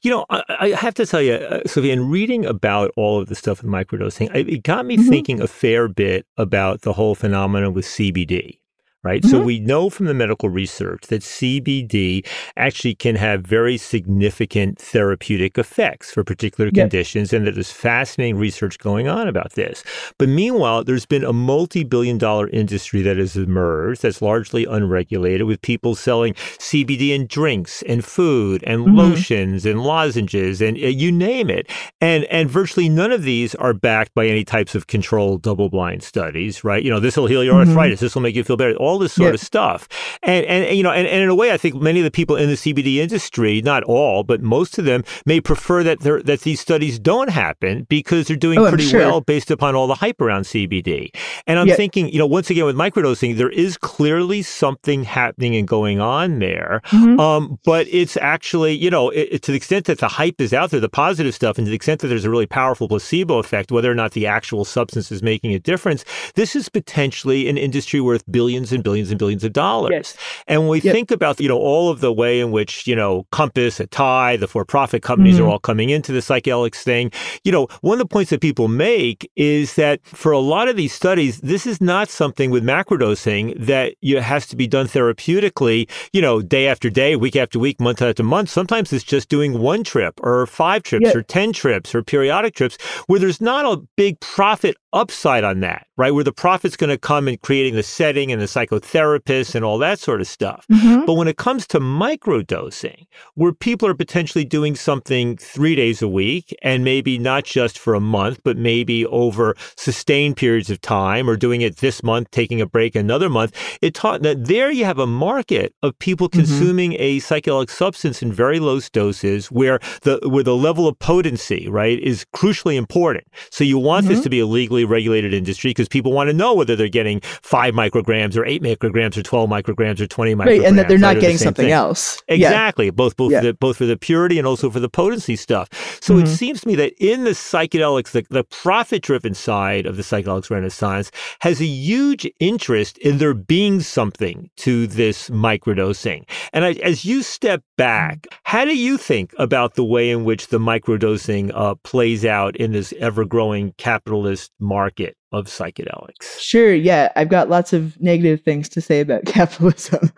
you 0.02 0.10
know, 0.12 0.24
I, 0.30 0.42
I, 0.48 0.68
have 0.68 0.94
to 0.94 1.04
tell 1.04 1.20
you, 1.20 1.32
uh, 1.32 1.62
Sophie, 1.66 1.90
in 1.90 2.08
reading 2.08 2.46
about 2.46 2.92
all 2.96 3.20
of 3.20 3.28
the 3.28 3.34
stuff 3.34 3.60
with 3.60 3.68
microdosing, 3.68 4.32
it 4.32 4.62
got 4.62 4.86
me 4.86 4.96
mm-hmm. 4.96 5.08
thinking 5.08 5.40
a 5.40 5.48
fair 5.48 5.88
bit 5.88 6.26
about 6.36 6.82
the 6.82 6.92
whole 6.92 7.16
phenomenon 7.16 7.74
with 7.74 7.84
CBD 7.84 8.60
right? 9.04 9.22
Mm-hmm. 9.22 9.30
So 9.30 9.42
we 9.42 9.60
know 9.60 9.90
from 9.90 10.06
the 10.06 10.14
medical 10.14 10.48
research 10.48 11.06
that 11.08 11.22
CBD 11.22 12.26
actually 12.56 12.94
can 12.94 13.16
have 13.16 13.42
very 13.42 13.76
significant 13.76 14.78
therapeutic 14.78 15.58
effects 15.58 16.12
for 16.12 16.24
particular 16.24 16.70
yep. 16.72 16.84
conditions, 16.84 17.32
and 17.32 17.46
that 17.46 17.54
there's 17.54 17.70
fascinating 17.70 18.36
research 18.36 18.78
going 18.78 19.06
on 19.06 19.28
about 19.28 19.52
this. 19.52 19.84
But 20.18 20.28
meanwhile, 20.28 20.84
there's 20.84 21.06
been 21.06 21.24
a 21.24 21.32
multi 21.32 21.84
billion 21.84 22.18
dollar 22.18 22.48
industry 22.48 23.02
that 23.02 23.16
has 23.18 23.36
emerged 23.36 24.02
that's 24.02 24.22
largely 24.22 24.64
unregulated 24.64 25.46
with 25.46 25.60
people 25.62 25.94
selling 25.94 26.34
CBD 26.34 27.10
in 27.10 27.26
drinks 27.26 27.82
and 27.82 28.04
food 28.04 28.64
and 28.66 28.80
mm-hmm. 28.80 28.96
lotions 28.96 29.66
and 29.66 29.82
lozenges 29.82 30.60
and 30.60 30.76
uh, 30.76 30.86
you 30.86 31.12
name 31.12 31.50
it. 31.50 31.70
And, 32.00 32.24
and 32.24 32.50
virtually 32.50 32.88
none 32.88 33.12
of 33.12 33.22
these 33.22 33.54
are 33.56 33.74
backed 33.74 34.14
by 34.14 34.26
any 34.26 34.44
types 34.44 34.74
of 34.74 34.86
controlled 34.86 35.42
double 35.42 35.68
blind 35.68 36.02
studies, 36.02 36.64
right? 36.64 36.82
You 36.82 36.90
know, 36.90 37.00
this 37.00 37.16
will 37.16 37.26
heal 37.26 37.44
your 37.44 37.54
mm-hmm. 37.54 37.70
arthritis, 37.70 38.00
this 38.00 38.14
will 38.14 38.22
make 38.22 38.34
you 38.34 38.44
feel 38.44 38.56
better. 38.56 38.74
All 38.76 38.93
all 38.94 39.00
this 39.00 39.12
sort 39.12 39.28
yep. 39.28 39.34
of 39.34 39.40
stuff. 39.40 39.88
And, 40.22 40.46
and, 40.46 40.76
you 40.76 40.82
know, 40.82 40.92
and, 40.92 41.06
and 41.08 41.22
in 41.22 41.28
a 41.28 41.34
way, 41.34 41.52
I 41.52 41.56
think 41.56 41.74
many 41.74 41.98
of 41.98 42.04
the 42.04 42.10
people 42.10 42.36
in 42.36 42.48
the 42.48 42.54
CBD 42.54 42.96
industry, 42.96 43.60
not 43.60 43.82
all, 43.82 44.22
but 44.22 44.40
most 44.40 44.78
of 44.78 44.84
them 44.84 45.02
may 45.26 45.40
prefer 45.40 45.82
that 45.82 46.00
that 46.00 46.42
these 46.42 46.60
studies 46.60 46.98
don't 46.98 47.30
happen 47.30 47.86
because 47.88 48.28
they're 48.28 48.36
doing 48.36 48.58
oh, 48.58 48.68
pretty 48.68 48.84
sure. 48.84 49.00
well 49.00 49.20
based 49.20 49.50
upon 49.50 49.74
all 49.74 49.86
the 49.86 49.96
hype 49.96 50.20
around 50.20 50.42
CBD. 50.42 51.10
And 51.46 51.58
I'm 51.58 51.66
yep. 51.66 51.76
thinking, 51.76 52.08
you 52.08 52.18
know, 52.18 52.26
once 52.26 52.50
again 52.50 52.64
with 52.64 52.76
microdosing, 52.76 53.36
there 53.36 53.50
is 53.50 53.76
clearly 53.76 54.42
something 54.42 55.02
happening 55.02 55.56
and 55.56 55.66
going 55.66 56.00
on 56.00 56.38
there. 56.38 56.80
Mm-hmm. 56.86 57.18
Um, 57.18 57.58
but 57.64 57.88
it's 57.90 58.16
actually, 58.18 58.74
you 58.74 58.90
know, 58.90 59.10
it, 59.10 59.42
to 59.42 59.50
the 59.50 59.56
extent 59.56 59.86
that 59.86 59.98
the 59.98 60.08
hype 60.08 60.40
is 60.40 60.52
out 60.52 60.70
there, 60.70 60.80
the 60.80 60.88
positive 60.88 61.34
stuff, 61.34 61.58
and 61.58 61.66
to 61.66 61.70
the 61.70 61.76
extent 61.76 62.00
that 62.00 62.08
there's 62.08 62.24
a 62.24 62.30
really 62.30 62.46
powerful 62.46 62.86
placebo 62.88 63.38
effect, 63.38 63.72
whether 63.72 63.90
or 63.90 63.94
not 63.94 64.12
the 64.12 64.26
actual 64.26 64.64
substance 64.64 65.10
is 65.10 65.22
making 65.22 65.52
a 65.52 65.58
difference, 65.58 66.04
this 66.34 66.54
is 66.54 66.68
potentially 66.68 67.48
an 67.48 67.58
industry 67.58 68.00
worth 68.00 68.30
billions 68.30 68.72
and 68.72 68.83
billions 68.84 69.10
and 69.10 69.18
billions 69.18 69.42
of 69.42 69.52
dollars. 69.52 69.90
Yes. 69.92 70.16
And 70.46 70.60
when 70.62 70.68
we 70.70 70.80
Yep. 70.80 70.94
think 70.94 71.10
about, 71.10 71.40
you 71.40 71.48
know, 71.48 71.58
all 71.58 71.90
of 71.90 72.00
the 72.00 72.12
way 72.12 72.38
in 72.38 72.52
which, 72.52 72.86
you 72.86 72.94
know, 72.94 73.26
Compass, 73.32 73.78
Atai, 73.80 74.38
the 74.38 74.46
for-profit 74.46 75.02
companies 75.02 75.38
Mhm. 75.38 75.44
are 75.44 75.48
all 75.48 75.58
coming 75.58 75.90
into 75.90 76.12
the 76.12 76.20
psychedelics 76.20 76.82
thing, 76.82 77.10
you 77.42 77.50
know, 77.50 77.66
one 77.80 77.94
of 77.94 77.98
the 77.98 78.06
points 78.06 78.30
that 78.30 78.40
people 78.40 78.68
make 78.68 79.28
is 79.36 79.74
that 79.74 79.98
for 80.04 80.30
a 80.30 80.38
lot 80.38 80.68
of 80.68 80.76
these 80.76 80.92
studies, 80.92 81.40
this 81.40 81.66
is 81.66 81.80
not 81.80 82.08
something 82.08 82.50
with 82.50 82.62
macrodosing 82.64 83.54
that 83.58 83.94
you 84.00 84.20
has 84.20 84.46
to 84.46 84.56
be 84.56 84.66
done 84.66 84.86
therapeutically, 84.86 85.88
you 86.12 86.20
know, 86.22 86.40
day 86.42 86.66
after 86.66 86.90
day, 86.90 87.16
week 87.16 87.36
after 87.36 87.58
week, 87.58 87.80
month 87.80 88.02
after 88.02 88.22
month. 88.22 88.48
Sometimes 88.50 88.92
it's 88.92 89.04
just 89.04 89.28
doing 89.28 89.58
one 89.58 89.82
trip 89.84 90.14
or 90.22 90.46
five 90.46 90.82
trips 90.82 91.06
Yeah. 91.06 91.16
or 91.18 91.22
10 91.22 91.52
trips 91.52 91.94
or 91.94 92.02
periodic 92.02 92.54
trips 92.54 92.76
where 93.06 93.18
there's 93.20 93.40
not 93.40 93.64
a 93.64 93.80
big 93.96 94.20
profit 94.20 94.76
upside 94.92 95.42
on 95.44 95.60
that, 95.60 95.86
right? 95.96 96.14
Where 96.14 96.22
the 96.24 96.32
profit's 96.32 96.76
going 96.76 96.90
to 96.90 96.98
come 96.98 97.26
in 97.26 97.36
creating 97.38 97.74
the 97.74 97.82
setting 97.82 98.30
and 98.30 98.40
the 98.40 98.46
psychotherapist 98.80 99.54
and 99.54 99.64
all 99.64 99.78
that 99.78 99.98
sort 99.98 100.20
of 100.20 100.26
stuff. 100.26 100.66
Mhm. 100.70 101.06
But 101.06 101.14
when 101.14 101.28
it 101.28 101.36
comes 101.36 101.66
to 101.68 101.80
microdosing, 101.80 103.06
where 103.34 103.52
people 103.52 103.88
are 103.88 103.94
potentially 103.94 104.44
doing 104.44 104.74
something 104.74 105.36
three 105.36 105.74
days 105.74 106.02
a 106.02 106.08
week 106.08 106.54
and 106.62 106.84
maybe 106.84 107.18
not 107.18 107.44
just 107.44 107.78
for 107.78 107.94
a 107.94 108.00
month, 108.00 108.40
but 108.44 108.56
maybe 108.56 109.06
over 109.06 109.56
sustained 109.76 110.36
periods 110.36 110.70
of 110.70 110.80
time 110.80 111.28
or 111.28 111.36
doing 111.36 111.60
it 111.60 111.76
this 111.78 112.02
month, 112.02 112.30
taking 112.30 112.60
a 112.60 112.66
break 112.66 112.94
another 112.96 113.28
month, 113.28 113.54
it 113.80 113.94
taught 113.94 114.22
that 114.22 114.46
there 114.46 114.70
you 114.70 114.84
have 114.84 114.98
a 114.98 115.06
market 115.06 115.74
of 115.82 115.98
people 115.98 116.28
consuming 116.28 116.94
a 116.98 117.18
psychedelic 117.20 117.70
substance 117.70 118.22
in 118.22 118.32
very 118.32 118.58
low 118.58 118.80
doses 118.92 119.46
where 119.52 119.78
the 120.02 120.18
where 120.24 120.42
the 120.42 120.56
level 120.56 120.88
of 120.88 120.98
potency, 120.98 121.68
right, 121.68 122.00
is 122.00 122.24
crucially 122.34 122.74
important. 122.74 123.24
So 123.50 123.62
you 123.62 123.78
want 123.78 124.08
this 124.08 124.20
Mhm. 124.20 124.22
to 124.24 124.30
be 124.30 124.40
a 124.40 124.46
legally 124.46 124.84
regulated 124.84 125.32
industry 125.32 125.70
because 125.70 125.88
people 125.88 126.12
want 126.12 126.28
to 126.28 126.34
know 126.34 126.54
whether 126.54 126.74
they're 126.74 126.88
getting 126.88 127.20
five 127.42 127.72
micrograms 127.74 128.36
or 128.36 128.44
eight 128.44 128.53
micrograms 128.62 129.16
or 129.16 129.22
12 129.22 129.48
micrograms 129.50 130.00
or 130.00 130.06
20 130.06 130.34
micrograms. 130.34 130.46
Right, 130.46 130.64
and 130.64 130.78
that 130.78 130.88
they're 130.88 130.98
not 130.98 131.12
or 131.12 131.14
the 131.16 131.20
getting 131.22 131.38
something 131.38 131.64
thing. 131.66 131.72
else. 131.72 132.22
Yeah. 132.28 132.34
Exactly, 132.34 132.90
both 132.90 133.16
both 133.16 133.32
Yeah. 133.32 133.40
for 133.40 133.46
the, 133.46 133.54
both 133.54 133.76
for 133.78 133.86
the 133.86 133.96
purity 133.96 134.38
and 134.38 134.46
also 134.46 134.70
for 134.70 134.80
the 134.80 134.88
potency 134.88 135.36
stuff. 135.36 135.68
So 136.00 136.18
it 136.18 136.24
Mhm. 136.24 136.28
seems 136.28 136.60
to 136.62 136.68
me 136.68 136.74
that 136.76 136.92
in 136.98 137.24
the 137.24 137.30
psychedelics, 137.30 138.10
the, 138.12 138.24
the 138.30 138.44
profit-driven 138.44 139.34
side 139.34 139.86
of 139.86 139.96
the 139.96 140.02
psychedelics 140.02 140.50
renaissance 140.50 141.10
has 141.40 141.60
a 141.60 141.64
huge 141.66 142.26
interest 142.40 142.98
in 142.98 143.18
there 143.18 143.34
being 143.34 143.80
something 143.80 144.50
to 144.58 144.86
this 144.86 145.30
microdosing. 145.30 146.24
And 146.52 146.64
I, 146.64 146.72
as 146.82 147.04
you 147.04 147.22
step 147.22 147.62
back, 147.76 148.26
how 148.44 148.64
do 148.64 148.76
you 148.76 148.96
think 148.98 149.32
about 149.38 149.74
the 149.74 149.84
way 149.84 150.10
in 150.10 150.24
which 150.24 150.48
the 150.48 150.58
microdosing 150.58 151.50
uh, 151.54 151.74
plays 151.84 152.24
out 152.24 152.56
in 152.56 152.72
this 152.72 152.92
ever-growing 152.98 153.74
capitalist 153.78 154.50
market 154.60 155.16
of 155.34 155.46
psychedelics? 155.46 156.38
Sure, 156.40 156.72
yeah. 156.74 157.10
I've 157.16 157.28
got 157.28 157.48
lots 157.48 157.72
of 157.72 158.00
negative 158.00 158.42
things 158.42 158.68
to 158.70 158.80
say 158.80 159.00
about 159.00 159.24
capitalism. 159.26 160.10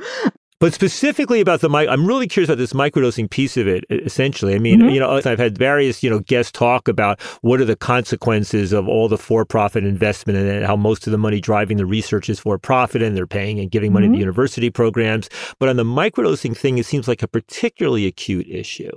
But 0.58 0.72
specifically 0.72 1.42
about 1.42 1.60
the 1.60 1.68
mic, 1.68 1.86
I'm 1.86 2.06
really 2.06 2.26
curious 2.26 2.48
about 2.48 2.56
this 2.56 2.72
microdosing 2.72 3.28
piece 3.28 3.58
of 3.58 3.68
it. 3.68 3.84
Essentially, 3.90 4.54
I 4.54 4.58
mean, 4.58 4.80
Mhm. 4.80 4.94
you 4.94 5.00
know, 5.00 5.10
I've 5.22 5.38
had 5.38 5.58
various, 5.58 6.02
you 6.02 6.08
know, 6.08 6.20
guests 6.20 6.50
talk 6.50 6.88
about 6.88 7.20
what 7.42 7.60
are 7.60 7.66
the 7.66 7.76
consequences 7.76 8.72
of 8.72 8.88
all 8.88 9.06
the 9.06 9.18
for-profit 9.18 9.84
investment 9.84 10.38
and 10.38 10.64
how 10.64 10.74
most 10.74 11.06
of 11.06 11.10
the 11.10 11.18
money 11.18 11.42
driving 11.42 11.76
the 11.76 11.84
research 11.84 12.30
is 12.30 12.40
for-profit 12.40 13.02
and 13.02 13.14
they're 13.14 13.26
paying 13.26 13.60
and 13.60 13.70
giving 13.70 13.92
money 13.92 14.06
to 14.08 14.14
Mhm. 14.14 14.18
university 14.18 14.70
programs. 14.70 15.28
But 15.60 15.68
on 15.68 15.76
the 15.76 15.84
microdosing 15.84 16.56
thing, 16.56 16.78
it 16.78 16.86
seems 16.86 17.06
like 17.06 17.22
a 17.22 17.28
particularly 17.28 18.06
acute 18.06 18.46
issue. 18.48 18.92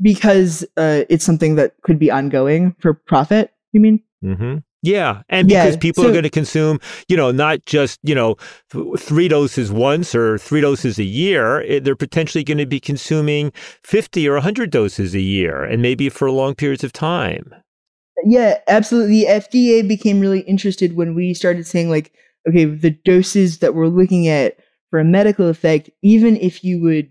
because 0.00 0.64
uh, 0.78 1.02
it's 1.08 1.24
something 1.24 1.54
that 1.56 1.74
could 1.82 1.98
be 1.98 2.10
ongoing 2.10 2.74
for 2.80 2.92
profit, 2.94 3.52
you 3.72 3.80
mean? 3.80 4.00
hmm 4.22 4.56
Yeah, 4.82 5.22
and 5.28 5.48
Yeah, 5.48 5.64
because 5.64 5.76
people 5.76 6.04
are 6.04 6.10
going 6.10 6.24
to 6.24 6.30
consume, 6.30 6.80
you 7.08 7.16
know, 7.16 7.30
not 7.30 7.64
just 7.66 8.00
you 8.02 8.14
know 8.14 8.36
th- 8.72 8.98
three 8.98 9.28
doses 9.28 9.70
once 9.70 10.14
or 10.14 10.38
three 10.38 10.60
doses 10.60 10.98
a 10.98 11.04
year. 11.04 11.60
it- 11.60 11.84
they're 11.84 11.94
potentially 11.96 12.42
going 12.44 12.58
to 12.58 12.66
be 12.66 12.80
consuming 12.80 13.52
fifty 13.84 14.28
or 14.28 14.38
hundred 14.40 14.70
doses 14.70 15.14
a 15.14 15.20
year, 15.20 15.62
and 15.62 15.82
maybe 15.82 16.08
for 16.08 16.30
long 16.30 16.54
periods 16.54 16.82
of 16.82 16.92
time. 16.92 17.54
Yeah, 18.24 18.58
absolutely. 18.68 19.20
The 19.20 19.26
FDA 19.26 19.86
became 19.86 20.20
really 20.20 20.40
interested 20.40 20.96
when 20.96 21.14
we 21.14 21.34
started 21.34 21.66
saying, 21.66 21.88
like, 21.88 22.12
okay, 22.48 22.64
the 22.64 22.90
doses 22.90 23.58
that 23.58 23.74
we're 23.74 23.86
looking 23.88 24.28
at 24.28 24.56
for 24.90 24.98
a 24.98 25.04
medical 25.04 25.48
effect, 25.48 25.90
even 26.02 26.36
if 26.36 26.62
you 26.62 26.80
would 26.82 27.08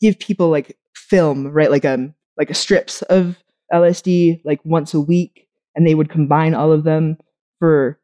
give 0.00 0.18
people 0.18 0.48
like 0.50 0.76
film, 0.94 1.46
right, 1.48 1.70
like 1.70 1.84
um, 1.84 2.14
like 2.38 2.50
a 2.50 2.54
strips 2.54 3.02
of 3.02 3.36
LSD, 3.72 4.40
like 4.44 4.60
once 4.64 4.94
a 4.94 5.00
week, 5.00 5.46
and 5.74 5.86
they 5.86 5.94
would 5.94 6.10
combine 6.10 6.54
all 6.54 6.72
of 6.72 6.84
them 6.84 7.16
for 7.58 7.98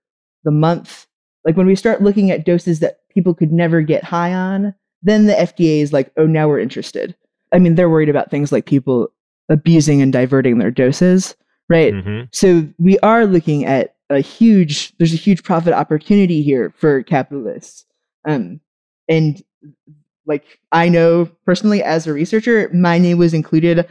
the 0.44 0.50
month. 0.50 1.06
Like 1.44 1.56
when 1.56 1.66
we 1.66 1.76
start 1.76 2.02
looking 2.02 2.30
at 2.30 2.44
doses 2.44 2.80
that 2.80 3.00
people 3.10 3.34
could 3.34 3.52
never 3.52 3.82
get 3.82 4.04
high 4.04 4.32
on, 4.32 4.74
then 5.02 5.26
the 5.26 5.34
FDA 5.34 5.80
is 5.80 5.92
like, 5.92 6.12
oh, 6.16 6.26
now 6.26 6.48
we're 6.48 6.58
interested. 6.58 7.14
I 7.52 7.58
mean, 7.58 7.74
they're 7.74 7.90
worried 7.90 8.08
about 8.08 8.30
things 8.30 8.52
like 8.52 8.66
people 8.66 9.08
abusing 9.48 10.02
and 10.02 10.12
diverting 10.12 10.58
their 10.58 10.70
doses, 10.70 11.36
right? 11.68 11.94
Mhm. 11.94 12.28
So 12.32 12.66
we 12.78 12.98
are 13.00 13.26
looking 13.26 13.64
at 13.64 13.94
a 14.10 14.20
huge, 14.20 14.96
there's 14.98 15.14
a 15.14 15.16
huge 15.18 15.42
profit 15.44 15.72
opportunity 15.72 16.42
here 16.42 16.72
for 16.76 17.02
capitalists. 17.02 17.84
Um, 18.26 18.60
and 19.08 19.42
like 20.26 20.58
I 20.72 20.88
know 20.88 21.28
personally 21.44 21.82
as 21.82 22.06
a 22.06 22.12
researcher, 22.12 22.68
my 22.74 22.98
name 22.98 23.18
was 23.18 23.32
included 23.34 23.86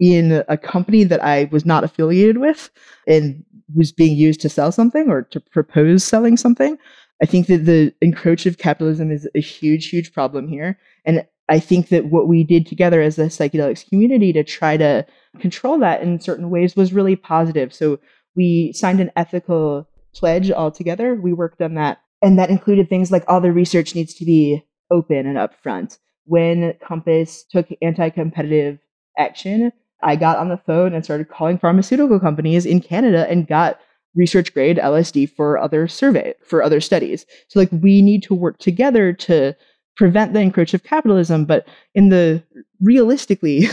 in 0.00 0.44
a 0.48 0.56
company 0.56 1.04
that 1.04 1.22
I 1.22 1.48
was 1.50 1.66
not 1.66 1.84
affiliated 1.84 2.38
with 2.38 2.70
and 3.06 3.44
was 3.74 3.92
being 3.92 4.16
used 4.16 4.40
to 4.40 4.48
sell 4.48 4.72
something 4.72 5.10
or 5.10 5.22
to 5.22 5.40
propose 5.40 6.04
selling 6.04 6.36
something. 6.36 6.78
I 7.22 7.26
think 7.26 7.48
that 7.48 7.66
the 7.66 7.92
encroach 8.00 8.46
of 8.46 8.58
capitalism 8.58 9.10
is 9.10 9.28
a 9.34 9.40
huge, 9.40 9.88
huge 9.88 10.12
problem 10.12 10.48
here. 10.48 10.78
And 11.04 11.26
I 11.48 11.58
think 11.58 11.88
that 11.88 12.06
what 12.06 12.28
we 12.28 12.44
did 12.44 12.66
together 12.66 13.00
as 13.00 13.18
a 13.18 13.26
psychedelics 13.26 13.88
community 13.88 14.32
to 14.34 14.44
try 14.44 14.76
to 14.76 15.04
control 15.40 15.78
that 15.78 16.02
in 16.02 16.20
certain 16.20 16.50
ways 16.50 16.76
was 16.76 16.92
really 16.92 17.16
positive. 17.16 17.74
So 17.74 17.98
we 18.36 18.72
signed 18.72 19.00
an 19.00 19.10
ethical 19.16 19.88
pledge 20.14 20.50
all 20.50 20.70
together. 20.70 21.14
We 21.14 21.32
worked 21.32 21.60
on 21.60 21.74
that. 21.74 21.98
And 22.22 22.38
that 22.38 22.50
included 22.50 22.88
things 22.88 23.10
like 23.10 23.24
all 23.28 23.40
the 23.40 23.52
research 23.52 23.94
needs 23.94 24.14
to 24.14 24.24
be 24.24 24.64
open 24.90 25.26
and 25.26 25.36
upfront. 25.36 25.98
When 26.24 26.74
Compass 26.86 27.44
took 27.44 27.68
anti 27.80 28.10
competitive 28.10 28.78
action, 29.18 29.72
I 30.02 30.16
got 30.16 30.38
on 30.38 30.48
the 30.48 30.56
phone 30.56 30.94
and 30.94 31.04
started 31.04 31.28
calling 31.28 31.58
pharmaceutical 31.58 32.20
companies 32.20 32.64
in 32.64 32.80
Canada 32.80 33.28
and 33.28 33.46
got 33.46 33.80
research 34.14 34.52
grade 34.54 34.78
LSD 34.78 35.30
for 35.30 35.58
other 35.58 35.88
survey, 35.88 36.34
for 36.44 36.62
other 36.62 36.80
studies. 36.80 37.26
So, 37.48 37.58
like, 37.58 37.70
we 37.72 38.02
need 38.02 38.22
to 38.24 38.34
work 38.34 38.58
together 38.58 39.12
to 39.14 39.54
prevent 39.96 40.32
the 40.32 40.40
encroach 40.40 40.74
of 40.74 40.84
capitalism. 40.84 41.44
But 41.44 41.66
in 41.94 42.08
the 42.08 42.42
realistically, 42.80 43.68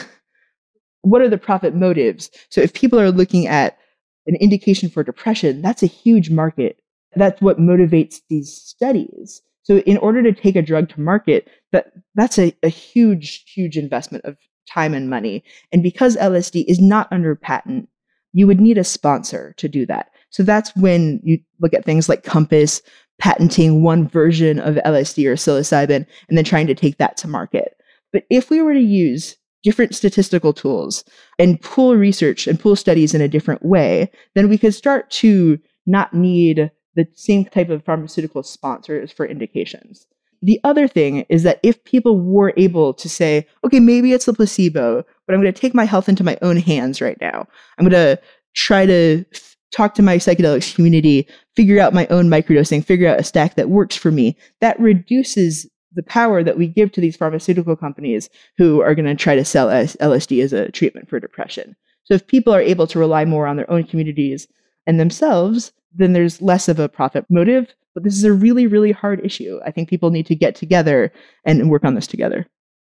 what 1.01 1.21
are 1.21 1.30
the 1.30 1.38
profit 1.38 1.76
motives? 1.76 2.30
So, 2.49 2.61
if 2.61 2.73
people 2.73 2.99
are 2.99 3.11
looking 3.11 3.47
at 3.47 3.78
an 4.28 4.36
indication 4.38 4.89
for 4.89 5.03
depression, 5.03 5.61
that's 5.61 5.84
a 5.84 5.88
huge 5.88 6.30
market. 6.30 6.80
That's 7.15 7.41
what 7.41 7.59
motivates 7.59 8.17
these 8.30 8.53
studies. 8.53 9.41
So, 9.63 9.78
in 9.80 9.97
order 9.97 10.21
to 10.23 10.34
take 10.34 10.55
a 10.55 10.61
drug 10.61 10.89
to 10.89 11.01
market, 11.01 11.47
that 11.71 11.91
that's 12.15 12.38
a, 12.38 12.55
a 12.61 12.69
huge, 12.69 13.45
huge 13.51 13.78
investment 13.78 14.26
of 14.26 14.38
time 14.72 14.93
and 14.93 15.09
money. 15.09 15.43
And 15.72 15.84
because 15.84 16.18
LSD 16.18 16.66
is 16.68 16.80
not 16.80 17.07
under 17.11 17.36
patent, 17.36 17.89
you 18.34 18.47
would 18.47 18.59
need 18.59 18.78
a 18.78 18.84
sponsor 18.84 19.53
to 19.57 19.70
do 19.70 19.86
that. 19.86 20.09
So 20.30 20.43
that's 20.43 20.76
when 20.76 21.22
you 21.24 21.39
look 21.61 21.74
at 21.74 21.86
things 21.86 22.09
like 22.09 22.24
Compass 22.24 22.82
patenting 23.18 23.82
one 23.82 24.07
version 24.07 24.59
of 24.59 24.76
LSD 24.76 25.26
or 25.26 25.36
psilocybin 25.36 26.05
and 26.28 26.38
then 26.38 26.43
trying 26.43 26.68
to 26.68 26.76
take 26.76 26.97
that 26.97 27.16
to 27.18 27.28
market. 27.28 27.78
But 28.11 28.26
if 28.30 28.49
we 28.49 28.61
were 28.61 28.74
to 28.74 28.82
use 28.82 29.38
different 29.63 29.95
statistical 29.95 30.53
tools 30.53 31.03
and 31.39 31.59
pool 31.61 31.95
research 31.95 32.45
and 32.45 32.59
pool 32.59 32.76
studies 32.76 33.13
in 33.13 33.22
a 33.22 33.28
different 33.28 33.66
way, 33.66 34.11
then 34.36 34.49
we 34.49 34.57
could 34.57 34.76
start 34.76 35.09
to 35.09 35.57
not 35.86 36.13
need 36.13 36.70
the 36.95 37.07
same 37.16 37.45
type 37.45 37.70
of 37.70 37.84
pharmaceutical 37.84 38.43
sponsors 38.43 39.11
for 39.11 39.26
indications. 39.26 40.07
The 40.45 40.59
other 40.63 40.87
thing 40.87 41.25
is 41.27 41.41
that 41.41 41.59
if 41.63 41.83
people 41.85 42.19
were 42.19 42.53
able 42.55 42.93
to 42.93 43.09
say, 43.09 43.47
okay, 43.63 43.79
maybe 43.79 44.13
it's 44.13 44.25
the 44.25 44.33
placebo, 44.33 45.03
but 45.25 45.33
I'm 45.33 45.41
going 45.41 45.51
to 45.51 45.59
take 45.59 45.73
my 45.73 45.85
health 45.85 46.07
into 46.07 46.23
my 46.23 46.37
own 46.43 46.57
hands 46.57 47.01
right 47.01 47.17
now. 47.19 47.47
I'm 47.77 47.89
going 47.89 48.17
to 48.17 48.21
try 48.55 48.85
to 48.85 49.25
f- 49.33 49.55
talk 49.73 49.95
to 49.95 50.03
my 50.03 50.17
psychedelics 50.17 50.75
community, 50.75 51.27
figure 51.55 51.79
out 51.79 51.95
my 51.95 52.05
own 52.07 52.27
microdosing, 52.29 52.85
figure 52.85 53.09
out 53.09 53.19
a 53.19 53.23
stack 53.23 53.55
that 53.55 53.69
works 53.71 53.95
for 53.95 54.11
me. 54.11 54.37
That 54.61 54.79
reduces 54.79 55.67
the 55.95 56.03
power 56.03 56.43
that 56.43 56.59
we 56.59 56.67
give 56.67 56.91
to 56.91 57.01
these 57.01 57.17
pharmaceutical 57.17 57.75
companies 57.75 58.29
who 58.59 58.81
are 58.81 58.93
going 58.93 59.07
to 59.07 59.15
try 59.15 59.33
to 59.33 59.45
sell 59.45 59.69
LSD 59.69 60.43
as 60.43 60.53
a 60.53 60.69
treatment 60.71 61.09
for 61.09 61.19
depression. 61.19 61.75
So 62.03 62.13
if 62.13 62.27
people 62.27 62.53
are 62.53 62.61
able 62.61 62.85
to 62.85 62.99
rely 62.99 63.25
more 63.25 63.47
on 63.47 63.55
their 63.55 63.71
own 63.71 63.83
communities 63.83 64.47
and 64.85 64.99
themselves, 64.99 65.72
then 65.95 66.13
there's 66.13 66.41
less 66.41 66.67
of 66.67 66.80
a 66.80 66.89
profit 66.89 67.26
motive. 67.30 67.73
But 67.93 68.03
this 68.03 68.17
is 68.17 68.26
a 68.26 68.34
really, 68.34 68.67
really 68.67 68.91
hard 68.91 69.26
issue. 69.26 69.59
I 69.65 69.72
think 69.72 69.89
people 69.89 70.11
need 70.11 70.26
to 70.26 70.35
get 70.35 70.53
together 70.53 71.13
and 71.45 71.69
work 71.69 71.85
on 71.85 71.95
this 71.95 72.07
together. 72.07 72.45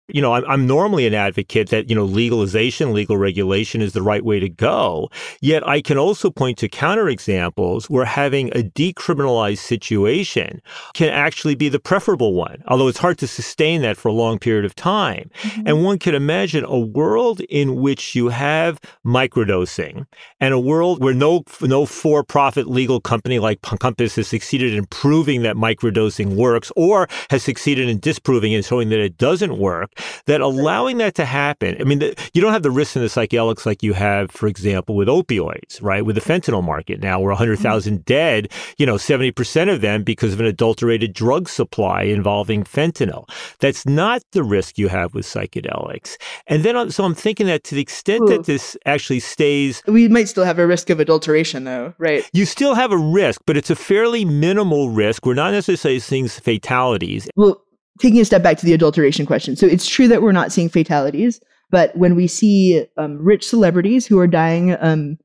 You 0.10 0.22
know, 0.22 0.34
I'm, 0.34 0.46
I'm 0.46 0.68
normally 0.68 1.06
an 1.08 1.14
advocate 1.14 1.70
that, 1.70 1.90
you 1.90 1.96
know, 1.96 2.06
legalization, 2.06 2.94
legal 2.94 3.18
regulation 3.18 3.82
is 3.82 3.94
the 3.94 4.02
right 4.02 4.24
way 4.24 4.40
to 4.40 4.50
go. 4.50 5.10
Yet 5.42 5.68
I 5.68 5.82
can 5.82 5.98
also 5.98 6.30
point 6.30 6.58
to 6.60 6.70
counterexamples 6.70 7.90
where 7.90 8.06
having 8.06 8.50
a 8.50 8.64
decriminalized 8.64 9.60
situation 9.60 10.62
can 10.94 11.10
actually 11.10 11.56
be 11.56 11.70
the 11.70 11.80
preferable 11.80 12.34
one, 12.34 12.64
although 12.68 12.88
it's 12.88 12.98
hard 12.98 13.18
to 13.20 13.28
sustain 13.28 13.82
that 13.82 13.98
for 13.98 14.10
a 14.10 14.14
long 14.14 14.40
period 14.40 14.66
of 14.66 14.76
time. 14.76 15.30
Mm-hmm. 15.42 15.68
And 15.68 15.84
one 15.84 16.00
can 16.00 16.16
imagine 16.16 16.64
a 16.66 16.80
world 16.80 17.42
in 17.42 17.76
which 17.76 18.16
you 18.16 18.30
have 18.30 18.80
microdosing 19.06 20.06
and 20.40 20.54
a 20.54 20.60
world 20.60 21.04
where 21.04 21.14
no, 21.14 21.44
no 21.62 21.86
for-profit 21.86 22.68
legal 22.68 23.00
company 23.00 23.40
like 23.40 23.62
Compass 23.62 24.16
has 24.16 24.28
succeeded 24.28 24.74
in 24.74 24.86
proving 24.88 25.42
that 25.44 25.56
microdosing 25.56 26.36
works 26.36 26.72
or 26.76 27.08
has 27.30 27.44
succeeded 27.44 27.90
in 27.90 28.00
disproving 28.00 28.54
and 28.54 28.66
showing 28.66 28.90
that 28.90 29.00
it 29.00 29.18
doesn't 29.18 29.58
work, 29.58 29.92
that 30.26 30.42
allowing 30.42 30.98
that 30.98 31.16
to 31.16 31.26
happen, 31.26 31.76
I 31.80 31.84
mean, 31.84 32.00
the, 32.00 32.30
you 32.34 32.42
don't 32.42 32.54
have 32.54 32.64
the 32.64 32.72
risks 32.72 32.96
in 32.96 33.02
the 33.02 33.08
psychedelics 33.08 33.66
like 33.66 33.84
you 33.84 33.94
have, 33.94 34.32
for 34.32 34.48
example, 34.48 34.96
with 34.96 35.08
opioids, 35.08 35.82
right? 35.82 36.06
With 36.06 36.16
the 36.16 36.22
fentanyl 36.22 36.64
market 36.64 37.02
now, 37.02 37.20
where 37.20 37.30
100,000 37.30 37.94
mm-hmm. 37.94 38.02
dead, 38.04 38.52
you 38.78 38.86
know, 38.86 38.96
70% 38.96 39.74
of 39.74 39.82
them 39.82 40.04
because 40.04 40.34
of 40.34 40.40
an 40.40 40.46
adulterated 40.46 41.14
drug 41.14 41.50
supply 41.50 42.04
involving 42.04 42.64
fentanyl. 42.64 43.30
That's 43.60 43.86
not 43.86 44.22
the 44.32 44.44
risk 44.44 44.78
you 44.78 44.88
have 44.88 45.14
with 45.14 45.26
psychedelics. 45.26 46.18
And 46.48 46.64
then, 46.64 46.92
so 46.92 47.04
I'm 47.04 47.16
thinking 47.16 47.48
that 47.48 47.64
to 47.66 47.76
the 47.76 47.82
extent 47.82 48.24
Ooh. 48.24 48.30
that 48.30 48.46
this 48.46 48.78
actually 48.86 49.20
stays. 49.20 49.82
We 49.88 50.08
might 50.08 50.30
still 50.30 50.46
have 50.46 50.60
a 50.60 50.68
risk 50.68 50.90
of 50.90 51.00
adulteration, 51.00 51.64
though, 51.64 51.94
right? 51.98 52.28
You 52.34 52.46
still 52.46 52.76
have 52.76 52.92
a 52.92 52.98
risk, 52.98 53.42
but 53.46 53.58
it's 53.58 53.70
a 53.70 53.76
fairly 53.76 54.26
minimal 54.26 54.90
risk. 54.90 55.26
We're 55.26 55.34
not 55.34 55.52
necessarily 55.52 56.00
seeing 56.00 56.28
fatalities. 56.28 57.30
Well, 57.36 57.62
taking 58.00 58.20
a 58.20 58.26
step 58.26 58.42
back 58.42 58.58
to 58.58 58.66
the 58.66 58.74
adulteration 58.74 59.26
question. 59.26 59.56
So 59.56 59.66
it's 59.66 59.88
true 59.88 60.08
that 60.08 60.22
we're 60.22 60.32
not 60.32 60.52
seeing 60.52 60.70
fatalities, 60.70 61.42
but 61.70 61.96
when 61.96 62.16
we 62.16 62.28
see 62.28 62.86
um, 62.98 63.18
rich 63.18 63.48
celebrities 63.48 64.08
who 64.08 64.18
are 64.20 64.28
dying 64.28 64.76
um, 64.80 65.18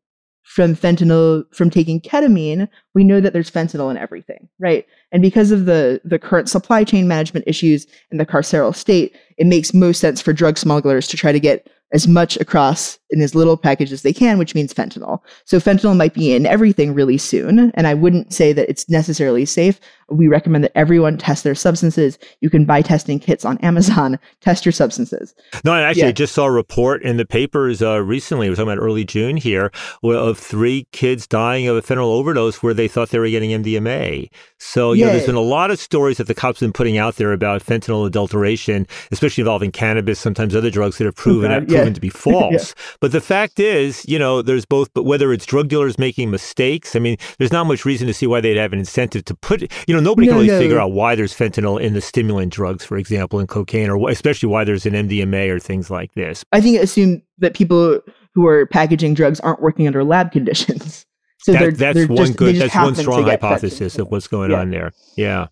from 0.44 0.76
fentanyl 0.76 1.44
from 1.54 1.70
taking 1.70 2.00
ketamine, 2.00 2.68
we 2.94 3.02
know 3.02 3.20
that 3.20 3.32
there's 3.32 3.50
fentanyl 3.50 3.90
in 3.90 3.96
everything, 3.96 4.48
right? 4.60 4.86
And 5.10 5.22
because 5.22 5.50
of 5.50 5.64
the 5.64 6.00
the 6.04 6.18
current 6.18 6.50
supply 6.50 6.84
chain 6.84 7.08
management 7.08 7.46
issues 7.48 7.86
in 8.10 8.18
the 8.18 8.26
carceral 8.26 8.74
state, 8.74 9.16
it 9.38 9.46
makes 9.46 9.72
most 9.72 10.00
sense 10.00 10.20
for 10.20 10.32
drug 10.32 10.58
smugglers 10.58 11.08
to 11.08 11.16
try 11.16 11.32
to 11.32 11.40
get 11.40 11.68
as 11.92 12.06
much 12.06 12.36
across 12.38 12.98
in 13.14 13.22
as 13.22 13.34
little 13.34 13.56
package 13.56 13.92
as 13.92 14.02
they 14.02 14.12
can, 14.12 14.38
which 14.38 14.54
means 14.54 14.74
fentanyl. 14.74 15.20
So 15.44 15.58
fentanyl 15.58 15.96
might 15.96 16.14
be 16.14 16.34
in 16.34 16.46
everything 16.46 16.94
really 16.94 17.18
soon. 17.18 17.70
And 17.74 17.86
I 17.86 17.94
wouldn't 17.94 18.32
say 18.32 18.52
that 18.52 18.68
it's 18.68 18.88
necessarily 18.88 19.44
safe. 19.44 19.80
We 20.10 20.28
recommend 20.28 20.64
that 20.64 20.76
everyone 20.76 21.16
test 21.16 21.44
their 21.44 21.54
substances. 21.54 22.18
You 22.40 22.50
can 22.50 22.64
buy 22.64 22.82
testing 22.82 23.18
kits 23.18 23.44
on 23.44 23.56
Amazon. 23.58 24.18
Test 24.40 24.66
your 24.66 24.72
substances. 24.72 25.34
No, 25.64 25.72
actually, 25.72 26.02
yeah. 26.02 26.08
I 26.08 26.12
just 26.12 26.34
saw 26.34 26.44
a 26.44 26.50
report 26.50 27.02
in 27.02 27.16
the 27.16 27.24
papers 27.24 27.80
uh, 27.80 28.02
recently. 28.02 28.50
We're 28.50 28.56
talking 28.56 28.72
about 28.72 28.82
early 28.82 29.04
June 29.04 29.38
here 29.38 29.72
of 30.02 30.38
three 30.38 30.86
kids 30.92 31.26
dying 31.26 31.66
of 31.68 31.76
a 31.76 31.82
fentanyl 31.82 32.12
overdose 32.12 32.62
where 32.62 32.74
they 32.74 32.88
thought 32.88 33.10
they 33.10 33.18
were 33.18 33.30
getting 33.30 33.50
MDMA. 33.50 34.28
So, 34.58 34.92
you 34.92 35.00
yeah. 35.00 35.06
know, 35.06 35.12
there's 35.12 35.26
been 35.26 35.34
a 35.34 35.40
lot 35.40 35.70
of 35.70 35.78
stories 35.78 36.18
that 36.18 36.26
the 36.26 36.34
cops 36.34 36.60
have 36.60 36.66
been 36.66 36.72
putting 36.72 36.98
out 36.98 37.16
there 37.16 37.32
about 37.32 37.64
fentanyl 37.64 38.06
adulteration, 38.06 38.86
especially 39.10 39.42
involving 39.42 39.72
cannabis, 39.72 40.20
sometimes 40.20 40.54
other 40.54 40.70
drugs 40.70 40.98
that 40.98 41.04
have 41.04 41.16
proven, 41.16 41.50
oh, 41.52 41.60
proven 41.60 41.88
yeah. 41.88 41.92
to 41.92 42.00
be 42.00 42.08
false. 42.10 42.74
But 43.04 43.12
the 43.12 43.20
fact 43.20 43.60
is, 43.60 44.02
you 44.08 44.18
know, 44.18 44.40
there's 44.40 44.64
both, 44.64 44.88
but 44.94 45.02
whether 45.02 45.30
it's 45.30 45.44
drug 45.44 45.68
dealers 45.68 45.98
making 45.98 46.30
mistakes, 46.30 46.96
I 46.96 47.00
mean, 47.00 47.18
there's 47.36 47.52
not 47.52 47.66
much 47.66 47.84
reason 47.84 48.06
to 48.06 48.14
see 48.14 48.26
why 48.26 48.40
they'd 48.40 48.56
have 48.56 48.72
an 48.72 48.78
incentive 48.78 49.26
to 49.26 49.34
put, 49.34 49.60
you 49.86 49.92
know, 49.94 50.00
nobody 50.00 50.26
no, 50.26 50.32
can 50.32 50.40
really 50.40 50.54
no. 50.54 50.58
figure 50.58 50.78
out 50.78 50.92
why 50.92 51.14
there's 51.14 51.34
fentanyl 51.34 51.78
in 51.78 51.92
the 51.92 52.00
stimulant 52.00 52.50
drugs, 52.50 52.82
for 52.82 52.96
example, 52.96 53.40
in 53.40 53.46
cocaine, 53.46 53.90
or 53.90 54.08
especially 54.08 54.48
why 54.48 54.64
there's 54.64 54.86
an 54.86 54.94
MDMA 54.94 55.50
or 55.50 55.58
things 55.58 55.90
like 55.90 56.14
this. 56.14 56.46
I 56.52 56.62
think 56.62 56.80
assume 56.80 57.20
that 57.40 57.52
people 57.52 58.00
who 58.34 58.46
are 58.46 58.64
packaging 58.64 59.12
drugs 59.12 59.38
aren't 59.40 59.60
working 59.60 59.86
under 59.86 60.02
lab 60.02 60.32
conditions. 60.32 61.04
So 61.40 61.52
that, 61.52 61.58
they're, 61.58 61.72
that's 61.72 61.94
they're 61.98 62.06
one 62.06 62.16
just, 62.16 62.36
good, 62.38 62.56
that's 62.56 62.74
one 62.74 62.94
strong 62.94 63.24
hypothesis 63.24 63.98
of 63.98 64.10
what's 64.10 64.28
going 64.28 64.50
yeah. 64.50 64.60
on 64.60 64.70
there. 64.70 64.92
Yeah. 65.14 65.48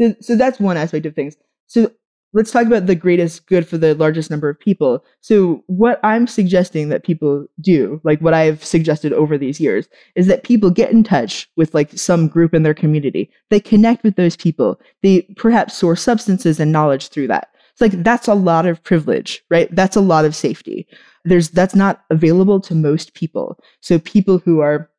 So, 0.00 0.14
so 0.20 0.36
that's 0.36 0.60
one 0.60 0.76
aspect 0.76 1.04
of 1.04 1.16
things. 1.16 1.36
So 1.66 1.90
let's 2.32 2.50
talk 2.50 2.66
about 2.66 2.86
the 2.86 2.94
greatest 2.94 3.46
good 3.46 3.66
for 3.66 3.78
the 3.78 3.94
largest 3.94 4.30
number 4.30 4.48
of 4.48 4.58
people. 4.58 5.04
So, 5.20 5.62
what 5.66 6.00
I'm 6.04 6.26
suggesting 6.26 6.88
that 6.88 7.04
people 7.04 7.46
do, 7.60 8.00
like 8.04 8.20
what 8.20 8.34
I've 8.34 8.64
suggested 8.64 9.12
over 9.12 9.36
these 9.36 9.60
years, 9.60 9.88
is 10.14 10.26
that 10.26 10.44
people 10.44 10.70
get 10.70 10.92
in 10.92 11.02
touch 11.02 11.48
with 11.56 11.74
like 11.74 11.90
some 11.92 12.28
group 12.28 12.54
in 12.54 12.62
their 12.62 12.74
community. 12.74 13.30
They 13.50 13.60
connect 13.60 14.04
with 14.04 14.16
those 14.16 14.36
people. 14.36 14.80
They 15.02 15.22
perhaps 15.36 15.76
source 15.76 16.02
substances 16.02 16.60
and 16.60 16.72
knowledge 16.72 17.08
through 17.08 17.28
that. 17.28 17.48
It's 17.72 17.80
like 17.80 18.02
that's 18.02 18.28
a 18.28 18.34
lot 18.34 18.66
of 18.66 18.82
privilege, 18.82 19.42
right? 19.50 19.74
That's 19.74 19.96
a 19.96 20.00
lot 20.00 20.24
of 20.24 20.36
safety. 20.36 20.86
There's 21.24 21.50
that's 21.50 21.74
not 21.74 22.02
available 22.10 22.60
to 22.60 22.74
most 22.74 23.14
people. 23.14 23.58
So 23.80 23.98
people 23.98 24.38
who 24.38 24.60
are 24.60 24.89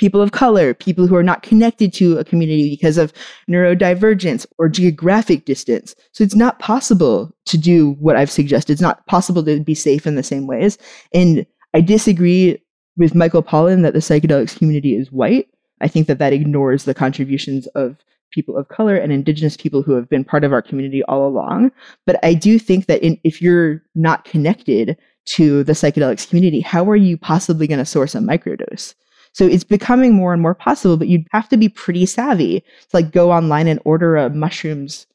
people 0.00 0.22
of 0.22 0.32
color, 0.32 0.72
people 0.72 1.06
who 1.06 1.14
are 1.14 1.22
not 1.22 1.42
connected 1.42 1.92
to 1.92 2.16
a 2.16 2.24
community 2.24 2.70
because 2.70 2.96
of 2.96 3.12
neurodivergence 3.50 4.46
or 4.56 4.66
geographic 4.66 5.44
distance. 5.44 5.94
So 6.12 6.24
it's 6.24 6.34
not 6.34 6.58
possible 6.58 7.36
to 7.44 7.58
do 7.58 7.92
what 8.00 8.16
I've 8.16 8.30
suggested. 8.30 8.72
It's 8.72 8.80
not 8.80 9.06
possible 9.06 9.44
to 9.44 9.60
be 9.60 9.74
safe 9.74 10.06
in 10.06 10.14
the 10.14 10.22
same 10.22 10.46
ways. 10.46 10.78
And 11.12 11.44
I 11.74 11.82
disagree 11.82 12.62
with 12.96 13.14
Michael 13.14 13.42
Pollan 13.42 13.82
that 13.82 13.92
the 13.92 13.98
psychedelics 13.98 14.56
community 14.56 14.96
is 14.96 15.12
white. 15.12 15.48
I 15.82 15.88
think 15.88 16.06
that 16.06 16.18
that 16.18 16.32
ignores 16.32 16.84
the 16.84 16.94
contributions 16.94 17.66
of 17.68 17.96
people 18.32 18.56
of 18.56 18.68
color 18.68 18.96
and 18.96 19.12
indigenous 19.12 19.56
people 19.56 19.82
who 19.82 19.92
have 19.92 20.08
been 20.08 20.24
part 20.24 20.44
of 20.44 20.52
our 20.54 20.62
community 20.62 21.02
all 21.04 21.28
along. 21.28 21.72
But 22.06 22.18
I 22.24 22.32
do 22.32 22.58
think 22.58 22.86
that 22.86 23.02
in, 23.02 23.20
if 23.22 23.42
you're 23.42 23.82
not 23.94 24.24
connected 24.24 24.96
to 25.34 25.62
the 25.64 25.72
psychedelics 25.74 26.26
community, 26.26 26.60
how 26.60 26.88
are 26.88 26.96
you 26.96 27.18
possibly 27.18 27.66
going 27.66 27.80
to 27.80 27.84
source 27.84 28.14
a 28.14 28.18
microdose? 28.18 28.94
So 29.32 29.46
it's 29.46 29.64
becoming 29.64 30.14
more 30.14 30.32
and 30.32 30.42
more 30.42 30.54
possible, 30.54 30.96
but 30.96 31.08
you'd 31.08 31.26
have 31.30 31.48
to 31.50 31.56
be 31.56 31.68
pretty 31.68 32.06
savvy 32.06 32.60
to 32.60 32.88
like 32.92 33.12
go 33.12 33.30
online 33.30 33.68
and 33.68 33.80
order 33.84 34.16
a 34.16 34.30
mushrooms 34.30 35.06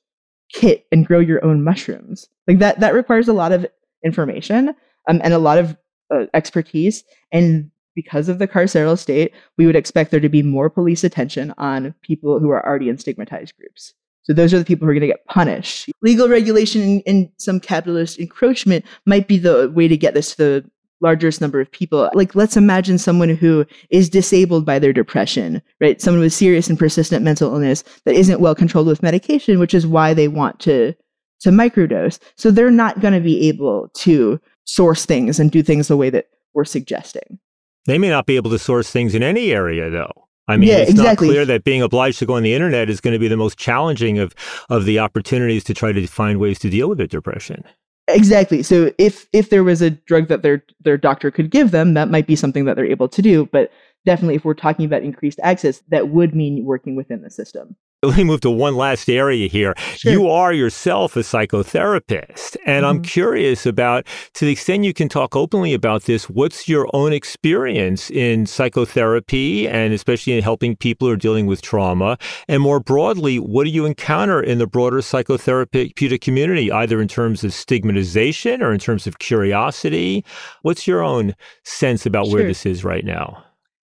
kit 0.54 0.86
and 0.92 1.06
grow 1.06 1.20
your 1.20 1.44
own 1.44 1.64
mushrooms. 1.64 2.30
Like 2.48 2.60
that, 2.60 2.80
that 2.80 2.94
requires 2.94 3.28
a 3.28 3.34
lot 3.34 3.52
of 3.52 3.66
information 4.06 4.70
um, 5.10 5.22
and 5.24 5.34
a 5.34 5.40
lot 5.40 5.58
of 5.58 5.76
uh, 6.14 6.26
expertise. 6.34 7.04
And 7.32 7.72
because 7.96 8.30
of 8.30 8.40
the 8.40 8.48
carceral 8.48 8.98
state, 8.98 9.34
we 9.58 9.66
would 9.66 9.76
expect 9.76 10.12
there 10.12 10.20
to 10.20 10.30
be 10.30 10.44
more 10.44 10.70
police 10.70 11.04
attention 11.04 11.54
on 11.58 11.96
people 12.02 12.40
who 12.40 12.50
are 12.50 12.66
already 12.66 12.90
in 12.90 12.98
stigmatized 12.98 13.56
groups. 13.58 13.94
So 14.24 14.34
those 14.34 14.54
are 14.54 14.60
the 14.60 14.66
people 14.66 14.86
who 14.86 14.92
are 14.92 14.94
going 14.94 15.02
to 15.02 15.08
get 15.08 15.26
punished. 15.28 15.90
Legal 16.02 16.28
regulation 16.28 17.04
and, 17.06 17.30
some 17.38 17.60
capitalist 17.60 18.20
encroachment 18.20 18.84
might 19.06 19.28
be 19.28 19.38
the 19.38 19.72
way 19.72 19.88
to 19.88 19.96
get 19.96 20.16
this 20.16 20.32
to 20.32 20.38
the 20.38 20.72
largest 21.02 21.42
number 21.42 21.60
of 21.60 21.72
people. 21.72 22.10
Like, 22.14 22.36
let's 22.36 22.58
imagine 22.58 22.98
someone 22.98 23.30
who 23.30 23.66
is 23.90 24.10
disabled 24.10 24.66
by 24.66 24.80
their 24.80 24.94
depression, 24.94 25.62
right? 25.82 26.02
Someone 26.02 26.22
with 26.22 26.34
serious 26.34 26.70
and 26.70 26.80
persistent 26.80 27.24
mental 27.24 27.54
illness 27.54 27.84
that 28.06 28.16
isn't 28.16 28.40
well 28.40 28.56
controlled 28.56 28.88
with 28.88 29.04
medication, 29.04 29.60
which 29.60 29.74
is 29.74 29.86
why 29.86 30.14
they 30.14 30.28
want 30.28 30.60
to 30.62 30.94
to 31.42 31.50
microdose. 31.50 32.20
So 32.38 32.50
they're 32.50 32.72
not 32.72 33.02
going 33.02 33.14
to 33.14 33.20
be 33.20 33.48
able 33.48 33.90
to 33.96 34.40
source 34.64 35.06
things 35.06 35.40
and 35.40 35.52
do 35.52 35.62
things 35.62 35.88
the 35.88 35.98
way 35.98 36.10
that 36.10 36.28
we're 36.54 36.66
suggesting. 36.66 37.40
They 37.86 37.98
may 37.98 38.10
not 38.10 38.26
be 38.26 38.36
able 38.36 38.50
to 38.52 38.60
source 38.60 38.90
things 38.90 39.14
in 39.14 39.22
any 39.22 39.52
area, 39.52 39.90
though. 39.90 40.12
I 40.48 40.58
mean, 40.58 40.70
yeah, 40.70 40.78
it's 40.78 40.92
exactly. 40.92 41.28
not 41.28 41.34
clear 41.34 41.46
that 41.46 41.64
being 41.64 41.82
obliged 41.82 42.20
to 42.20 42.26
go 42.26 42.36
on 42.36 42.44
the 42.44 42.54
internet 42.54 42.90
is 42.90 43.02
going 43.02 43.14
to 43.14 43.20
be 43.20 43.28
the 43.28 43.38
most 43.38 43.58
challenging 43.58 44.20
of, 44.20 44.34
of 44.70 44.86
the 44.86 45.00
opportunities 45.00 45.64
to 45.66 45.74
try 45.74 45.92
to 45.92 46.08
find 46.08 46.40
ways 46.40 46.60
to 46.60 46.70
deal 46.70 46.88
with 46.88 47.00
their 47.00 47.08
depression. 47.08 47.64
Exactly. 48.08 48.62
So 48.62 48.92
if 49.00 49.28
if 49.34 49.50
there 49.50 49.64
was 49.64 49.82
a 49.82 49.90
drug 49.90 50.28
that 50.28 50.44
their 50.44 50.64
their 50.82 50.98
doctor 50.98 51.32
could 51.32 51.50
give 51.50 51.72
them, 51.72 51.96
that 51.96 52.10
might 52.10 52.28
be 52.28 52.36
something 52.36 52.66
that 52.66 52.76
they're 52.76 52.86
able 52.86 53.10
to 53.10 53.22
do. 53.22 53.48
But 53.52 53.72
definitely, 54.06 54.36
if 54.36 54.46
we're 54.46 54.54
talking 54.54 54.86
about 54.86 55.02
increased 55.02 55.40
access, 55.42 55.82
that 55.90 56.10
would 56.10 56.36
mean 56.36 56.66
working 56.66 56.96
within 56.96 57.22
the 57.24 57.32
system. 57.32 57.76
Let 58.16 58.18
me 58.18 58.24
move 58.24 58.42
to 58.42 58.52
one 58.52 58.76
last 58.76 59.10
area 59.10 59.48
here. 59.48 59.74
Sure. 59.96 60.12
You 60.12 60.30
are 60.30 60.54
yourself 60.54 61.16
a 61.16 61.22
psychotherapist, 61.22 62.56
and 62.64 62.84
mm-hmm. 62.84 62.86
I'm 62.86 63.02
curious 63.02 63.66
about, 63.66 64.06
to 64.36 64.46
the 64.46 64.52
extent 64.52 64.84
you 64.84 64.94
can 64.94 65.10
talk 65.10 65.36
openly 65.36 65.74
about 65.74 66.04
this, 66.04 66.30
what's 66.30 66.70
your 66.70 66.88
own 66.94 67.14
experience 67.14 68.12
in 68.12 68.46
psychotherapy 68.46 69.68
and 69.68 69.92
especially 69.92 70.34
in 70.34 70.44
helping 70.44 70.76
people 70.76 71.08
who 71.08 71.14
are 71.14 71.18
dealing 71.18 71.48
with 71.48 71.64
trauma? 71.64 72.20
And 72.48 72.62
more 72.62 72.80
broadly, 72.80 73.38
what 73.40 73.64
do 73.64 73.72
you 73.72 73.88
encounter 73.88 74.40
in 74.40 74.60
the 74.60 74.68
broader 74.68 75.00
psychotherapeutic 75.00 76.22
community, 76.22 76.72
either 76.72 77.02
in 77.02 77.08
terms 77.08 77.44
of 77.44 77.54
stigmatization 77.54 78.62
or 78.62 78.72
in 78.72 78.80
terms 78.80 79.08
of 79.08 79.18
curiosity? 79.18 80.24
What's 80.62 80.86
your 80.86 81.02
own 81.02 81.34
sense 81.64 82.06
about 82.06 82.28
sure. 82.28 82.36
where 82.36 82.48
this 82.48 82.68
is 82.68 82.84
right 82.84 83.04
now? 83.04 83.44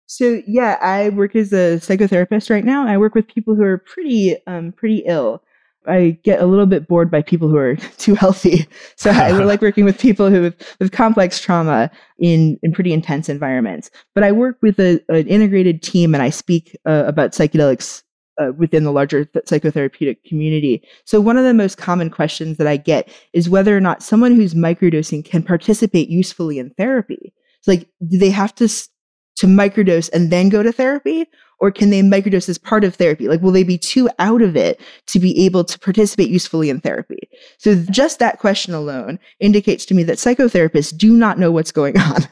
So 0.06 0.43
yeah, 0.47 0.76
I 0.81 1.09
work 1.10 1.35
as 1.35 1.52
a 1.52 1.76
psychotherapist 1.78 2.51
right 2.51 2.64
now. 2.64 2.86
I 2.86 2.97
work 2.97 3.14
with 3.14 3.26
people 3.26 3.55
who 3.55 3.62
are 3.62 3.78
pretty 3.78 4.36
um, 4.47 4.72
pretty 4.72 5.02
ill. 5.06 5.43
I 5.86 6.18
get 6.22 6.40
a 6.40 6.47
little 6.47 6.66
bit 6.66 6.89
bored 6.89 7.10
by 7.10 7.20
people 7.20 7.48
who 7.48 7.56
are 7.56 7.76
too 7.98 8.14
healthy. 8.14 8.66
So 8.97 9.10
I 9.10 9.32
like 9.32 9.60
working 9.68 9.85
with 9.85 9.98
people 9.98 10.31
who 10.31 10.43
with, 10.43 10.76
with 10.78 10.93
complex 10.93 11.40
trauma 11.40 11.90
in 12.18 12.59
in 12.62 12.72
pretty 12.72 12.93
intense 12.93 13.28
environments. 13.28 13.90
But 14.14 14.24
I 14.24 14.32
work 14.32 14.56
with 14.62 14.78
a, 14.78 15.01
an 15.09 15.26
integrated 15.26 15.82
team, 15.82 16.14
and 16.14 16.22
I 16.22 16.31
speak 16.31 16.76
uh, 16.86 17.05
about 17.06 17.32
psychedelics 17.32 18.02
uh, 18.40 18.52
within 18.56 18.85
the 18.85 18.93
larger 18.93 19.24
th- 19.24 19.44
psychotherapeutic 19.47 20.22
community. 20.24 20.82
So, 21.05 21.20
one 21.20 21.36
of 21.36 21.44
the 21.44 21.55
most 21.55 21.76
common 21.78 22.10
questions 22.10 22.56
that 22.59 22.66
I 22.66 22.76
get 22.76 23.09
is 23.32 23.51
whether 23.51 23.76
or 23.76 23.81
not 23.81 24.02
someone 24.02 24.35
who's 24.35 24.55
microdosing 24.55 25.24
can 25.24 25.43
participate 25.43 26.09
usefully 26.09 26.59
in 26.59 26.70
therapy. 26.70 27.35
It's 27.59 27.68
like, 27.68 27.89
do 28.09 28.18
they 28.18 28.31
have 28.31 28.55
to 28.56 28.68
to 29.45 29.51
microdose 29.51 30.09
and 30.15 30.31
then 30.31 30.49
go 30.49 30.62
to 30.62 30.73
therapy, 30.73 31.27
or 31.61 31.71
can 31.71 31.91
they 31.91 32.01
microdose 32.01 32.49
as 32.49 32.57
part 32.57 32.83
of 32.83 32.95
therapy? 32.95 33.29
Like, 33.29 33.43
will 33.43 33.53
they 33.53 33.62
be 33.62 33.77
too 33.77 34.09
out 34.19 34.41
of 34.41 34.57
it 34.57 34.81
to 35.07 35.19
be 35.19 35.45
able 35.45 35.65
to 35.65 35.79
participate 35.79 36.31
usefully 36.31 36.71
in 36.71 36.81
therapy? 36.81 37.29
So, 37.59 37.75
just 37.91 38.19
that 38.19 38.39
question 38.39 38.73
alone 38.73 39.19
indicates 39.41 39.85
to 39.87 39.95
me 39.95 40.03
that 40.05 40.19
psychotherapists 40.19 40.97
do 40.97 41.12
not 41.12 41.39
know 41.39 41.53
what's 41.53 41.73
going 41.73 41.99
on, 42.01 42.23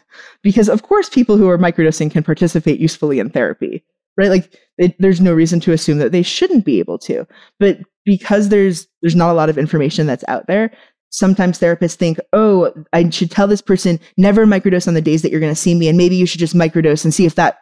because 0.43 0.69
of 0.69 0.83
course, 0.83 1.09
people 1.09 1.37
who 1.37 1.49
are 1.49 1.59
microdosing 1.59 2.11
can 2.11 2.25
participate 2.25 2.81
usefully 2.81 3.19
in 3.19 3.31
therapy 3.31 3.85
right? 4.17 4.31
Like 4.31 4.59
it, 4.79 4.95
there's 4.99 5.21
no 5.21 5.33
reason 5.33 5.59
to 5.61 5.73
assume 5.73 5.99
that 5.99 6.13
they 6.13 6.23
shouldn't 6.23 6.65
be 6.65 6.79
able 6.79 6.99
to. 6.99 7.27
But 7.59 7.79
because 8.05 8.49
there's 8.49 8.87
there's 9.01 9.17
not 9.17 9.31
a 9.31 9.35
lot 9.35 9.49
of 9.49 9.59
information 9.59 10.07
that's 10.07 10.25
out 10.29 10.47
there, 10.47 10.71
sometimes 11.13 11.61
therapists 11.61 11.95
think, 11.95 12.19
"Oh, 12.33 12.73
I 12.93 13.09
should 13.11 13.31
tell 13.31 13.47
this 13.47 13.63
person 13.63 14.01
never 14.17 14.45
microdose 14.45 14.89
on 14.89 14.95
the 14.95 15.01
days 15.01 15.23
that 15.23 15.31
you're 15.31 15.41
going 15.41 15.55
to 15.55 15.61
see 15.61 15.75
me 15.75 15.89
and 15.89 15.97
maybe 15.97 16.17
you 16.17 16.27
should 16.27 16.41
just 16.41 16.57
microdose 16.57 17.05
and 17.05 17.15
see 17.15 17.27
if 17.27 17.37
that 17.37 17.59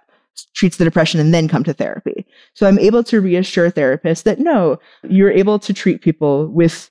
treats 0.55 0.79
the 0.79 0.85
depression 0.85 1.21
and 1.21 1.35
then 1.35 1.49
come 1.49 1.65
to 1.65 1.75
therapy." 1.75 2.25
So 2.55 2.67
I'm 2.67 2.79
able 2.79 3.05
to 3.05 3.21
reassure 3.21 3.71
therapists 3.71 4.23
that 4.23 4.39
no, 4.39 4.79
you're 5.03 5.31
able 5.31 5.59
to 5.59 5.75
treat 5.75 6.01
people 6.01 6.49
with 6.49 6.91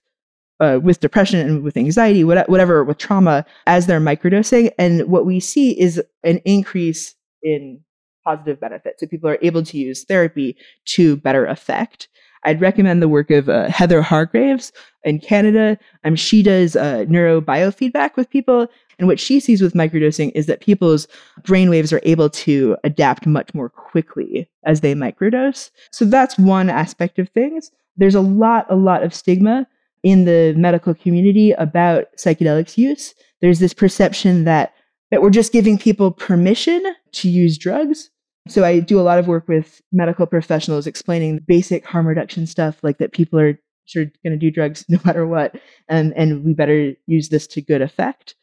uh, 0.59 0.79
with 0.83 0.99
depression 0.99 1.39
and 1.39 1.63
with 1.63 1.77
anxiety, 1.77 2.23
whatever, 2.23 2.83
with 2.83 2.97
trauma, 2.97 3.45
as 3.65 3.87
they're 3.87 4.01
microdosing. 4.01 4.71
And 4.77 5.07
what 5.07 5.25
we 5.25 5.39
see 5.39 5.79
is 5.79 6.01
an 6.23 6.39
increase 6.45 7.15
in 7.41 7.79
positive 8.25 8.59
benefits. 8.59 8.99
So 8.99 9.07
people 9.07 9.29
are 9.29 9.39
able 9.41 9.63
to 9.63 9.77
use 9.77 10.03
therapy 10.03 10.57
to 10.87 11.15
better 11.17 11.45
effect. 11.45 12.09
I'd 12.43 12.61
recommend 12.61 13.01
the 13.01 13.09
work 13.09 13.31
of 13.31 13.49
uh, 13.49 13.69
Heather 13.69 14.01
Hargraves 14.01 14.71
in 15.03 15.19
Canada. 15.19 15.77
Um, 16.03 16.15
she 16.15 16.41
does 16.41 16.75
uh, 16.75 17.05
neurobiofeedback 17.07 18.15
with 18.15 18.29
people. 18.29 18.67
And 18.97 19.07
what 19.07 19.19
she 19.19 19.39
sees 19.39 19.61
with 19.61 19.73
microdosing 19.73 20.31
is 20.35 20.45
that 20.45 20.61
people's 20.61 21.07
brainwaves 21.41 21.93
are 21.93 22.01
able 22.03 22.29
to 22.29 22.77
adapt 22.83 23.25
much 23.25 23.53
more 23.53 23.69
quickly 23.69 24.49
as 24.65 24.81
they 24.81 24.93
microdose. 24.93 25.69
So 25.91 26.05
that's 26.05 26.37
one 26.37 26.69
aspect 26.69 27.19
of 27.19 27.29
things. 27.29 27.71
There's 27.97 28.15
a 28.15 28.21
lot, 28.21 28.65
a 28.69 28.75
lot 28.75 29.03
of 29.03 29.13
stigma 29.13 29.67
in 30.03 30.25
the 30.25 30.53
medical 30.57 30.93
community 30.93 31.51
about 31.51 32.05
psychedelics 32.17 32.77
use. 32.77 33.13
There's 33.41 33.59
this 33.59 33.73
perception 33.73 34.45
that 34.45 34.73
that 35.11 35.23
we're 35.23 35.31
just 35.31 35.51
giving 35.51 35.77
people 35.77 36.11
permission 36.11 36.83
to 37.13 37.29
use 37.29 37.57
drugs. 37.57 38.11
So 38.49 38.63
I 38.65 38.79
do 38.79 38.99
a 38.99 39.03
lot 39.03 39.19
of 39.19 39.27
work 39.27 39.47
with 39.47 39.81
medical 39.91 40.25
professionals 40.25 40.87
explaining 40.87 41.39
basic 41.47 41.85
harm 41.85 42.07
reduction 42.07 42.47
stuff, 42.47 42.79
like 42.83 42.97
that 42.97 43.13
people 43.13 43.39
are 43.39 43.59
sort 43.85 44.07
of 44.07 44.13
going 44.23 44.33
to 44.33 44.37
do 44.37 44.51
drugs 44.51 44.85
no 44.89 44.99
matter 45.05 45.25
what, 45.25 45.55
and 45.87 46.13
and 46.15 46.43
we 46.43 46.53
better 46.53 46.93
use 47.07 47.29
this 47.29 47.47
to 47.47 47.61
good 47.61 47.81
effect. 47.81 48.35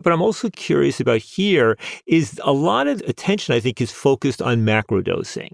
But 0.00 0.12
I'm 0.12 0.22
also 0.22 0.50
curious 0.50 0.98
about 0.98 1.20
here 1.20 1.78
is 2.06 2.40
a 2.42 2.52
lot 2.52 2.88
of 2.88 3.00
attention 3.02 3.54
I 3.54 3.60
think 3.60 3.80
is 3.80 3.92
focused 3.92 4.42
on 4.42 4.66
macrodosing. 4.66 5.52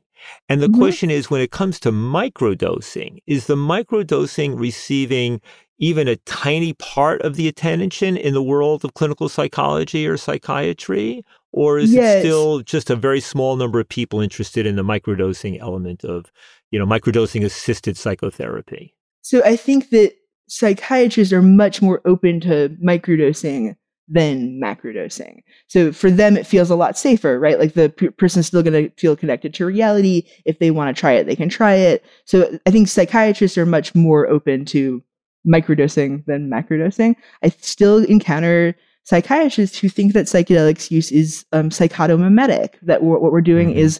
And 0.49 0.61
the 0.61 0.69
mm-hmm. 0.69 0.81
question 0.81 1.11
is 1.11 1.31
when 1.31 1.41
it 1.41 1.51
comes 1.51 1.79
to 1.81 1.93
microdosing, 1.93 3.19
is 3.27 3.47
the 3.47 3.57
microdosing 3.57 4.59
receiving 4.59 5.41
even 5.79 6.09
a 6.09 6.17
tiny 6.17 6.73
part 6.75 7.23
of 7.23 7.37
the 7.37 7.47
attention 7.47 8.17
in 8.17 8.35
the 8.35 8.43
world 8.43 8.85
of 8.85 8.95
clinical 8.95 9.29
psychology 9.29 10.07
or 10.07 10.17
psychiatry? 10.17 11.25
Or 11.53 11.79
is 11.79 11.93
yes. 11.93 12.17
it 12.17 12.21
still 12.21 12.61
just 12.61 12.91
a 12.91 12.97
very 12.97 13.21
small 13.21 13.57
number 13.57 13.81
of 13.81 13.89
people 13.89 14.21
interested 14.21 14.67
in 14.67 14.77
the 14.77 14.83
microdosing 14.83 15.59
element 15.61 16.05
of, 16.05 16.31
you 16.71 16.79
know, 16.79 16.87
microdosing 16.87 17.45
assisted 17.45 17.97
psychotherapy? 17.97 18.95
So 19.23 19.43
I 19.45 19.57
think 19.57 19.91
that 19.91 20.13
psychiatrists 20.49 21.33
are 21.33 21.43
much 21.43 21.81
more 21.81 22.01
open 22.05 22.41
to 22.41 22.77
microdosing 22.85 23.77
than 24.09 24.59
macrodosing. 24.61 25.43
So 25.67 25.93
for 25.93 26.11
them, 26.11 26.37
it 26.37 26.47
feels 26.47 26.71
a 26.71 26.77
lot 26.77 26.97
safer, 26.97 27.39
right? 27.39 27.59
Like 27.59 27.75
the 27.75 27.91
p- 27.91 28.09
person's 28.09 28.47
still 28.47 28.63
going 28.63 28.89
to 28.89 28.91
feel 28.97 29.17
connected 29.17 29.53
to 29.55 29.67
reality. 29.67 30.23
If 30.47 30.59
they 30.59 30.71
want 30.71 30.95
to 30.95 30.99
try 30.99 31.13
it, 31.13 31.27
they 31.27 31.37
can 31.37 31.51
try 31.51 31.75
it. 31.75 32.05
So 32.25 32.59
I 32.67 32.71
think 32.71 32.89
psychiatrists 32.89 33.59
are 33.59 33.67
much 33.67 33.95
more 33.95 34.27
open 34.27 34.65
to 34.67 35.03
microdosing 35.47 36.25
than 36.27 36.51
macrodosing. 36.51 37.17
I 37.43 37.51
still 37.51 38.05
encounter 38.05 38.75
psychiatrists 39.09 39.79
who 39.79 39.89
think 39.89 40.13
that 40.13 40.27
psychedelics 40.27 40.91
use 40.91 41.11
is 41.11 41.47
um, 41.53 41.71
psychotomimetic, 41.71 42.75
that 42.83 43.03
what 43.03 43.23
we're 43.23 43.41
doing 43.41 43.71
mm-hmm. 43.71 43.79
is 43.79 43.99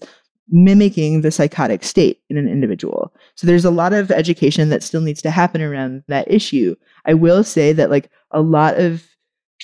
mimicking 0.51 1.23
the 1.23 1.31
psychotic 1.31 1.83
state 1.83 2.21
in 2.29 2.37
an 2.37 2.47
individual. 2.47 3.11
So 3.35 3.47
there's 3.47 3.65
a 3.65 3.71
lot 3.71 3.95
of 3.95 4.11
education 4.11 4.69
that 4.69 4.83
still 4.83 5.01
needs 5.01 5.23
to 5.23 5.31
happen 5.31 5.63
around 5.63 6.03
that 6.09 6.31
issue. 6.31 6.77
I 7.07 7.15
will 7.15 7.43
say 7.43 7.73
that 7.73 7.89
like 7.89 8.11
a 8.33 8.43
lot 8.43 8.79
of 8.79 9.03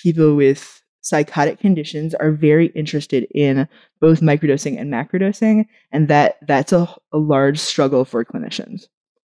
people 0.03 0.35
with 0.35 0.83
psychotic 1.03 1.61
conditions 1.61 2.15
are 2.15 2.31
very 2.31 2.69
interested 2.69 3.27
in 3.35 3.69
both 4.01 4.23
microdosing 4.23 4.81
and 4.81 4.91
macrodosing 4.91 5.67
and 5.93 6.09
that 6.09 6.39
that's 6.47 6.73
a, 6.73 6.89
a 7.13 7.19
large 7.19 7.59
struggle 7.59 8.07
for 8.07 8.25
clinicians 8.25 8.87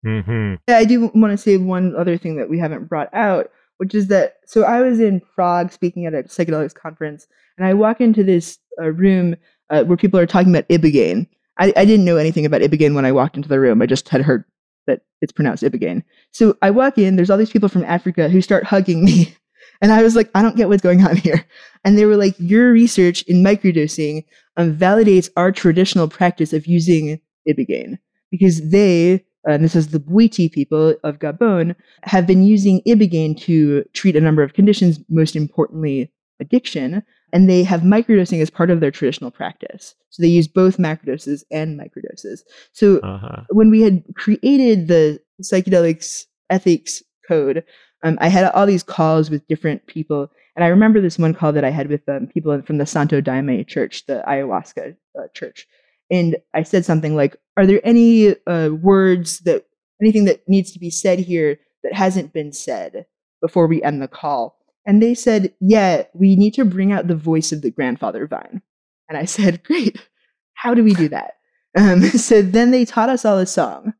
Mm-hmm. 0.05 0.55
I 0.67 0.85
do 0.85 1.09
want 1.15 1.31
to 1.31 1.37
say 1.37 1.57
one 1.57 1.95
other 1.95 2.17
thing 2.17 2.35
that 2.35 2.49
we 2.49 2.59
haven't 2.59 2.85
brought 2.85 3.11
out, 3.13 3.49
which 3.77 3.93
is 3.93 4.07
that 4.07 4.37
so 4.45 4.63
I 4.63 4.81
was 4.81 4.99
in 4.99 5.21
Prague 5.33 5.71
speaking 5.71 6.05
at 6.05 6.13
a 6.13 6.23
psychedelics 6.23 6.73
conference, 6.73 7.27
and 7.57 7.65
I 7.65 7.73
walk 7.73 8.01
into 8.01 8.23
this 8.23 8.57
uh, 8.81 8.91
room 8.91 9.35
uh, 9.69 9.83
where 9.83 9.97
people 9.97 10.19
are 10.19 10.25
talking 10.25 10.53
about 10.53 10.67
ibogaine. 10.69 11.27
I, 11.57 11.73
I 11.75 11.85
didn't 11.85 12.05
know 12.05 12.17
anything 12.17 12.45
about 12.45 12.61
ibogaine 12.61 12.95
when 12.95 13.05
I 13.05 13.11
walked 13.11 13.37
into 13.37 13.49
the 13.49 13.59
room. 13.59 13.81
I 13.81 13.85
just 13.85 14.09
had 14.09 14.21
heard 14.21 14.43
that 14.87 15.01
it's 15.21 15.31
pronounced 15.31 15.63
ibogaine. 15.63 16.03
So 16.31 16.57
I 16.61 16.71
walk 16.71 16.97
in. 16.97 17.15
There's 17.15 17.29
all 17.29 17.37
these 17.37 17.51
people 17.51 17.69
from 17.69 17.85
Africa 17.85 18.29
who 18.29 18.41
start 18.41 18.63
hugging 18.63 19.03
me. 19.03 19.35
And 19.81 19.91
I 19.91 20.03
was 20.03 20.15
like, 20.15 20.31
I 20.33 20.41
don't 20.41 20.55
get 20.55 20.69
what's 20.69 20.81
going 20.81 21.05
on 21.05 21.17
here. 21.17 21.45
And 21.83 21.97
they 21.97 22.05
were 22.05 22.15
like, 22.15 22.33
Your 22.39 22.71
research 22.71 23.23
in 23.23 23.43
microdosing 23.43 24.23
um, 24.55 24.75
validates 24.75 25.29
our 25.35 25.51
traditional 25.51 26.07
practice 26.07 26.53
of 26.53 26.65
using 26.65 27.19
ibogaine 27.47 27.99
because 28.31 28.69
they 28.69 29.25
and 29.45 29.63
this 29.63 29.75
is 29.75 29.89
the 29.89 29.99
Bwiti 29.99 30.51
people 30.51 30.95
of 31.03 31.19
Gabon, 31.19 31.75
have 32.03 32.25
been 32.25 32.43
using 32.43 32.81
ibogaine 32.87 33.39
to 33.41 33.83
treat 33.93 34.15
a 34.15 34.21
number 34.21 34.43
of 34.43 34.53
conditions, 34.53 34.99
most 35.09 35.35
importantly, 35.35 36.11
addiction. 36.39 37.03
And 37.31 37.49
they 37.49 37.63
have 37.63 37.81
microdosing 37.81 38.41
as 38.41 38.49
part 38.49 38.69
of 38.69 38.79
their 38.79 38.91
traditional 38.91 39.31
practice. 39.31 39.95
So 40.09 40.21
they 40.21 40.29
use 40.29 40.47
both 40.47 40.77
macrodoses 40.77 41.43
and 41.51 41.79
microdoses. 41.79 42.39
So 42.71 42.99
uh-huh. 42.99 43.43
when 43.49 43.69
we 43.69 43.81
had 43.81 44.03
created 44.15 44.87
the 44.87 45.19
psychedelics 45.41 46.25
ethics 46.49 47.03
code, 47.27 47.63
um, 48.03 48.17
I 48.21 48.29
had 48.29 48.51
all 48.51 48.65
these 48.65 48.83
calls 48.83 49.29
with 49.29 49.47
different 49.47 49.85
people. 49.87 50.31
And 50.55 50.63
I 50.63 50.69
remember 50.69 51.01
this 51.01 51.19
one 51.19 51.33
call 51.33 51.51
that 51.53 51.65
I 51.65 51.71
had 51.71 51.89
with 51.89 52.07
um, 52.07 52.27
people 52.27 52.61
from 52.61 52.77
the 52.77 52.85
Santo 52.85 53.19
Daime 53.19 53.67
church, 53.67 54.05
the 54.05 54.23
ayahuasca 54.27 54.95
uh, 55.19 55.27
church 55.33 55.67
and 56.09 56.37
I 56.53 56.63
said 56.63 56.85
something 56.85 57.15
like, 57.15 57.35
"Are 57.57 57.65
there 57.65 57.81
any 57.83 58.35
uh, 58.45 58.69
words 58.81 59.39
that 59.39 59.65
anything 60.01 60.25
that 60.25 60.47
needs 60.47 60.71
to 60.71 60.79
be 60.79 60.89
said 60.89 61.19
here 61.19 61.59
that 61.83 61.93
hasn't 61.93 62.33
been 62.33 62.51
said 62.51 63.05
before 63.41 63.67
we 63.67 63.81
end 63.83 64.01
the 64.01 64.07
call?" 64.07 64.57
And 64.85 65.01
they 65.01 65.13
said, 65.13 65.53
"Yeah, 65.59 66.03
we 66.13 66.35
need 66.35 66.53
to 66.55 66.65
bring 66.65 66.91
out 66.91 67.07
the 67.07 67.15
voice 67.15 67.51
of 67.51 67.61
the 67.61 67.71
grandfather 67.71 68.27
vine." 68.27 68.61
And 69.09 69.17
I 69.17 69.25
said, 69.35 69.63
"Great, 69.63 70.07
how 70.53 70.73
do 70.73 70.83
we 70.83 70.93
do 70.93 71.09
that?" 71.09 71.33
Um, 71.77 72.01
so 72.09 72.41
then 72.41 72.71
they 72.71 72.85
taught 72.85 73.09
us 73.09 73.25
all 73.25 73.37
a 73.37 73.45
song. 73.45 73.93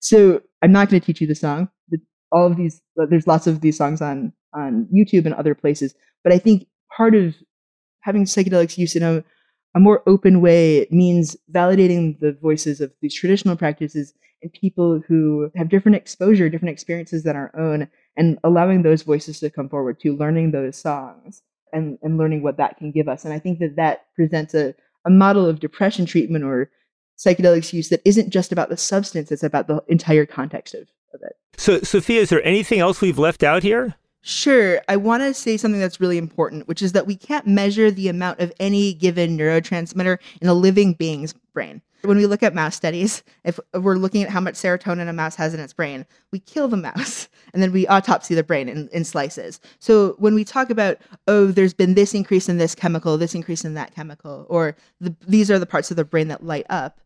So 0.00 0.42
I'm 0.62 0.72
not 0.72 0.88
going 0.88 1.00
to 1.00 1.06
teach 1.06 1.20
you 1.20 1.26
the 1.26 1.34
song. 1.34 1.68
All 2.32 2.46
of 2.46 2.56
these, 2.56 2.80
there's 2.96 3.26
lots 3.26 3.46
of 3.46 3.60
these 3.60 3.76
songs 3.76 4.00
on 4.00 4.32
on 4.54 4.88
YouTube 4.94 5.26
and 5.26 5.34
other 5.34 5.54
places. 5.54 5.94
But 6.22 6.32
I 6.32 6.38
think 6.38 6.66
part 6.96 7.14
of 7.14 7.34
having 8.02 8.24
psychedelics 8.24 8.78
use 8.78 8.96
in 8.96 9.02
a 9.02 9.24
a 9.74 9.80
more 9.80 10.02
open 10.06 10.40
way 10.40 10.86
means 10.90 11.36
validating 11.52 12.18
the 12.20 12.32
voices 12.32 12.80
of 12.80 12.92
these 13.00 13.14
traditional 13.14 13.56
practices 13.56 14.14
and 14.42 14.52
people 14.52 15.02
who 15.06 15.50
have 15.54 15.68
different 15.68 15.96
exposure, 15.96 16.48
different 16.48 16.72
experiences 16.72 17.22
than 17.22 17.36
our 17.36 17.50
own, 17.58 17.88
and 18.16 18.38
allowing 18.42 18.82
those 18.82 19.02
voices 19.02 19.38
to 19.40 19.50
come 19.50 19.68
forward 19.68 20.00
to 20.00 20.16
learning 20.16 20.50
those 20.50 20.76
songs 20.76 21.42
and, 21.72 21.98
and 22.02 22.18
learning 22.18 22.42
what 22.42 22.56
that 22.56 22.76
can 22.78 22.90
give 22.90 23.08
us. 23.08 23.24
And 23.24 23.32
I 23.32 23.38
think 23.38 23.58
that 23.60 23.76
that 23.76 24.06
presents 24.14 24.54
a, 24.54 24.74
a 25.04 25.10
model 25.10 25.46
of 25.46 25.60
depression 25.60 26.06
treatment 26.06 26.44
or 26.44 26.70
psychedelics 27.18 27.72
use 27.72 27.90
that 27.90 28.02
isn't 28.04 28.30
just 28.30 28.50
about 28.50 28.70
the 28.70 28.76
substance, 28.76 29.30
it's 29.30 29.42
about 29.42 29.68
the 29.68 29.82
entire 29.88 30.26
context 30.26 30.74
of, 30.74 30.82
of 31.14 31.20
it. 31.22 31.36
So, 31.56 31.80
Sophia, 31.80 32.22
is 32.22 32.30
there 32.30 32.44
anything 32.46 32.80
else 32.80 33.00
we've 33.00 33.18
left 33.18 33.42
out 33.42 33.62
here? 33.62 33.94
Sure. 34.22 34.80
I 34.88 34.96
want 34.96 35.22
to 35.22 35.32
say 35.32 35.56
something 35.56 35.80
that's 35.80 36.00
really 36.00 36.18
important, 36.18 36.68
which 36.68 36.82
is 36.82 36.92
that 36.92 37.06
we 37.06 37.16
can't 37.16 37.46
measure 37.46 37.90
the 37.90 38.08
amount 38.08 38.40
of 38.40 38.52
any 38.60 38.92
given 38.92 39.36
neurotransmitter 39.36 40.18
in 40.40 40.48
a 40.48 40.54
living 40.54 40.92
being's 40.92 41.32
brain. 41.54 41.80
When 42.02 42.16
we 42.16 42.26
look 42.26 42.42
at 42.42 42.54
mouse 42.54 42.76
studies, 42.76 43.22
if 43.44 43.60
we're 43.74 43.96
looking 43.96 44.22
at 44.22 44.30
how 44.30 44.40
much 44.40 44.54
serotonin 44.54 45.08
a 45.08 45.12
mouse 45.12 45.34
has 45.36 45.52
in 45.52 45.60
its 45.60 45.74
brain, 45.74 46.06
we 46.32 46.38
kill 46.38 46.66
the 46.66 46.76
mouse 46.76 47.28
and 47.52 47.62
then 47.62 47.72
we 47.72 47.86
autopsy 47.86 48.34
the 48.34 48.42
brain 48.42 48.68
in, 48.68 48.88
in 48.88 49.04
slices. 49.04 49.60
So 49.80 50.14
when 50.18 50.34
we 50.34 50.44
talk 50.44 50.70
about, 50.70 50.98
oh, 51.28 51.46
there's 51.46 51.74
been 51.74 51.94
this 51.94 52.14
increase 52.14 52.48
in 52.48 52.58
this 52.58 52.74
chemical, 52.74 53.18
this 53.18 53.34
increase 53.34 53.64
in 53.64 53.74
that 53.74 53.94
chemical, 53.94 54.46
or 54.48 54.76
the, 55.00 55.14
these 55.26 55.50
are 55.50 55.58
the 55.58 55.66
parts 55.66 55.90
of 55.90 55.96
the 55.96 56.04
brain 56.04 56.28
that 56.28 56.44
light 56.44 56.66
up, 56.70 57.00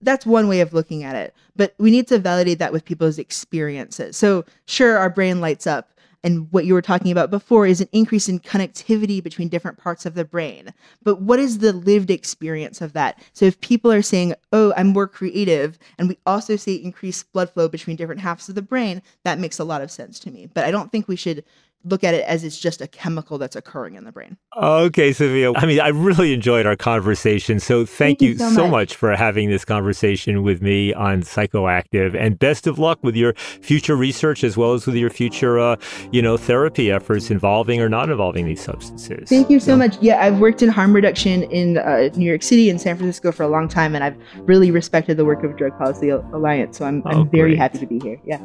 that's 0.00 0.26
one 0.26 0.48
way 0.48 0.60
of 0.60 0.72
looking 0.72 1.02
at 1.02 1.16
it. 1.16 1.34
But 1.56 1.74
we 1.78 1.90
need 1.90 2.06
to 2.08 2.18
validate 2.18 2.58
that 2.58 2.72
with 2.72 2.84
people's 2.84 3.18
experiences. 3.18 4.16
So, 4.16 4.44
sure, 4.66 4.98
our 4.98 5.10
brain 5.10 5.40
lights 5.40 5.66
up. 5.66 5.91
And 6.24 6.50
what 6.52 6.64
you 6.64 6.74
were 6.74 6.82
talking 6.82 7.10
about 7.10 7.30
before 7.30 7.66
is 7.66 7.80
an 7.80 7.88
increase 7.92 8.28
in 8.28 8.40
connectivity 8.40 9.22
between 9.22 9.48
different 9.48 9.78
parts 9.78 10.06
of 10.06 10.14
the 10.14 10.24
brain. 10.24 10.72
But 11.02 11.20
what 11.20 11.38
is 11.38 11.58
the 11.58 11.72
lived 11.72 12.10
experience 12.10 12.80
of 12.80 12.92
that? 12.92 13.20
So, 13.32 13.44
if 13.44 13.60
people 13.60 13.90
are 13.92 14.02
saying, 14.02 14.34
oh, 14.52 14.72
I'm 14.76 14.88
more 14.88 15.08
creative, 15.08 15.78
and 15.98 16.08
we 16.08 16.18
also 16.26 16.56
see 16.56 16.76
increased 16.76 17.32
blood 17.32 17.50
flow 17.50 17.68
between 17.68 17.96
different 17.96 18.20
halves 18.20 18.48
of 18.48 18.54
the 18.54 18.62
brain, 18.62 19.02
that 19.24 19.38
makes 19.38 19.58
a 19.58 19.64
lot 19.64 19.82
of 19.82 19.90
sense 19.90 20.18
to 20.20 20.30
me. 20.30 20.48
But 20.52 20.64
I 20.64 20.70
don't 20.70 20.92
think 20.92 21.08
we 21.08 21.16
should 21.16 21.44
look 21.84 22.04
at 22.04 22.14
it 22.14 22.24
as 22.24 22.44
it's 22.44 22.58
just 22.58 22.80
a 22.80 22.86
chemical 22.86 23.38
that's 23.38 23.56
occurring 23.56 23.94
in 23.94 24.04
the 24.04 24.12
brain. 24.12 24.36
Okay, 24.56 25.12
Sophia. 25.12 25.52
I 25.54 25.66
mean, 25.66 25.80
I 25.80 25.88
really 25.88 26.32
enjoyed 26.32 26.66
our 26.66 26.76
conversation. 26.76 27.60
So 27.60 27.84
thank, 27.84 28.18
thank 28.18 28.22
you, 28.22 28.30
you, 28.30 28.38
so, 28.38 28.50
so 28.50 28.62
much. 28.64 28.70
much. 28.70 28.96
for 28.96 29.16
having 29.16 29.50
this 29.50 29.64
conversation 29.64 30.42
with 30.42 30.62
me 30.62 30.94
on 30.94 31.22
Psychoactive. 31.22 32.14
And 32.14 32.38
best 32.38 32.66
of 32.66 32.78
luck 32.78 32.98
with 33.02 33.16
your 33.16 33.34
future 33.34 33.96
research 33.96 34.44
as 34.44 34.56
well 34.56 34.74
as 34.74 34.86
with 34.86 34.96
your 34.96 35.10
future, 35.10 35.58
uh, 35.58 35.76
you 36.10 36.22
know, 36.22 36.36
therapy 36.36 36.90
efforts 36.90 37.30
involving 37.30 37.80
or 37.80 37.88
not 37.88 38.10
involving 38.10 38.46
these 38.46 38.62
substances. 38.62 39.28
Thank 39.28 39.50
you 39.50 39.60
so, 39.60 39.76
much. 39.76 39.96
Yeah, 40.00 40.22
I've 40.22 40.38
worked 40.38 40.62
in 40.62 40.68
harm 40.68 40.92
reduction 40.92 41.44
in 41.44 41.78
uh, 41.78 42.10
New 42.14 42.26
York 42.26 42.42
City 42.42 42.70
and 42.70 42.80
San 42.80 42.96
Francisco 42.96 43.32
for 43.32 43.42
a 43.42 43.48
long 43.48 43.68
time, 43.68 43.94
and 43.94 44.04
I've 44.04 44.16
really 44.40 44.70
respected 44.70 45.16
the 45.16 45.24
work 45.24 45.42
of 45.42 45.56
Drug 45.56 45.76
Policy 45.78 46.10
Alliance. 46.10 46.78
So 46.78 46.84
I'm, 46.84 47.02
oh, 47.06 47.10
I'm 47.10 47.30
very 47.30 47.50
great. 47.50 47.58
happy 47.58 47.78
to 47.78 47.86
be 47.86 47.98
here. 47.98 48.20
Yeah. 48.24 48.42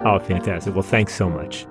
Oh, 0.00 0.18
fantastic. 0.18 0.74
Well, 0.74 0.82
thanks 0.82 1.14
so 1.14 1.30
much. 1.30 1.66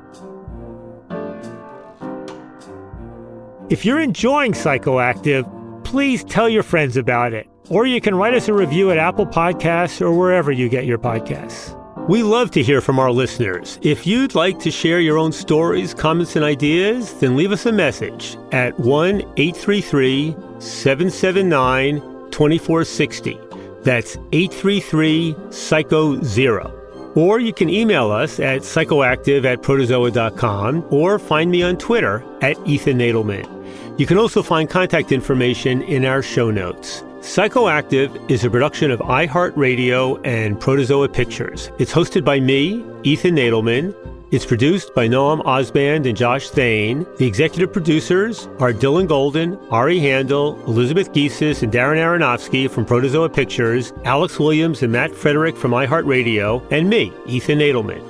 If 3.69 3.85
you're 3.85 4.01
enjoying 4.01 4.51
Psychoactive, 4.51 5.45
please 5.85 6.23
tell 6.25 6.49
your 6.49 6.63
friends 6.63 6.97
about 6.97 7.33
it. 7.33 7.47
Or 7.69 7.85
you 7.85 8.01
can 8.01 8.13
write 8.13 8.33
us 8.33 8.49
a 8.49 8.53
review 8.53 8.91
at 8.91 8.97
Apple 8.97 9.25
Podcasts 9.25 10.01
or 10.01 10.11
wherever 10.11 10.51
you 10.51 10.67
get 10.67 10.85
your 10.85 10.97
podcasts. 10.97 11.79
We 12.09 12.23
love 12.23 12.51
to 12.51 12.61
hear 12.61 12.81
from 12.81 12.99
our 12.99 13.11
listeners. 13.11 13.79
If 13.81 14.05
you'd 14.05 14.35
like 14.35 14.59
to 14.59 14.71
share 14.71 14.99
your 14.99 15.17
own 15.17 15.31
stories, 15.31 15.93
comments, 15.93 16.35
and 16.35 16.43
ideas, 16.43 17.13
then 17.21 17.37
leave 17.37 17.53
us 17.53 17.65
a 17.65 17.71
message 17.71 18.37
at 18.51 18.77
1 18.77 19.21
833 19.37 20.35
779 20.59 22.01
2460. 22.31 23.39
That's 23.83 24.17
833 24.33 25.35
Psycho 25.51 26.21
Zero. 26.21 26.69
Or 27.15 27.39
you 27.39 27.53
can 27.53 27.69
email 27.69 28.11
us 28.11 28.41
at 28.41 28.61
psychoactive 28.61 29.45
at 29.45 29.61
protozoa.com 29.61 30.85
or 30.89 31.17
find 31.19 31.49
me 31.49 31.63
on 31.63 31.77
Twitter 31.77 32.25
at 32.41 32.57
Ethan 32.67 32.97
Nadelmann. 32.97 33.52
You 33.95 34.07
can 34.07 34.17
also 34.17 34.41
find 34.41 34.67
contact 34.67 35.11
information 35.11 35.83
in 35.83 36.03
our 36.03 36.23
show 36.23 36.49
notes. 36.49 37.03
Psychoactive 37.19 38.29
is 38.29 38.43
a 38.43 38.49
production 38.49 38.89
of 38.89 38.99
iHeartRadio 39.01 40.19
and 40.25 40.59
Protozoa 40.59 41.07
Pictures. 41.07 41.69
It's 41.77 41.93
hosted 41.93 42.25
by 42.25 42.39
me, 42.39 42.83
Ethan 43.03 43.35
Nadelmann. 43.35 43.93
It's 44.31 44.47
produced 44.47 44.95
by 44.95 45.07
Noam 45.07 45.43
Osband 45.43 46.07
and 46.07 46.17
Josh 46.17 46.49
Thane. 46.49 47.05
The 47.19 47.27
executive 47.27 47.71
producers 47.71 48.47
are 48.59 48.73
Dylan 48.73 49.07
Golden, 49.07 49.59
Ari 49.69 49.99
Handel, 49.99 50.59
Elizabeth 50.65 51.13
Gesas, 51.13 51.61
and 51.61 51.71
Darren 51.71 51.97
Aronofsky 51.97 52.67
from 52.67 52.85
Protozoa 52.85 53.29
Pictures, 53.29 53.93
Alex 54.05 54.39
Williams 54.39 54.81
and 54.81 54.91
Matt 54.91 55.13
Frederick 55.13 55.55
from 55.55 55.69
iHeartRadio, 55.69 56.65
and 56.71 56.89
me, 56.89 57.13
Ethan 57.27 57.59
Nadelmann. 57.59 58.01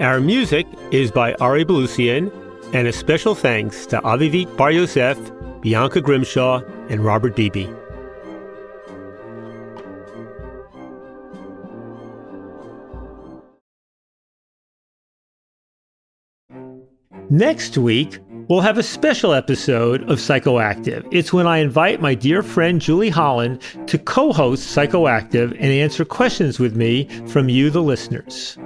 Our 0.00 0.20
music 0.20 0.68
is 0.92 1.10
by 1.10 1.34
Ari 1.34 1.64
Balouzian, 1.64 2.30
and 2.72 2.88
a 2.88 2.92
special 2.92 3.34
thanks 3.34 3.86
to 3.86 4.00
Avivit 4.00 4.56
Bar 4.56 4.72
Yosef, 4.72 5.18
Bianca 5.60 6.00
Grimshaw, 6.00 6.62
and 6.88 7.04
Robert 7.04 7.36
Beebe. 7.36 7.68
Next 17.32 17.78
week, 17.78 18.18
we'll 18.48 18.60
have 18.60 18.76
a 18.76 18.82
special 18.82 19.32
episode 19.32 20.02
of 20.02 20.18
Psychoactive. 20.18 21.08
It's 21.10 21.32
when 21.32 21.46
I 21.46 21.58
invite 21.58 22.02
my 22.02 22.14
dear 22.14 22.42
friend 22.42 22.78
Julie 22.78 23.08
Holland 23.08 23.62
to 23.86 23.96
co 23.96 24.34
host 24.34 24.76
Psychoactive 24.76 25.52
and 25.52 25.64
answer 25.64 26.04
questions 26.04 26.58
with 26.58 26.76
me 26.76 27.08
from 27.28 27.48
you, 27.48 27.70
the 27.70 27.80
listeners. 27.82 28.58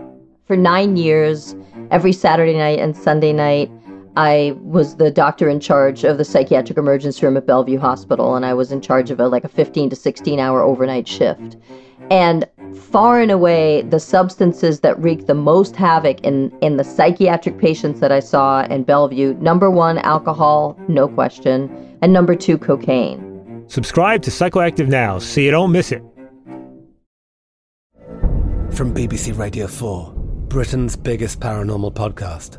For 0.46 0.56
nine 0.56 0.96
years, 0.96 1.54
every 1.92 2.12
Saturday 2.12 2.58
night 2.58 2.80
and 2.80 2.96
Sunday 2.96 3.32
night, 3.32 3.70
I 4.16 4.56
was 4.62 4.97
the 4.97 5.10
doctor 5.10 5.47
in 5.47 5.60
charge 5.60 6.02
of 6.02 6.16
the 6.16 6.24
psychiatric 6.24 6.78
emergency 6.78 7.26
room 7.26 7.36
at 7.36 7.47
Bellevue 7.47 7.78
Hospital, 7.78 8.34
and 8.34 8.47
I 8.47 8.55
was 8.55 8.72
in 8.72 8.80
charge 8.80 9.10
of 9.10 9.20
a 9.20 9.28
like 9.28 9.44
a 9.44 9.48
15 9.48 9.90
to 9.90 9.97
16 9.97 10.40
hour 10.40 10.62
overnight 10.62 11.06
shift. 11.06 11.59
And 12.10 12.48
far 12.74 13.20
and 13.20 13.30
away, 13.30 13.82
the 13.82 14.01
substances 14.01 14.80
that 14.80 14.98
wreaked 14.98 15.26
the 15.26 15.34
most 15.34 15.76
havoc 15.76 16.20
in, 16.20 16.51
in 16.62 16.78
the 16.78 16.84
psychiatric 16.84 17.59
patients 17.59 18.01
that 18.01 18.10
I 18.10 18.20
saw 18.20 18.64
in 18.64 18.84
Bellevue 18.84 19.34
number 19.34 19.70
one, 19.70 19.98
alcohol, 19.98 20.78
no 20.88 21.09
question, 21.09 21.98
and 22.01 22.12
number 22.12 22.34
two, 22.34 22.56
cocaine. 22.56 23.64
Subscribe 23.68 24.22
to 24.22 24.30
Psychoactive 24.30 24.88
now 24.88 25.18
so 25.18 25.43
you 25.43 25.51
don't 25.51 25.72
miss 25.72 25.93
it. 25.93 26.02
From 28.70 28.94
BBC 28.94 29.36
Radio 29.36 29.66
4, 29.66 30.12
Britain's 30.48 30.97
biggest 30.97 31.40
paranormal 31.40 31.93
podcast 31.93 32.59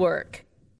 Network. 0.00 0.49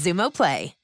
Xumo 0.00 0.30
Play. 0.30 0.79